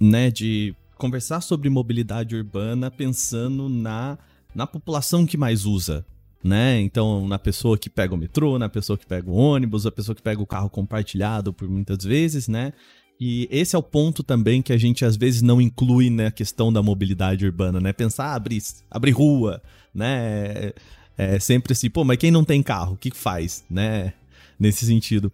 né, 0.00 0.30
de 0.30 0.72
conversar 0.96 1.40
sobre 1.40 1.68
mobilidade 1.68 2.36
urbana 2.36 2.92
pensando 2.92 3.68
na, 3.68 4.16
na 4.54 4.66
população 4.66 5.26
que 5.26 5.36
mais 5.36 5.64
usa, 5.64 6.06
né? 6.42 6.80
Então, 6.80 7.26
na 7.26 7.38
pessoa 7.38 7.76
que 7.76 7.90
pega 7.90 8.14
o 8.14 8.18
metrô, 8.18 8.58
na 8.58 8.68
pessoa 8.68 8.96
que 8.96 9.06
pega 9.06 9.28
o 9.28 9.34
ônibus, 9.34 9.84
a 9.84 9.90
pessoa 9.90 10.14
que 10.14 10.22
pega 10.22 10.40
o 10.40 10.46
carro 10.46 10.70
compartilhado 10.70 11.52
por 11.52 11.68
muitas 11.68 12.04
vezes, 12.04 12.46
né? 12.46 12.72
E 13.20 13.48
esse 13.50 13.74
é 13.74 13.78
o 13.78 13.82
ponto 13.82 14.22
também 14.22 14.62
que 14.62 14.72
a 14.72 14.76
gente 14.76 15.04
às 15.04 15.16
vezes 15.16 15.42
não 15.42 15.60
inclui 15.60 16.08
na 16.08 16.30
questão 16.30 16.72
da 16.72 16.82
mobilidade 16.82 17.44
urbana, 17.44 17.80
né? 17.80 17.92
Pensar, 17.92 18.26
ah, 18.26 18.34
abrir, 18.34 18.62
abrir 18.90 19.10
rua, 19.10 19.60
né? 19.92 20.72
É, 21.16 21.34
é 21.34 21.40
sempre 21.40 21.72
assim, 21.72 21.90
pô, 21.90 22.04
mas 22.04 22.16
quem 22.16 22.30
não 22.30 22.44
tem 22.44 22.62
carro, 22.62 22.94
o 22.94 22.96
que 22.96 23.10
faz, 23.10 23.64
né? 23.68 24.12
Nesse 24.58 24.86
sentido. 24.86 25.32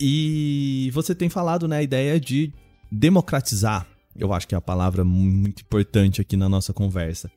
E 0.00 0.90
você 0.92 1.14
tem 1.14 1.28
falado, 1.28 1.68
né, 1.68 1.78
a 1.78 1.82
ideia 1.82 2.18
de 2.18 2.52
democratizar, 2.90 3.86
eu 4.16 4.32
acho 4.32 4.48
que 4.48 4.54
é 4.54 4.58
a 4.58 4.60
palavra 4.60 5.04
muito 5.04 5.62
importante 5.62 6.20
aqui 6.20 6.36
na 6.36 6.48
nossa 6.48 6.72
conversa. 6.72 7.30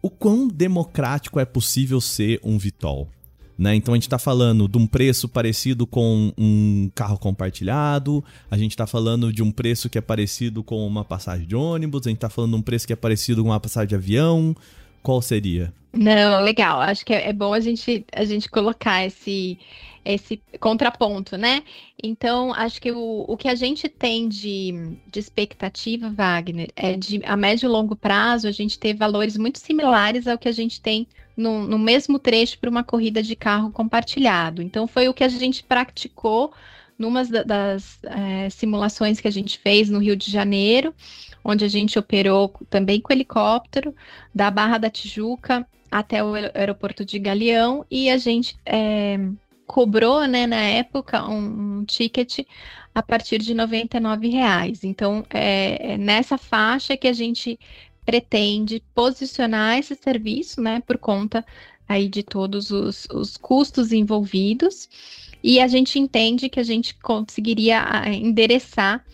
O 0.00 0.08
quão 0.08 0.46
democrático 0.46 1.40
é 1.40 1.44
possível 1.44 2.00
ser 2.00 2.40
um 2.44 2.58
Vitol? 2.58 3.10
Né? 3.58 3.74
Então 3.74 3.94
a 3.94 3.96
gente 3.96 4.06
está 4.06 4.18
falando 4.18 4.68
de 4.68 4.76
um 4.76 4.86
preço 4.86 5.28
parecido 5.28 5.86
com 5.86 6.30
um 6.36 6.90
carro 6.94 7.18
compartilhado, 7.18 8.22
a 8.50 8.58
gente 8.58 8.72
está 8.72 8.86
falando 8.86 9.32
de 9.32 9.42
um 9.42 9.50
preço 9.50 9.88
que 9.88 9.96
é 9.96 10.00
parecido 10.02 10.62
com 10.62 10.86
uma 10.86 11.04
passagem 11.04 11.46
de 11.46 11.56
ônibus, 11.56 12.06
a 12.06 12.10
gente 12.10 12.18
está 12.18 12.28
falando 12.28 12.50
de 12.50 12.56
um 12.58 12.62
preço 12.62 12.86
que 12.86 12.92
é 12.92 12.96
parecido 12.96 13.42
com 13.42 13.48
uma 13.48 13.60
passagem 13.60 13.88
de 13.88 13.94
avião. 13.94 14.54
Qual 15.02 15.22
seria? 15.22 15.72
Não, 15.92 16.42
legal. 16.42 16.80
Acho 16.80 17.06
que 17.06 17.14
é, 17.14 17.28
é 17.28 17.32
bom 17.32 17.54
a 17.54 17.60
gente, 17.60 18.04
a 18.12 18.24
gente 18.24 18.50
colocar 18.50 19.06
esse, 19.06 19.58
esse 20.04 20.40
contraponto, 20.60 21.36
né? 21.36 21.62
Então, 22.02 22.52
acho 22.52 22.80
que 22.80 22.92
o, 22.92 23.24
o 23.26 23.36
que 23.36 23.48
a 23.48 23.54
gente 23.54 23.88
tem 23.88 24.28
de, 24.28 24.96
de 25.10 25.18
expectativa, 25.18 26.10
Wagner, 26.10 26.70
é 26.76 26.96
de 26.96 27.20
a 27.24 27.36
médio 27.36 27.66
e 27.66 27.68
longo 27.68 27.96
prazo 27.96 28.46
a 28.46 28.52
gente 28.52 28.78
ter 28.78 28.94
valores 28.94 29.36
muito 29.36 29.58
similares 29.58 30.26
ao 30.26 30.36
que 30.36 30.48
a 30.48 30.52
gente 30.52 30.80
tem 30.80 31.06
no, 31.36 31.66
no 31.66 31.78
mesmo 31.78 32.18
trecho 32.18 32.58
para 32.58 32.70
uma 32.70 32.82
corrida 32.82 33.22
de 33.22 33.36
carro 33.36 33.70
compartilhado. 33.70 34.62
Então, 34.62 34.86
foi 34.86 35.08
o 35.08 35.14
que 35.14 35.24
a 35.24 35.28
gente 35.28 35.62
praticou 35.62 36.52
numa 36.98 37.24
das 37.24 37.98
é, 38.04 38.48
simulações 38.48 39.20
que 39.20 39.28
a 39.28 39.32
gente 39.32 39.58
fez 39.58 39.90
no 39.90 39.98
Rio 39.98 40.16
de 40.16 40.30
Janeiro, 40.30 40.94
onde 41.44 41.64
a 41.64 41.68
gente 41.68 41.98
operou 41.98 42.52
também 42.70 43.00
com 43.00 43.12
helicóptero, 43.12 43.94
da 44.34 44.50
Barra 44.50 44.78
da 44.78 44.90
Tijuca 44.90 45.66
até 45.90 46.24
o 46.24 46.34
aeroporto 46.34 47.04
de 47.04 47.18
Galeão, 47.18 47.84
e 47.90 48.10
a 48.10 48.18
gente 48.18 48.56
é, 48.64 49.18
cobrou, 49.66 50.26
né, 50.26 50.46
na 50.46 50.60
época, 50.60 51.26
um, 51.28 51.78
um, 51.78 51.84
ticket 51.84 52.40
a 52.94 53.02
partir 53.02 53.38
de 53.38 53.52
R$ 53.52 54.28
reais. 54.30 54.82
Então, 54.84 55.24
é, 55.30 55.92
é 55.92 55.98
nessa 55.98 56.36
faixa 56.38 56.96
que 56.96 57.06
a 57.06 57.12
gente 57.12 57.58
pretende 58.06 58.80
posicionar 58.94 59.78
esse 59.78 59.96
serviço, 59.96 60.62
né, 60.62 60.80
por 60.86 60.96
conta 60.96 61.44
aí 61.88 62.08
de 62.08 62.22
todos 62.22 62.70
os, 62.70 63.06
os 63.12 63.36
custos 63.36 63.92
envolvidos, 63.92 64.88
e 65.42 65.60
a 65.60 65.66
gente 65.66 65.98
entende 65.98 66.48
que 66.48 66.60
a 66.60 66.62
gente 66.62 66.94
conseguiria 66.94 67.82
ah, 67.84 68.08
endereçar 68.08 69.04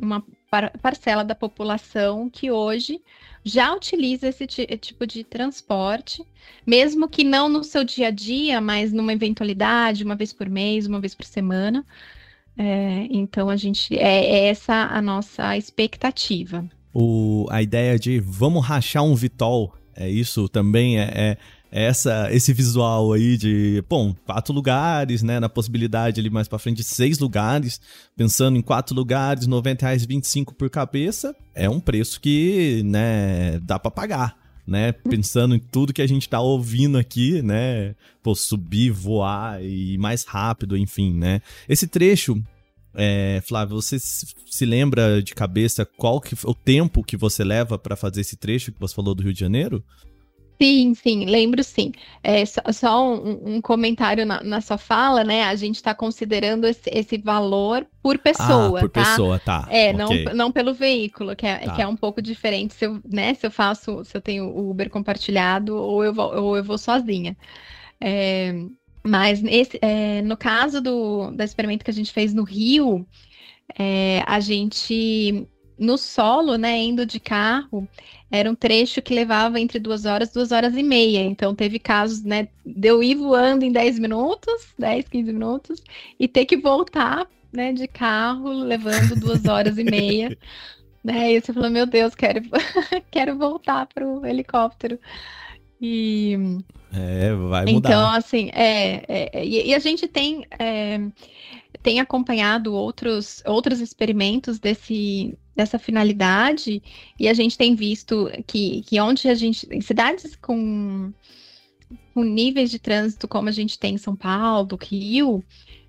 uma 0.00 0.24
par 0.50 0.70
parcela 0.78 1.24
da 1.24 1.34
população 1.34 2.28
que 2.28 2.50
hoje 2.50 3.00
já 3.44 3.74
utiliza 3.74 4.28
esse 4.28 4.46
tipo 4.46 5.06
de 5.06 5.24
transporte, 5.24 6.24
mesmo 6.66 7.08
que 7.08 7.24
não 7.24 7.48
no 7.48 7.64
seu 7.64 7.82
dia 7.82 8.08
a 8.08 8.10
dia, 8.10 8.60
mas 8.60 8.92
numa 8.92 9.12
eventualidade, 9.12 10.04
uma 10.04 10.14
vez 10.14 10.32
por 10.32 10.48
mês, 10.48 10.86
uma 10.86 11.00
vez 11.00 11.14
por 11.14 11.24
semana. 11.24 11.84
É, 12.56 13.08
então 13.10 13.48
a 13.48 13.56
gente 13.56 13.98
é, 13.98 14.24
é 14.24 14.48
essa 14.48 14.74
a 14.74 15.00
nossa 15.02 15.56
expectativa 15.56 16.68
o, 16.92 17.46
a 17.50 17.62
ideia 17.62 17.98
de 17.98 18.20
vamos 18.20 18.64
rachar 18.64 19.04
um 19.04 19.14
Vitol. 19.14 19.74
É 19.94 20.08
isso 20.08 20.48
também, 20.48 20.98
é, 20.98 21.02
é, 21.02 21.36
é 21.70 21.84
essa, 21.84 22.28
esse 22.32 22.52
visual 22.52 23.12
aí 23.12 23.36
de, 23.36 23.82
bom, 23.88 24.14
quatro 24.26 24.52
lugares, 24.52 25.22
né? 25.22 25.38
Na 25.38 25.48
possibilidade 25.48 26.20
ali 26.20 26.30
mais 26.30 26.48
para 26.48 26.58
frente, 26.58 26.82
seis 26.82 27.18
lugares. 27.18 27.80
Pensando 28.16 28.56
em 28.56 28.62
quatro 28.62 28.94
lugares, 28.94 29.46
R$ 29.46 29.52
reais 29.80 30.04
25 30.04 30.54
por 30.54 30.70
cabeça, 30.70 31.34
é 31.54 31.68
um 31.68 31.80
preço 31.80 32.20
que, 32.20 32.82
né, 32.84 33.58
dá 33.60 33.78
para 33.78 33.90
pagar. 33.90 34.42
Né, 34.64 34.92
pensando 34.92 35.56
em 35.56 35.58
tudo 35.58 35.92
que 35.92 36.00
a 36.00 36.06
gente 36.06 36.28
tá 36.28 36.40
ouvindo 36.40 36.96
aqui, 36.96 37.42
né, 37.42 37.96
pô, 38.22 38.32
subir, 38.32 38.92
voar 38.92 39.60
e 39.60 39.98
mais 39.98 40.22
rápido, 40.22 40.76
enfim, 40.76 41.12
né. 41.12 41.42
Esse 41.68 41.88
trecho 41.88 42.40
é, 42.94 43.42
Flávio, 43.46 43.76
você 43.76 43.98
se 43.98 44.66
lembra 44.66 45.22
de 45.22 45.34
cabeça 45.34 45.86
qual 45.96 46.20
que 46.20 46.34
o 46.44 46.54
tempo 46.54 47.02
que 47.02 47.16
você 47.16 47.42
leva 47.42 47.78
para 47.78 47.96
fazer 47.96 48.20
esse 48.20 48.36
trecho 48.36 48.72
que 48.72 48.80
você 48.80 48.94
falou 48.94 49.14
do 49.14 49.22
Rio 49.22 49.32
de 49.32 49.40
Janeiro? 49.40 49.82
Sim, 50.62 50.94
sim, 50.94 51.24
lembro 51.24 51.64
sim. 51.64 51.90
É, 52.22 52.44
só, 52.46 52.60
só 52.72 53.14
um, 53.14 53.56
um, 53.56 53.60
comentário 53.60 54.24
na, 54.24 54.44
na, 54.44 54.60
sua 54.60 54.78
fala, 54.78 55.24
né? 55.24 55.42
A 55.42 55.56
gente 55.56 55.74
está 55.74 55.92
considerando 55.92 56.68
esse, 56.68 56.88
esse, 56.88 57.18
valor 57.18 57.84
por 58.00 58.16
pessoa, 58.16 58.78
ah, 58.78 58.80
por 58.80 58.88
tá? 58.88 59.02
pessoa, 59.02 59.40
tá. 59.40 59.66
É, 59.68 59.92
okay. 59.92 60.24
não, 60.26 60.34
não 60.34 60.52
pelo 60.52 60.72
veículo, 60.72 61.34
que 61.34 61.46
é, 61.46 61.58
tá. 61.58 61.74
que 61.74 61.82
é 61.82 61.86
um 61.86 61.96
pouco 61.96 62.22
diferente 62.22 62.74
se 62.74 62.86
eu, 62.86 63.00
né, 63.04 63.34
se 63.34 63.44
eu 63.44 63.50
faço, 63.50 64.04
se 64.04 64.16
eu 64.16 64.20
tenho 64.20 64.44
o 64.44 64.70
Uber 64.70 64.88
compartilhado 64.88 65.76
ou 65.76 66.04
eu 66.04 66.14
vou, 66.14 66.32
ou 66.32 66.56
eu 66.56 66.62
vou 66.62 66.78
sozinha. 66.78 67.36
É, 68.00 68.54
mas 69.04 69.42
esse, 69.44 69.78
é, 69.82 70.22
no 70.22 70.36
caso 70.36 70.80
do, 70.80 71.30
do 71.30 71.42
experimento 71.42 71.84
que 71.84 71.90
a 71.90 71.94
gente 71.94 72.12
fez 72.12 72.32
no 72.32 72.44
Rio, 72.44 73.06
é, 73.78 74.22
a 74.26 74.38
gente, 74.38 75.46
no 75.78 75.98
solo, 75.98 76.56
né, 76.56 76.78
indo 76.78 77.04
de 77.04 77.18
carro, 77.18 77.88
era 78.30 78.50
um 78.50 78.54
trecho 78.54 79.02
que 79.02 79.14
levava 79.14 79.58
entre 79.60 79.78
duas 79.78 80.04
horas 80.04 80.30
e 80.30 80.34
duas 80.34 80.52
horas 80.52 80.76
e 80.76 80.82
meia. 80.82 81.20
Então, 81.20 81.54
teve 81.54 81.78
casos, 81.78 82.22
né, 82.22 82.48
de 82.64 82.88
eu 82.88 83.02
ir 83.02 83.16
voando 83.16 83.64
em 83.64 83.72
10 83.72 83.98
minutos, 83.98 84.72
10, 84.78 85.08
15 85.08 85.32
minutos, 85.32 85.82
e 86.18 86.28
ter 86.28 86.46
que 86.46 86.56
voltar, 86.56 87.26
né, 87.52 87.72
de 87.72 87.88
carro, 87.88 88.50
levando 88.50 89.16
duas 89.16 89.44
horas 89.46 89.78
e 89.78 89.84
meia. 89.84 90.36
Né, 91.04 91.32
e 91.32 91.40
você 91.40 91.52
falou, 91.52 91.68
meu 91.68 91.84
Deus, 91.84 92.14
quero, 92.14 92.40
quero 93.10 93.36
voltar 93.36 93.86
para 93.86 94.06
o 94.06 94.24
helicóptero. 94.24 95.00
E 95.80 96.38
é, 96.92 97.34
vai 97.34 97.64
mudar. 97.64 97.88
Então, 97.88 98.10
assim, 98.10 98.50
é, 98.52 99.04
é, 99.08 99.30
é 99.32 99.46
e, 99.46 99.68
e, 99.68 99.74
a 99.74 99.78
gente 99.78 100.06
tem, 100.06 100.44
é, 100.58 101.00
tem 101.82 102.00
acompanhado 102.00 102.74
outros, 102.74 103.42
outros 103.46 103.80
experimentos 103.80 104.58
desse, 104.58 105.36
dessa 105.56 105.78
finalidade, 105.78 106.82
e 107.18 107.28
a 107.28 107.34
gente 107.34 107.56
tem 107.56 107.74
visto 107.74 108.30
que, 108.46 108.82
que 108.82 109.00
onde 109.00 109.28
a 109.28 109.34
gente, 109.34 109.66
em 109.70 109.80
cidades 109.80 110.36
com, 110.36 111.12
com 112.12 112.22
níveis 112.22 112.70
de 112.70 112.78
trânsito 112.78 113.26
como 113.26 113.48
a 113.48 113.52
gente 113.52 113.78
tem 113.78 113.94
em 113.94 113.98
São 113.98 114.14
Paulo, 114.14 114.78
Rio, 114.82 115.42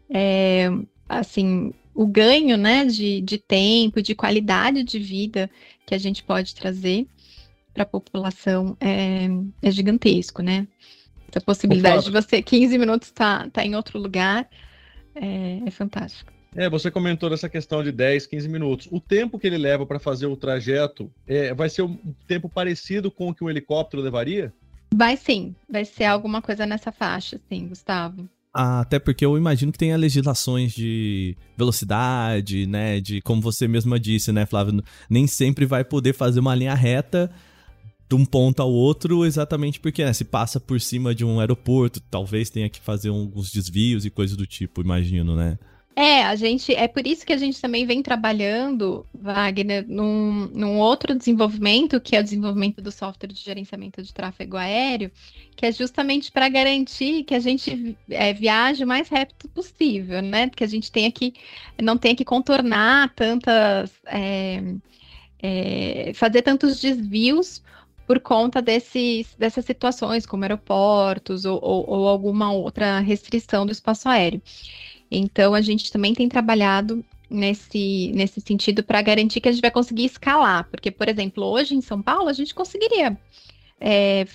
é, 0.10 0.70
assim, 1.10 1.74
o 1.94 2.08
ganho, 2.08 2.58
né, 2.58 2.86
de, 2.86 3.20
de 3.20 3.38
tempo, 3.38 4.02
de 4.02 4.16
qualidade 4.16 4.84
de 4.84 5.00
vida 5.00 5.50
que 5.86 5.94
a 5.94 5.98
gente 5.98 6.24
pode 6.24 6.56
trazer 6.56 7.06
para 7.74 7.84
a 7.84 7.86
população 7.86 8.78
é, 8.80 9.28
é, 9.62 9.72
gigantesco, 9.72 10.42
né? 10.42 10.68
Essa 11.30 11.42
possibilidade 11.42 12.06
de 12.06 12.12
você 12.12 12.42
15 12.42 12.78
minutos 12.78 13.08
estar 13.08 13.46
tá, 13.46 13.50
tá 13.50 13.66
em 13.66 13.76
outro 13.76 13.98
lugar 14.00 14.48
é, 15.16 15.60
é 15.66 15.72
fantástico. 15.72 16.32
É, 16.56 16.70
você 16.70 16.92
comentou 16.92 17.30
dessa 17.30 17.50
questão 17.50 17.84
de 17.84 17.92
10, 17.92 18.28
15 18.28 18.48
minutos. 18.48 18.88
O 18.92 19.00
tempo 19.00 19.40
que 19.40 19.48
ele 19.48 19.58
leva 19.58 19.86
para 19.86 20.00
fazer 20.00 20.28
o 20.28 20.38
trajeto 20.38 21.12
é, 21.26 21.54
vai 21.54 21.68
ser 21.68 21.82
um 21.82 21.98
tempo 22.28 22.48
parecido 22.48 23.10
com 23.10 23.30
o 23.30 23.34
que 23.34 23.44
um 23.44 23.50
helicóptero 23.50 24.04
levaria? 24.04 24.54
Vai 24.94 25.18
sim, 25.18 25.56
vai 25.68 25.84
ser 25.84 26.04
alguma 26.04 26.40
coisa 26.40 26.68
nessa 26.68 26.92
faixa, 26.92 27.42
sim, 27.50 27.68
Gustavo. 27.68 28.30
Ah, 28.54 28.82
até 28.82 29.00
porque 29.00 29.26
eu 29.26 29.36
imagino 29.36 29.72
que 29.72 29.80
tenha 29.80 29.98
legislações 29.98 30.74
de 30.74 31.36
velocidade, 31.58 32.68
né? 32.68 33.02
De 33.02 33.20
como 33.20 33.42
você 33.42 33.68
mesma 33.68 34.00
disse, 34.00 34.32
né, 34.32 34.46
Flávio? 34.46 34.84
Nem 35.10 35.26
sempre 35.26 35.66
vai 35.66 35.84
poder 35.84 36.14
fazer 36.14 36.40
uma 36.40 36.54
linha 36.54 36.76
reta 36.76 37.32
de 38.14 38.16
um 38.16 38.24
ponto 38.24 38.62
ao 38.62 38.72
outro, 38.72 39.26
exatamente 39.26 39.80
porque 39.80 40.06
né, 40.06 40.14
se 40.14 40.24
passa 40.24 40.60
por 40.60 40.80
cima 40.80 41.16
de 41.16 41.26
um 41.26 41.40
aeroporto, 41.40 42.00
talvez 42.00 42.50
tenha 42.50 42.70
que 42.70 42.80
fazer 42.80 43.10
alguns 43.10 43.52
desvios 43.52 44.06
e 44.06 44.12
coisas 44.12 44.38
do 44.38 44.46
tipo, 44.46 44.82
imagino, 44.82 45.36
né? 45.36 45.58
É, 45.96 46.24
a 46.24 46.36
gente 46.36 46.74
é 46.74 46.88
por 46.88 47.06
isso 47.06 47.24
que 47.24 47.34
a 47.34 47.38
gente 47.38 47.62
também 47.62 47.86
vem 47.86 48.02
trabalhando, 48.02 49.06
Wagner, 49.14 49.86
num, 49.88 50.48
num 50.52 50.80
outro 50.80 51.16
desenvolvimento, 51.16 52.02
que 52.02 52.16
é 52.16 52.20
o 52.20 52.24
desenvolvimento 52.24 52.82
do 52.82 52.92
software 52.92 53.30
de 53.30 53.40
gerenciamento 53.40 54.02
de 54.02 54.12
tráfego 54.12 54.58
aéreo, 54.58 55.12
que 55.56 55.68
é 55.68 55.72
justamente 55.72 56.32
para 56.32 56.50
garantir 56.50 57.24
que 57.24 57.36
a 57.36 57.40
gente 57.40 57.96
é, 58.10 58.34
viaje 58.34 58.84
o 58.84 58.88
mais 58.88 59.08
rápido 59.08 59.48
possível, 59.54 60.20
né? 60.22 60.50
Que 60.50 60.64
a 60.64 60.68
gente 60.68 60.92
tenha 60.92 61.12
que 61.12 61.34
não 61.80 61.96
tenha 61.96 62.16
que 62.16 62.26
contornar 62.26 63.14
tantas. 63.16 63.92
É, 64.08 64.64
é, 65.44 66.14
fazer 66.16 66.42
tantos 66.42 66.80
desvios 66.80 67.62
por 68.06 68.20
conta 68.20 68.62
desses, 68.62 69.34
dessas 69.38 69.66
situações, 69.66 70.26
como 70.26 70.44
aeroportos 70.44 71.46
ou, 71.46 71.60
ou, 71.62 71.90
ou 71.90 72.08
alguma 72.08 72.52
outra 72.52 73.00
restrição 73.00 73.66
do 73.66 73.72
espaço 73.72 74.10
aéreo. 74.10 74.42
Então, 75.10 75.54
a 75.54 75.62
gente 75.62 75.92
também 75.92 76.14
tem 76.14 76.28
trabalhado 76.28 77.04
nesse, 77.30 78.12
nesse 78.14 78.42
sentido 78.42 78.84
para 78.84 79.02
garantir 79.02 79.42
que 79.42 79.50
a 79.50 79.52
gente 79.52 79.62
vai 79.62 79.72
conseguir 79.72 80.06
escalar. 80.06 80.68
Porque, 80.70 80.92
por 80.92 81.08
exemplo, 81.08 81.44
hoje 81.44 81.76
em 81.76 81.82
São 81.82 82.02
Paulo, 82.02 82.30
a 82.30 82.34
gente 82.34 82.54
conseguiria 82.54 83.18
é, 83.80 84.26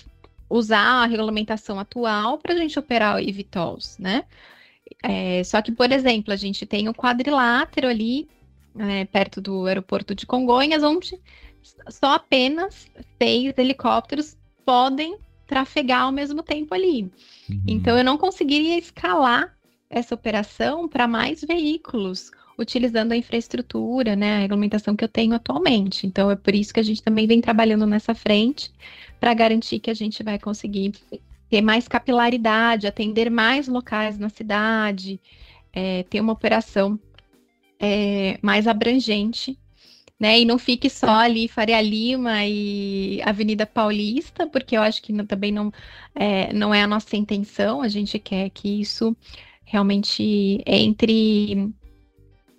usar 0.49 1.03
a 1.03 1.05
regulamentação 1.05 1.79
atual 1.79 2.37
para 2.37 2.53
a 2.53 2.57
gente 2.57 2.77
operar 2.77 3.15
o 3.15 3.19
eVTOLs, 3.19 3.97
né? 3.97 4.25
É, 5.03 5.43
só 5.43 5.61
que, 5.61 5.71
por 5.71 5.91
exemplo, 5.91 6.33
a 6.33 6.35
gente 6.35 6.65
tem 6.65 6.89
o 6.89 6.93
quadrilátero 6.93 7.87
ali, 7.87 8.27
é, 8.77 9.05
perto 9.05 9.39
do 9.39 9.65
aeroporto 9.65 10.15
de 10.15 10.25
Congonhas, 10.25 10.83
onde 10.83 11.19
só 11.89 12.13
apenas 12.13 12.87
seis 13.21 13.57
helicópteros 13.57 14.37
podem 14.65 15.17
trafegar 15.47 16.03
ao 16.03 16.11
mesmo 16.11 16.43
tempo 16.43 16.73
ali. 16.73 17.03
Uhum. 17.49 17.63
Então, 17.67 17.97
eu 17.97 18.03
não 18.03 18.17
conseguiria 18.17 18.77
escalar 18.77 19.55
essa 19.89 20.13
operação 20.13 20.87
para 20.87 21.07
mais 21.07 21.41
veículos, 21.41 22.29
utilizando 22.57 23.13
a 23.13 23.17
infraestrutura, 23.17 24.15
né, 24.15 24.35
a 24.35 24.39
regulamentação 24.39 24.95
que 24.95 25.03
eu 25.03 25.07
tenho 25.07 25.33
atualmente. 25.33 26.05
Então, 26.05 26.29
é 26.29 26.35
por 26.35 26.53
isso 26.53 26.73
que 26.73 26.79
a 26.79 26.83
gente 26.83 27.01
também 27.01 27.25
vem 27.25 27.41
trabalhando 27.41 27.87
nessa 27.87 28.13
frente, 28.13 28.71
para 29.19 29.33
garantir 29.33 29.79
que 29.79 29.89
a 29.89 29.93
gente 29.93 30.21
vai 30.21 30.37
conseguir 30.37 30.93
ter 31.49 31.61
mais 31.61 31.87
capilaridade, 31.87 32.85
atender 32.85 33.31
mais 33.31 33.67
locais 33.67 34.19
na 34.19 34.29
cidade, 34.29 35.19
é, 35.73 36.03
ter 36.03 36.21
uma 36.21 36.33
operação 36.33 36.99
é, 37.79 38.37
mais 38.41 38.67
abrangente, 38.67 39.57
né? 40.19 40.39
E 40.39 40.45
não 40.45 40.59
fique 40.59 40.89
só 40.89 41.09
ali 41.09 41.47
Faria 41.47 41.81
Lima 41.81 42.45
e 42.45 43.21
Avenida 43.23 43.65
Paulista, 43.65 44.45
porque 44.47 44.75
eu 44.75 44.81
acho 44.81 45.01
que 45.01 45.13
não, 45.13 45.25
também 45.25 45.51
não 45.51 45.71
é, 46.13 46.51
não 46.53 46.73
é 46.73 46.81
a 46.83 46.87
nossa 46.87 47.15
intenção. 47.15 47.81
A 47.81 47.87
gente 47.87 48.19
quer 48.19 48.49
que 48.49 48.81
isso 48.81 49.15
realmente 49.63 50.61
entre 50.65 51.71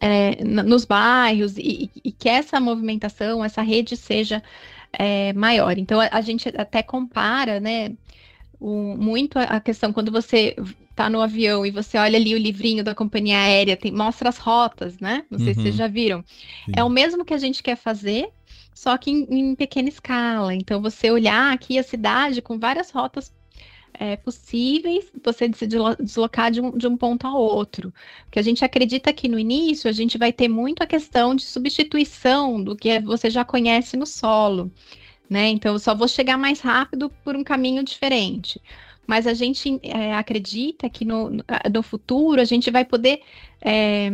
é, 0.01 0.43
nos 0.45 0.85
bairros 0.85 1.59
e, 1.59 1.91
e, 2.03 2.13
que 2.13 2.29
essa 2.29 2.59
movimentação, 2.59 3.45
essa 3.45 3.61
rede 3.61 3.97
seja 3.97 4.43
é, 4.93 5.33
maior. 5.35 5.77
Então 5.77 6.01
a, 6.01 6.09
a, 6.11 6.21
gente 6.23 6.49
até 6.57 6.83
compara, 6.83 7.61
né? 7.61 7.93
O, 8.59 8.97
muito 8.97 9.39
a 9.39 9.61
questão 9.61 9.93
quando 9.93 10.11
você 10.11 10.55
está 11.01 11.09
no 11.09 11.23
avião 11.23 11.65
e 11.65 11.71
você 11.71 11.97
olha 11.97 12.19
ali 12.19 12.35
o 12.35 12.39
livrinho 12.39 12.85
da 12.85 12.95
companhia 12.95 13.39
aérea, 13.39 13.77
tem, 13.77 13.91
mostra 13.91 14.29
as 14.29 14.37
rotas, 14.37 14.99
né? 14.99 15.25
Não 15.31 15.39
sei 15.39 15.49
uhum. 15.49 15.55
se 15.55 15.63
vocês 15.63 15.75
uhum. 15.75 15.79
já 15.79 15.89
viram. 15.89 16.25
Sim. 16.67 16.73
É 16.77 16.85
o 16.85 16.91
mesmo 16.91 17.25
que 17.25 17.33
a 17.33 17.39
gente 17.39 17.63
quer 17.63 17.77
fazer, 17.77 18.29
só 18.75 18.97
que 18.99 19.11
em, 19.11 19.27
em 19.31 19.55
pequena 19.55 19.89
escala. 19.89 20.55
Então, 20.55 20.83
você 20.83 21.11
olhar 21.11 21.53
aqui 21.53 21.79
a 21.79 21.83
cidade 21.83 22.43
com 22.43 22.59
várias 22.59 22.91
rotas 22.91 23.33
é, 23.95 24.17
possíveis 24.17 25.11
você 25.25 25.51
se 25.55 25.67
deslocar 25.67 26.51
de 26.51 26.61
um, 26.61 26.77
de 26.77 26.87
um 26.87 26.97
ponto 26.97 27.27
a 27.27 27.35
outro. 27.35 27.93
Porque 28.25 28.39
a 28.39 28.43
gente 28.43 28.65
acredita 28.65 29.13
que 29.13 29.27
no 29.27 29.39
início 29.39 29.89
a 29.89 29.93
gente 29.93 30.19
vai 30.19 30.33
ter 30.33 30.49
muito 30.49 30.83
a 30.83 30.87
questão 30.87 31.35
de 31.35 31.45
substituição 31.45 32.63
do 32.63 32.77
que 32.77 33.01
você 33.01 33.31
já 33.31 33.45
conhece 33.45 33.97
no 33.97 34.07
solo. 34.07 34.71
Né? 35.29 35.49
Então, 35.49 35.75
eu 35.75 35.79
só 35.79 35.95
vou 35.95 36.09
chegar 36.09 36.37
mais 36.37 36.61
rápido 36.61 37.09
por 37.25 37.37
um 37.37 37.45
caminho 37.45 37.85
diferente. 37.85 38.61
Mas 39.07 39.27
a 39.27 39.35
gente 39.35 39.81
é, 39.83 40.15
acredita 40.15 40.89
que 40.89 41.05
no, 41.05 41.31
no 41.31 41.83
futuro 41.83 42.41
a 42.41 42.45
gente 42.45 42.71
vai 42.71 42.85
poder 42.85 43.23
é, 43.61 44.11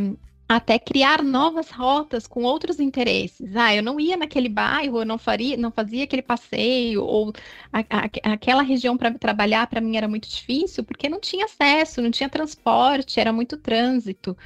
até 0.49 0.79
criar 0.79 1.23
novas 1.23 1.71
rotas 1.71 2.27
com 2.27 2.45
outros 2.45 2.79
interesses. 2.79 3.57
Ah, 3.57 3.75
eu 3.75 3.83
não 3.83 3.99
ia 3.99 4.17
naquele 4.17 4.49
bairro, 4.49 5.01
eu 5.01 5.05
não 5.05 5.19
faria, 5.19 5.57
não 5.57 5.73
fazia 5.73 6.05
aquele 6.05 6.23
passeio 6.23 7.03
ou 7.03 7.33
a, 7.73 7.81
a, 7.81 8.33
aquela 8.33 8.63
região 8.63 8.97
para 8.97 9.13
trabalhar 9.19 9.67
para 9.67 9.81
mim 9.81 9.97
era 9.97 10.09
muito 10.09 10.29
difícil 10.29 10.85
porque 10.85 11.09
não 11.09 11.21
tinha 11.21 11.47
acesso, 11.47 12.01
não 12.01 12.11
tinha 12.11 12.29
transporte, 12.29 13.19
era 13.19 13.33
muito 13.33 13.57
trânsito, 13.57 14.37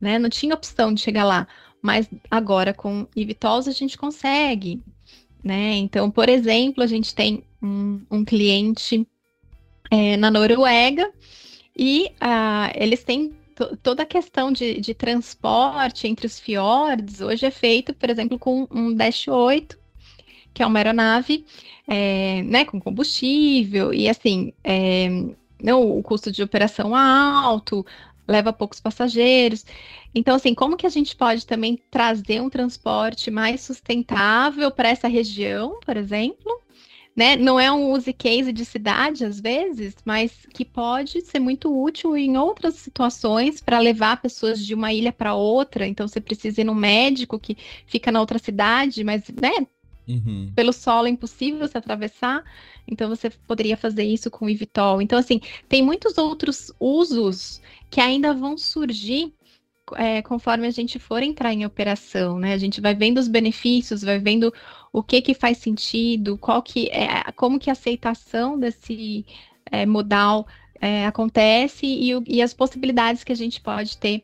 né? 0.00 0.18
Não 0.18 0.30
tinha 0.30 0.54
opção 0.54 0.94
de 0.94 1.00
chegar 1.02 1.24
lá. 1.24 1.46
Mas 1.82 2.08
agora 2.30 2.72
com 2.72 3.06
eVTOLs 3.14 3.68
a 3.68 3.72
gente 3.72 3.98
consegue, 3.98 4.82
né? 5.42 5.74
Então, 5.76 6.10
por 6.10 6.28
exemplo, 6.30 6.82
a 6.82 6.86
gente 6.86 7.14
tem 7.14 7.44
um, 7.62 8.00
um 8.10 8.24
cliente 8.24 9.06
é, 9.94 10.16
na 10.16 10.30
Noruega. 10.30 11.10
E 11.76 12.10
uh, 12.22 12.70
eles 12.74 13.02
têm 13.04 13.32
toda 13.82 14.02
a 14.02 14.06
questão 14.06 14.50
de, 14.50 14.80
de 14.80 14.94
transporte 14.94 16.08
entre 16.08 16.26
os 16.26 16.40
fiordes 16.40 17.20
hoje 17.20 17.46
é 17.46 17.50
feito, 17.50 17.94
por 17.94 18.10
exemplo, 18.10 18.36
com 18.36 18.66
um 18.70 18.92
Dash 18.92 19.28
8, 19.28 19.78
que 20.52 20.62
é 20.62 20.66
uma 20.66 20.78
aeronave 20.78 21.44
é, 21.86 22.42
né, 22.42 22.64
com 22.64 22.80
combustível, 22.80 23.94
e 23.94 24.08
assim, 24.08 24.52
é, 24.64 25.08
não, 25.62 25.96
o 25.96 26.02
custo 26.02 26.32
de 26.32 26.42
operação 26.42 26.96
é 26.96 27.00
alto, 27.00 27.86
leva 28.26 28.52
poucos 28.52 28.80
passageiros. 28.80 29.64
Então, 30.12 30.34
assim, 30.34 30.54
como 30.54 30.76
que 30.76 30.86
a 30.86 30.90
gente 30.90 31.14
pode 31.14 31.46
também 31.46 31.80
trazer 31.90 32.40
um 32.40 32.50
transporte 32.50 33.30
mais 33.30 33.60
sustentável 33.60 34.70
para 34.70 34.88
essa 34.88 35.06
região, 35.06 35.78
por 35.84 35.96
exemplo, 35.96 36.60
né? 37.14 37.36
Não 37.36 37.60
é 37.60 37.70
um 37.70 37.92
use 37.92 38.12
case 38.12 38.52
de 38.52 38.64
cidade 38.64 39.24
às 39.24 39.40
vezes, 39.40 39.94
mas 40.04 40.32
que 40.52 40.64
pode 40.64 41.20
ser 41.22 41.38
muito 41.38 41.72
útil 41.72 42.16
em 42.16 42.36
outras 42.36 42.74
situações 42.74 43.60
para 43.60 43.78
levar 43.78 44.20
pessoas 44.20 44.64
de 44.64 44.74
uma 44.74 44.92
ilha 44.92 45.12
para 45.12 45.34
outra. 45.34 45.86
Então 45.86 46.08
você 46.08 46.20
precisa 46.20 46.60
ir 46.60 46.64
no 46.64 46.74
médico 46.74 47.38
que 47.38 47.56
fica 47.86 48.10
na 48.10 48.20
outra 48.20 48.38
cidade, 48.38 49.04
mas 49.04 49.28
né? 49.28 49.66
Uhum. 50.06 50.52
Pelo 50.54 50.72
solo 50.72 51.06
é 51.06 51.10
impossível 51.10 51.66
se 51.66 51.78
atravessar, 51.78 52.44
então 52.86 53.08
você 53.08 53.30
poderia 53.30 53.76
fazer 53.76 54.04
isso 54.04 54.30
com 54.30 54.44
o 54.44 54.50
Ivitol. 54.50 55.00
Então, 55.00 55.18
assim, 55.18 55.40
tem 55.66 55.82
muitos 55.82 56.18
outros 56.18 56.70
usos 56.78 57.60
que 57.90 58.00
ainda 58.00 58.34
vão 58.34 58.58
surgir 58.58 59.32
é, 59.96 60.22
conforme 60.22 60.66
a 60.66 60.70
gente 60.70 60.98
for 60.98 61.22
entrar 61.22 61.52
em 61.52 61.66
operação, 61.66 62.38
né? 62.38 62.54
A 62.54 62.58
gente 62.58 62.80
vai 62.80 62.94
vendo 62.94 63.18
os 63.18 63.28
benefícios, 63.28 64.02
vai 64.02 64.18
vendo 64.18 64.52
o 64.92 65.02
que 65.02 65.20
que 65.20 65.34
faz 65.34 65.58
sentido, 65.58 66.38
qual 66.38 66.62
que 66.62 66.88
é, 66.88 67.30
como 67.32 67.58
que 67.58 67.68
a 67.68 67.72
aceitação 67.72 68.58
desse 68.58 69.26
é, 69.70 69.84
modal 69.84 70.46
é, 70.80 71.06
acontece 71.06 71.86
e, 71.86 72.10
e, 72.26 72.42
as 72.42 72.54
possibilidades 72.54 73.24
que 73.24 73.32
a 73.32 73.36
gente 73.36 73.60
pode 73.60 73.96
ter 73.98 74.22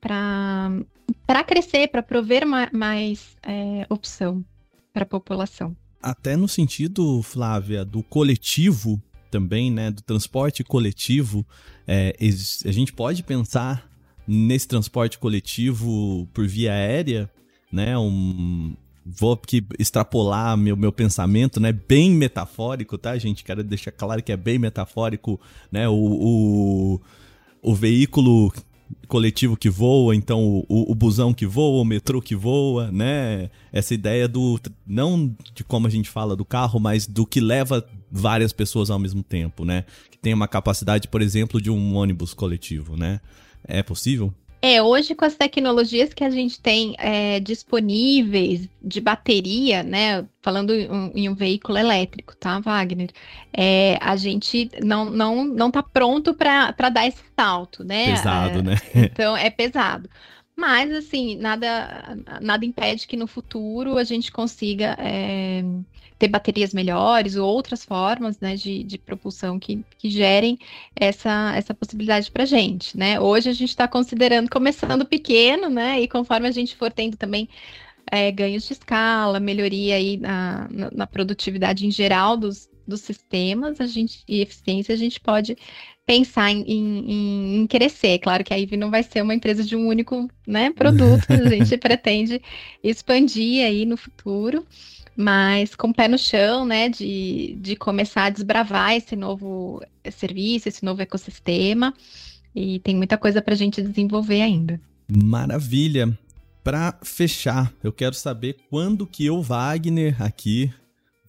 para 0.00 1.44
crescer, 1.46 1.88
para 1.88 2.02
prover 2.02 2.46
ma 2.46 2.68
mais 2.72 3.36
é, 3.42 3.86
opção 3.88 4.44
para 4.92 5.02
a 5.02 5.06
população. 5.06 5.76
Até 6.02 6.36
no 6.36 6.48
sentido, 6.48 7.22
Flávia, 7.22 7.84
do 7.84 8.02
coletivo 8.02 9.02
também, 9.30 9.70
né, 9.70 9.90
do 9.90 10.02
transporte 10.02 10.62
coletivo, 10.62 11.46
é, 11.86 12.16
a 12.64 12.72
gente 12.72 12.92
pode 12.92 13.22
pensar 13.22 13.90
nesse 14.26 14.66
transporte 14.66 15.18
coletivo 15.18 16.28
por 16.32 16.46
via 16.46 16.72
aérea, 16.72 17.30
né? 17.70 17.96
Um, 17.96 18.74
vou 19.04 19.32
aqui 19.32 19.64
extrapolar 19.78 20.56
meu, 20.56 20.76
meu 20.76 20.92
pensamento, 20.92 21.60
né? 21.60 21.72
Bem 21.72 22.10
metafórico, 22.10 22.98
tá, 22.98 23.16
gente? 23.16 23.44
Quero 23.44 23.62
deixar 23.62 23.92
claro 23.92 24.22
que 24.22 24.32
é 24.32 24.36
bem 24.36 24.58
metafórico, 24.58 25.40
né? 25.70 25.88
O, 25.88 25.94
o, 25.94 27.00
o 27.62 27.74
veículo 27.74 28.52
coletivo 29.08 29.56
que 29.56 29.68
voa, 29.68 30.14
então 30.14 30.64
o, 30.68 30.90
o, 30.90 30.94
busão 30.94 31.32
que 31.32 31.46
voa, 31.46 31.80
o 31.80 31.84
metrô 31.84 32.20
que 32.20 32.34
voa, 32.34 32.90
né? 32.90 33.50
Essa 33.72 33.94
ideia 33.94 34.26
do. 34.26 34.60
Não 34.86 35.34
de 35.54 35.62
como 35.64 35.86
a 35.86 35.90
gente 35.90 36.10
fala 36.10 36.34
do 36.36 36.44
carro, 36.44 36.80
mas 36.80 37.06
do 37.06 37.26
que 37.26 37.40
leva 37.40 37.86
várias 38.10 38.52
pessoas 38.52 38.90
ao 38.90 38.98
mesmo 38.98 39.22
tempo, 39.22 39.64
né? 39.64 39.84
Que 40.10 40.18
tem 40.18 40.34
uma 40.34 40.48
capacidade, 40.48 41.08
por 41.08 41.22
exemplo, 41.22 41.60
de 41.60 41.70
um 41.70 41.94
ônibus 41.94 42.34
coletivo, 42.34 42.96
né? 42.96 43.20
É 43.66 43.82
possível? 43.82 44.32
É, 44.62 44.82
hoje 44.82 45.14
com 45.14 45.24
as 45.24 45.36
tecnologias 45.36 46.12
que 46.12 46.24
a 46.24 46.30
gente 46.30 46.60
tem 46.60 46.96
é, 46.98 47.38
disponíveis 47.40 48.68
de 48.82 49.00
bateria, 49.00 49.82
né? 49.82 50.26
Falando 50.42 50.72
em 51.14 51.28
um 51.28 51.34
veículo 51.34 51.78
elétrico, 51.78 52.34
tá, 52.36 52.58
Wagner? 52.58 53.10
É, 53.52 53.98
a 54.00 54.16
gente 54.16 54.70
não, 54.82 55.04
não, 55.04 55.44
não 55.44 55.70
tá 55.70 55.82
pronto 55.82 56.34
para 56.34 56.88
dar 56.90 57.06
esse 57.06 57.22
salto, 57.38 57.84
né? 57.84 58.06
Pesado, 58.06 58.58
é, 58.58 58.62
né? 58.62 58.76
Então, 58.94 59.36
é 59.36 59.50
pesado. 59.50 60.08
Mas, 60.56 60.90
assim, 60.90 61.36
nada, 61.36 62.18
nada 62.40 62.64
impede 62.64 63.06
que 63.06 63.16
no 63.16 63.26
futuro 63.26 63.98
a 63.98 64.04
gente 64.04 64.32
consiga 64.32 64.96
é, 64.98 65.62
ter 66.18 66.28
baterias 66.28 66.72
melhores 66.72 67.36
ou 67.36 67.46
outras 67.46 67.84
formas 67.84 68.40
né, 68.40 68.56
de, 68.56 68.82
de 68.82 68.98
propulsão 68.98 69.58
que, 69.58 69.84
que 69.98 70.08
gerem 70.08 70.58
essa, 70.94 71.54
essa 71.54 71.74
possibilidade 71.74 72.30
para 72.30 72.44
a 72.44 72.46
gente. 72.46 72.96
Né? 72.96 73.20
Hoje 73.20 73.50
a 73.50 73.52
gente 73.52 73.70
está 73.70 73.86
considerando 73.86 74.50
começando 74.50 75.04
pequeno, 75.04 75.68
né? 75.68 76.00
E 76.00 76.08
conforme 76.08 76.48
a 76.48 76.52
gente 76.52 76.74
for 76.76 76.90
tendo 76.90 77.16
também 77.16 77.48
é, 78.10 78.30
ganhos 78.30 78.66
de 78.66 78.72
escala, 78.72 79.40
melhoria 79.40 79.96
aí 79.96 80.16
na, 80.16 80.68
na, 80.70 80.90
na 80.90 81.06
produtividade 81.06 81.86
em 81.86 81.90
geral 81.90 82.36
dos, 82.36 82.68
dos 82.86 83.00
sistemas 83.00 83.80
a 83.80 83.86
gente, 83.86 84.22
e 84.28 84.40
eficiência, 84.40 84.94
a 84.94 84.98
gente 84.98 85.20
pode 85.20 85.56
pensar 86.06 86.50
em, 86.52 86.62
em, 86.62 87.56
em, 87.56 87.66
crescer. 87.66 88.20
Claro 88.20 88.44
que 88.44 88.54
a 88.54 88.58
IVE 88.58 88.76
não 88.76 88.90
vai 88.90 89.02
ser 89.02 89.22
uma 89.22 89.34
empresa 89.34 89.64
de 89.64 89.74
um 89.74 89.88
único 89.88 90.28
né, 90.46 90.70
produto, 90.70 91.24
a 91.28 91.48
gente 91.48 91.76
pretende 91.78 92.40
expandir 92.82 93.66
aí 93.66 93.84
no 93.84 93.96
futuro. 93.96 94.64
Mas 95.16 95.74
com 95.74 95.88
o 95.88 95.94
pé 95.94 96.06
no 96.08 96.18
chão, 96.18 96.66
né, 96.66 96.88
de, 96.88 97.56
de 97.60 97.74
começar 97.74 98.24
a 98.24 98.30
desbravar 98.30 98.92
esse 98.94 99.16
novo 99.16 99.82
serviço, 100.10 100.68
esse 100.68 100.84
novo 100.84 101.00
ecossistema, 101.00 101.94
e 102.54 102.78
tem 102.80 102.94
muita 102.94 103.16
coisa 103.16 103.40
para 103.40 103.54
a 103.54 103.56
gente 103.56 103.80
desenvolver 103.82 104.42
ainda. 104.42 104.80
Maravilha! 105.08 106.16
Para 106.62 106.98
fechar, 107.04 107.72
eu 107.82 107.92
quero 107.92 108.14
saber 108.14 108.56
quando 108.68 109.06
que 109.06 109.24
eu, 109.24 109.40
Wagner, 109.40 110.20
aqui, 110.20 110.72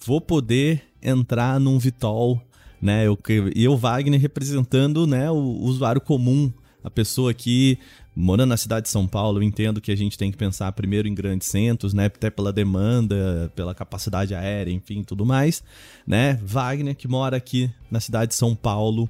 vou 0.04 0.20
poder 0.20 0.84
entrar 1.02 1.60
num 1.60 1.78
Vitol, 1.78 2.42
né? 2.82 3.06
Eu, 3.06 3.18
eu 3.56 3.78
Wagner, 3.78 4.20
representando 4.20 5.06
né, 5.06 5.30
o 5.30 5.36
usuário 5.36 6.02
comum, 6.02 6.52
a 6.84 6.90
pessoa 6.90 7.34
que 7.34 7.78
morando 8.18 8.50
na 8.50 8.58
cidade 8.58 8.86
de 8.86 8.90
São 8.90 9.08
Paulo, 9.08 9.38
eu 9.38 9.44
entendo 9.44 9.80
que 9.80 9.92
a 9.92 9.96
gente 9.96 10.18
tem 10.18 10.32
que 10.32 10.38
pensar 10.38 10.72
primeiro 10.72 11.08
em 11.08 11.14
grandes 11.14 11.48
centros, 11.48 11.94
né? 11.94 12.06
Até 12.06 12.32
pela 12.32 12.52
demanda, 12.52 13.52
pela 13.56 13.76
capacidade 13.76 14.34
aérea, 14.34 14.72
enfim, 14.72 15.04
tudo 15.04 15.24
mais, 15.24 15.64
né? 16.06 16.40
Wagner, 16.44 16.96
que 16.96 17.08
mora 17.08 17.38
aqui 17.38 17.70
na 17.92 18.00
cidade 18.00 18.30
de 18.30 18.36
São 18.36 18.56
Paulo, 18.56 19.08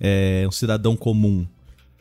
é 0.00 0.44
um 0.46 0.50
cidadão 0.50 0.96
comum. 0.96 1.46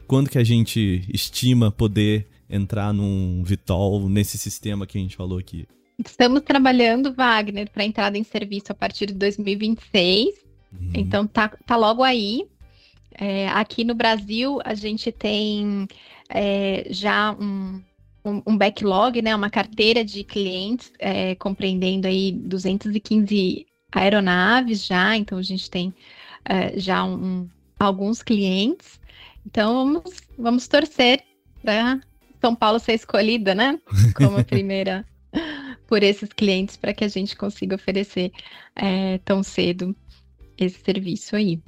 Quando 0.07 0.29
que 0.29 0.38
a 0.39 0.43
gente 0.43 1.05
estima 1.13 1.69
poder 1.69 2.25
entrar 2.49 2.91
num 2.91 3.43
Vitol 3.43 4.09
nesse 4.09 4.38
sistema 4.38 4.88
que 4.88 4.97
a 4.97 5.01
gente 5.01 5.15
falou 5.15 5.38
aqui? 5.38 5.67
Estamos 6.03 6.41
trabalhando, 6.41 7.13
Wagner, 7.13 7.69
para 7.69 7.85
entrada 7.85 8.17
em 8.17 8.23
serviço 8.23 8.71
a 8.71 8.75
partir 8.75 9.07
de 9.07 9.13
2026. 9.13 10.27
Uhum. 10.71 10.91
Então 10.95 11.27
tá, 11.27 11.49
tá 11.49 11.75
logo 11.75 12.03
aí. 12.03 12.47
É, 13.19 13.47
aqui 13.49 13.84
no 13.84 13.95
Brasil, 13.95 14.59
a 14.63 14.75
gente 14.75 15.11
tem 15.11 15.88
é, 16.29 16.87
já 16.89 17.31
um, 17.33 17.81
um, 18.23 18.41
um, 18.45 18.57
backlog, 18.57 19.21
né, 19.21 19.35
uma 19.35 19.49
carteira 19.49 20.03
de 20.03 20.23
clientes, 20.23 20.91
é, 20.99 21.35
compreendendo 21.35 22.07
aí 22.07 22.31
215 22.31 23.65
aeronaves 23.91 24.85
já, 24.85 25.15
então 25.15 25.37
a 25.37 25.43
gente 25.43 25.69
tem 25.69 25.93
é, 26.45 26.77
já 26.79 27.03
um, 27.03 27.47
alguns 27.79 28.21
clientes. 28.21 28.99
Então 29.45 29.73
vamos, 29.73 30.21
vamos 30.37 30.67
torcer 30.67 31.23
para 31.61 31.99
São 32.41 32.53
Paulo 32.53 32.79
ser 32.79 32.93
escolhida, 32.93 33.55
né, 33.55 33.79
como 34.15 34.37
a 34.37 34.43
primeira 34.45 35.05
por 35.87 36.03
esses 36.03 36.29
clientes 36.33 36.75
para 36.75 36.93
que 36.93 37.03
a 37.03 37.07
gente 37.07 37.35
consiga 37.35 37.75
oferecer 37.75 38.31
é, 38.75 39.19
tão 39.19 39.41
cedo 39.41 39.95
esse 40.57 40.79
serviço 40.83 41.35
aí. 41.35 41.61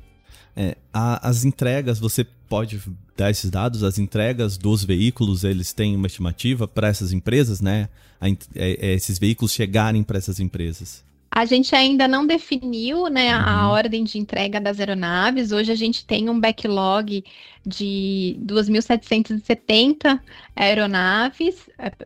É, 0.56 0.76
a, 0.94 1.28
as 1.28 1.46
entregas, 1.46 2.00
você 2.00 2.24
pode 2.24 2.82
dar 3.20 3.30
esses 3.30 3.50
dados? 3.50 3.84
As 3.84 4.00
entregas 4.00 4.58
dos 4.58 4.84
veículos, 4.84 5.44
eles 5.44 5.74
têm 5.74 5.96
uma 5.96 6.08
estimativa 6.08 6.68
para 6.68 6.88
essas 6.88 7.12
empresas, 7.12 7.60
né? 7.60 7.90
A, 8.20 8.30
é, 8.30 8.36
é, 8.56 8.94
esses 8.94 9.20
veículos 9.20 9.52
chegarem 9.52 10.04
para 10.04 10.18
essas 10.18 10.40
empresas? 10.40 11.04
A 11.32 11.46
gente 11.46 11.76
ainda 11.76 12.08
não 12.08 12.26
definiu 12.26 13.08
né, 13.08 13.36
uhum. 13.36 13.44
a 13.46 13.70
ordem 13.70 14.04
de 14.04 14.18
entrega 14.18 14.60
das 14.60 14.80
aeronaves. 14.80 15.52
Hoje 15.52 15.72
a 15.72 15.76
gente 15.76 16.04
tem 16.04 16.28
um 16.28 16.40
backlog 16.40 17.24
de 17.66 18.36
2.770 18.44 20.20
aeronaves, 20.56 21.56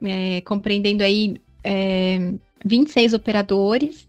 é, 0.04 0.42
compreendendo 0.42 1.04
aí 1.04 1.38
é, 1.64 2.34
26 2.66 3.14
operadores 3.14 4.08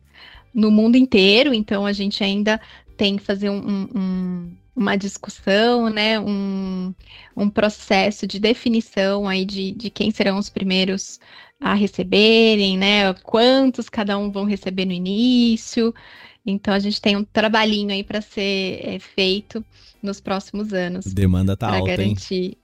no 0.53 0.71
mundo 0.71 0.97
inteiro. 0.97 1.55
Então 1.55 1.87
a 1.87 1.93
gente 1.93 2.25
ainda 2.25 2.61
tem 2.97 3.17
que 3.17 3.23
fazer 3.23 3.51
um, 3.51 3.89
um, 3.95 4.53
uma 4.75 4.97
discussão, 4.97 5.89
né, 5.89 6.19
um, 6.19 6.93
um 7.37 7.49
processo 7.49 8.27
de 8.27 8.41
definição 8.41 9.29
aí 9.29 9.45
de, 9.45 9.73
de 9.73 9.89
quem 9.89 10.11
serão 10.11 10.39
os 10.39 10.49
primeiros 10.49 11.21
a 11.61 11.75
receberem, 11.75 12.77
né, 12.77 13.15
quantos 13.15 13.89
cada 13.89 14.19
um 14.19 14.31
vão 14.31 14.45
receber 14.45 14.85
no 14.85 14.93
início. 14.93 15.95
Então 16.45 16.75
a 16.75 16.79
gente 16.79 17.01
tem 17.01 17.17
um 17.17 17.25
trabalhinho 17.25 17.93
aí 17.93 18.03
para 18.03 18.21
ser 18.21 18.81
é, 18.83 18.99
feito 18.99 19.65
nos 20.03 20.21
próximos 20.21 20.73
anos. 20.73 21.07
Demanda 21.07 21.57
tá 21.57 21.69
alta, 21.69 21.97
garantir. 21.97 22.35
Hein? 22.35 22.57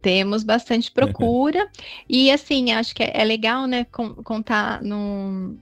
Temos 0.00 0.42
bastante 0.42 0.90
procura 0.90 1.68
e 2.08 2.30
assim 2.30 2.72
acho 2.72 2.94
que 2.94 3.02
é, 3.02 3.12
é 3.14 3.24
legal, 3.24 3.66
né, 3.66 3.84
contar 3.84 4.82
no 4.82 5.56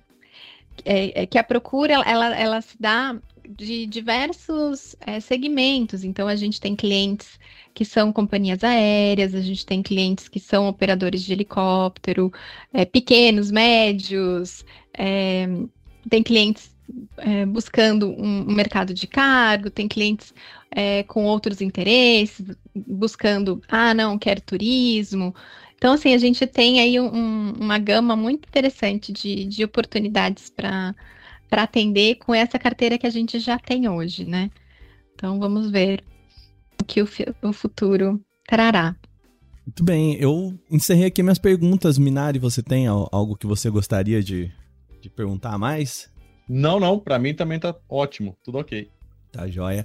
é, 0.84 1.22
é, 1.22 1.26
que 1.26 1.38
a 1.38 1.44
procura 1.44 1.94
ela, 1.94 2.36
ela 2.36 2.60
se 2.60 2.76
dá 2.78 3.16
de 3.48 3.86
diversos 3.86 4.96
é, 5.00 5.20
segmentos. 5.20 6.04
Então, 6.04 6.28
a 6.28 6.36
gente 6.36 6.60
tem 6.60 6.74
clientes 6.74 7.38
que 7.74 7.84
são 7.84 8.12
companhias 8.12 8.64
aéreas, 8.64 9.34
a 9.34 9.40
gente 9.40 9.66
tem 9.66 9.82
clientes 9.82 10.28
que 10.28 10.40
são 10.40 10.68
operadores 10.68 11.22
de 11.22 11.32
helicóptero, 11.32 12.32
é, 12.72 12.84
pequenos, 12.84 13.50
médios, 13.50 14.64
é, 14.96 15.46
tem 16.08 16.22
clientes 16.22 16.74
é, 17.18 17.44
buscando 17.44 18.10
um, 18.10 18.48
um, 18.48 18.54
mercado 18.54 18.94
de 18.94 19.06
cargo, 19.06 19.70
tem 19.70 19.88
clientes 19.88 20.32
é, 20.70 21.02
com 21.02 21.24
outros 21.24 21.60
interesses, 21.60 22.46
buscando, 22.74 23.60
ah, 23.68 23.92
não, 23.92 24.18
quero 24.18 24.40
turismo. 24.40 25.34
Então, 25.76 25.92
assim, 25.92 26.14
a 26.14 26.18
gente 26.18 26.46
tem 26.46 26.80
aí 26.80 26.98
um, 26.98 27.52
uma 27.52 27.78
gama 27.78 28.16
muito 28.16 28.46
interessante 28.48 29.12
de, 29.12 29.44
de 29.44 29.64
oportunidades 29.64 30.48
para 30.48 30.94
para 31.48 31.62
atender 31.62 32.16
com 32.16 32.34
essa 32.34 32.58
carteira 32.58 32.98
que 32.98 33.06
a 33.06 33.10
gente 33.10 33.38
já 33.38 33.58
tem 33.58 33.88
hoje, 33.88 34.24
né? 34.24 34.50
Então 35.14 35.38
vamos 35.38 35.70
ver 35.70 36.02
o 36.80 36.84
que 36.84 37.02
o, 37.02 37.08
o 37.42 37.52
futuro 37.52 38.20
trará. 38.46 38.94
Muito 39.66 39.82
bem, 39.82 40.14
eu 40.16 40.56
encerrei 40.70 41.06
aqui 41.06 41.22
minhas 41.22 41.38
perguntas. 41.38 41.98
Minari, 41.98 42.38
você 42.38 42.62
tem 42.62 42.86
algo 42.86 43.36
que 43.36 43.46
você 43.46 43.68
gostaria 43.68 44.22
de, 44.22 44.52
de 45.00 45.10
perguntar 45.10 45.58
mais? 45.58 46.08
Não, 46.48 46.78
não, 46.78 47.00
para 47.00 47.18
mim 47.18 47.34
também 47.34 47.58
tá 47.58 47.74
ótimo, 47.88 48.36
tudo 48.44 48.58
ok. 48.58 48.88
Tá 49.32 49.48
joia. 49.48 49.84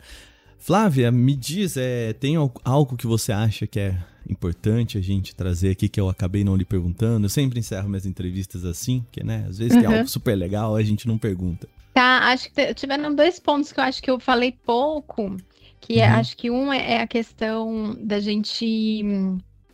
Flávia, 0.61 1.11
me 1.11 1.35
diz, 1.35 1.75
é, 1.75 2.13
tem 2.13 2.35
algo 2.63 2.95
que 2.95 3.07
você 3.07 3.31
acha 3.31 3.65
que 3.65 3.79
é 3.79 3.97
importante 4.29 4.95
a 4.95 5.01
gente 5.01 5.35
trazer 5.35 5.71
aqui 5.71 5.89
que 5.89 5.99
eu 5.99 6.07
acabei 6.07 6.43
não 6.43 6.55
lhe 6.55 6.63
perguntando? 6.63 7.25
Eu 7.25 7.29
sempre 7.29 7.59
encerro 7.59 7.89
minhas 7.89 8.05
entrevistas 8.05 8.63
assim, 8.63 9.03
que 9.11 9.23
né, 9.23 9.43
às 9.49 9.57
vezes 9.57 9.73
uhum. 9.73 9.81
tem 9.81 9.91
algo 9.91 10.07
super 10.07 10.35
legal, 10.35 10.75
a 10.75 10.83
gente 10.83 11.07
não 11.07 11.17
pergunta. 11.17 11.67
Tá, 11.95 12.19
acho 12.31 12.51
que 12.51 12.73
tiveram 12.75 13.13
dois 13.15 13.39
pontos 13.39 13.71
que 13.71 13.79
eu 13.79 13.83
acho 13.83 14.03
que 14.03 14.11
eu 14.11 14.19
falei 14.19 14.55
pouco, 14.63 15.35
que 15.79 15.99
é, 15.99 16.07
uhum. 16.07 16.15
acho 16.17 16.37
que 16.37 16.51
um 16.51 16.71
é, 16.71 16.93
é 16.93 17.01
a 17.01 17.07
questão 17.07 17.97
da 17.99 18.19
gente 18.19 19.03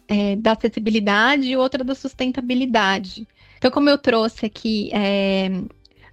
é, 0.08 0.38
da 0.38 0.54
acessibilidade 0.54 1.48
e 1.50 1.58
outra 1.58 1.84
da 1.84 1.94
sustentabilidade. 1.94 3.28
Então, 3.58 3.70
como 3.70 3.90
eu 3.90 3.98
trouxe 3.98 4.46
aqui 4.46 4.90
é, 4.94 5.52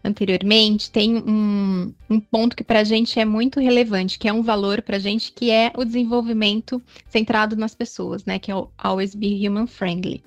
anteriormente, 0.05 0.91
tem 0.91 1.17
um, 1.17 1.93
um 2.11 2.21
ponto 2.21 2.55
que 2.55 2.63
para 2.63 2.81
a 2.81 2.85
gente 2.85 3.19
é 3.19 3.25
muito 3.25 3.59
relevante, 3.59 4.19
que 4.19 4.29
é 4.29 4.33
um 4.33 4.43
valor 4.43 4.83
para 4.83 4.97
a 4.97 5.01
gente, 5.01 5.33
que 5.33 5.51
é 5.51 5.73
o 5.75 5.85
desenvolvimento 5.85 6.81
centrado 7.09 7.57
nas 7.57 7.75
pessoas, 7.75 8.25
né? 8.25 8.39
Que 8.39 8.51
é 8.51 8.55
o 8.55 8.69
Always 8.77 9.15
Be 9.15 9.49
Human 9.49 9.67
Friendly. 9.67 10.23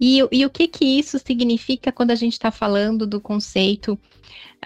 E, 0.00 0.20
e 0.32 0.46
o 0.46 0.50
que, 0.50 0.66
que 0.66 0.84
isso 0.84 1.18
significa 1.18 1.92
quando 1.92 2.10
a 2.10 2.14
gente 2.14 2.32
está 2.32 2.50
falando 2.50 3.06
do 3.06 3.20
conceito 3.20 3.98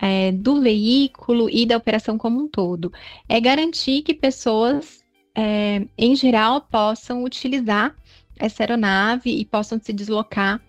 é, 0.01 0.31
do 0.31 0.60
veículo 0.60 1.51
e 1.51 1.66
da 1.66 1.76
operação 1.76 2.16
como 2.16 2.40
um 2.40 2.47
todo? 2.47 2.93
É 3.28 3.40
garantir 3.40 4.02
que 4.02 4.14
pessoas, 4.14 5.02
é, 5.35 5.85
em 5.98 6.14
geral, 6.14 6.60
possam 6.60 7.24
utilizar 7.24 7.97
essa 8.36 8.62
aeronave 8.62 9.31
e 9.31 9.44
possam 9.44 9.81
se 9.81 9.93
deslocar 9.93 10.62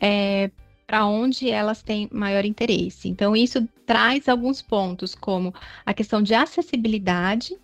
é, 0.00 0.50
para 0.86 1.04
onde 1.06 1.50
elas 1.50 1.82
têm 1.82 2.08
maior 2.12 2.44
interesse. 2.44 3.08
Então, 3.08 3.34
isso 3.34 3.66
traz 3.84 4.28
alguns 4.28 4.62
pontos, 4.62 5.14
como 5.14 5.52
a 5.84 5.92
questão 5.92 6.22
de 6.22 6.34
acessibilidade, 6.34 7.56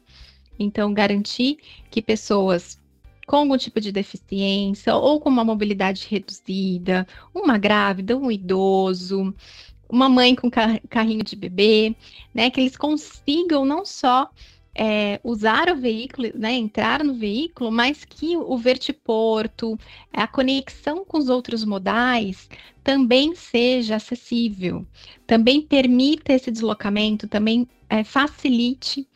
então, 0.59 0.93
garantir 0.93 1.59
que 1.91 2.03
pessoas 2.03 2.81
com 3.27 3.37
algum 3.37 3.57
tipo 3.57 3.81
de 3.81 3.93
deficiência 3.93 4.95
ou 4.95 5.21
com 5.21 5.29
uma 5.29 5.45
mobilidade 5.45 6.07
reduzida, 6.11 7.07
uma 7.33 7.57
grávida, 7.57 8.17
um 8.17 8.31
idoso, 8.31 9.35
uma 9.89 10.09
mãe 10.09 10.35
com 10.35 10.51
carrinho 10.51 11.23
de 11.23 11.37
bebê, 11.37 11.95
né, 12.35 12.51
que 12.51 12.61
eles 12.61 12.77
consigam 12.77 13.65
não 13.65 13.85
só 13.85 14.29
é, 14.75 15.21
usar 15.23 15.69
o 15.71 15.77
veículo, 15.77 16.31
né, 16.35 16.53
entrar 16.53 17.05
no 17.05 17.15
veículo, 17.15 17.71
mas 17.71 18.05
que 18.05 18.37
o 18.37 18.57
vertiporto, 18.57 19.79
a 20.13 20.27
conexão 20.27 21.05
com 21.05 21.19
os 21.19 21.29
outros 21.29 21.65
modais 21.65 22.49
também 22.83 23.35
seja 23.35 23.97
acessível, 23.97 24.87
também 25.27 25.61
permita 25.61 26.33
esse 26.33 26.51
deslocamento, 26.51 27.29
também 27.29 27.69
é, 27.89 28.03
facilite 28.03 29.07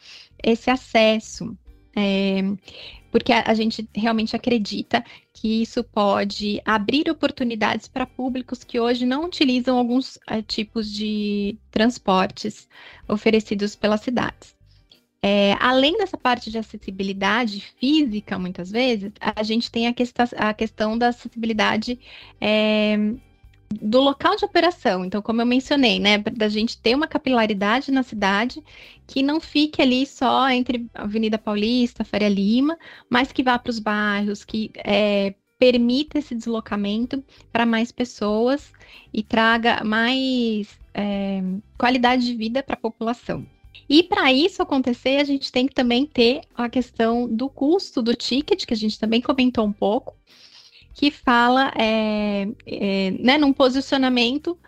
esse 0.43 0.71
acesso. 0.71 1.57
É, 1.97 2.43
porque 3.11 3.33
a, 3.33 3.45
a, 3.47 3.55
gente 3.55 3.89
realmente 3.95 4.37
acredita 4.37 5.03
que 5.33 5.63
isso 5.63 5.83
pode 5.83 6.61
abrir 6.67 7.11
oportunidades 7.11 7.89
para 7.89 8.05
públicos 8.05 8.63
que 8.63 8.79
hoje 8.79 9.07
não 9.07 9.25
utilizam 9.25 9.79
alguns 9.79 10.19
é, 10.27 10.43
tipos 10.43 10.93
de 10.93 11.59
transportes 11.71 12.69
oferecidos 13.09 13.75
pelas 13.75 14.03
cidades. 14.03 14.56
É, 15.29 15.57
além 15.59 15.99
dessa 15.99 16.17
parte 16.17 16.53
de 16.53 16.59
acessibilidade 16.59 17.61
física, 17.81 18.39
muitas 18.39 18.71
vezes, 18.71 19.11
a 19.21 19.43
gente 19.43 19.73
tem 19.73 19.89
a, 19.89 19.93
questão, 19.93 20.25
a 20.37 20.55
questão 20.55 20.97
da 20.97 21.09
acessibilidade 21.09 21.99
é, 22.41 22.97
do 23.83 24.01
local 24.01 24.37
de 24.37 24.45
operação. 24.45 25.05
Então, 25.05 25.21
como 25.21 25.43
eu 25.43 25.47
mencionei, 25.47 25.99
né, 25.99 26.19
da 26.19 26.49
gente 26.49 26.81
ter 26.81 26.95
uma 26.95 27.09
capilaridade 27.09 27.91
na 27.91 28.05
cidade 28.05 28.63
que 29.05 29.21
não 29.21 29.41
fique 29.41 29.83
ali 29.83 30.07
só 30.07 30.49
entre 30.49 30.87
Avenida 30.95 31.37
Paulista, 31.37 32.05
Faria 32.05 32.29
Lima, 32.29 32.79
mas 33.11 33.33
que 33.33 33.43
vá 33.43 33.59
para 33.59 33.71
os 33.71 33.81
bairros, 33.81 34.45
que 34.45 34.71
é, 34.77 35.35
permita 35.59 36.21
esse 36.21 36.37
deslocamento 36.37 37.21
para 37.51 37.67
mais 37.67 37.91
pessoas 37.91 38.73
e 39.13 39.25
traga 39.25 39.83
mais 39.83 40.79
é, 40.95 41.43
qualidade 41.77 42.25
de 42.25 42.35
vida 42.37 42.63
para 42.63 42.75
a 42.75 42.81
população. 42.81 43.45
E 43.89 44.03
para 44.03 44.33
isso 44.33 44.63
acontecer, 44.63 45.21
a 45.21 45.25
gente 45.25 45.53
tem 45.53 45.67
que 45.67 45.75
também 45.75 46.07
ter 46.07 46.43
a 46.55 46.69
questão 46.69 47.29
do 47.29 47.49
custo 47.49 48.03
do 48.03 48.15
ticket, 48.15 48.65
que 48.65 48.75
a 48.75 48.77
gente 48.77 48.99
também 48.99 49.21
comentou 49.21 49.65
um 49.65 49.73
pouco, 49.73 50.17
que 50.95 51.11
fala 51.11 51.73
é, 51.77 52.49
é, 52.67 53.11
né, 53.13 53.39
num 53.39 53.53
posicionamento 53.53 54.59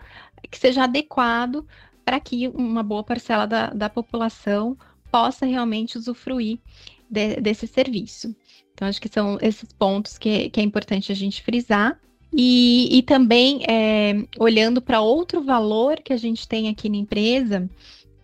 que 0.51 0.59
seja 0.59 0.85
adequado 0.85 1.67
para 2.05 2.21
que 2.21 2.49
uma 2.49 2.83
boa 2.83 3.03
parcela 3.03 3.47
da, 3.47 3.71
da 3.71 3.91
população 3.91 4.77
possa 5.11 5.45
realmente 5.45 5.99
usufruir 5.99 6.59
de, 7.11 7.37
desse 7.41 7.67
serviço. 7.67 8.35
Então, 8.73 8.87
acho 8.87 9.01
que 9.01 9.09
são 9.09 9.39
esses 9.43 9.73
pontos 9.73 10.17
que, 10.19 10.51
que 10.51 10.61
é 10.61 10.63
importante 10.63 11.11
a 11.11 11.15
gente 11.15 11.43
frisar. 11.43 11.99
E, 12.33 12.89
e 12.97 13.03
também, 13.03 13.63
é, 13.69 14.23
olhando 14.39 14.83
para 14.83 15.01
outro 15.01 15.43
valor 15.43 15.97
que 15.97 16.13
a 16.13 16.17
gente 16.17 16.47
tem 16.47 16.69
aqui 16.69 16.89
na 16.89 16.99
empresa, 16.99 17.69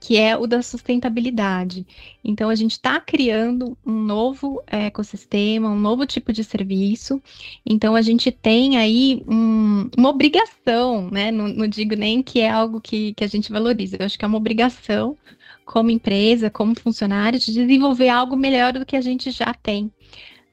que 0.05 0.19
é 0.19 0.37
o 0.37 0.47
da 0.47 0.61
sustentabilidade. 0.61 1.87
Então, 2.23 2.51
a 2.51 2.55
gente 2.55 2.73
está 2.73 3.01
criando 3.01 3.75
um 3.87 4.03
novo 4.03 4.63
ecossistema, 4.67 5.71
um 5.71 5.81
novo 5.81 6.05
tipo 6.05 6.31
de 6.31 6.45
serviço. 6.45 7.23
Então, 7.65 7.97
a 7.97 8.03
gente 8.03 8.31
tem 8.31 8.77
aí 8.77 9.25
um, 9.27 9.89
uma 9.97 10.11
obrigação, 10.11 11.11
né? 11.11 11.31
Não, 11.33 11.49
não, 11.49 11.67
digo 11.67 11.95
nem 11.95 12.23
que 12.23 12.41
é 12.41 12.51
algo 12.51 12.83
que, 12.83 13.15
que 13.15 13.25
a 13.25 13.27
gente 13.27 13.51
valoriza, 13.51 13.97
eu 13.99 14.05
acho 14.05 14.19
que 14.19 14.27
é 14.27 14.29
uma 14.29 14.37
obrigação, 14.37 15.17
como 15.65 15.89
empresa, 15.89 16.51
como 16.51 16.79
funcionário, 16.79 17.39
de 17.39 17.55
desenvolver 17.55 18.11
algo 18.11 18.37
melhor 18.37 18.75
do 18.75 18.85
que 18.85 18.97
a 18.97 19.01
gente 19.01 19.31
já 19.31 19.55
tem. 19.55 19.91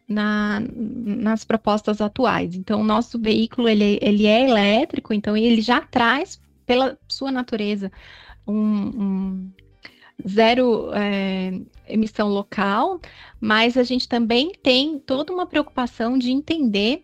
Na, 0.08 0.62
nas 0.62 1.44
propostas 1.44 2.02
atuais. 2.02 2.56
Então, 2.56 2.82
o 2.82 2.86
nosso 2.86 3.20
veículo 3.20 3.68
ele, 3.68 3.98
ele 4.02 4.26
é 4.26 4.50
elétrico, 4.50 5.14
então 5.14 5.36
ele 5.38 5.62
já 5.62 5.80
traz, 5.82 6.40
pela 6.66 6.98
sua 7.08 7.32
natureza, 7.32 7.90
um, 8.48 8.56
um 8.56 9.52
zero 10.28 10.92
é, 10.94 11.60
emissão 11.88 12.28
local, 12.30 13.00
mas 13.40 13.78
a 13.78 13.84
gente 13.84 14.08
também 14.08 14.52
tem 14.62 15.00
toda 15.00 15.34
uma 15.34 15.46
preocupação 15.46 16.18
de 16.18 16.32
entender 16.32 17.04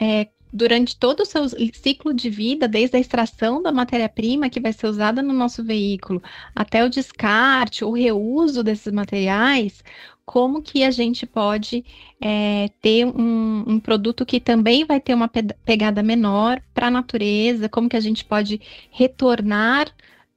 é, 0.00 0.28
durante 0.54 0.96
todo 0.96 1.20
o 1.20 1.26
seu 1.26 1.48
ciclo 1.72 2.14
de 2.14 2.30
vida, 2.30 2.68
desde 2.68 2.96
a 2.96 3.00
extração 3.00 3.60
da 3.60 3.72
matéria-prima 3.72 4.48
que 4.48 4.60
vai 4.60 4.72
ser 4.72 4.86
usada 4.86 5.20
no 5.20 5.32
nosso 5.32 5.64
veículo, 5.64 6.22
até 6.54 6.84
o 6.84 6.88
descarte 6.88 7.84
ou 7.84 7.92
reuso 7.92 8.62
desses 8.62 8.92
materiais, 8.92 9.82
como 10.24 10.62
que 10.62 10.84
a 10.84 10.92
gente 10.92 11.26
pode 11.26 11.84
é, 12.20 12.70
ter 12.80 13.04
um, 13.04 13.64
um, 13.66 13.80
produto 13.80 14.24
que 14.24 14.40
também 14.40 14.84
vai 14.84 15.00
ter 15.00 15.12
uma 15.12 15.28
pegada 15.28 16.02
menor 16.04 16.62
para 16.72 16.86
a 16.86 16.90
natureza, 16.90 17.68
como 17.68 17.88
que 17.88 17.96
a 17.96 18.00
gente 18.00 18.24
pode 18.24 18.60
retornar 18.90 19.92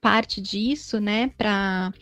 parte 0.09 0.41
disso, 0.41 0.99
né, 0.99 1.31
para 1.37 1.93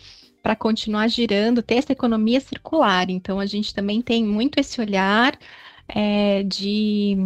para 0.41 0.55
continuar 0.55 1.07
girando, 1.07 1.63
ter 1.63 1.73
essa 1.73 1.91
economia 1.91 2.39
circular. 2.39 3.09
Então, 3.09 3.39
a 3.39 3.47
gente 3.47 3.73
também 3.73 3.99
tem 3.99 4.23
muito 4.23 4.59
esse 4.59 4.79
olhar 4.79 5.35
é, 5.87 6.43
de, 6.43 7.17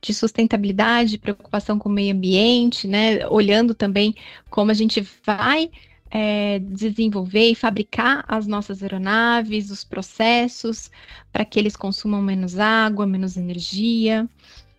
de 0.00 0.14
sustentabilidade, 0.14 1.18
preocupação 1.18 1.78
com 1.78 1.90
o 1.90 1.92
meio 1.92 2.14
ambiente, 2.14 2.88
né? 2.88 3.28
Olhando 3.28 3.74
também 3.74 4.14
como 4.48 4.70
a 4.70 4.74
gente 4.74 5.06
vai 5.22 5.70
é, 6.10 6.60
desenvolver 6.60 7.50
e 7.50 7.54
fabricar 7.54 8.24
as 8.26 8.46
nossas 8.46 8.82
aeronaves, 8.82 9.70
os 9.70 9.84
processos, 9.84 10.90
para 11.30 11.44
que 11.44 11.58
eles 11.58 11.76
consumam 11.76 12.22
menos 12.22 12.58
água, 12.58 13.06
menos 13.06 13.36
energia, 13.36 14.26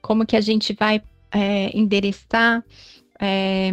como 0.01 0.25
que 0.25 0.35
a 0.35 0.41
gente 0.41 0.73
vai 0.73 0.99
é, 1.31 1.75
endereçar 1.77 2.63
é, 3.19 3.71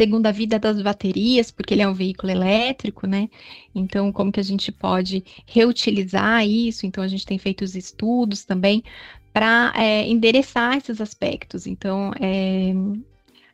segunda 0.00 0.32
vida 0.32 0.58
das 0.58 0.80
baterias, 0.80 1.50
porque 1.50 1.74
ele 1.74 1.82
é 1.82 1.88
um 1.88 1.92
veículo 1.92 2.32
elétrico, 2.32 3.06
né? 3.06 3.28
Então, 3.74 4.10
como 4.10 4.32
que 4.32 4.40
a 4.40 4.42
gente 4.42 4.72
pode 4.72 5.22
reutilizar 5.46 6.42
isso? 6.46 6.86
Então, 6.86 7.04
a 7.04 7.08
gente 7.08 7.26
tem 7.26 7.38
feito 7.38 7.62
os 7.62 7.76
estudos 7.76 8.42
também 8.42 8.82
para 9.30 9.74
é, 9.76 10.08
endereçar 10.08 10.78
esses 10.78 11.02
aspectos. 11.02 11.66
Então, 11.66 12.12
é, 12.18 12.72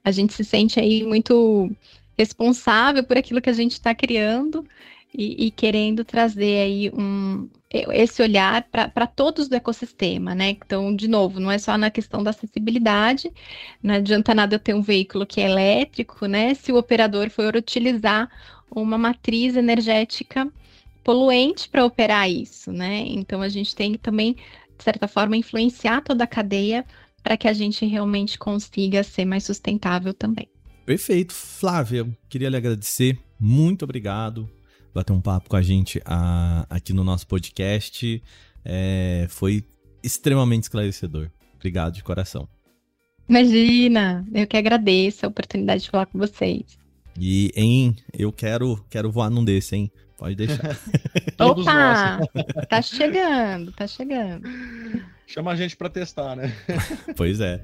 a 0.04 0.12
gente 0.12 0.34
se 0.34 0.44
sente 0.44 0.78
aí 0.78 1.02
muito 1.02 1.68
responsável 2.16 3.02
por 3.02 3.18
aquilo 3.18 3.42
que 3.42 3.50
a 3.50 3.58
gente 3.60 3.72
está 3.72 3.92
criando 3.92 4.64
e, 5.12 5.46
e, 5.46 5.50
querendo 5.50 6.04
trazer 6.04 6.62
aí 6.62 6.90
um, 6.90 7.48
esse 7.70 8.22
olhar 8.22 8.64
para 8.70 9.06
todos 9.06 9.48
do 9.48 9.56
ecossistema, 9.56 10.34
né? 10.34 10.50
Então, 10.50 10.94
de 10.94 11.08
novo, 11.08 11.40
não 11.40 11.50
é 11.50 11.58
só 11.58 11.76
na 11.76 11.90
questão 11.90 12.22
da 12.22 12.30
acessibilidade, 12.30 13.30
não 13.82 13.94
adianta 13.94 14.34
nada 14.34 14.54
eu 14.54 14.58
ter 14.60 14.74
um 14.74 14.82
veículo 14.82 15.26
que 15.26 15.40
é 15.40 15.44
elétrico, 15.44 16.26
né? 16.26 16.54
Se 16.54 16.72
o 16.72 16.76
operador 16.76 17.28
for 17.28 17.56
utilizar 17.56 18.30
uma 18.70 18.96
matriz 18.96 19.56
energética 19.56 20.48
poluente 21.02 21.68
para 21.68 21.84
operar 21.84 22.30
isso, 22.30 22.72
né? 22.72 23.04
Então, 23.06 23.42
a 23.42 23.48
gente 23.48 23.74
tem 23.74 23.92
que 23.92 23.98
também, 23.98 24.34
de 24.76 24.84
certa 24.84 25.08
forma, 25.08 25.36
influenciar 25.36 26.02
toda 26.02 26.24
a 26.24 26.26
cadeia 26.26 26.84
para 27.22 27.36
que 27.36 27.48
a 27.48 27.52
gente 27.52 27.84
realmente 27.84 28.38
consiga 28.38 29.02
ser 29.02 29.24
mais 29.24 29.44
sustentável 29.44 30.14
também. 30.14 30.48
Perfeito. 30.84 31.34
Flávia, 31.34 32.06
queria 32.28 32.48
lhe 32.48 32.56
agradecer. 32.56 33.18
Muito 33.38 33.82
obrigado 33.82 34.48
bater 34.96 35.12
um 35.12 35.20
papo 35.20 35.50
com 35.50 35.56
a 35.56 35.62
gente 35.62 36.00
a, 36.04 36.66
aqui 36.70 36.92
no 36.92 37.04
nosso 37.04 37.26
podcast. 37.26 38.22
É, 38.64 39.26
foi 39.28 39.62
extremamente 40.02 40.64
esclarecedor. 40.64 41.30
Obrigado 41.54 41.94
de 41.94 42.02
coração. 42.02 42.48
Imagina, 43.28 44.24
eu 44.32 44.46
que 44.46 44.56
agradeço 44.56 45.26
a 45.26 45.28
oportunidade 45.28 45.82
de 45.82 45.90
falar 45.90 46.06
com 46.06 46.18
vocês. 46.18 46.78
E, 47.18 47.52
hein, 47.54 47.96
eu 48.16 48.32
quero, 48.32 48.82
quero 48.88 49.10
voar 49.10 49.28
num 49.30 49.44
desse, 49.44 49.76
hein? 49.76 49.90
Pode 50.16 50.34
deixar. 50.34 50.78
Opa! 51.38 52.20
tá 52.68 52.80
chegando, 52.80 53.72
tá 53.72 53.86
chegando. 53.86 54.48
Chama 55.26 55.52
a 55.52 55.56
gente 55.56 55.76
para 55.76 55.90
testar, 55.90 56.36
né? 56.36 56.54
pois 57.16 57.40
é. 57.40 57.62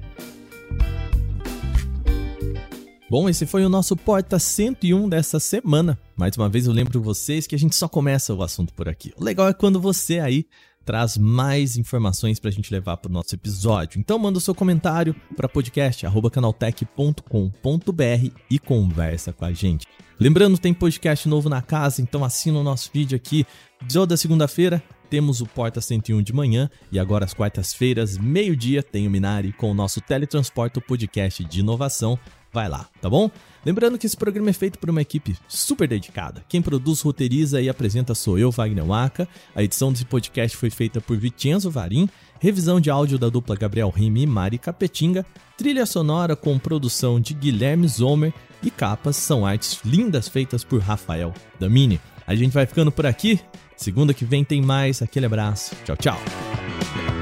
Bom, 3.13 3.29
esse 3.29 3.45
foi 3.45 3.63
o 3.63 3.69
nosso 3.69 3.95
Porta 3.95 4.39
101 4.39 5.07
dessa 5.07 5.39
semana. 5.39 5.99
Mais 6.15 6.35
uma 6.35 6.49
vez 6.49 6.65
eu 6.65 6.73
lembro 6.73 6.99
vocês 6.99 7.45
que 7.45 7.53
a 7.53 7.59
gente 7.59 7.75
só 7.75 7.87
começa 7.87 8.33
o 8.33 8.41
assunto 8.41 8.73
por 8.73 8.89
aqui. 8.89 9.13
O 9.15 9.23
legal 9.23 9.47
é 9.47 9.53
quando 9.53 9.79
você 9.79 10.19
aí 10.19 10.47
traz 10.83 11.15
mais 11.15 11.77
informações 11.77 12.39
para 12.39 12.49
a 12.49 12.51
gente 12.51 12.73
levar 12.73 12.97
para 12.97 13.11
o 13.11 13.13
nosso 13.13 13.35
episódio. 13.35 13.99
Então 13.99 14.17
manda 14.17 14.39
o 14.39 14.41
seu 14.41 14.55
comentário 14.55 15.15
para 15.35 15.47
podcast@canaltech.com.br 15.47 18.31
e 18.49 18.57
conversa 18.57 19.31
com 19.31 19.45
a 19.45 19.53
gente. 19.53 19.85
Lembrando, 20.19 20.57
tem 20.57 20.73
podcast 20.73 21.29
novo 21.29 21.49
na 21.49 21.61
casa, 21.61 22.01
então 22.01 22.25
assina 22.25 22.57
o 22.57 22.63
nosso 22.63 22.89
vídeo 22.91 23.15
aqui. 23.15 23.45
Toda 23.93 24.17
segunda-feira 24.17 24.81
temos 25.07 25.39
o 25.39 25.45
Porta 25.45 25.79
101 25.79 26.19
de 26.23 26.33
manhã 26.33 26.67
e 26.91 26.97
agora 26.97 27.25
às 27.25 27.33
quartas-feiras, 27.35 28.17
meio-dia, 28.17 28.81
tem 28.81 29.07
o 29.07 29.11
Minari 29.11 29.53
com 29.53 29.69
o 29.69 29.75
nosso 29.75 30.01
Teletransporte 30.01 30.81
podcast 30.81 31.43
de 31.43 31.59
inovação 31.59 32.17
vai 32.53 32.69
lá, 32.69 32.87
tá 33.01 33.09
bom? 33.09 33.29
Lembrando 33.65 33.97
que 33.97 34.05
esse 34.05 34.15
programa 34.15 34.49
é 34.49 34.53
feito 34.53 34.77
por 34.77 34.89
uma 34.89 35.01
equipe 35.01 35.35
super 35.47 35.87
dedicada. 35.87 36.43
Quem 36.47 36.61
produz, 36.61 37.01
roteiriza 37.01 37.61
e 37.61 37.69
apresenta 37.69 38.13
sou 38.13 38.37
eu, 38.37 38.51
Wagner 38.51 38.85
Waka. 38.85 39.27
A 39.55 39.63
edição 39.63 39.91
desse 39.91 40.05
podcast 40.05 40.55
foi 40.55 40.69
feita 40.69 41.01
por 41.01 41.17
Vicenzo 41.17 41.71
Varim. 41.71 42.07
Revisão 42.39 42.79
de 42.79 42.89
áudio 42.89 43.17
da 43.17 43.29
dupla 43.29 43.55
Gabriel 43.55 43.89
Rime 43.89 44.23
e 44.23 44.27
Mari 44.27 44.57
Capetinga. 44.57 45.25
Trilha 45.57 45.85
sonora 45.85 46.35
com 46.35 46.59
produção 46.59 47.19
de 47.19 47.33
Guilherme 47.33 47.87
Zomer. 47.87 48.33
E 48.61 48.69
capas 48.69 49.15
são 49.15 49.45
artes 49.45 49.79
lindas 49.83 50.27
feitas 50.27 50.63
por 50.63 50.81
Rafael 50.81 51.33
Damini. 51.59 51.99
A 52.27 52.35
gente 52.35 52.53
vai 52.53 52.65
ficando 52.65 52.91
por 52.91 53.05
aqui. 53.05 53.39
Segunda 53.75 54.13
que 54.13 54.25
vem 54.25 54.43
tem 54.43 54.61
mais. 54.61 55.01
Aquele 55.01 55.25
abraço. 55.25 55.75
Tchau, 55.85 55.97
tchau. 55.97 57.12